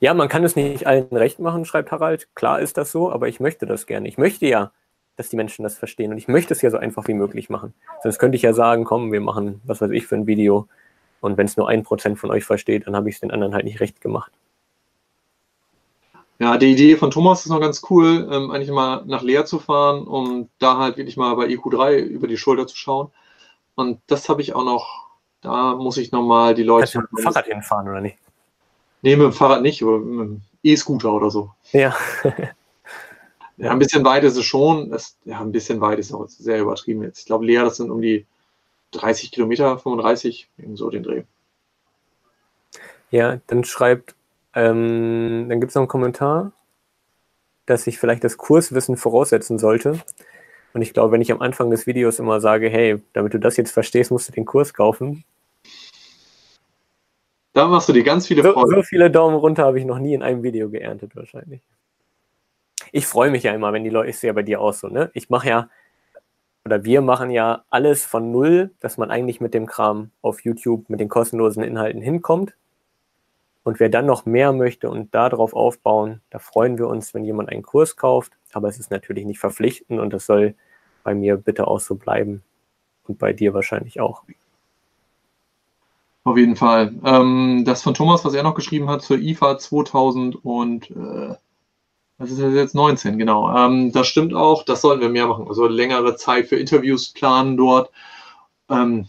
Ja, 0.00 0.14
man 0.14 0.28
kann 0.28 0.44
es 0.44 0.56
nicht 0.56 0.86
allen 0.86 1.08
recht 1.12 1.38
machen, 1.38 1.64
schreibt 1.64 1.92
Harald. 1.92 2.28
Klar 2.34 2.60
ist 2.60 2.76
das 2.78 2.90
so, 2.90 3.12
aber 3.12 3.28
ich 3.28 3.38
möchte 3.38 3.66
das 3.66 3.86
gerne. 3.86 4.08
Ich 4.08 4.18
möchte 4.18 4.46
ja, 4.46 4.72
dass 5.16 5.28
die 5.28 5.36
Menschen 5.36 5.62
das 5.62 5.78
verstehen 5.78 6.10
und 6.12 6.18
ich 6.18 6.28
möchte 6.28 6.54
es 6.54 6.62
ja 6.62 6.70
so 6.70 6.78
einfach 6.78 7.06
wie 7.08 7.14
möglich 7.14 7.50
machen. 7.50 7.74
Sonst 8.02 8.18
könnte 8.18 8.36
ich 8.36 8.42
ja 8.42 8.54
sagen, 8.54 8.84
komm, 8.84 9.12
wir 9.12 9.20
machen, 9.20 9.60
was 9.64 9.80
weiß 9.80 9.90
ich, 9.90 10.06
für 10.06 10.14
ein 10.16 10.26
Video 10.26 10.68
und 11.20 11.36
wenn 11.36 11.46
es 11.46 11.56
nur 11.56 11.68
ein 11.68 11.82
Prozent 11.82 12.18
von 12.18 12.30
euch 12.30 12.44
versteht, 12.44 12.86
dann 12.86 12.96
habe 12.96 13.08
ich 13.08 13.16
es 13.16 13.20
den 13.20 13.30
anderen 13.30 13.54
halt 13.54 13.64
nicht 13.64 13.80
recht 13.80 14.00
gemacht. 14.00 14.32
Ja, 16.38 16.56
die 16.56 16.72
Idee 16.72 16.96
von 16.96 17.10
Thomas 17.10 17.44
ist 17.44 17.50
noch 17.50 17.60
ganz 17.60 17.82
cool, 17.90 18.28
ähm, 18.30 18.50
eigentlich 18.50 18.70
mal 18.70 19.02
nach 19.06 19.22
Leer 19.22 19.44
zu 19.44 19.58
fahren, 19.58 20.06
um 20.06 20.48
da 20.58 20.78
halt 20.78 20.96
wirklich 20.96 21.16
mal 21.16 21.34
bei 21.34 21.46
EQ3 21.46 21.98
über 21.98 22.28
die 22.28 22.36
Schulter 22.36 22.66
zu 22.66 22.76
schauen. 22.76 23.10
Und 23.74 24.00
das 24.06 24.28
habe 24.28 24.42
ich 24.42 24.54
auch 24.54 24.64
noch 24.64 25.08
da 25.40 25.74
muss 25.76 25.96
ich 25.96 26.12
nochmal 26.12 26.54
die 26.54 26.62
Leute. 26.62 26.80
Kannst 26.80 26.94
du 26.94 27.00
mit 27.00 27.10
dem 27.12 27.32
Fahrrad 27.32 27.46
hinfahren 27.46 27.88
oder 27.88 28.00
nicht? 28.00 28.18
Nee, 29.02 29.16
mit 29.16 29.26
dem 29.26 29.32
Fahrrad 29.32 29.62
nicht, 29.62 29.82
aber 29.82 29.98
mit 29.98 30.28
dem 30.28 30.42
E-Scooter 30.62 31.12
oder 31.12 31.30
so. 31.30 31.52
Ja. 31.72 31.96
ja, 33.56 33.70
ein 33.70 33.78
bisschen 33.78 34.04
weit 34.04 34.24
ist 34.24 34.36
es 34.36 34.44
schon. 34.44 34.90
Das, 34.90 35.16
ja, 35.24 35.40
ein 35.40 35.52
bisschen 35.52 35.80
weit 35.80 36.00
ist 36.00 36.12
auch 36.12 36.26
sehr 36.28 36.60
übertrieben 36.60 37.02
jetzt. 37.04 37.20
Ich 37.20 37.26
glaube, 37.26 37.46
Lea, 37.46 37.58
das 37.58 37.76
sind 37.76 37.90
um 37.90 38.02
die 38.02 38.26
30 38.92 39.30
Kilometer, 39.30 39.78
35, 39.78 40.48
eben 40.58 40.76
so 40.76 40.90
den 40.90 41.04
Dreh. 41.04 41.22
Ja, 43.10 43.40
dann 43.46 43.64
schreibt, 43.64 44.16
ähm, 44.54 45.46
dann 45.48 45.60
gibt 45.60 45.70
es 45.70 45.74
noch 45.74 45.82
einen 45.82 45.88
Kommentar. 45.88 46.52
dass 47.66 47.86
ich 47.86 47.98
vielleicht 47.98 48.24
das 48.24 48.38
Kurswissen 48.38 48.96
voraussetzen 48.96 49.58
sollte. 49.58 50.00
Und 50.72 50.82
ich 50.82 50.92
glaube, 50.94 51.12
wenn 51.12 51.20
ich 51.20 51.30
am 51.32 51.40
Anfang 51.42 51.70
des 51.70 51.86
Videos 51.86 52.18
immer 52.18 52.40
sage, 52.40 52.68
hey, 52.68 53.02
damit 53.12 53.34
du 53.34 53.38
das 53.38 53.56
jetzt 53.56 53.72
verstehst, 53.72 54.10
musst 54.10 54.28
du 54.28 54.32
den 54.32 54.44
Kurs 54.46 54.72
kaufen. 54.74 55.24
Da 57.52 57.66
machst 57.66 57.88
du 57.88 57.92
dir 57.92 58.04
ganz 58.04 58.26
viele 58.26 58.42
Freude. 58.42 58.70
So, 58.70 58.76
so 58.76 58.82
viele 58.82 59.10
Daumen 59.10 59.36
runter 59.36 59.64
habe 59.64 59.78
ich 59.78 59.84
noch 59.84 59.98
nie 59.98 60.14
in 60.14 60.22
einem 60.22 60.42
Video 60.42 60.70
geerntet, 60.70 61.14
wahrscheinlich. 61.16 61.60
Ich 62.92 63.06
freue 63.06 63.30
mich 63.30 63.42
ja 63.42 63.52
immer, 63.52 63.72
wenn 63.72 63.84
die 63.84 63.90
Leute, 63.90 64.10
ich 64.10 64.18
sehe 64.18 64.28
ja 64.28 64.34
bei 64.34 64.42
dir 64.42 64.60
auch 64.60 64.72
so, 64.72 64.88
ne? 64.88 65.10
Ich 65.12 65.28
mache 65.28 65.48
ja, 65.48 65.68
oder 66.64 66.84
wir 66.84 67.02
machen 67.02 67.30
ja 67.30 67.64
alles 67.68 68.04
von 68.04 68.30
null, 68.30 68.70
dass 68.80 68.96
man 68.96 69.10
eigentlich 69.10 69.40
mit 69.40 69.52
dem 69.52 69.66
Kram 69.66 70.10
auf 70.22 70.40
YouTube, 70.42 70.88
mit 70.88 71.00
den 71.00 71.08
kostenlosen 71.08 71.62
Inhalten 71.62 72.00
hinkommt. 72.00 72.54
Und 73.68 73.80
wer 73.80 73.90
dann 73.90 74.06
noch 74.06 74.24
mehr 74.24 74.54
möchte 74.54 74.88
und 74.88 75.14
darauf 75.14 75.52
aufbauen, 75.52 76.22
da 76.30 76.38
freuen 76.38 76.78
wir 76.78 76.88
uns, 76.88 77.12
wenn 77.12 77.26
jemand 77.26 77.50
einen 77.50 77.62
Kurs 77.62 77.96
kauft. 77.96 78.32
Aber 78.54 78.66
es 78.66 78.78
ist 78.78 78.90
natürlich 78.90 79.26
nicht 79.26 79.40
verpflichtend 79.40 80.00
und 80.00 80.10
das 80.14 80.24
soll 80.24 80.54
bei 81.04 81.14
mir 81.14 81.36
bitte 81.36 81.68
auch 81.68 81.78
so 81.78 81.96
bleiben. 81.96 82.42
Und 83.06 83.18
bei 83.18 83.34
dir 83.34 83.52
wahrscheinlich 83.52 84.00
auch. 84.00 84.22
Auf 86.24 86.38
jeden 86.38 86.56
Fall. 86.56 86.94
Ähm, 87.04 87.64
das 87.66 87.82
von 87.82 87.92
Thomas, 87.92 88.24
was 88.24 88.32
er 88.32 88.42
noch 88.42 88.54
geschrieben 88.54 88.88
hat 88.88 89.02
zur 89.02 89.18
IFA 89.18 89.58
2000 89.58 90.42
und 90.42 90.90
äh, 90.90 91.34
das 92.16 92.30
ist 92.30 92.38
jetzt 92.38 92.74
19, 92.74 93.18
genau. 93.18 93.54
Ähm, 93.54 93.92
das 93.92 94.06
stimmt 94.06 94.32
auch, 94.32 94.64
das 94.64 94.80
sollten 94.80 95.02
wir 95.02 95.10
mehr 95.10 95.26
machen. 95.26 95.46
Also 95.46 95.66
längere 95.66 96.16
Zeit 96.16 96.46
für 96.46 96.56
Interviews 96.56 97.10
planen 97.10 97.58
dort 97.58 97.90
ähm, 98.70 99.08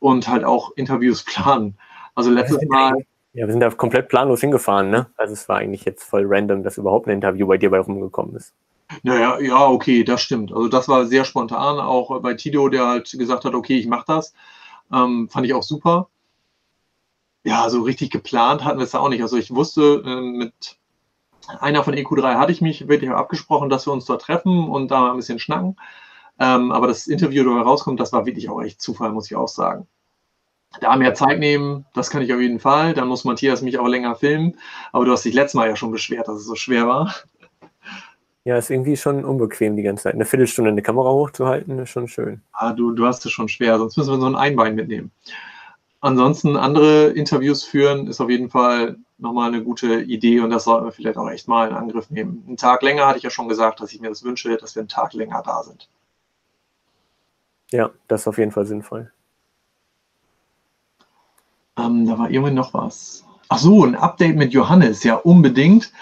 und 0.00 0.26
halt 0.26 0.42
auch 0.42 0.72
Interviews 0.74 1.22
planen. 1.22 1.78
Also 2.16 2.32
letztes 2.32 2.66
Mal 2.66 3.06
ja, 3.36 3.46
wir 3.46 3.52
sind 3.52 3.60
da 3.60 3.68
komplett 3.68 4.08
planlos 4.08 4.40
hingefahren, 4.40 4.88
ne? 4.88 5.10
Also 5.18 5.34
es 5.34 5.46
war 5.46 5.58
eigentlich 5.58 5.84
jetzt 5.84 6.04
voll 6.04 6.24
random, 6.26 6.62
dass 6.62 6.78
überhaupt 6.78 7.06
ein 7.06 7.12
Interview 7.12 7.46
bei 7.46 7.58
dir 7.58 7.68
bei 7.70 7.78
rumgekommen 7.78 8.34
ist. 8.34 8.54
Naja, 9.02 9.38
ja, 9.40 9.66
okay, 9.66 10.04
das 10.04 10.22
stimmt. 10.22 10.52
Also 10.52 10.68
das 10.68 10.88
war 10.88 11.04
sehr 11.04 11.26
spontan, 11.26 11.78
auch 11.78 12.22
bei 12.22 12.32
Tito, 12.32 12.70
der 12.70 12.86
halt 12.86 13.10
gesagt 13.10 13.44
hat, 13.44 13.52
okay, 13.52 13.76
ich 13.76 13.86
mache 13.88 14.04
das. 14.06 14.32
Ähm, 14.90 15.28
fand 15.28 15.44
ich 15.44 15.52
auch 15.52 15.62
super. 15.62 16.08
Ja, 17.44 17.68
so 17.68 17.82
richtig 17.82 18.10
geplant 18.10 18.64
hatten 18.64 18.78
wir 18.78 18.84
es 18.84 18.92
da 18.92 19.00
auch 19.00 19.10
nicht. 19.10 19.20
Also 19.22 19.36
ich 19.36 19.54
wusste, 19.54 20.02
äh, 20.06 20.20
mit 20.22 20.78
einer 21.60 21.84
von 21.84 21.94
EQ3 21.94 22.36
hatte 22.38 22.52
ich 22.52 22.62
mich 22.62 22.88
wirklich 22.88 23.10
abgesprochen, 23.10 23.68
dass 23.68 23.86
wir 23.86 23.92
uns 23.92 24.06
dort 24.06 24.22
treffen 24.22 24.70
und 24.70 24.90
da 24.90 25.00
mal 25.00 25.10
ein 25.10 25.16
bisschen 25.16 25.38
schnacken. 25.38 25.76
Ähm, 26.38 26.72
aber 26.72 26.86
das 26.86 27.06
Interview, 27.06 27.44
da 27.44 27.60
rauskommt, 27.60 28.00
das 28.00 28.14
war 28.14 28.24
wirklich 28.24 28.48
auch 28.48 28.62
echt 28.62 28.80
Zufall, 28.80 29.12
muss 29.12 29.26
ich 29.30 29.36
auch 29.36 29.48
sagen 29.48 29.86
da 30.80 30.96
mehr 30.96 31.14
Zeit 31.14 31.38
nehmen, 31.38 31.86
das 31.94 32.10
kann 32.10 32.22
ich 32.22 32.32
auf 32.32 32.40
jeden 32.40 32.60
Fall. 32.60 32.94
Dann 32.94 33.08
muss 33.08 33.24
Matthias 33.24 33.62
mich 33.62 33.78
auch 33.78 33.86
länger 33.86 34.14
filmen. 34.16 34.56
Aber 34.92 35.04
du 35.04 35.12
hast 35.12 35.24
dich 35.24 35.34
letztes 35.34 35.54
Mal 35.54 35.68
ja 35.68 35.76
schon 35.76 35.90
beschwert, 35.90 36.28
dass 36.28 36.36
es 36.36 36.46
so 36.46 36.54
schwer 36.54 36.86
war. 36.86 37.14
Ja, 38.44 38.56
ist 38.56 38.70
irgendwie 38.70 38.96
schon 38.96 39.24
unbequem 39.24 39.76
die 39.76 39.82
ganze 39.82 40.04
Zeit. 40.04 40.14
Eine 40.14 40.24
Viertelstunde 40.24 40.70
eine 40.70 40.82
Kamera 40.82 41.10
hochzuhalten, 41.10 41.80
ist 41.80 41.90
schon 41.90 42.06
schön. 42.06 42.42
Ah, 42.52 42.72
du, 42.72 42.92
du 42.92 43.04
hast 43.04 43.26
es 43.26 43.32
schon 43.32 43.48
schwer, 43.48 43.76
sonst 43.78 43.96
müssen 43.96 44.12
wir 44.12 44.20
so 44.20 44.26
ein 44.26 44.36
Einbein 44.36 44.76
mitnehmen. 44.76 45.10
Ansonsten 46.00 46.56
andere 46.56 47.06
Interviews 47.08 47.64
führen 47.64 48.06
ist 48.06 48.20
auf 48.20 48.30
jeden 48.30 48.48
Fall 48.48 48.98
nochmal 49.18 49.48
eine 49.48 49.64
gute 49.64 50.02
Idee 50.02 50.38
und 50.38 50.50
das 50.50 50.62
sollten 50.62 50.84
wir 50.84 50.92
vielleicht 50.92 51.16
auch 51.16 51.28
echt 51.28 51.48
mal 51.48 51.68
in 51.68 51.74
Angriff 51.74 52.08
nehmen. 52.10 52.44
Einen 52.46 52.56
Tag 52.56 52.82
länger 52.82 53.08
hatte 53.08 53.18
ich 53.18 53.24
ja 53.24 53.30
schon 53.30 53.48
gesagt, 53.48 53.80
dass 53.80 53.92
ich 53.92 54.00
mir 54.00 54.10
das 54.10 54.22
wünsche, 54.22 54.56
dass 54.56 54.76
wir 54.76 54.82
einen 54.82 54.88
Tag 54.88 55.14
länger 55.14 55.42
da 55.44 55.64
sind. 55.64 55.88
Ja, 57.72 57.90
das 58.06 58.20
ist 58.20 58.28
auf 58.28 58.38
jeden 58.38 58.52
Fall 58.52 58.66
sinnvoll. 58.66 59.10
Ähm, 61.78 62.06
da 62.06 62.18
war 62.18 62.30
irgendwie 62.30 62.54
noch 62.54 62.74
was. 62.74 63.24
Ach 63.48 63.58
so, 63.58 63.84
ein 63.84 63.94
Update 63.94 64.36
mit 64.36 64.52
Johannes, 64.52 65.04
ja, 65.04 65.14
unbedingt. 65.14 65.92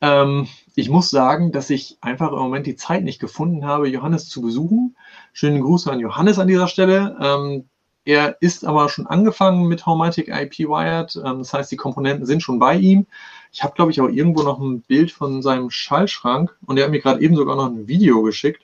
Ähm, 0.00 0.48
ich 0.74 0.88
muss 0.88 1.10
sagen, 1.10 1.52
dass 1.52 1.70
ich 1.70 1.98
einfach 2.00 2.32
im 2.32 2.38
Moment 2.38 2.66
die 2.66 2.76
Zeit 2.76 3.04
nicht 3.04 3.20
gefunden 3.20 3.64
habe, 3.64 3.88
Johannes 3.88 4.28
zu 4.28 4.40
besuchen. 4.42 4.96
Schönen 5.32 5.60
Gruß 5.60 5.88
an 5.88 6.00
Johannes 6.00 6.38
an 6.38 6.48
dieser 6.48 6.68
Stelle. 6.68 7.16
Ähm, 7.20 7.64
er 8.04 8.36
ist 8.40 8.64
aber 8.64 8.88
schon 8.88 9.06
angefangen 9.06 9.68
mit 9.68 9.86
Haumatic 9.86 10.28
IP 10.28 10.60
Wired. 10.68 11.16
Ähm, 11.16 11.38
das 11.38 11.52
heißt, 11.52 11.70
die 11.70 11.76
Komponenten 11.76 12.26
sind 12.26 12.42
schon 12.42 12.58
bei 12.58 12.76
ihm. 12.76 13.06
Ich 13.52 13.62
habe, 13.62 13.74
glaube 13.74 13.90
ich, 13.90 14.00
auch 14.00 14.08
irgendwo 14.08 14.42
noch 14.42 14.60
ein 14.60 14.80
Bild 14.80 15.12
von 15.12 15.42
seinem 15.42 15.70
Schallschrank 15.70 16.56
und 16.66 16.78
er 16.78 16.84
hat 16.84 16.90
mir 16.90 17.00
gerade 17.00 17.20
eben 17.20 17.36
sogar 17.36 17.56
noch 17.56 17.66
ein 17.66 17.86
Video 17.86 18.22
geschickt. 18.22 18.62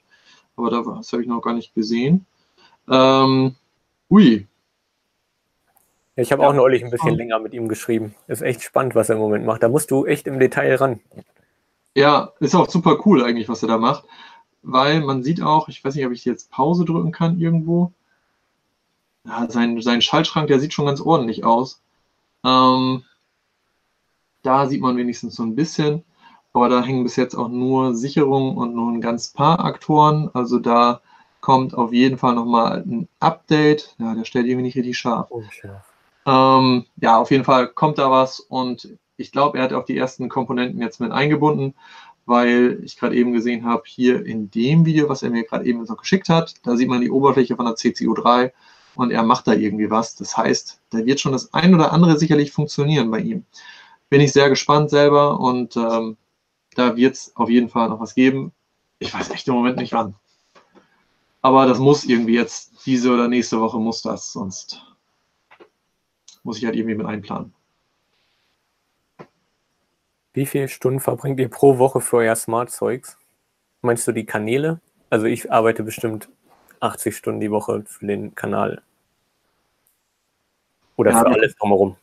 Aber 0.56 0.70
das 0.70 1.12
habe 1.12 1.22
ich 1.22 1.28
noch 1.28 1.40
gar 1.40 1.54
nicht 1.54 1.74
gesehen. 1.74 2.26
Ähm, 2.90 3.54
ui, 4.10 4.46
ich 6.18 6.32
habe 6.32 6.42
ja. 6.42 6.48
auch 6.48 6.54
neulich 6.54 6.84
ein 6.84 6.90
bisschen 6.90 7.14
länger 7.14 7.38
mit 7.38 7.54
ihm 7.54 7.68
geschrieben. 7.68 8.12
Ist 8.26 8.42
echt 8.42 8.62
spannend, 8.62 8.96
was 8.96 9.08
er 9.08 9.14
im 9.14 9.20
Moment 9.20 9.46
macht. 9.46 9.62
Da 9.62 9.68
musst 9.68 9.92
du 9.92 10.04
echt 10.04 10.26
im 10.26 10.40
Detail 10.40 10.74
ran. 10.74 11.00
Ja, 11.94 12.32
ist 12.40 12.56
auch 12.56 12.68
super 12.68 12.98
cool 13.06 13.22
eigentlich, 13.22 13.48
was 13.48 13.62
er 13.62 13.68
da 13.68 13.78
macht. 13.78 14.04
Weil 14.62 15.00
man 15.00 15.22
sieht 15.22 15.40
auch, 15.40 15.68
ich 15.68 15.84
weiß 15.84 15.94
nicht, 15.94 16.04
ob 16.04 16.12
ich 16.12 16.24
jetzt 16.24 16.50
Pause 16.50 16.84
drücken 16.84 17.12
kann 17.12 17.38
irgendwo. 17.38 17.92
Ja, 19.24 19.48
sein, 19.48 19.80
sein 19.80 20.02
Schaltschrank, 20.02 20.48
der 20.48 20.58
sieht 20.58 20.72
schon 20.72 20.86
ganz 20.86 21.00
ordentlich 21.00 21.44
aus. 21.44 21.82
Ähm, 22.44 23.04
da 24.42 24.66
sieht 24.66 24.80
man 24.80 24.96
wenigstens 24.96 25.36
so 25.36 25.44
ein 25.44 25.54
bisschen. 25.54 26.02
Aber 26.52 26.68
da 26.68 26.82
hängen 26.82 27.04
bis 27.04 27.14
jetzt 27.14 27.36
auch 27.36 27.48
nur 27.48 27.94
Sicherungen 27.94 28.56
und 28.56 28.74
nur 28.74 28.90
ein 28.90 29.00
ganz 29.00 29.28
paar 29.28 29.64
Aktoren. 29.64 30.30
Also 30.34 30.58
da 30.58 31.00
kommt 31.40 31.74
auf 31.74 31.92
jeden 31.92 32.18
Fall 32.18 32.34
nochmal 32.34 32.82
ein 32.84 33.08
Update. 33.20 33.94
Ja, 33.98 34.16
der 34.16 34.24
stellt 34.24 34.46
irgendwie 34.46 34.64
nicht 34.64 34.76
richtig 34.76 34.98
scharf. 34.98 35.28
Oh, 35.30 35.44
scharf. 35.50 35.87
Ähm, 36.28 36.84
ja, 37.00 37.16
auf 37.18 37.30
jeden 37.30 37.44
Fall 37.44 37.68
kommt 37.68 37.96
da 37.96 38.10
was 38.10 38.38
und 38.38 38.98
ich 39.16 39.32
glaube, 39.32 39.56
er 39.56 39.64
hat 39.64 39.72
auch 39.72 39.86
die 39.86 39.96
ersten 39.96 40.28
Komponenten 40.28 40.78
jetzt 40.80 41.00
mit 41.00 41.10
eingebunden, 41.10 41.74
weil 42.26 42.80
ich 42.84 42.98
gerade 42.98 43.16
eben 43.16 43.32
gesehen 43.32 43.64
habe, 43.64 43.84
hier 43.86 44.26
in 44.26 44.50
dem 44.50 44.84
Video, 44.84 45.08
was 45.08 45.22
er 45.22 45.30
mir 45.30 45.44
gerade 45.44 45.64
eben 45.64 45.86
so 45.86 45.96
geschickt 45.96 46.28
hat, 46.28 46.54
da 46.64 46.76
sieht 46.76 46.88
man 46.88 47.00
die 47.00 47.10
Oberfläche 47.10 47.56
von 47.56 47.64
der 47.64 47.76
CCU3 47.76 48.52
und 48.94 49.10
er 49.10 49.22
macht 49.22 49.46
da 49.46 49.54
irgendwie 49.54 49.90
was. 49.90 50.16
Das 50.16 50.36
heißt, 50.36 50.82
da 50.90 51.06
wird 51.06 51.18
schon 51.18 51.32
das 51.32 51.54
ein 51.54 51.74
oder 51.74 51.92
andere 51.92 52.18
sicherlich 52.18 52.52
funktionieren 52.52 53.10
bei 53.10 53.20
ihm. 53.20 53.46
Bin 54.10 54.20
ich 54.20 54.34
sehr 54.34 54.50
gespannt 54.50 54.90
selber 54.90 55.40
und 55.40 55.76
ähm, 55.78 56.18
da 56.74 56.94
wird 56.94 57.14
es 57.14 57.34
auf 57.36 57.48
jeden 57.48 57.70
Fall 57.70 57.88
noch 57.88 58.00
was 58.00 58.14
geben. 58.14 58.52
Ich 58.98 59.14
weiß 59.14 59.30
echt 59.30 59.48
im 59.48 59.54
Moment 59.54 59.78
nicht 59.78 59.94
wann. 59.94 60.14
Aber 61.40 61.64
das 61.64 61.78
muss 61.78 62.04
irgendwie 62.04 62.34
jetzt, 62.34 62.84
diese 62.84 63.12
oder 63.12 63.28
nächste 63.28 63.60
Woche 63.60 63.78
muss 63.78 64.02
das, 64.02 64.32
sonst 64.32 64.82
muss 66.48 66.56
ich 66.56 66.64
halt 66.64 66.76
irgendwie 66.76 66.94
mit 66.94 67.06
einplanen. 67.06 67.52
Wie 70.32 70.46
viele 70.46 70.68
Stunden 70.68 70.98
verbringt 70.98 71.38
ihr 71.38 71.50
pro 71.50 71.76
Woche 71.76 72.00
für 72.00 72.16
euer 72.16 72.34
Smart-Zeugs? 72.34 73.18
Meinst 73.82 74.08
du 74.08 74.12
die 74.12 74.24
Kanäle? 74.24 74.80
Also 75.10 75.26
ich 75.26 75.52
arbeite 75.52 75.82
bestimmt 75.82 76.30
80 76.80 77.14
Stunden 77.14 77.40
die 77.40 77.50
Woche 77.50 77.84
für 77.86 78.06
den 78.06 78.34
Kanal. 78.34 78.80
Oder 80.96 81.10
ja, 81.10 81.20
für 81.20 81.26
alles 81.26 81.54
drumherum. 81.56 81.96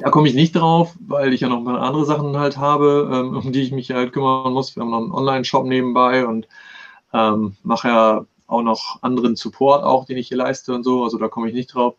Da 0.00 0.10
komme 0.10 0.26
ich 0.26 0.34
nicht 0.34 0.56
drauf, 0.56 0.96
weil 0.98 1.32
ich 1.32 1.42
ja 1.42 1.48
noch 1.48 1.60
mal 1.60 1.78
andere 1.78 2.04
Sachen 2.04 2.36
halt 2.36 2.56
habe, 2.56 3.08
ähm, 3.12 3.36
um 3.36 3.52
die 3.52 3.62
ich 3.62 3.70
mich 3.70 3.92
halt 3.92 4.12
kümmern 4.12 4.52
muss. 4.52 4.74
Wir 4.74 4.82
haben 4.82 4.90
noch 4.90 4.98
einen 4.98 5.12
Online-Shop 5.12 5.64
nebenbei 5.64 6.26
und 6.26 6.48
ähm, 7.12 7.56
mache 7.62 7.86
ja 7.86 8.26
auch 8.48 8.62
noch 8.62 9.00
anderen 9.02 9.36
Support 9.36 9.84
auch, 9.84 10.06
den 10.06 10.18
ich 10.18 10.26
hier 10.26 10.38
leiste 10.38 10.74
und 10.74 10.82
so. 10.82 11.04
Also 11.04 11.18
da 11.18 11.28
komme 11.28 11.48
ich 11.48 11.54
nicht 11.54 11.74
drauf. 11.74 11.94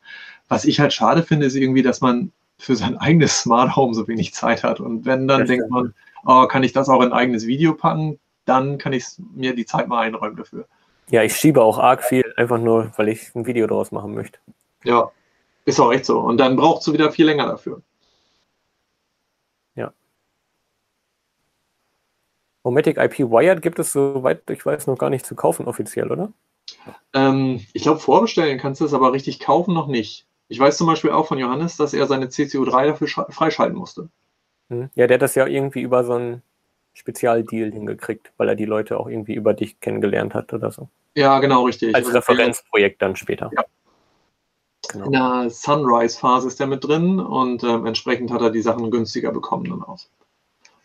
Was 0.49 0.65
ich 0.65 0.79
halt 0.79 0.93
schade 0.93 1.23
finde, 1.23 1.45
ist 1.45 1.55
irgendwie, 1.55 1.83
dass 1.83 2.01
man 2.01 2.31
für 2.57 2.75
sein 2.75 2.97
eigenes 2.97 3.41
Smart 3.41 3.75
Home 3.75 3.93
so 3.93 4.07
wenig 4.07 4.33
Zeit 4.33 4.63
hat. 4.63 4.79
Und 4.79 5.05
wenn 5.05 5.27
dann 5.27 5.41
das 5.41 5.49
denkt 5.49 5.69
man, 5.69 5.93
oh, 6.25 6.47
kann 6.47 6.63
ich 6.63 6.73
das 6.73 6.89
auch 6.89 7.01
in 7.01 7.09
ein 7.09 7.13
eigenes 7.13 7.47
Video 7.47 7.73
packen, 7.73 8.19
dann 8.45 8.77
kann 8.77 8.93
ich 8.93 9.05
mir 9.33 9.55
die 9.55 9.65
Zeit 9.65 9.87
mal 9.87 10.01
einräumen 10.01 10.37
dafür. 10.37 10.67
Ja, 11.09 11.23
ich 11.23 11.35
schiebe 11.35 11.61
auch 11.61 11.77
arg 11.77 12.03
viel, 12.03 12.33
einfach 12.37 12.59
nur, 12.59 12.91
weil 12.97 13.09
ich 13.09 13.33
ein 13.35 13.45
Video 13.45 13.67
daraus 13.67 13.91
machen 13.91 14.13
möchte. 14.13 14.39
Ja, 14.83 15.11
ist 15.65 15.79
auch 15.79 15.91
echt 15.91 16.05
so. 16.05 16.19
Und 16.19 16.37
dann 16.37 16.55
brauchst 16.55 16.87
du 16.87 16.93
wieder 16.93 17.11
viel 17.11 17.25
länger 17.25 17.47
dafür. 17.47 17.81
Ja. 19.75 19.93
Homatic 22.63 22.97
IP 22.97 23.19
Wired 23.19 23.61
gibt 23.61 23.79
es, 23.79 23.91
soweit 23.91 24.49
ich 24.49 24.65
weiß, 24.65 24.87
noch 24.87 24.97
gar 24.97 25.09
nicht 25.09 25.25
zu 25.25 25.35
kaufen 25.35 25.67
offiziell, 25.67 26.11
oder? 26.11 26.31
Ähm, 27.13 27.65
ich 27.73 27.83
glaube, 27.83 27.99
vorbestellen 27.99 28.59
kannst 28.59 28.81
du 28.81 28.85
es, 28.85 28.93
aber 28.93 29.13
richtig 29.13 29.39
kaufen 29.39 29.73
noch 29.73 29.87
nicht. 29.87 30.25
Ich 30.53 30.59
weiß 30.59 30.77
zum 30.77 30.85
Beispiel 30.85 31.09
auch 31.09 31.25
von 31.25 31.39
Johannes, 31.39 31.77
dass 31.77 31.95
er 31.95 32.05
seine 32.05 32.27
CCU3 32.27 32.85
dafür 32.85 33.07
freischalten 33.07 33.75
musste. 33.75 34.09
Hm. 34.69 34.91
Ja, 34.93 35.07
der 35.07 35.15
hat 35.15 35.23
das 35.23 35.33
ja 35.33 35.47
irgendwie 35.47 35.81
über 35.81 36.03
so 36.03 36.13
einen 36.13 36.43
Spezialdeal 36.93 37.71
hingekriegt, 37.71 38.31
weil 38.37 38.49
er 38.49 38.55
die 38.55 38.65
Leute 38.65 38.99
auch 38.99 39.07
irgendwie 39.07 39.33
über 39.33 39.55
dich 39.55 39.79
kennengelernt 39.79 40.35
hat 40.35 40.53
oder 40.53 40.69
so. 40.69 40.89
Ja, 41.15 41.39
genau, 41.39 41.65
richtig. 41.65 41.95
Als 41.95 42.13
Referenzprojekt 42.13 43.01
dann 43.01 43.15
später. 43.15 43.49
Ja. 43.55 43.65
Genau. 44.89 45.05
In 45.05 45.11
der 45.13 45.49
Sunrise-Phase 45.49 46.47
ist 46.47 46.61
er 46.61 46.67
mit 46.67 46.83
drin 46.83 47.19
und 47.19 47.63
ähm, 47.63 47.87
entsprechend 47.87 48.29
hat 48.29 48.41
er 48.41 48.51
die 48.51 48.61
Sachen 48.61 48.91
günstiger 48.91 49.31
bekommen 49.31 49.65
dann 49.65 49.81
auch. 49.81 50.01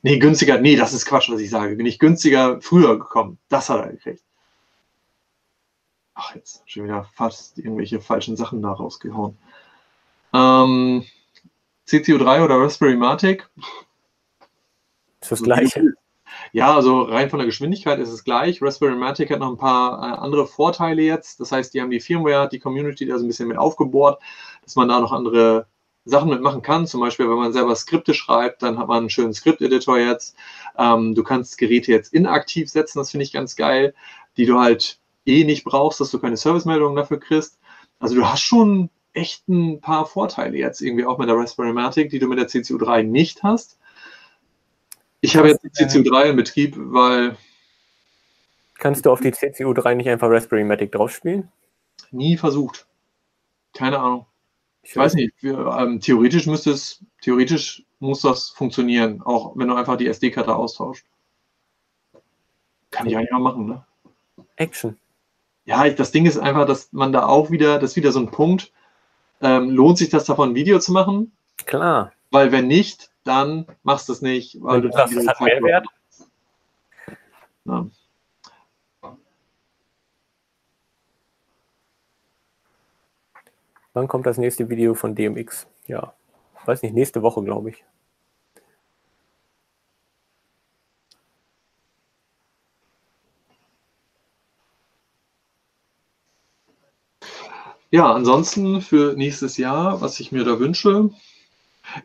Nee, 0.00 0.18
günstiger, 0.18 0.58
nee, 0.58 0.76
das 0.76 0.94
ist 0.94 1.04
Quatsch, 1.04 1.30
was 1.30 1.40
ich 1.40 1.50
sage. 1.50 1.76
Bin 1.76 1.84
ich 1.84 1.98
günstiger 1.98 2.58
früher 2.62 2.98
gekommen. 2.98 3.38
Das 3.50 3.68
hat 3.68 3.84
er 3.84 3.90
gekriegt. 3.90 4.22
Ach, 6.14 6.34
jetzt 6.34 6.62
schon 6.64 6.84
wieder 6.84 7.04
fast 7.04 7.58
irgendwelche 7.58 8.00
falschen 8.00 8.34
Sachen 8.34 8.62
da 8.62 8.72
rausgehauen. 8.72 9.36
Ähm, 10.32 11.04
CCU3 11.86 12.44
oder 12.44 12.60
Raspberry 12.60 12.96
Matic. 12.96 13.48
Ist 15.20 15.32
das 15.32 15.42
gleiche. 15.42 15.94
Ja, 16.52 16.74
also 16.74 17.02
rein 17.02 17.30
von 17.30 17.38
der 17.38 17.46
Geschwindigkeit 17.46 17.98
ist 17.98 18.10
es 18.10 18.24
gleich. 18.24 18.62
Raspberry 18.62 18.96
Matic 18.96 19.30
hat 19.30 19.40
noch 19.40 19.50
ein 19.50 19.58
paar 19.58 19.98
äh, 20.00 20.18
andere 20.18 20.46
Vorteile 20.46 21.02
jetzt. 21.02 21.40
Das 21.40 21.52
heißt, 21.52 21.74
die 21.74 21.80
haben 21.80 21.90
die 21.90 22.00
Firmware, 22.00 22.48
die 22.48 22.58
Community 22.58 23.06
da 23.06 23.18
so 23.18 23.24
ein 23.24 23.28
bisschen 23.28 23.48
mit 23.48 23.58
aufgebohrt, 23.58 24.20
dass 24.62 24.76
man 24.76 24.88
da 24.88 25.00
noch 25.00 25.12
andere 25.12 25.66
Sachen 26.04 26.30
mitmachen 26.30 26.62
kann. 26.62 26.86
Zum 26.86 27.00
Beispiel, 27.00 27.28
wenn 27.28 27.36
man 27.36 27.52
selber 27.52 27.74
Skripte 27.76 28.14
schreibt, 28.14 28.62
dann 28.62 28.78
hat 28.78 28.88
man 28.88 28.98
einen 28.98 29.10
schönen 29.10 29.34
Skript-Editor 29.34 29.98
jetzt. 29.98 30.36
Ähm, 30.76 31.14
du 31.14 31.22
kannst 31.22 31.58
Geräte 31.58 31.92
jetzt 31.92 32.14
inaktiv 32.14 32.70
setzen, 32.70 32.98
das 32.98 33.10
finde 33.10 33.24
ich 33.24 33.32
ganz 33.32 33.56
geil, 33.56 33.94
die 34.36 34.46
du 34.46 34.58
halt 34.58 34.98
eh 35.26 35.44
nicht 35.44 35.64
brauchst, 35.64 36.00
dass 36.00 36.10
du 36.10 36.18
keine 36.18 36.36
Servicemeldungen 36.36 36.96
dafür 36.96 37.20
kriegst. 37.20 37.58
Also 37.98 38.14
du 38.14 38.24
hast 38.24 38.42
schon 38.42 38.90
echt 39.12 39.48
ein 39.48 39.80
paar 39.80 40.06
Vorteile 40.06 40.56
jetzt 40.56 40.80
irgendwie 40.80 41.04
auch 41.04 41.18
mit 41.18 41.28
der 41.28 41.36
Raspberry 41.36 41.72
Matic, 41.72 42.10
die 42.10 42.18
du 42.18 42.28
mit 42.28 42.38
der 42.38 42.48
CCU3 42.48 43.02
nicht 43.02 43.42
hast. 43.42 43.78
Ich 45.20 45.36
habe 45.36 45.48
jetzt 45.48 45.62
die 45.62 45.70
CCU3 45.70 46.30
in 46.30 46.36
Betrieb, 46.36 46.74
weil. 46.76 47.36
Kannst 48.78 49.04
du 49.04 49.10
auf 49.10 49.20
die 49.20 49.32
CCU3 49.32 49.94
nicht 49.94 50.08
einfach 50.08 50.28
Raspberry 50.30 50.64
Matic 50.64 50.92
draufspielen? 50.92 51.50
Nie 52.10 52.36
versucht. 52.36 52.86
Keine 53.74 53.98
Ahnung. 53.98 54.26
Ich 54.82 54.96
weiß 54.96 55.14
nicht, 55.14 55.34
wir, 55.40 55.58
ähm, 55.78 56.00
theoretisch 56.00 56.46
müsste 56.46 56.70
es, 56.70 57.04
theoretisch 57.20 57.84
muss 57.98 58.22
das 58.22 58.48
funktionieren, 58.48 59.20
auch 59.22 59.56
wenn 59.56 59.68
du 59.68 59.74
einfach 59.74 59.96
die 59.96 60.06
SD-Karte 60.06 60.54
austauscht. 60.54 61.04
Kann 62.90 63.06
ich 63.06 63.16
eigentlich 63.16 63.30
mal 63.30 63.40
machen, 63.40 63.66
ne? 63.66 63.84
Action. 64.56 64.96
Ja, 65.66 65.84
ich, 65.84 65.96
das 65.96 66.12
Ding 66.12 66.24
ist 66.24 66.38
einfach, 66.38 66.66
dass 66.66 66.92
man 66.92 67.12
da 67.12 67.26
auch 67.26 67.50
wieder, 67.50 67.78
das 67.78 67.90
ist 67.90 67.96
wieder 67.96 68.12
so 68.12 68.20
ein 68.20 68.30
Punkt, 68.30 68.72
ähm, 69.40 69.70
lohnt 69.70 69.98
sich 69.98 70.08
das 70.08 70.24
davon, 70.24 70.50
ein 70.50 70.54
Video 70.54 70.78
zu 70.78 70.92
machen? 70.92 71.32
Klar. 71.66 72.12
Weil 72.30 72.52
wenn 72.52 72.66
nicht, 72.66 73.10
dann 73.24 73.66
machst 73.82 74.08
du 74.08 74.12
es 74.12 74.22
nicht. 74.22 74.56
Weil 74.60 74.80
du 74.80 74.90
sagst, 74.92 75.14
es 75.14 75.26
hat 75.26 75.40
Mehrwert. 75.40 75.86
Ja. 77.64 77.86
Wann 83.92 84.08
kommt 84.08 84.26
das 84.26 84.38
nächste 84.38 84.68
Video 84.68 84.94
von 84.94 85.14
DMX? 85.14 85.66
Ja, 85.86 86.14
weiß 86.66 86.82
nicht, 86.82 86.94
nächste 86.94 87.22
Woche, 87.22 87.42
glaube 87.42 87.70
ich. 87.70 87.84
Ja, 97.90 98.12
ansonsten 98.12 98.80
für 98.82 99.14
nächstes 99.14 99.56
Jahr, 99.56 100.00
was 100.00 100.20
ich 100.20 100.30
mir 100.32 100.44
da 100.44 100.58
wünsche, 100.58 101.10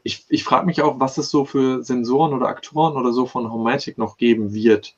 ich, 0.03 0.25
ich 0.29 0.43
frage 0.43 0.65
mich 0.65 0.81
auch, 0.81 0.99
was 0.99 1.17
es 1.17 1.29
so 1.29 1.43
für 1.43 1.83
Sensoren 1.83 2.33
oder 2.33 2.47
Aktoren 2.47 2.95
oder 2.95 3.11
so 3.11 3.25
von 3.25 3.51
Homatic 3.51 3.97
noch 3.97 4.17
geben 4.17 4.53
wird. 4.53 4.95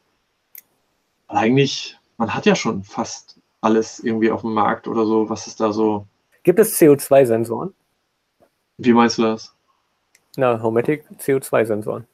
Weil 1.28 1.38
eigentlich, 1.38 1.98
man 2.18 2.34
hat 2.34 2.46
ja 2.46 2.56
schon 2.56 2.84
fast 2.84 3.40
alles 3.62 4.00
irgendwie 4.00 4.30
auf 4.30 4.42
dem 4.42 4.54
Markt 4.54 4.88
oder 4.88 5.06
so, 5.06 5.28
was 5.28 5.48
ist 5.48 5.60
da 5.60 5.72
so 5.72 6.06
Gibt 6.46 6.60
es 6.60 6.80
CO2-Sensoren? 6.80 7.74
Wie 8.78 8.94
meinst 8.94 9.18
du 9.18 9.24
das? 9.24 9.56
Na, 10.38 10.62
Homatic 10.62 11.04
CO2-Sensoren. 11.18 12.06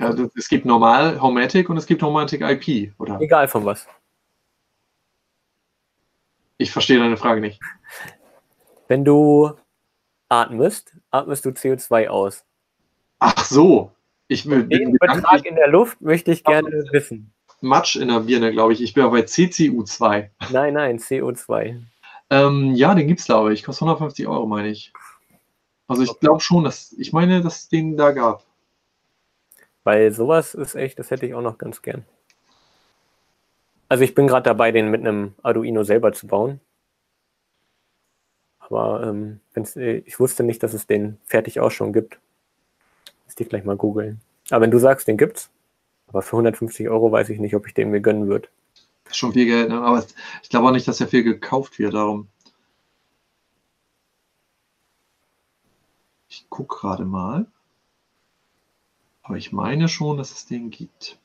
Ja, 0.00 0.12
es 0.34 0.48
gibt 0.48 0.66
normal 0.66 1.20
Homatic 1.20 1.70
und 1.70 1.76
es 1.76 1.86
gibt 1.86 2.02
Homatic 2.02 2.40
IP, 2.40 2.92
oder? 2.98 3.20
Egal 3.20 3.46
von 3.46 3.64
was. 3.64 3.86
Ich 6.58 6.70
verstehe 6.70 6.98
deine 6.98 7.16
Frage 7.16 7.40
nicht. 7.40 7.60
Wenn 8.88 9.04
du 9.04 9.52
atmest, 10.28 10.96
atmest 11.10 11.44
du 11.44 11.50
CO2 11.50 12.08
aus. 12.08 12.44
Ach 13.18 13.44
so. 13.44 13.92
Ich 14.28 14.42
Den 14.42 14.92
Betrag 14.98 15.44
in 15.44 15.54
der 15.54 15.68
Luft 15.68 16.00
möchte 16.00 16.32
ich 16.32 16.42
gerne 16.42 16.84
wissen. 16.90 17.32
Matsch 17.60 17.96
in 17.96 18.08
der 18.08 18.20
Birne, 18.20 18.52
glaube 18.52 18.72
ich. 18.72 18.82
Ich 18.82 18.94
bin 18.94 19.04
aber 19.04 19.18
bei 19.18 19.24
CCU2. 19.24 20.30
Nein, 20.50 20.74
nein, 20.74 20.98
CO2. 20.98 21.80
Ähm, 22.30 22.74
ja, 22.74 22.94
den 22.94 23.06
gibt 23.06 23.20
es, 23.20 23.26
glaube 23.26 23.52
ich. 23.52 23.62
Kostet 23.62 23.82
150 23.82 24.26
Euro, 24.26 24.46
meine 24.46 24.68
ich. 24.68 24.92
Also 25.86 26.02
ich 26.02 26.18
glaube 26.18 26.40
schon, 26.40 26.64
dass 26.64 26.92
ich 26.92 27.12
meine, 27.12 27.42
dass 27.42 27.60
es 27.60 27.68
den 27.68 27.96
da 27.96 28.10
gab. 28.10 28.44
Weil 29.84 30.10
sowas 30.10 30.54
ist 30.54 30.74
echt, 30.74 30.98
das 30.98 31.10
hätte 31.10 31.26
ich 31.26 31.34
auch 31.34 31.42
noch 31.42 31.58
ganz 31.58 31.80
gern. 31.80 32.04
Also 33.88 34.04
ich 34.04 34.14
bin 34.14 34.26
gerade 34.26 34.44
dabei, 34.44 34.72
den 34.72 34.90
mit 34.90 35.00
einem 35.00 35.34
Arduino 35.42 35.84
selber 35.84 36.12
zu 36.12 36.26
bauen. 36.26 36.60
Aber 38.58 39.04
ähm, 39.04 39.40
äh, 39.54 39.98
ich 39.98 40.18
wusste 40.18 40.42
nicht, 40.42 40.62
dass 40.62 40.74
es 40.74 40.86
den 40.86 41.18
fertig 41.24 41.60
auch 41.60 41.70
schon 41.70 41.92
gibt. 41.92 42.18
Müsste 43.26 43.44
ich 43.44 43.48
gleich 43.48 43.64
mal 43.64 43.76
googeln. 43.76 44.20
Aber 44.50 44.62
wenn 44.62 44.70
du 44.70 44.78
sagst, 44.78 45.06
den 45.06 45.16
gibt's, 45.16 45.50
aber 46.08 46.22
für 46.22 46.36
150 46.36 46.88
Euro 46.88 47.12
weiß 47.12 47.28
ich 47.28 47.38
nicht, 47.38 47.54
ob 47.54 47.66
ich 47.66 47.74
den 47.74 47.90
mir 47.90 48.00
gönnen 48.00 48.28
würde. 48.28 48.48
Schon 49.12 49.32
viel 49.32 49.46
Geld, 49.46 49.68
ne? 49.68 49.80
aber 49.80 50.04
ich 50.42 50.48
glaube 50.48 50.66
auch 50.66 50.72
nicht, 50.72 50.88
dass 50.88 50.98
ja 50.98 51.06
viel 51.06 51.22
gekauft 51.22 51.78
wird 51.78 51.94
darum. 51.94 52.28
Ich 56.28 56.48
gucke 56.50 56.76
gerade 56.76 57.04
mal. 57.04 57.46
Aber 59.22 59.36
ich 59.36 59.52
meine 59.52 59.88
schon, 59.88 60.18
dass 60.18 60.32
es 60.32 60.46
den 60.46 60.70
gibt. 60.70 61.18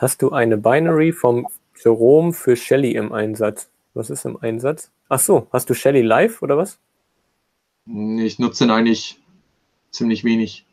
Hast 0.00 0.22
du 0.22 0.30
eine 0.30 0.56
Binary 0.56 1.10
vom 1.10 1.48
Jerome 1.82 2.32
für 2.32 2.54
Shelly 2.54 2.92
im 2.92 3.12
Einsatz? 3.12 3.68
Was 3.94 4.10
ist 4.10 4.24
im 4.26 4.40
Einsatz? 4.40 4.92
Ach 5.08 5.18
so, 5.18 5.48
hast 5.52 5.68
du 5.70 5.74
Shelly 5.74 6.02
live 6.02 6.40
oder 6.40 6.56
was? 6.56 6.78
Ich 7.84 8.38
nutze 8.38 8.62
den 8.62 8.70
eigentlich 8.70 9.20
ziemlich 9.90 10.22
wenig, 10.22 10.64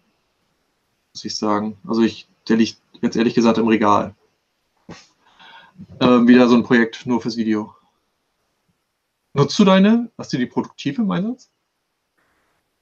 muss 1.11 1.26
ich 1.26 1.35
sagen. 1.35 1.76
Also 1.88 2.03
ich, 2.03 2.27
der 2.47 2.57
liegt 2.57 2.77
jetzt 3.02 3.15
ehrlich 3.15 3.34
gesagt 3.34 3.57
im 3.57 3.68
Regal. 3.68 4.14
Äh, 5.99 6.06
wieder 6.06 6.47
so 6.47 6.56
ein 6.56 6.64
Projekt 6.64 7.07
nur 7.07 7.19
fürs 7.19 7.35
Video. 7.35 7.73
Nutzt 9.34 9.57
du 9.57 9.65
deine? 9.65 10.11
Hast 10.19 10.34
du 10.34 10.38
die 10.38 10.45
produktiv 10.45 10.99
im 10.99 11.10
Einsatz? 11.10 11.49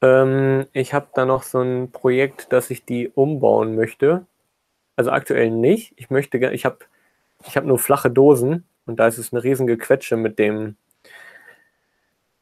Ähm, 0.02 0.65
ich 0.74 0.94
habe 0.94 1.07
da 1.14 1.26
noch 1.26 1.44
so 1.44 1.61
ein 1.61 1.90
Projekt, 1.94 2.52
dass 2.52 2.70
ich 2.70 2.84
die 2.84 3.07
umbauen 3.07 3.78
möchte. 3.78 4.26
Also 4.95 5.11
aktuell 5.11 5.49
nicht. 5.49 5.94
Ich 5.98 6.10
möchte, 6.10 6.38
ich 6.38 6.65
habe 6.65 6.80
ich 7.45 7.57
hab 7.57 7.65
nur 7.65 7.80
flache 7.80 8.11
Dosen 8.11 8.65
und 8.86 8.99
da 8.99 9.07
ist 9.07 9.18
es 9.18 9.34
eine 9.34 9.44
riesige 9.44 9.78
Quetsche 9.78 10.18
mit 10.18 10.40
dem, 10.40 10.76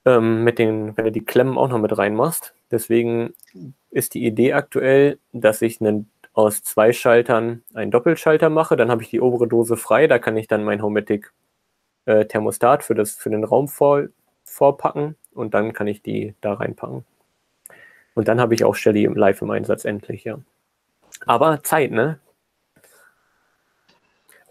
ähm, 0.05 0.43
mit 0.43 0.59
den, 0.59 0.95
wenn 0.97 1.05
du 1.05 1.11
die 1.11 1.25
Klemmen 1.25 1.57
auch 1.57 1.69
noch 1.69 1.79
mit 1.79 1.97
reinmachst. 1.97 2.53
Deswegen 2.71 3.33
ist 3.89 4.13
die 4.13 4.25
Idee 4.25 4.53
aktuell, 4.53 5.19
dass 5.33 5.61
ich 5.61 5.81
einen 5.81 6.09
aus 6.33 6.63
zwei 6.63 6.93
Schaltern 6.93 7.63
einen 7.73 7.91
Doppelschalter 7.91 8.49
mache. 8.49 8.77
Dann 8.77 8.89
habe 8.89 9.03
ich 9.03 9.09
die 9.09 9.21
obere 9.21 9.47
Dose 9.47 9.75
frei. 9.77 10.07
Da 10.07 10.19
kann 10.19 10.37
ich 10.37 10.47
dann 10.47 10.63
mein 10.63 10.81
Hometic 10.81 11.31
äh, 12.05 12.25
Thermostat 12.25 12.83
für, 12.83 12.95
das, 12.95 13.15
für 13.15 13.29
den 13.29 13.43
Raum 13.43 13.67
vor, 13.67 14.07
vorpacken 14.43 15.15
und 15.33 15.53
dann 15.53 15.73
kann 15.73 15.87
ich 15.87 16.01
die 16.01 16.35
da 16.41 16.53
reinpacken. 16.53 17.05
Und 18.13 18.27
dann 18.27 18.39
habe 18.41 18.53
ich 18.53 18.63
auch 18.63 18.75
Shelly 18.75 19.05
live 19.05 19.41
im 19.41 19.51
Einsatz 19.51 19.85
endlich, 19.85 20.23
ja. 20.23 20.39
Aber 21.25 21.63
Zeit, 21.63 21.91
ne? 21.91 22.19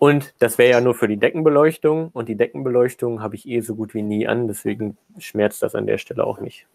Und 0.01 0.33
das 0.39 0.57
wäre 0.57 0.71
ja 0.71 0.81
nur 0.81 0.95
für 0.95 1.09
die 1.09 1.19
Deckenbeleuchtung 1.19 2.09
und 2.15 2.31
die 2.31 2.35
Deckenbeleuchtung 2.35 3.21
habe 3.21 3.37
ich 3.37 3.47
eh 3.47 3.61
so 3.61 3.75
gut 3.75 3.93
wie 3.93 4.01
nie 4.01 4.27
an, 4.27 4.49
deswegen 4.49 4.97
schmerzt 5.19 5.63
das 5.63 5.75
an 5.75 5.87
der 5.87 5.99
Stelle 5.99 6.25
auch 6.25 6.41
nicht. 6.41 6.67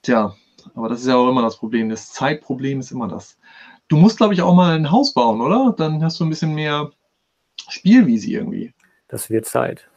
Tja, 0.00 0.36
aber 0.76 0.88
das 0.88 1.00
ist 1.00 1.08
ja 1.08 1.16
auch 1.16 1.28
immer 1.28 1.42
das 1.42 1.56
Problem. 1.56 1.88
Das 1.88 2.12
Zeitproblem 2.12 2.78
ist 2.78 2.92
immer 2.92 3.08
das. 3.08 3.36
Du 3.88 3.96
musst, 3.96 4.18
glaube 4.18 4.32
ich, 4.32 4.42
auch 4.42 4.54
mal 4.54 4.76
ein 4.76 4.92
Haus 4.92 5.12
bauen, 5.12 5.40
oder? 5.40 5.74
Dann 5.76 6.04
hast 6.04 6.20
du 6.20 6.24
ein 6.24 6.30
bisschen 6.30 6.54
mehr 6.54 6.92
Spielwiese 7.68 8.30
irgendwie. 8.30 8.72
Das 9.08 9.28
wird 9.28 9.46
Zeit. 9.46 9.88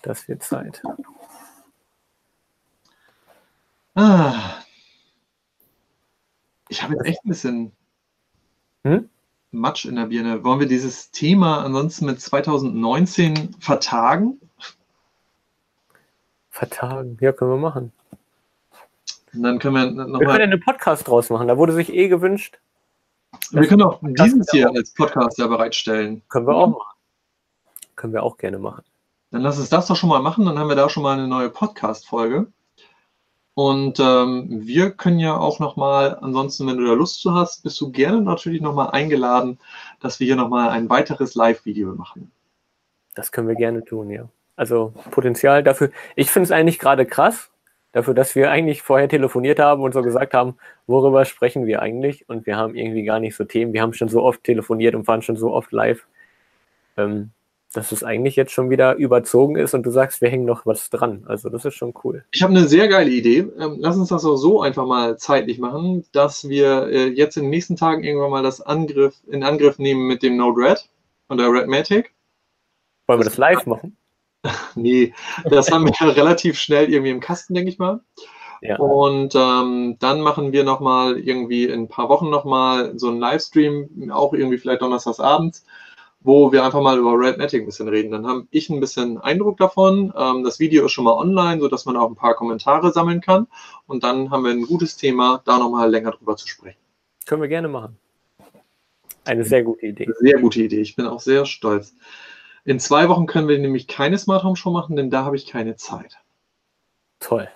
Das 0.00 0.26
wird 0.26 0.42
Zeit. 0.42 0.82
Ah. 3.94 4.54
Ich 6.70 6.82
habe 6.82 6.94
jetzt 6.94 7.04
echt 7.04 7.24
ein 7.26 7.28
bisschen 7.28 7.72
hm? 8.84 9.10
Matsch 9.56 9.84
in 9.84 9.96
der 9.96 10.06
Birne. 10.06 10.44
Wollen 10.44 10.60
wir 10.60 10.68
dieses 10.68 11.10
Thema 11.10 11.64
ansonsten 11.64 12.06
mit 12.06 12.20
2019 12.20 13.56
vertagen? 13.58 14.40
Vertagen, 16.50 17.18
ja, 17.20 17.32
können 17.32 17.50
wir 17.50 17.58
machen. 17.58 17.92
Und 19.34 19.42
dann 19.42 19.58
können 19.58 19.74
wir 19.74 19.90
noch 19.90 20.20
Wir 20.20 20.26
mal 20.26 20.38
können 20.38 20.52
einen 20.52 20.60
Podcast 20.60 21.06
draus 21.08 21.28
machen. 21.28 21.48
Da 21.48 21.58
wurde 21.58 21.72
sich 21.72 21.92
eh 21.92 22.08
gewünscht. 22.08 22.58
Wir 23.50 23.66
können 23.66 23.82
auch 23.82 24.00
dieses 24.02 24.50
hier 24.50 24.70
als 24.70 24.94
Podcast 24.94 25.38
ja 25.38 25.46
bereitstellen. 25.46 26.22
Können 26.28 26.46
wir 26.46 26.54
auch 26.54 26.68
machen. 26.68 26.96
Können 27.96 28.12
wir 28.12 28.22
auch 28.22 28.36
gerne 28.38 28.58
machen. 28.58 28.84
Dann 29.30 29.42
lass 29.42 29.58
uns 29.58 29.68
das 29.68 29.86
doch 29.86 29.96
schon 29.96 30.08
mal 30.08 30.22
machen. 30.22 30.46
Dann 30.46 30.58
haben 30.58 30.68
wir 30.68 30.76
da 30.76 30.88
schon 30.88 31.02
mal 31.02 31.18
eine 31.18 31.28
neue 31.28 31.50
Podcast-Folge. 31.50 32.46
Und 33.58 33.98
ähm, 34.00 34.66
wir 34.66 34.90
können 34.90 35.18
ja 35.18 35.34
auch 35.34 35.60
nochmal, 35.60 36.18
ansonsten, 36.20 36.66
wenn 36.66 36.76
du 36.76 36.84
da 36.84 36.92
Lust 36.92 37.22
zu 37.22 37.32
hast, 37.32 37.62
bist 37.62 37.80
du 37.80 37.90
gerne 37.90 38.20
natürlich 38.20 38.60
nochmal 38.60 38.90
eingeladen, 38.90 39.58
dass 39.98 40.20
wir 40.20 40.26
hier 40.26 40.36
nochmal 40.36 40.68
ein 40.68 40.90
weiteres 40.90 41.34
Live-Video 41.34 41.94
machen. 41.94 42.30
Das 43.14 43.32
können 43.32 43.48
wir 43.48 43.54
gerne 43.54 43.82
tun, 43.82 44.10
ja. 44.10 44.28
Also 44.56 44.92
Potenzial 45.10 45.62
dafür. 45.62 45.90
Ich 46.16 46.30
finde 46.30 46.44
es 46.44 46.52
eigentlich 46.52 46.78
gerade 46.78 47.06
krass, 47.06 47.48
dafür, 47.92 48.12
dass 48.12 48.34
wir 48.34 48.50
eigentlich 48.50 48.82
vorher 48.82 49.08
telefoniert 49.08 49.58
haben 49.58 49.80
und 49.80 49.94
so 49.94 50.02
gesagt 50.02 50.34
haben, 50.34 50.58
worüber 50.86 51.24
sprechen 51.24 51.64
wir 51.64 51.80
eigentlich? 51.80 52.28
Und 52.28 52.44
wir 52.44 52.58
haben 52.58 52.74
irgendwie 52.74 53.04
gar 53.04 53.20
nicht 53.20 53.36
so 53.36 53.44
Themen. 53.44 53.72
Wir 53.72 53.80
haben 53.80 53.94
schon 53.94 54.10
so 54.10 54.22
oft 54.22 54.44
telefoniert 54.44 54.94
und 54.94 55.08
waren 55.08 55.22
schon 55.22 55.38
so 55.38 55.54
oft 55.54 55.72
live, 55.72 56.06
ähm, 56.98 57.30
dass 57.72 57.92
es 57.92 58.02
eigentlich 58.02 58.36
jetzt 58.36 58.52
schon 58.52 58.70
wieder 58.70 58.94
überzogen 58.94 59.56
ist 59.56 59.74
und 59.74 59.84
du 59.84 59.90
sagst, 59.90 60.20
wir 60.20 60.30
hängen 60.30 60.46
noch 60.46 60.66
was 60.66 60.88
dran. 60.88 61.24
Also 61.26 61.48
das 61.48 61.64
ist 61.64 61.74
schon 61.74 61.92
cool. 62.04 62.24
Ich 62.30 62.42
habe 62.42 62.54
eine 62.54 62.66
sehr 62.66 62.88
geile 62.88 63.10
Idee. 63.10 63.48
Ähm, 63.58 63.76
lass 63.78 63.96
uns 63.96 64.08
das 64.08 64.24
auch 64.24 64.36
so 64.36 64.62
einfach 64.62 64.86
mal 64.86 65.18
zeitlich 65.18 65.58
machen, 65.58 66.04
dass 66.12 66.48
wir 66.48 66.88
äh, 66.88 67.08
jetzt 67.08 67.36
in 67.36 67.44
den 67.44 67.50
nächsten 67.50 67.76
Tagen 67.76 68.04
irgendwann 68.04 68.30
mal 68.30 68.42
das 68.42 68.60
Angriff 68.60 69.16
in 69.26 69.42
Angriff 69.42 69.78
nehmen 69.78 70.06
mit 70.06 70.22
dem 70.22 70.36
Node-RED 70.36 70.88
und 71.28 71.38
der 71.38 71.50
Redmatic. 71.50 72.14
Wollen 73.06 73.20
wir 73.20 73.24
das 73.24 73.36
live 73.36 73.66
machen? 73.66 73.96
nee, 74.74 75.12
das 75.44 75.70
haben 75.70 75.86
wir 75.86 76.16
relativ 76.16 76.58
schnell 76.58 76.90
irgendwie 76.90 77.10
im 77.10 77.20
Kasten, 77.20 77.54
denke 77.54 77.70
ich 77.70 77.78
mal. 77.78 78.00
Ja. 78.62 78.78
Und 78.78 79.34
ähm, 79.34 79.96
dann 79.98 80.20
machen 80.20 80.52
wir 80.52 80.64
nochmal 80.64 81.18
irgendwie 81.18 81.64
in 81.64 81.82
ein 81.82 81.88
paar 81.88 82.08
Wochen 82.08 82.30
nochmal 82.30 82.98
so 82.98 83.08
einen 83.08 83.20
Livestream, 83.20 84.10
auch 84.10 84.32
irgendwie 84.32 84.58
vielleicht 84.58 84.82
donnerstags 84.82 85.20
abends, 85.20 85.64
wo 86.26 86.50
wir 86.50 86.64
einfach 86.64 86.82
mal 86.82 86.98
über 86.98 87.12
Redmatic 87.12 87.62
ein 87.62 87.66
bisschen 87.66 87.86
reden. 87.86 88.10
Dann 88.10 88.26
habe 88.26 88.48
ich 88.50 88.68
ein 88.68 88.80
bisschen 88.80 89.16
Eindruck 89.18 89.58
davon. 89.58 90.12
Ähm, 90.16 90.42
das 90.42 90.58
Video 90.58 90.86
ist 90.86 90.92
schon 90.92 91.04
mal 91.04 91.12
online, 91.12 91.60
sodass 91.60 91.86
man 91.86 91.96
auch 91.96 92.08
ein 92.08 92.16
paar 92.16 92.34
Kommentare 92.34 92.92
sammeln 92.92 93.20
kann. 93.20 93.46
Und 93.86 94.02
dann 94.02 94.30
haben 94.32 94.44
wir 94.44 94.50
ein 94.50 94.66
gutes 94.66 94.96
Thema, 94.96 95.40
da 95.44 95.56
nochmal 95.56 95.88
länger 95.88 96.10
drüber 96.10 96.36
zu 96.36 96.48
sprechen. 96.48 96.80
Können 97.26 97.42
wir 97.42 97.48
gerne 97.48 97.68
machen. 97.68 97.96
Eine 99.24 99.44
sehr 99.44 99.62
gute 99.62 99.86
Idee. 99.86 100.08
Sehr 100.18 100.40
gute 100.40 100.62
Idee. 100.62 100.80
Ich 100.80 100.96
bin 100.96 101.06
auch 101.06 101.20
sehr 101.20 101.46
stolz. 101.46 101.94
In 102.64 102.80
zwei 102.80 103.08
Wochen 103.08 103.26
können 103.26 103.46
wir 103.46 103.60
nämlich 103.60 103.86
keine 103.86 104.18
Smart 104.18 104.42
Home 104.42 104.56
Show 104.56 104.72
machen, 104.72 104.96
denn 104.96 105.10
da 105.10 105.24
habe 105.24 105.36
ich 105.36 105.46
keine 105.46 105.76
Zeit. 105.76 106.18
Toll. 107.20 107.48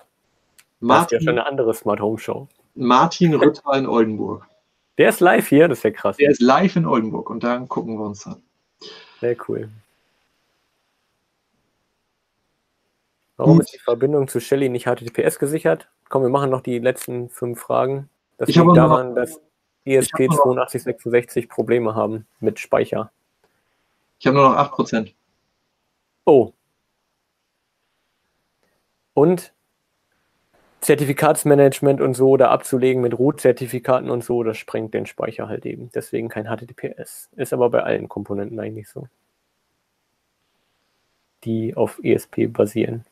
Martin, 0.79 1.03
das 1.03 1.11
ist 1.11 1.11
ja 1.11 1.31
schon 1.31 1.39
eine 1.39 1.45
andere 1.45 1.73
Smart 1.73 1.99
Home 1.99 2.19
Show. 2.19 2.47
Martin 2.75 3.33
Rütter 3.33 3.73
in 3.73 3.85
Oldenburg. 3.85 4.47
Der 4.97 5.09
ist 5.09 5.19
live 5.19 5.49
hier, 5.49 5.67
das 5.67 5.79
ist 5.79 5.83
ja 5.83 5.91
krass. 5.91 6.15
Der 6.15 6.29
ist 6.29 6.41
live 6.41 6.77
in 6.77 6.85
Oldenburg 6.85 7.29
und 7.29 7.43
da 7.43 7.57
gucken 7.67 7.97
wir 7.97 8.05
uns 8.05 8.25
an. 8.25 8.41
Sehr 9.21 9.37
cool. 9.47 9.69
Warum 13.37 13.57
Gut. 13.57 13.65
ist 13.65 13.73
die 13.75 13.79
Verbindung 13.79 14.27
zu 14.27 14.39
Shelly 14.39 14.67
nicht 14.67 14.87
HTTPS 14.87 15.37
gesichert? 15.37 15.89
Komm, 16.09 16.23
wir 16.23 16.29
machen 16.29 16.49
noch 16.49 16.61
die 16.61 16.79
letzten 16.79 17.29
fünf 17.29 17.61
Fragen. 17.61 18.09
Das 18.39 18.49
ich 18.49 18.55
liegt 18.55 18.75
daran, 18.75 19.09
noch, 19.09 19.15
dass 19.15 19.39
ESP8266 19.85 21.47
Probleme 21.47 21.93
haben 21.93 22.25
mit 22.39 22.59
Speicher. 22.59 23.11
Ich 24.19 24.25
habe 24.25 24.37
nur 24.37 24.49
noch 24.49 24.57
8%. 24.57 25.13
Oh. 26.25 26.53
Und 29.13 29.53
Zertifikatsmanagement 30.81 32.01
und 32.01 32.15
so 32.15 32.37
da 32.37 32.49
abzulegen 32.49 33.01
mit 33.01 33.17
Root-Zertifikaten 33.17 34.09
und 34.09 34.23
so, 34.23 34.43
das 34.43 34.57
sprengt 34.57 34.95
den 34.95 35.05
Speicher 35.05 35.47
halt 35.47 35.65
eben. 35.65 35.91
Deswegen 35.93 36.27
kein 36.27 36.45
HTTPS. 36.45 37.29
Ist 37.35 37.53
aber 37.53 37.69
bei 37.69 37.83
allen 37.83 38.09
Komponenten 38.09 38.59
eigentlich 38.59 38.89
so. 38.89 39.07
Die 41.43 41.75
auf 41.75 41.99
ESP 42.03 42.47
basieren. 42.47 43.05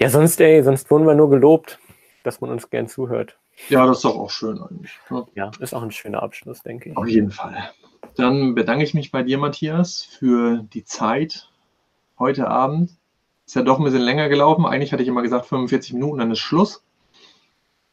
Ja, 0.00 0.08
sonst, 0.08 0.40
ey, 0.40 0.62
sonst 0.62 0.90
wurden 0.90 1.06
wir 1.06 1.14
nur 1.14 1.28
gelobt, 1.28 1.80
dass 2.22 2.40
man 2.40 2.50
uns 2.50 2.70
gern 2.70 2.88
zuhört. 2.88 3.36
Ja, 3.68 3.84
das 3.84 3.98
ist 3.98 4.04
doch 4.04 4.16
auch 4.16 4.30
schön 4.30 4.62
eigentlich. 4.62 4.92
Ne? 5.10 5.26
Ja, 5.34 5.50
ist 5.58 5.74
auch 5.74 5.82
ein 5.82 5.90
schöner 5.90 6.22
Abschluss, 6.22 6.62
denke 6.62 6.90
ich. 6.90 6.96
Auf 6.96 7.08
jeden 7.08 7.30
Fall. 7.30 7.70
Dann 8.16 8.54
bedanke 8.54 8.84
ich 8.84 8.94
mich 8.94 9.10
bei 9.10 9.22
dir, 9.22 9.38
Matthias, 9.38 10.02
für 10.02 10.64
die 10.72 10.84
Zeit 10.84 11.50
heute 12.18 12.48
Abend. 12.48 12.96
Ist 13.50 13.56
ja 13.56 13.62
doch 13.62 13.78
ein 13.78 13.84
bisschen 13.84 14.02
länger 14.02 14.28
gelaufen. 14.28 14.64
Eigentlich 14.64 14.92
hatte 14.92 15.02
ich 15.02 15.08
immer 15.08 15.22
gesagt 15.22 15.44
45 15.46 15.94
Minuten, 15.94 16.18
dann 16.18 16.30
ist 16.30 16.38
Schluss. 16.38 16.84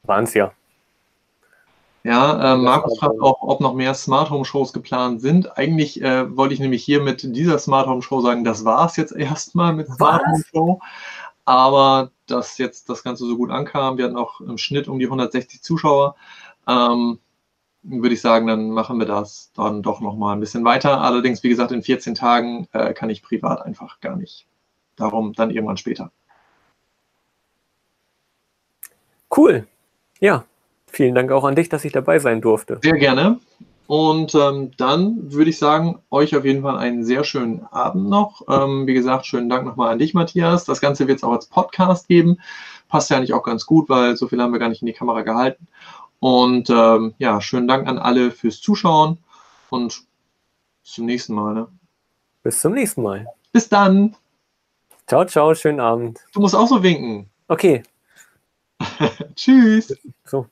Waren 0.03 0.25
es 0.25 0.35
ja. 0.35 0.51
Ja, 2.03 2.53
äh, 2.53 2.57
Markus 2.57 2.99
fragt 2.99 3.19
auch, 3.19 3.41
ob 3.41 3.59
noch 3.59 3.73
mehr 3.73 3.95
Smart 3.95 4.29
Home 4.29 4.45
Shows 4.45 4.71
geplant 4.71 5.19
sind. 5.19 5.57
Eigentlich 5.57 5.99
äh, 6.03 6.37
wollte 6.37 6.53
ich 6.53 6.59
nämlich 6.59 6.83
hier 6.83 7.01
mit 7.01 7.23
dieser 7.35 7.57
Smart 7.57 7.87
Home 7.87 8.03
Show 8.03 8.21
sagen, 8.21 8.43
das 8.43 8.65
war 8.65 8.85
es 8.85 8.97
jetzt 8.97 9.13
erstmal 9.13 9.73
mit 9.73 9.87
Smart 9.87 10.23
Home 10.27 10.43
Show. 10.51 10.79
Aber 11.43 12.11
dass 12.27 12.59
jetzt 12.59 12.87
das 12.87 13.01
Ganze 13.01 13.25
so 13.25 13.35
gut 13.35 13.49
ankam, 13.49 13.97
wir 13.97 14.05
hatten 14.05 14.15
auch 14.15 14.39
im 14.41 14.59
Schnitt 14.59 14.87
um 14.87 14.99
die 14.99 15.05
160 15.05 15.63
Zuschauer. 15.63 16.17
Ähm, 16.67 17.17
würde 17.81 18.13
ich 18.13 18.21
sagen, 18.21 18.45
dann 18.45 18.69
machen 18.69 18.99
wir 18.99 19.07
das 19.07 19.51
dann 19.55 19.81
doch 19.81 20.01
nochmal 20.01 20.35
ein 20.35 20.39
bisschen 20.39 20.65
weiter. 20.65 21.01
Allerdings, 21.01 21.41
wie 21.41 21.49
gesagt, 21.49 21.71
in 21.71 21.81
14 21.81 22.13
Tagen 22.13 22.67
äh, 22.73 22.93
kann 22.93 23.09
ich 23.09 23.23
privat 23.23 23.63
einfach 23.63 23.99
gar 24.01 24.17
nicht. 24.17 24.45
Darum 24.97 25.33
dann 25.33 25.51
irgendwann 25.51 25.77
später. 25.77 26.11
Cool. 29.35 29.67
Ja, 30.19 30.43
vielen 30.87 31.15
Dank 31.15 31.31
auch 31.31 31.43
an 31.43 31.55
dich, 31.55 31.69
dass 31.69 31.85
ich 31.85 31.93
dabei 31.93 32.19
sein 32.19 32.41
durfte. 32.41 32.79
Sehr 32.81 32.97
gerne. 32.97 33.39
Und 33.87 34.35
ähm, 34.35 34.71
dann 34.75 35.31
würde 35.31 35.49
ich 35.49 35.57
sagen, 35.57 35.99
euch 36.11 36.35
auf 36.35 36.43
jeden 36.43 36.63
Fall 36.63 36.77
einen 36.77 37.05
sehr 37.05 37.23
schönen 37.23 37.65
Abend 37.71 38.09
noch. 38.09 38.41
Ähm, 38.49 38.85
wie 38.85 38.93
gesagt, 38.93 39.25
schönen 39.25 39.47
Dank 39.47 39.65
nochmal 39.65 39.93
an 39.93 39.99
dich, 39.99 40.13
Matthias. 40.13 40.65
Das 40.65 40.81
Ganze 40.81 41.07
wird 41.07 41.19
es 41.19 41.23
auch 41.23 41.31
als 41.31 41.47
Podcast 41.47 42.09
geben. 42.09 42.39
Passt 42.89 43.09
ja 43.09 43.17
eigentlich 43.17 43.33
auch 43.33 43.43
ganz 43.43 43.65
gut, 43.65 43.87
weil 43.87 44.17
so 44.17 44.27
viel 44.27 44.41
haben 44.41 44.51
wir 44.51 44.59
gar 44.59 44.67
nicht 44.67 44.81
in 44.81 44.87
die 44.87 44.93
Kamera 44.93 45.21
gehalten. 45.21 45.67
Und 46.19 46.69
ähm, 46.69 47.13
ja, 47.17 47.39
schönen 47.39 47.67
Dank 47.67 47.87
an 47.87 47.97
alle 47.97 48.31
fürs 48.31 48.59
Zuschauen 48.59 49.19
und 49.69 50.03
bis 50.83 50.93
zum 50.93 51.05
nächsten 51.05 51.33
Mal. 51.33 51.53
Ne? 51.53 51.67
Bis 52.43 52.59
zum 52.59 52.73
nächsten 52.73 53.03
Mal. 53.03 53.27
Bis 53.53 53.69
dann. 53.69 54.15
Ciao, 55.07 55.23
ciao, 55.23 55.55
schönen 55.55 55.79
Abend. 55.79 56.19
Du 56.33 56.41
musst 56.41 56.53
auch 56.53 56.67
so 56.67 56.83
winken. 56.83 57.29
Okay. 57.47 57.81
Tschüss. 59.35 59.97
So. 60.25 60.47